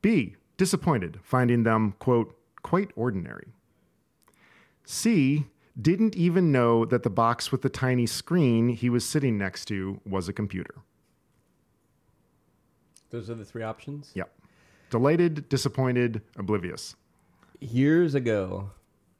B, 0.00 0.36
disappointed, 0.56 1.18
finding 1.22 1.64
them, 1.64 1.94
quote, 1.98 2.38
quite 2.62 2.92
ordinary. 2.94 3.48
C, 4.84 5.46
didn't 5.80 6.14
even 6.16 6.52
know 6.52 6.84
that 6.84 7.02
the 7.02 7.10
box 7.10 7.50
with 7.50 7.62
the 7.62 7.68
tiny 7.68 8.06
screen 8.06 8.68
he 8.68 8.88
was 8.88 9.04
sitting 9.04 9.36
next 9.36 9.64
to 9.66 10.00
was 10.06 10.28
a 10.28 10.32
computer. 10.32 10.76
Those 13.10 13.30
are 13.30 13.34
the 13.34 13.44
three 13.44 13.62
options. 13.62 14.10
Yep. 14.14 14.32
Delighted, 14.90 15.48
disappointed, 15.48 16.22
oblivious. 16.36 16.94
years 17.60 18.14
ago 18.14 18.70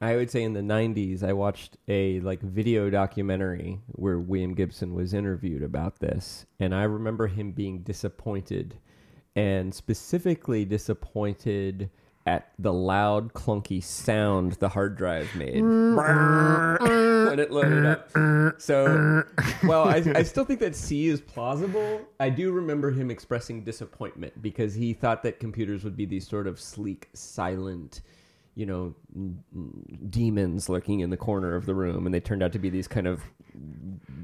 i 0.01 0.15
would 0.15 0.29
say 0.29 0.43
in 0.43 0.53
the 0.53 0.59
90s 0.61 1.23
i 1.23 1.31
watched 1.33 1.77
a 1.87 2.19
like 2.19 2.41
video 2.41 2.89
documentary 2.89 3.79
where 3.87 4.19
william 4.19 4.53
gibson 4.53 4.93
was 4.93 5.13
interviewed 5.13 5.63
about 5.63 5.99
this 5.99 6.45
and 6.59 6.75
i 6.75 6.83
remember 6.83 7.27
him 7.27 7.51
being 7.51 7.79
disappointed 7.79 8.75
and 9.35 9.73
specifically 9.73 10.65
disappointed 10.65 11.89
at 12.25 12.51
the 12.57 12.73
loud 12.73 13.33
clunky 13.33 13.83
sound 13.83 14.53
the 14.53 14.69
hard 14.69 14.97
drive 14.97 15.33
made. 15.35 15.61
When 15.61 17.39
it 17.39 17.51
loaded 17.51 17.85
up. 17.85 18.09
So 18.59 19.23
well 19.63 19.83
I, 19.83 20.03
I 20.15 20.23
still 20.23 20.45
think 20.45 20.59
that 20.61 20.75
c 20.75 21.07
is 21.07 21.21
plausible. 21.21 22.01
I 22.19 22.29
do 22.29 22.51
remember 22.51 22.91
him 22.91 23.11
expressing 23.11 23.63
disappointment 23.63 24.41
because 24.41 24.73
he 24.73 24.93
thought 24.93 25.23
that 25.23 25.39
computers 25.39 25.83
would 25.83 25.95
be 25.95 26.05
these 26.05 26.27
sort 26.27 26.47
of 26.47 26.59
sleek 26.59 27.09
silent 27.13 28.01
you 28.55 28.65
know, 28.65 28.95
n- 29.15 29.43
n- 29.53 30.07
demons 30.09 30.69
lurking 30.69 31.01
in 31.01 31.09
the 31.09 31.17
corner 31.17 31.55
of 31.55 31.65
the 31.65 31.75
room, 31.75 32.05
and 32.05 32.13
they 32.15 32.19
turned 32.21 32.41
out 32.41 32.53
to 32.53 32.59
be 32.59 32.69
these 32.69 32.87
kind 32.87 33.05
of 33.07 33.21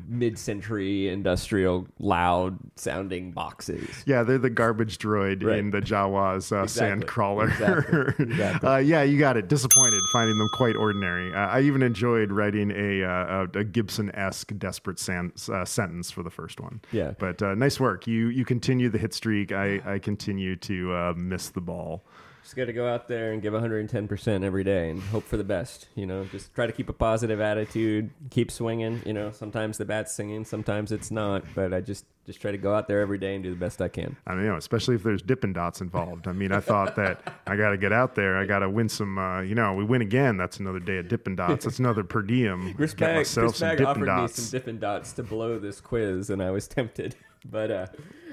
mid-century 0.08 1.08
industrial, 1.10 1.88
loud-sounding 2.00 3.32
boxes. 3.32 4.04
Yeah, 4.06 4.24
they're 4.24 4.38
the 4.38 4.50
garbage 4.50 4.98
droid 4.98 5.44
Right. 5.44 5.60
in 5.60 5.72
the 5.72 5.82
Jawa's 5.82 6.52
uh, 6.52 6.64
Exactly. 6.64 6.68
sand 6.90 7.08
crawler. 7.08 7.48
Exactly. 7.50 8.26
Exactly. 8.26 8.70
uh, 8.70 8.78
yeah, 8.78 9.04
you 9.04 9.18
got 9.20 9.38
it. 9.38 9.48
Disappointed 9.48 10.02
finding 10.12 10.38
them 10.38 10.50
quite 10.54 10.76
ordinary. 10.76 11.34
Uh, 11.34 11.48
I 11.48 11.62
even 11.62 11.82
enjoyed 11.82 12.32
writing 12.32 12.72
a, 12.72 13.04
uh, 13.04 13.48
a, 13.54 13.60
a 13.60 13.64
Gibson-esque 13.64 14.52
desperate 14.58 15.00
san- 15.00 15.32
uh, 15.52 15.66
sentence 15.66 16.12
for 16.12 16.24
the 16.24 16.30
first 16.32 16.60
one. 16.60 16.82
Yeah. 16.92 17.12
But 17.18 17.42
uh, 17.42 17.56
nice 17.56 17.80
work. 17.80 18.08
You 18.08 18.28
you 18.28 18.46
continue 18.46 18.90
the 18.90 18.98
hit 18.98 19.14
streak. 19.14 19.52
I, 19.52 19.82
I 19.86 20.00
continue 20.00 20.56
to 20.58 20.94
uh, 20.94 21.14
miss 21.16 21.50
the 21.50 21.62
ball. 21.62 22.06
Just 22.52 22.58
got 22.58 22.66
to 22.66 22.74
go 22.74 22.86
out 22.86 23.08
there 23.08 23.32
and 23.32 23.42
give 23.42 23.54
110% 23.54 24.44
every 24.44 24.66
day 24.66 24.90
and 24.90 25.02
hope 25.04 25.24
for 25.24 25.38
the 25.38 25.44
best. 25.46 25.88
You 25.96 26.06
know, 26.06 26.26
just 26.26 26.54
try 26.54 26.66
to 26.66 26.74
keep 26.74 26.90
a 26.90 26.94
positive 26.94 27.40
attitude, 27.40 28.10
keep 28.30 28.52
swinging. 28.52 29.02
You 29.06 29.14
know, 29.14 29.32
sometimes 29.32 29.78
the 29.78 29.86
bat's 29.86 30.12
singing, 30.12 30.44
sometimes 30.44 30.92
it's 30.92 31.12
not. 31.12 31.46
But 31.56 31.74
I 31.74 31.80
just 31.80 32.04
just 32.26 32.42
try 32.42 32.52
to 32.52 32.58
go 32.58 32.76
out 32.76 32.90
there 32.90 33.00
every 33.00 33.18
day 33.18 33.36
and 33.36 33.42
do 33.42 33.52
the 33.52 33.56
best 33.56 33.82
I 33.82 33.88
can. 33.88 34.18
I 34.28 34.34
mean, 34.34 34.44
you 34.44 34.50
know, 34.50 34.58
especially 34.58 34.96
if 34.96 35.04
there's 35.04 35.22
Dippin' 35.22 35.54
Dots 35.54 35.80
involved. 35.80 36.28
I 36.28 36.34
mean, 36.34 36.52
I 36.52 36.60
thought 36.60 36.98
that 36.98 37.22
I 37.48 37.56
got 37.56 37.70
to 37.70 37.78
get 37.78 37.94
out 37.94 38.16
there. 38.16 38.38
I 38.38 38.46
got 38.46 38.60
to 38.60 38.70
win 38.70 38.90
some. 38.90 39.18
Uh, 39.18 39.40
you 39.40 39.56
know, 39.56 39.74
we 39.74 39.86
win 39.86 40.02
again. 40.02 40.36
That's 40.36 40.60
another 40.60 40.80
day 40.82 40.98
of 40.98 41.08
Dippin' 41.08 41.38
Dots. 41.38 41.64
That's 41.64 41.80
another 41.80 42.04
per 42.04 42.22
diem. 42.22 42.74
Chris 42.74 42.94
Bagg, 42.94 43.16
myself 43.16 43.46
Chris 43.52 43.60
some 43.60 43.70
Bag 43.70 43.82
offered 43.82 44.06
Dots. 44.08 44.38
me 44.38 44.44
some 44.44 44.60
Dippin' 44.60 44.80
Dots 44.80 45.14
to 45.14 45.24
blow 45.24 45.58
this 45.58 45.80
quiz, 45.80 46.30
and 46.30 46.44
I 46.44 46.52
was 46.52 46.68
tempted. 46.68 47.16
But 47.44 47.72
uh, 47.72 47.88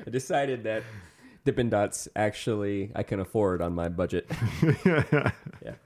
I 0.07 0.11
decided 0.11 0.65
that 0.65 0.83
Dippin' 1.49 1.71
Dots 1.71 2.09
actually 2.15 2.93
I 2.95 3.03
can 3.03 3.21
afford 3.21 3.63
on 3.63 3.75
my 3.75 3.89
budget. 3.89 4.31
yeah. 4.85 5.77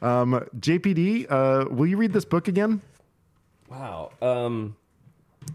Um, 0.00 0.42
JPD, 0.58 1.26
uh, 1.28 1.66
will 1.68 1.86
you 1.86 1.98
read 1.98 2.14
this 2.14 2.24
book 2.24 2.48
again? 2.48 2.80
Wow. 3.68 4.12
Um, 4.22 4.74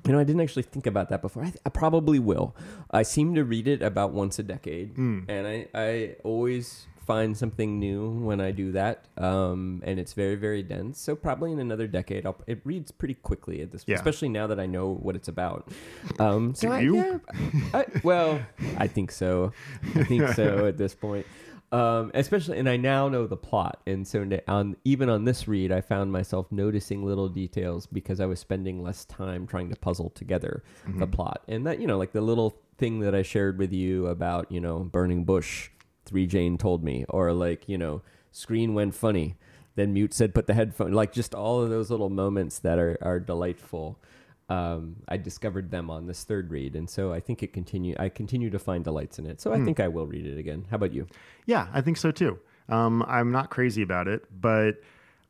you 0.06 0.12
know, 0.12 0.20
I 0.20 0.24
didn't 0.26 0.42
actually 0.42 0.62
think 0.62 0.86
about 0.86 1.10
that 1.10 1.24
before. 1.24 1.42
I, 1.42 1.48
th- 1.48 1.58
I 1.66 1.70
probably 1.70 2.20
will. 2.20 2.56
I 2.92 3.02
seem 3.02 3.34
to 3.34 3.44
read 3.44 3.68
it 3.68 3.82
about 3.82 4.12
once 4.12 4.38
a 4.38 4.44
decade, 4.44 4.96
and 4.96 5.48
I, 5.48 5.66
I 5.74 6.16
always 6.24 6.86
find 7.08 7.36
something 7.38 7.80
new 7.80 8.10
when 8.10 8.42
I 8.42 8.52
do 8.52 8.74
that. 8.74 9.06
Um, 9.18 9.82
and 9.86 9.98
it's 9.98 10.12
very, 10.14 10.36
very 10.36 10.62
dense. 10.62 11.00
So 11.00 11.16
probably 11.16 11.54
in 11.54 11.60
another 11.60 11.88
decade, 11.88 12.26
I'll, 12.26 12.36
it 12.46 12.60
reads 12.66 12.92
pretty 12.92 13.14
quickly 13.16 13.62
at 13.62 13.72
this, 13.72 13.86
Yeah. 13.88 13.96
especially 13.96 14.28
now 14.30 14.46
that 14.48 14.60
I 14.60 14.66
know 14.66 14.90
what 14.94 15.16
it's 15.16 15.30
about. 15.30 15.70
Um, 16.20 16.54
so 16.60 16.68
Do 16.68 16.74
I, 16.74 16.80
yeah, 16.82 17.18
I, 17.74 17.86
well, 18.04 18.42
I 18.78 18.88
think 18.88 19.12
so. 19.12 19.54
I 19.96 20.04
think 20.04 20.28
so 20.34 20.66
at 20.72 20.78
this 20.78 20.94
point. 20.94 21.26
Um, 21.72 22.12
especially, 22.14 22.60
and 22.60 22.70
I 22.70 22.78
now 22.78 23.10
know 23.10 23.28
the 23.28 23.36
plot, 23.36 23.82
and 23.86 24.08
so 24.08 24.26
on 24.48 24.78
even 24.86 25.10
on 25.10 25.26
this 25.26 25.50
read, 25.50 25.70
I 25.70 25.82
found 25.82 26.14
myself 26.14 26.50
noticing 26.50 27.04
little 27.06 27.28
details 27.28 27.86
because 27.88 28.22
I 28.22 28.26
was 28.26 28.40
spending 28.40 28.82
less 28.82 29.04
time 29.04 29.46
trying 29.46 29.70
to 29.72 29.76
puzzle 29.76 30.10
together 30.12 30.64
the 30.98 31.08
plot, 31.08 31.44
and 31.50 31.68
that 31.68 31.82
you 31.82 31.88
know, 31.88 31.98
like 31.98 32.14
the 32.14 32.22
little 32.22 32.56
thing 32.78 33.02
that 33.02 33.14
I 33.14 33.22
shared 33.22 33.58
with 33.60 33.74
you 33.74 34.08
about 34.08 34.50
you 34.50 34.62
know 34.62 34.80
burning 34.80 35.26
bush, 35.26 35.70
3Jane 36.08 36.58
told 36.58 36.84
me, 36.84 37.06
or 37.10 37.34
like 37.34 37.68
you 37.70 37.78
know, 37.78 38.02
screen 38.32 38.74
went 38.74 38.96
funny, 38.96 39.36
then 39.76 39.94
mute 39.94 40.14
said 40.14 40.34
put 40.34 40.48
the 40.48 40.54
headphone, 40.54 40.94
like 40.94 41.14
just 41.14 41.36
all 41.36 41.62
of 41.62 41.70
those 41.70 41.92
little 41.92 42.10
moments 42.10 42.60
that 42.60 42.80
are 42.80 42.98
are 43.02 43.20
delightful 43.20 44.00
um, 44.50 44.98
I 45.08 45.18
discovered 45.18 45.72
them 45.72 45.90
on 45.90 46.08
this 46.08 46.24
third 46.24 46.50
read, 46.50 46.76
and 46.76 46.90
so 46.90 47.12
I 47.12 47.20
think 47.20 47.44
it 47.44 47.52
continue. 47.52 47.96
I 48.00 48.08
continue 48.08 48.50
to 48.50 48.60
find 48.60 48.84
delights 48.84 49.20
in 49.20 49.26
it, 49.26 49.42
so 49.42 49.52
I 49.52 49.64
think 49.64 49.80
I 49.80 49.90
will 49.90 50.08
read 50.08 50.26
it 50.26 50.38
again. 50.38 50.66
How 50.70 50.76
about 50.76 50.94
you? 50.94 51.08
Yeah, 51.46 51.68
I 51.74 51.82
think 51.82 51.98
so 51.98 52.12
too. 52.12 52.40
Um, 52.70 53.04
I'm 53.08 53.32
not 53.32 53.50
crazy 53.50 53.82
about 53.82 54.08
it, 54.08 54.24
but 54.40 54.80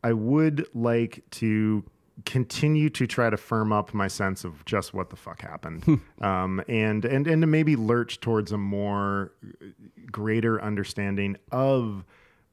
I 0.03 0.13
would 0.13 0.67
like 0.75 1.23
to 1.31 1.83
continue 2.25 2.89
to 2.89 3.05
try 3.05 3.29
to 3.29 3.37
firm 3.37 3.71
up 3.71 3.93
my 3.93 4.07
sense 4.07 4.43
of 4.43 4.65
just 4.65 4.93
what 4.93 5.09
the 5.09 5.15
fuck 5.15 5.41
happened, 5.41 6.01
um, 6.21 6.61
and 6.67 7.05
and 7.05 7.27
and 7.27 7.41
to 7.41 7.47
maybe 7.47 7.75
lurch 7.75 8.19
towards 8.19 8.51
a 8.51 8.57
more 8.57 9.33
uh, 9.43 9.67
greater 10.11 10.61
understanding 10.61 11.37
of 11.51 12.03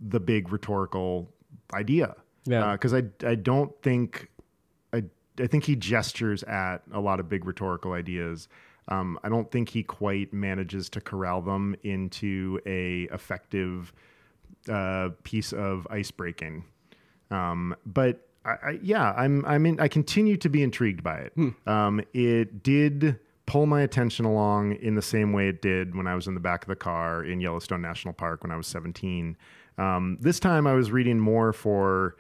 the 0.01 0.21
big 0.21 0.53
rhetorical 0.53 1.33
idea. 1.73 2.15
Yeah. 2.47 2.73
because 2.73 2.93
I 2.93 3.05
I 3.25 3.37
don't 3.37 3.73
think 3.83 4.29
I 4.93 5.05
I 5.41 5.47
think 5.47 5.65
he 5.65 5.77
gestures 5.77 6.43
at 6.43 6.79
a 6.93 7.01
lot 7.01 7.21
of 7.21 7.29
big 7.29 7.47
rhetorical 7.47 7.93
ideas. 7.93 8.49
Um, 8.89 9.19
I 9.25 9.31
don't 9.31 9.51
think 9.51 9.71
he 9.71 9.83
quite 9.83 10.33
manages 10.33 10.91
to 10.91 11.01
corral 11.01 11.41
them 11.41 11.75
into 11.83 12.61
a 12.67 13.09
effective 13.15 13.95
uh, 14.69 15.11
piece 15.23 15.53
of 15.53 15.87
ice 15.91 16.11
breaking. 16.11 16.65
Um, 17.31 17.75
but 17.87 18.29
I, 18.45 18.51
I, 18.51 18.79
yeah, 18.83 19.13
I'm 19.17 19.45
I'm 19.47 19.67
in, 19.67 19.81
I 19.81 19.89
continue 19.89 20.37
to 20.39 20.49
be 20.49 20.63
intrigued 20.63 21.03
by 21.03 21.19
it. 21.19 21.33
Um, 21.67 22.03
it 22.13 22.63
did 22.63 23.19
pull 23.47 23.67
my 23.67 23.83
attention 23.83 24.25
along 24.25 24.73
in 24.77 24.95
the 24.95 25.03
same 25.03 25.33
way 25.33 25.49
it 25.49 25.61
did 25.61 25.95
when 25.95 26.07
I 26.07 26.15
was 26.15 26.27
in 26.27 26.35
the 26.35 26.41
back 26.41 26.63
of 26.63 26.69
the 26.69 26.77
car 26.77 27.23
in 27.25 27.41
Yellowstone 27.41 27.83
National 27.83 28.15
Park 28.15 28.43
when 28.43 28.51
I 28.51 28.57
was 28.57 28.67
17. 28.67 29.37
Um, 29.77 30.17
this 30.21 30.41
time 30.41 30.67
I 30.67 30.73
was 30.75 30.91
reading 30.91 31.19
more 31.19 31.53
for 31.53 32.17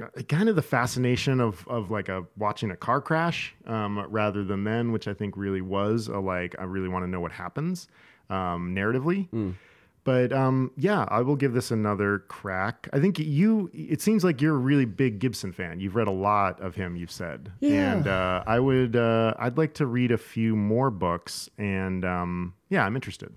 uh, 0.00 0.22
kind 0.22 0.48
of 0.48 0.56
the 0.56 0.62
fascination 0.62 1.40
of 1.40 1.66
of 1.68 1.90
like 1.90 2.08
a 2.08 2.24
watching 2.36 2.70
a 2.70 2.76
car 2.76 3.00
crash 3.00 3.54
um, 3.66 3.98
rather 4.08 4.44
than 4.44 4.64
then, 4.64 4.92
which 4.92 5.08
I 5.08 5.14
think 5.14 5.36
really 5.36 5.60
was 5.60 6.08
a 6.08 6.18
like 6.18 6.54
I 6.58 6.64
really 6.64 6.88
want 6.88 7.04
to 7.04 7.10
know 7.10 7.20
what 7.20 7.32
happens 7.32 7.88
um, 8.30 8.74
narratively. 8.74 9.54
But 10.04 10.34
um, 10.34 10.70
yeah, 10.76 11.06
I 11.08 11.22
will 11.22 11.34
give 11.36 11.54
this 11.54 11.70
another 11.70 12.18
crack. 12.28 12.88
I 12.92 13.00
think 13.00 13.18
you. 13.18 13.70
It 13.72 14.02
seems 14.02 14.22
like 14.22 14.42
you're 14.42 14.54
a 14.54 14.58
really 14.58 14.84
big 14.84 15.18
Gibson 15.18 15.50
fan. 15.50 15.80
You've 15.80 15.96
read 15.96 16.08
a 16.08 16.12
lot 16.12 16.60
of 16.60 16.74
him. 16.74 16.94
You've 16.94 17.10
said, 17.10 17.50
Yeah. 17.60 17.94
and 17.94 18.06
uh, 18.06 18.44
I 18.46 18.60
would. 18.60 18.96
Uh, 18.96 19.32
I'd 19.38 19.56
like 19.56 19.72
to 19.74 19.86
read 19.86 20.12
a 20.12 20.18
few 20.18 20.54
more 20.56 20.90
books, 20.90 21.48
and 21.56 22.04
um, 22.04 22.52
yeah, 22.68 22.84
I'm 22.84 22.94
interested. 22.96 23.32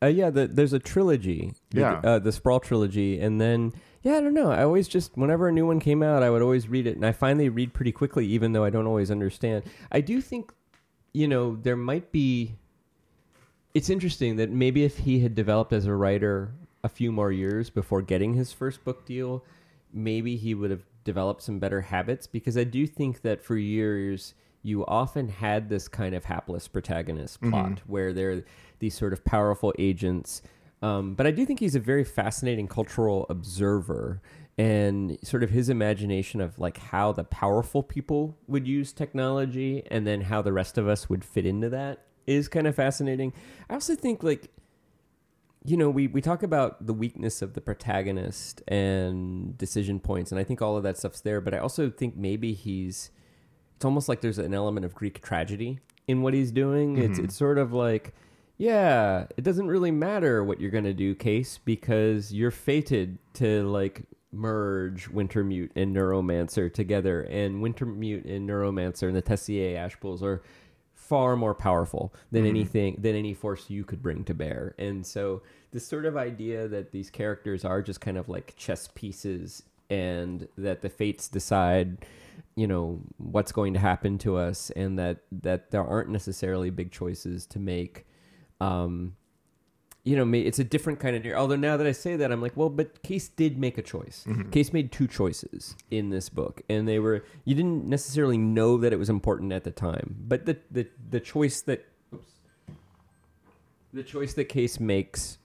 Uh, 0.00 0.06
yeah, 0.06 0.30
the, 0.30 0.46
there's 0.46 0.72
a 0.72 0.78
trilogy. 0.78 1.54
The- 1.70 1.80
Yeah. 1.80 2.00
uh, 2.04 2.18
the 2.20 2.30
Sprawl 2.32 2.60
trilogy, 2.60 3.18
and 3.20 3.40
then 3.40 3.72
yeah, 4.02 4.14
I 4.14 4.20
don't 4.20 4.34
know. 4.34 4.52
I 4.52 4.62
always 4.62 4.86
just 4.86 5.16
whenever 5.16 5.48
a 5.48 5.52
new 5.52 5.66
one 5.66 5.80
came 5.80 6.04
out, 6.04 6.22
I 6.22 6.30
would 6.30 6.42
always 6.42 6.68
read 6.68 6.86
it, 6.86 6.94
and 6.94 7.04
I 7.04 7.10
finally 7.10 7.48
read 7.48 7.72
pretty 7.74 7.90
quickly, 7.92 8.26
even 8.26 8.52
though 8.52 8.62
I 8.64 8.70
don't 8.70 8.86
always 8.86 9.10
understand. 9.10 9.64
I 9.90 10.00
do 10.00 10.20
think, 10.20 10.52
you 11.12 11.26
know, 11.26 11.56
there 11.56 11.76
might 11.76 12.12
be. 12.12 12.54
It's 13.74 13.88
interesting 13.88 14.36
that 14.36 14.50
maybe 14.50 14.84
if 14.84 14.98
he 14.98 15.20
had 15.20 15.34
developed 15.34 15.72
as 15.72 15.86
a 15.86 15.94
writer 15.94 16.52
a 16.84 16.88
few 16.88 17.10
more 17.12 17.32
years 17.32 17.70
before 17.70 18.02
getting 18.02 18.34
his 18.34 18.52
first 18.52 18.84
book 18.84 19.06
deal, 19.06 19.44
maybe 19.92 20.36
he 20.36 20.54
would 20.54 20.70
have 20.70 20.84
developed 21.04 21.42
some 21.42 21.58
better 21.58 21.80
habits. 21.80 22.26
Because 22.26 22.58
I 22.58 22.64
do 22.64 22.86
think 22.86 23.22
that 23.22 23.42
for 23.42 23.56
years 23.56 24.34
you 24.62 24.84
often 24.86 25.28
had 25.28 25.68
this 25.68 25.88
kind 25.88 26.14
of 26.14 26.24
hapless 26.24 26.68
protagonist 26.68 27.40
plot 27.40 27.80
where 27.86 28.12
they're 28.12 28.44
these 28.78 28.94
sort 28.94 29.12
of 29.12 29.24
powerful 29.24 29.72
agents. 29.78 30.42
Um, 30.82 31.14
but 31.14 31.26
I 31.26 31.30
do 31.30 31.46
think 31.46 31.60
he's 31.60 31.74
a 31.74 31.80
very 31.80 32.04
fascinating 32.04 32.68
cultural 32.68 33.26
observer 33.28 34.20
and 34.58 35.18
sort 35.22 35.42
of 35.42 35.50
his 35.50 35.68
imagination 35.68 36.40
of 36.40 36.58
like 36.58 36.76
how 36.76 37.12
the 37.12 37.24
powerful 37.24 37.82
people 37.82 38.36
would 38.46 38.66
use 38.66 38.92
technology 38.92 39.82
and 39.90 40.06
then 40.06 40.20
how 40.20 40.42
the 40.42 40.52
rest 40.52 40.78
of 40.78 40.86
us 40.86 41.08
would 41.08 41.24
fit 41.24 41.46
into 41.46 41.68
that 41.70 42.00
is 42.26 42.48
kind 42.48 42.66
of 42.66 42.74
fascinating. 42.74 43.32
I 43.68 43.74
also 43.74 43.94
think 43.94 44.22
like 44.22 44.50
you 45.64 45.76
know, 45.76 45.90
we, 45.90 46.08
we 46.08 46.20
talk 46.20 46.42
about 46.42 46.86
the 46.86 46.92
weakness 46.92 47.40
of 47.40 47.54
the 47.54 47.60
protagonist 47.60 48.62
and 48.66 49.56
decision 49.56 50.00
points, 50.00 50.32
and 50.32 50.40
I 50.40 50.44
think 50.44 50.60
all 50.60 50.76
of 50.76 50.82
that 50.82 50.98
stuff's 50.98 51.20
there. 51.20 51.40
But 51.40 51.54
I 51.54 51.58
also 51.58 51.88
think 51.88 52.16
maybe 52.16 52.52
he's, 52.52 53.10
it's 53.76 53.84
almost 53.84 54.08
like 54.08 54.20
there's 54.20 54.38
an 54.38 54.54
element 54.54 54.84
of 54.84 54.94
Greek 54.94 55.22
tragedy 55.22 55.78
in 56.08 56.22
what 56.22 56.34
he's 56.34 56.50
doing. 56.50 56.98
It's 56.98 57.14
mm-hmm. 57.14 57.24
it's 57.26 57.36
sort 57.36 57.58
of 57.58 57.72
like, 57.72 58.12
yeah, 58.58 59.26
it 59.36 59.44
doesn't 59.44 59.68
really 59.68 59.92
matter 59.92 60.42
what 60.42 60.60
you're 60.60 60.70
gonna 60.70 60.92
do, 60.92 61.14
Case, 61.14 61.58
because 61.64 62.32
you're 62.32 62.50
fated 62.50 63.18
to 63.34 63.62
like 63.68 64.02
merge 64.32 65.10
Wintermute 65.10 65.70
and 65.76 65.94
Neuromancer 65.94 66.72
together, 66.72 67.22
and 67.22 67.62
Wintermute 67.62 68.28
and 68.28 68.48
Neuromancer 68.48 69.06
and 69.06 69.14
the 69.14 69.22
Tessier 69.22 69.76
Ashpools 69.76 70.22
are 70.22 70.42
far 71.12 71.36
more 71.36 71.54
powerful 71.54 72.10
than 72.30 72.46
anything 72.46 72.96
than 72.98 73.14
any 73.14 73.34
force 73.34 73.68
you 73.68 73.84
could 73.84 74.02
bring 74.02 74.24
to 74.24 74.32
bear. 74.32 74.74
And 74.78 75.04
so 75.04 75.42
this 75.70 75.86
sort 75.86 76.06
of 76.06 76.16
idea 76.16 76.68
that 76.68 76.90
these 76.90 77.10
characters 77.10 77.66
are 77.66 77.82
just 77.82 78.00
kind 78.00 78.16
of 78.16 78.30
like 78.30 78.54
chess 78.56 78.88
pieces 78.94 79.62
and 79.90 80.48
that 80.56 80.80
the 80.80 80.88
fates 80.88 81.28
decide 81.28 82.06
you 82.56 82.66
know 82.66 82.98
what's 83.18 83.52
going 83.52 83.74
to 83.74 83.78
happen 83.78 84.16
to 84.16 84.38
us 84.38 84.70
and 84.70 84.98
that 84.98 85.18
that 85.30 85.70
there 85.70 85.84
aren't 85.84 86.08
necessarily 86.08 86.70
big 86.70 86.90
choices 86.90 87.44
to 87.44 87.58
make 87.58 88.06
um 88.62 89.14
you 90.04 90.16
know, 90.16 90.36
it's 90.36 90.58
a 90.58 90.64
different 90.64 90.98
kind 90.98 91.14
of. 91.14 91.32
Although 91.34 91.56
now 91.56 91.76
that 91.76 91.86
I 91.86 91.92
say 91.92 92.16
that, 92.16 92.32
I'm 92.32 92.40
like, 92.42 92.56
well, 92.56 92.68
but 92.70 93.02
Case 93.02 93.28
did 93.28 93.56
make 93.58 93.78
a 93.78 93.82
choice. 93.82 94.26
Case 94.50 94.72
made 94.72 94.90
two 94.90 95.06
choices 95.06 95.76
in 95.90 96.10
this 96.10 96.28
book, 96.28 96.62
and 96.68 96.88
they 96.88 96.98
were 96.98 97.24
you 97.44 97.54
didn't 97.54 97.86
necessarily 97.86 98.36
know 98.38 98.76
that 98.78 98.92
it 98.92 98.96
was 98.98 99.08
important 99.08 99.52
at 99.52 99.62
the 99.64 99.70
time, 99.70 100.16
but 100.26 100.44
the 100.46 100.56
the 100.70 100.88
the 101.10 101.20
choice 101.20 101.60
that 101.62 101.86
oops, 102.12 102.32
the 103.92 104.02
choice 104.02 104.34
that 104.34 104.46
Case 104.46 104.80
makes. 104.80 105.38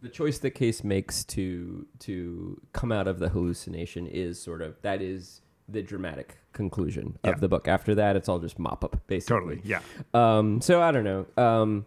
The 0.00 0.08
choice 0.08 0.38
that 0.38 0.52
Case 0.52 0.84
makes 0.84 1.24
to 1.24 1.86
to 2.00 2.60
come 2.72 2.92
out 2.92 3.08
of 3.08 3.18
the 3.18 3.28
hallucination 3.30 4.06
is 4.06 4.40
sort 4.40 4.62
of 4.62 4.80
that 4.82 5.02
is 5.02 5.40
the 5.68 5.82
dramatic 5.82 6.38
conclusion 6.52 7.18
Yeah. 7.24 7.32
of 7.32 7.40
the 7.40 7.48
book. 7.48 7.66
After 7.68 7.94
that, 7.96 8.14
it's 8.16 8.28
all 8.28 8.38
just 8.38 8.58
mop 8.58 8.84
up, 8.84 9.00
basically. 9.06 9.36
Totally, 9.56 9.60
yeah. 9.64 9.80
Um, 10.14 10.60
so 10.60 10.80
I 10.80 10.92
don't 10.92 11.04
know. 11.04 11.26
Um, 11.36 11.84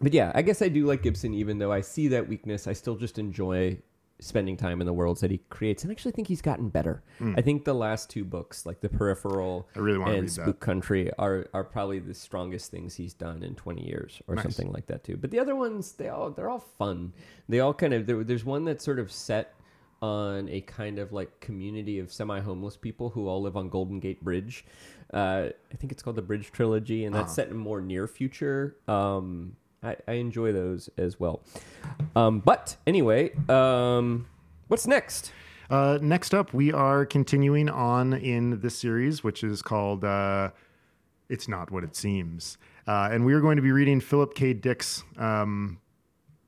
but 0.00 0.12
yeah, 0.12 0.32
I 0.34 0.42
guess 0.42 0.62
I 0.62 0.68
do 0.68 0.86
like 0.86 1.02
Gibson, 1.02 1.34
even 1.34 1.58
though 1.58 1.72
I 1.72 1.80
see 1.80 2.08
that 2.08 2.28
weakness. 2.28 2.66
I 2.66 2.72
still 2.72 2.96
just 2.96 3.18
enjoy 3.18 3.78
spending 4.20 4.56
time 4.56 4.80
in 4.80 4.86
the 4.86 4.92
worlds 4.92 5.20
that 5.20 5.30
he 5.30 5.38
creates, 5.50 5.82
and 5.82 5.90
I 5.90 5.92
actually 5.92 6.12
think 6.12 6.28
he's 6.28 6.40
gotten 6.40 6.68
better. 6.68 7.02
I 7.36 7.40
think 7.40 7.64
the 7.64 7.74
last 7.74 8.08
two 8.10 8.24
books, 8.24 8.64
like 8.64 8.80
The 8.80 8.88
Peripheral. 8.88 9.68
I 9.74 9.80
really 9.80 10.02
and 10.02 10.06
read 10.12 10.22
that. 10.24 10.30
Spook 10.30 10.60
Country, 10.60 11.10
are 11.18 11.46
are 11.52 11.64
probably 11.64 11.98
the 11.98 12.14
strongest 12.14 12.70
things 12.70 12.94
he's 12.94 13.12
done 13.14 13.42
in 13.42 13.54
twenty 13.56 13.86
years 13.86 14.22
or 14.28 14.40
something 14.40 14.72
like 14.72 14.86
that 14.86 15.04
too. 15.04 15.16
But 15.16 15.30
the 15.30 15.40
other 15.40 15.56
ones, 15.56 15.92
they 15.92 16.08
all 16.08 16.30
they're 16.30 16.48
all 16.50 16.64
fun. 16.78 17.12
They 17.48 17.60
all 17.60 17.74
kind 17.74 17.92
of 17.92 18.06
there's 18.06 18.44
one 18.44 18.64
that's 18.64 18.84
sort 18.84 18.98
of 19.00 19.10
set 19.10 19.54
on 20.02 20.48
a 20.50 20.60
kind 20.62 20.98
of 20.98 21.12
like 21.12 21.40
community 21.40 21.98
of 21.98 22.12
semi-homeless 22.12 22.76
people 22.76 23.08
who 23.10 23.26
all 23.26 23.40
live 23.40 23.56
on 23.56 23.68
Golden 23.70 24.00
Gate 24.00 24.22
Bridge. 24.22 24.64
Uh, 25.12 25.48
I 25.72 25.76
think 25.76 25.92
it's 25.92 26.02
called 26.02 26.16
the 26.16 26.22
Bridge 26.22 26.50
Trilogy, 26.52 27.04
and 27.04 27.14
that's 27.14 27.24
Uh-huh. 27.26 27.34
set 27.34 27.48
in 27.48 27.56
more 27.56 27.80
near 27.80 28.06
future. 28.06 28.76
Um, 28.86 29.56
I, 29.84 29.96
I 30.08 30.12
enjoy 30.14 30.52
those 30.52 30.88
as 30.96 31.20
well. 31.20 31.42
Um, 32.16 32.40
but 32.40 32.76
anyway, 32.86 33.32
um, 33.48 34.26
what's 34.68 34.86
next? 34.86 35.32
Uh, 35.70 35.98
next 36.00 36.34
up, 36.34 36.52
we 36.52 36.72
are 36.72 37.06
continuing 37.06 37.68
on 37.68 38.14
in 38.14 38.60
this 38.60 38.78
series, 38.78 39.24
which 39.24 39.42
is 39.42 39.62
called 39.62 40.04
uh, 40.04 40.50
"It's 41.28 41.48
Not 41.48 41.70
What 41.70 41.84
It 41.84 41.96
Seems," 41.96 42.58
uh, 42.86 43.08
and 43.10 43.24
we 43.24 43.32
are 43.34 43.40
going 43.40 43.56
to 43.56 43.62
be 43.62 43.72
reading 43.72 44.00
Philip 44.00 44.34
K. 44.34 44.52
Dick's 44.52 45.04
um, 45.16 45.78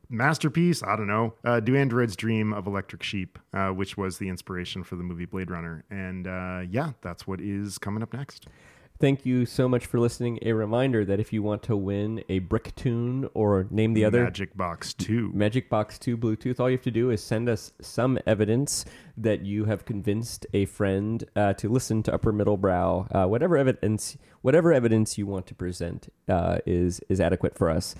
masterpiece. 0.09 0.83
I 0.83 0.97
don't 0.97 1.07
know, 1.07 1.35
uh, 1.45 1.61
"Do 1.61 1.77
Androids 1.77 2.15
Dream 2.15 2.53
of 2.53 2.67
Electric 2.67 3.03
Sheep," 3.03 3.39
uh, 3.55 3.69
which 3.69 3.97
was 3.97 4.19
the 4.19 4.29
inspiration 4.29 4.85
for 4.85 4.97
the 4.97 5.03
movie 5.03 5.27
Blade 5.27 5.51
Runner. 5.51 5.85
And 5.91 6.27
uh, 6.27 6.63
yeah, 6.69 6.93
that's 7.01 7.27
what 7.27 7.41
is 7.41 7.79
coming 7.79 8.03
up 8.03 8.13
next. 8.13 8.49
Thank 8.98 9.27
you 9.27 9.44
so 9.44 9.68
much 9.68 9.85
for 9.85 10.01
listening. 10.01 10.39
A 10.40 10.52
reminder 10.52 11.05
that 11.05 11.20
if 11.20 11.31
you 11.31 11.43
want 11.43 11.62
to 11.64 11.77
win 11.77 12.24
a 12.31 12.39
brick 12.39 12.74
tune 12.77 13.28
or 13.35 13.66
name 13.70 13.93
the 13.93 14.06
other 14.06 14.24
Magic 14.24 14.56
Box 14.56 14.94
Two. 14.94 15.31
Magic 15.35 15.68
Box 15.68 15.98
2 15.98 16.16
Bluetooth, 16.16 16.59
all 16.59 16.70
you 16.70 16.77
have 16.78 16.85
to 16.85 16.90
do 16.90 17.10
is 17.10 17.23
send 17.23 17.47
us 17.47 17.73
some 17.78 18.18
evidence 18.27 18.86
that 19.18 19.43
you 19.43 19.66
have 19.66 19.85
convinced 19.85 20.47
a 20.55 20.64
friend 20.64 21.24
uh, 21.36 21.52
to 21.55 21.68
listen 21.68 22.02
to 22.05 22.14
Upper 22.14 22.32
Middle 22.32 22.56
Brow. 22.56 23.06
Uh, 23.12 23.27
whatever 23.27 23.59
evidence, 23.59 24.16
whatever 24.40 24.73
evidence 24.73 25.18
you 25.18 25.27
want 25.27 25.47
to 25.47 25.55
present 25.55 26.09
uh, 26.28 26.59
is 26.64 27.01
is 27.10 27.20
adequate 27.20 27.55
for 27.55 27.68
us. 27.68 27.94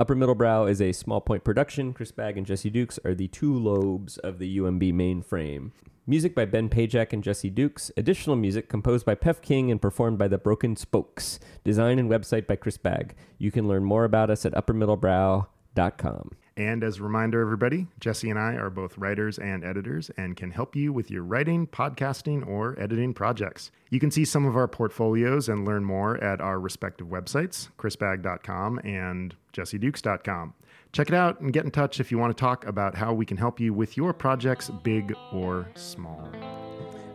Upper 0.00 0.16
Middle 0.16 0.34
Brow 0.34 0.66
is 0.66 0.82
a 0.82 0.90
small 0.90 1.20
point 1.20 1.44
production. 1.44 1.92
Chris 1.92 2.10
Bagg 2.10 2.36
and 2.36 2.46
Jesse 2.46 2.70
Dukes 2.70 2.98
are 3.04 3.14
the 3.14 3.28
two 3.28 3.56
lobes 3.56 4.18
of 4.18 4.40
the 4.40 4.58
UMB 4.58 4.92
mainframe. 4.94 5.70
Music 6.10 6.34
by 6.34 6.44
Ben 6.44 6.68
Pajak 6.68 7.12
and 7.12 7.22
Jesse 7.22 7.50
Dukes. 7.50 7.92
Additional 7.96 8.34
music 8.34 8.68
composed 8.68 9.06
by 9.06 9.14
Pef 9.14 9.40
King 9.40 9.70
and 9.70 9.80
performed 9.80 10.18
by 10.18 10.26
the 10.26 10.38
Broken 10.38 10.74
Spokes. 10.74 11.38
Design 11.62 12.00
and 12.00 12.10
website 12.10 12.48
by 12.48 12.56
Chris 12.56 12.76
Bagg. 12.76 13.14
You 13.38 13.52
can 13.52 13.68
learn 13.68 13.84
more 13.84 14.02
about 14.02 14.28
us 14.28 14.44
at 14.44 14.52
uppermiddlebrow.com. 14.54 16.30
And 16.56 16.82
as 16.82 16.98
a 16.98 17.04
reminder, 17.04 17.40
everybody, 17.40 17.86
Jesse 18.00 18.28
and 18.28 18.40
I 18.40 18.54
are 18.54 18.70
both 18.70 18.98
writers 18.98 19.38
and 19.38 19.64
editors 19.64 20.10
and 20.16 20.36
can 20.36 20.50
help 20.50 20.74
you 20.74 20.92
with 20.92 21.12
your 21.12 21.22
writing, 21.22 21.68
podcasting, 21.68 22.44
or 22.44 22.76
editing 22.76 23.14
projects. 23.14 23.70
You 23.88 24.00
can 24.00 24.10
see 24.10 24.24
some 24.24 24.44
of 24.44 24.56
our 24.56 24.66
portfolios 24.66 25.48
and 25.48 25.64
learn 25.64 25.84
more 25.84 26.16
at 26.22 26.40
our 26.40 26.58
respective 26.58 27.06
websites, 27.06 27.68
chrisbagg.com 27.78 28.80
and 28.82 29.36
jessedukes.com. 29.52 30.54
Check 30.92 31.08
it 31.08 31.14
out 31.14 31.40
and 31.40 31.52
get 31.52 31.64
in 31.64 31.70
touch 31.70 32.00
if 32.00 32.10
you 32.10 32.18
want 32.18 32.36
to 32.36 32.40
talk 32.40 32.66
about 32.66 32.94
how 32.94 33.12
we 33.12 33.24
can 33.24 33.36
help 33.36 33.60
you 33.60 33.72
with 33.72 33.96
your 33.96 34.12
projects, 34.12 34.70
big 34.82 35.14
or 35.32 35.68
small. 35.74 36.28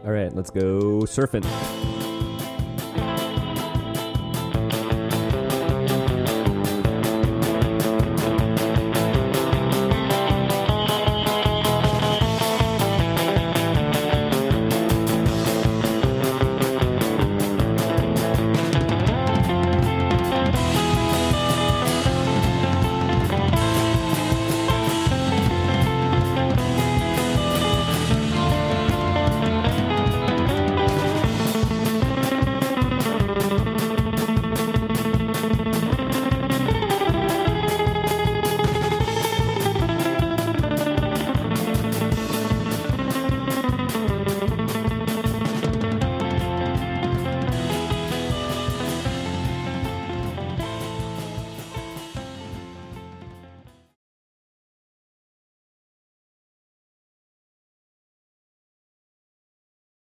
All 0.06 0.12
right, 0.12 0.34
let's 0.34 0.50
go 0.50 1.02
surfing. 1.02 1.44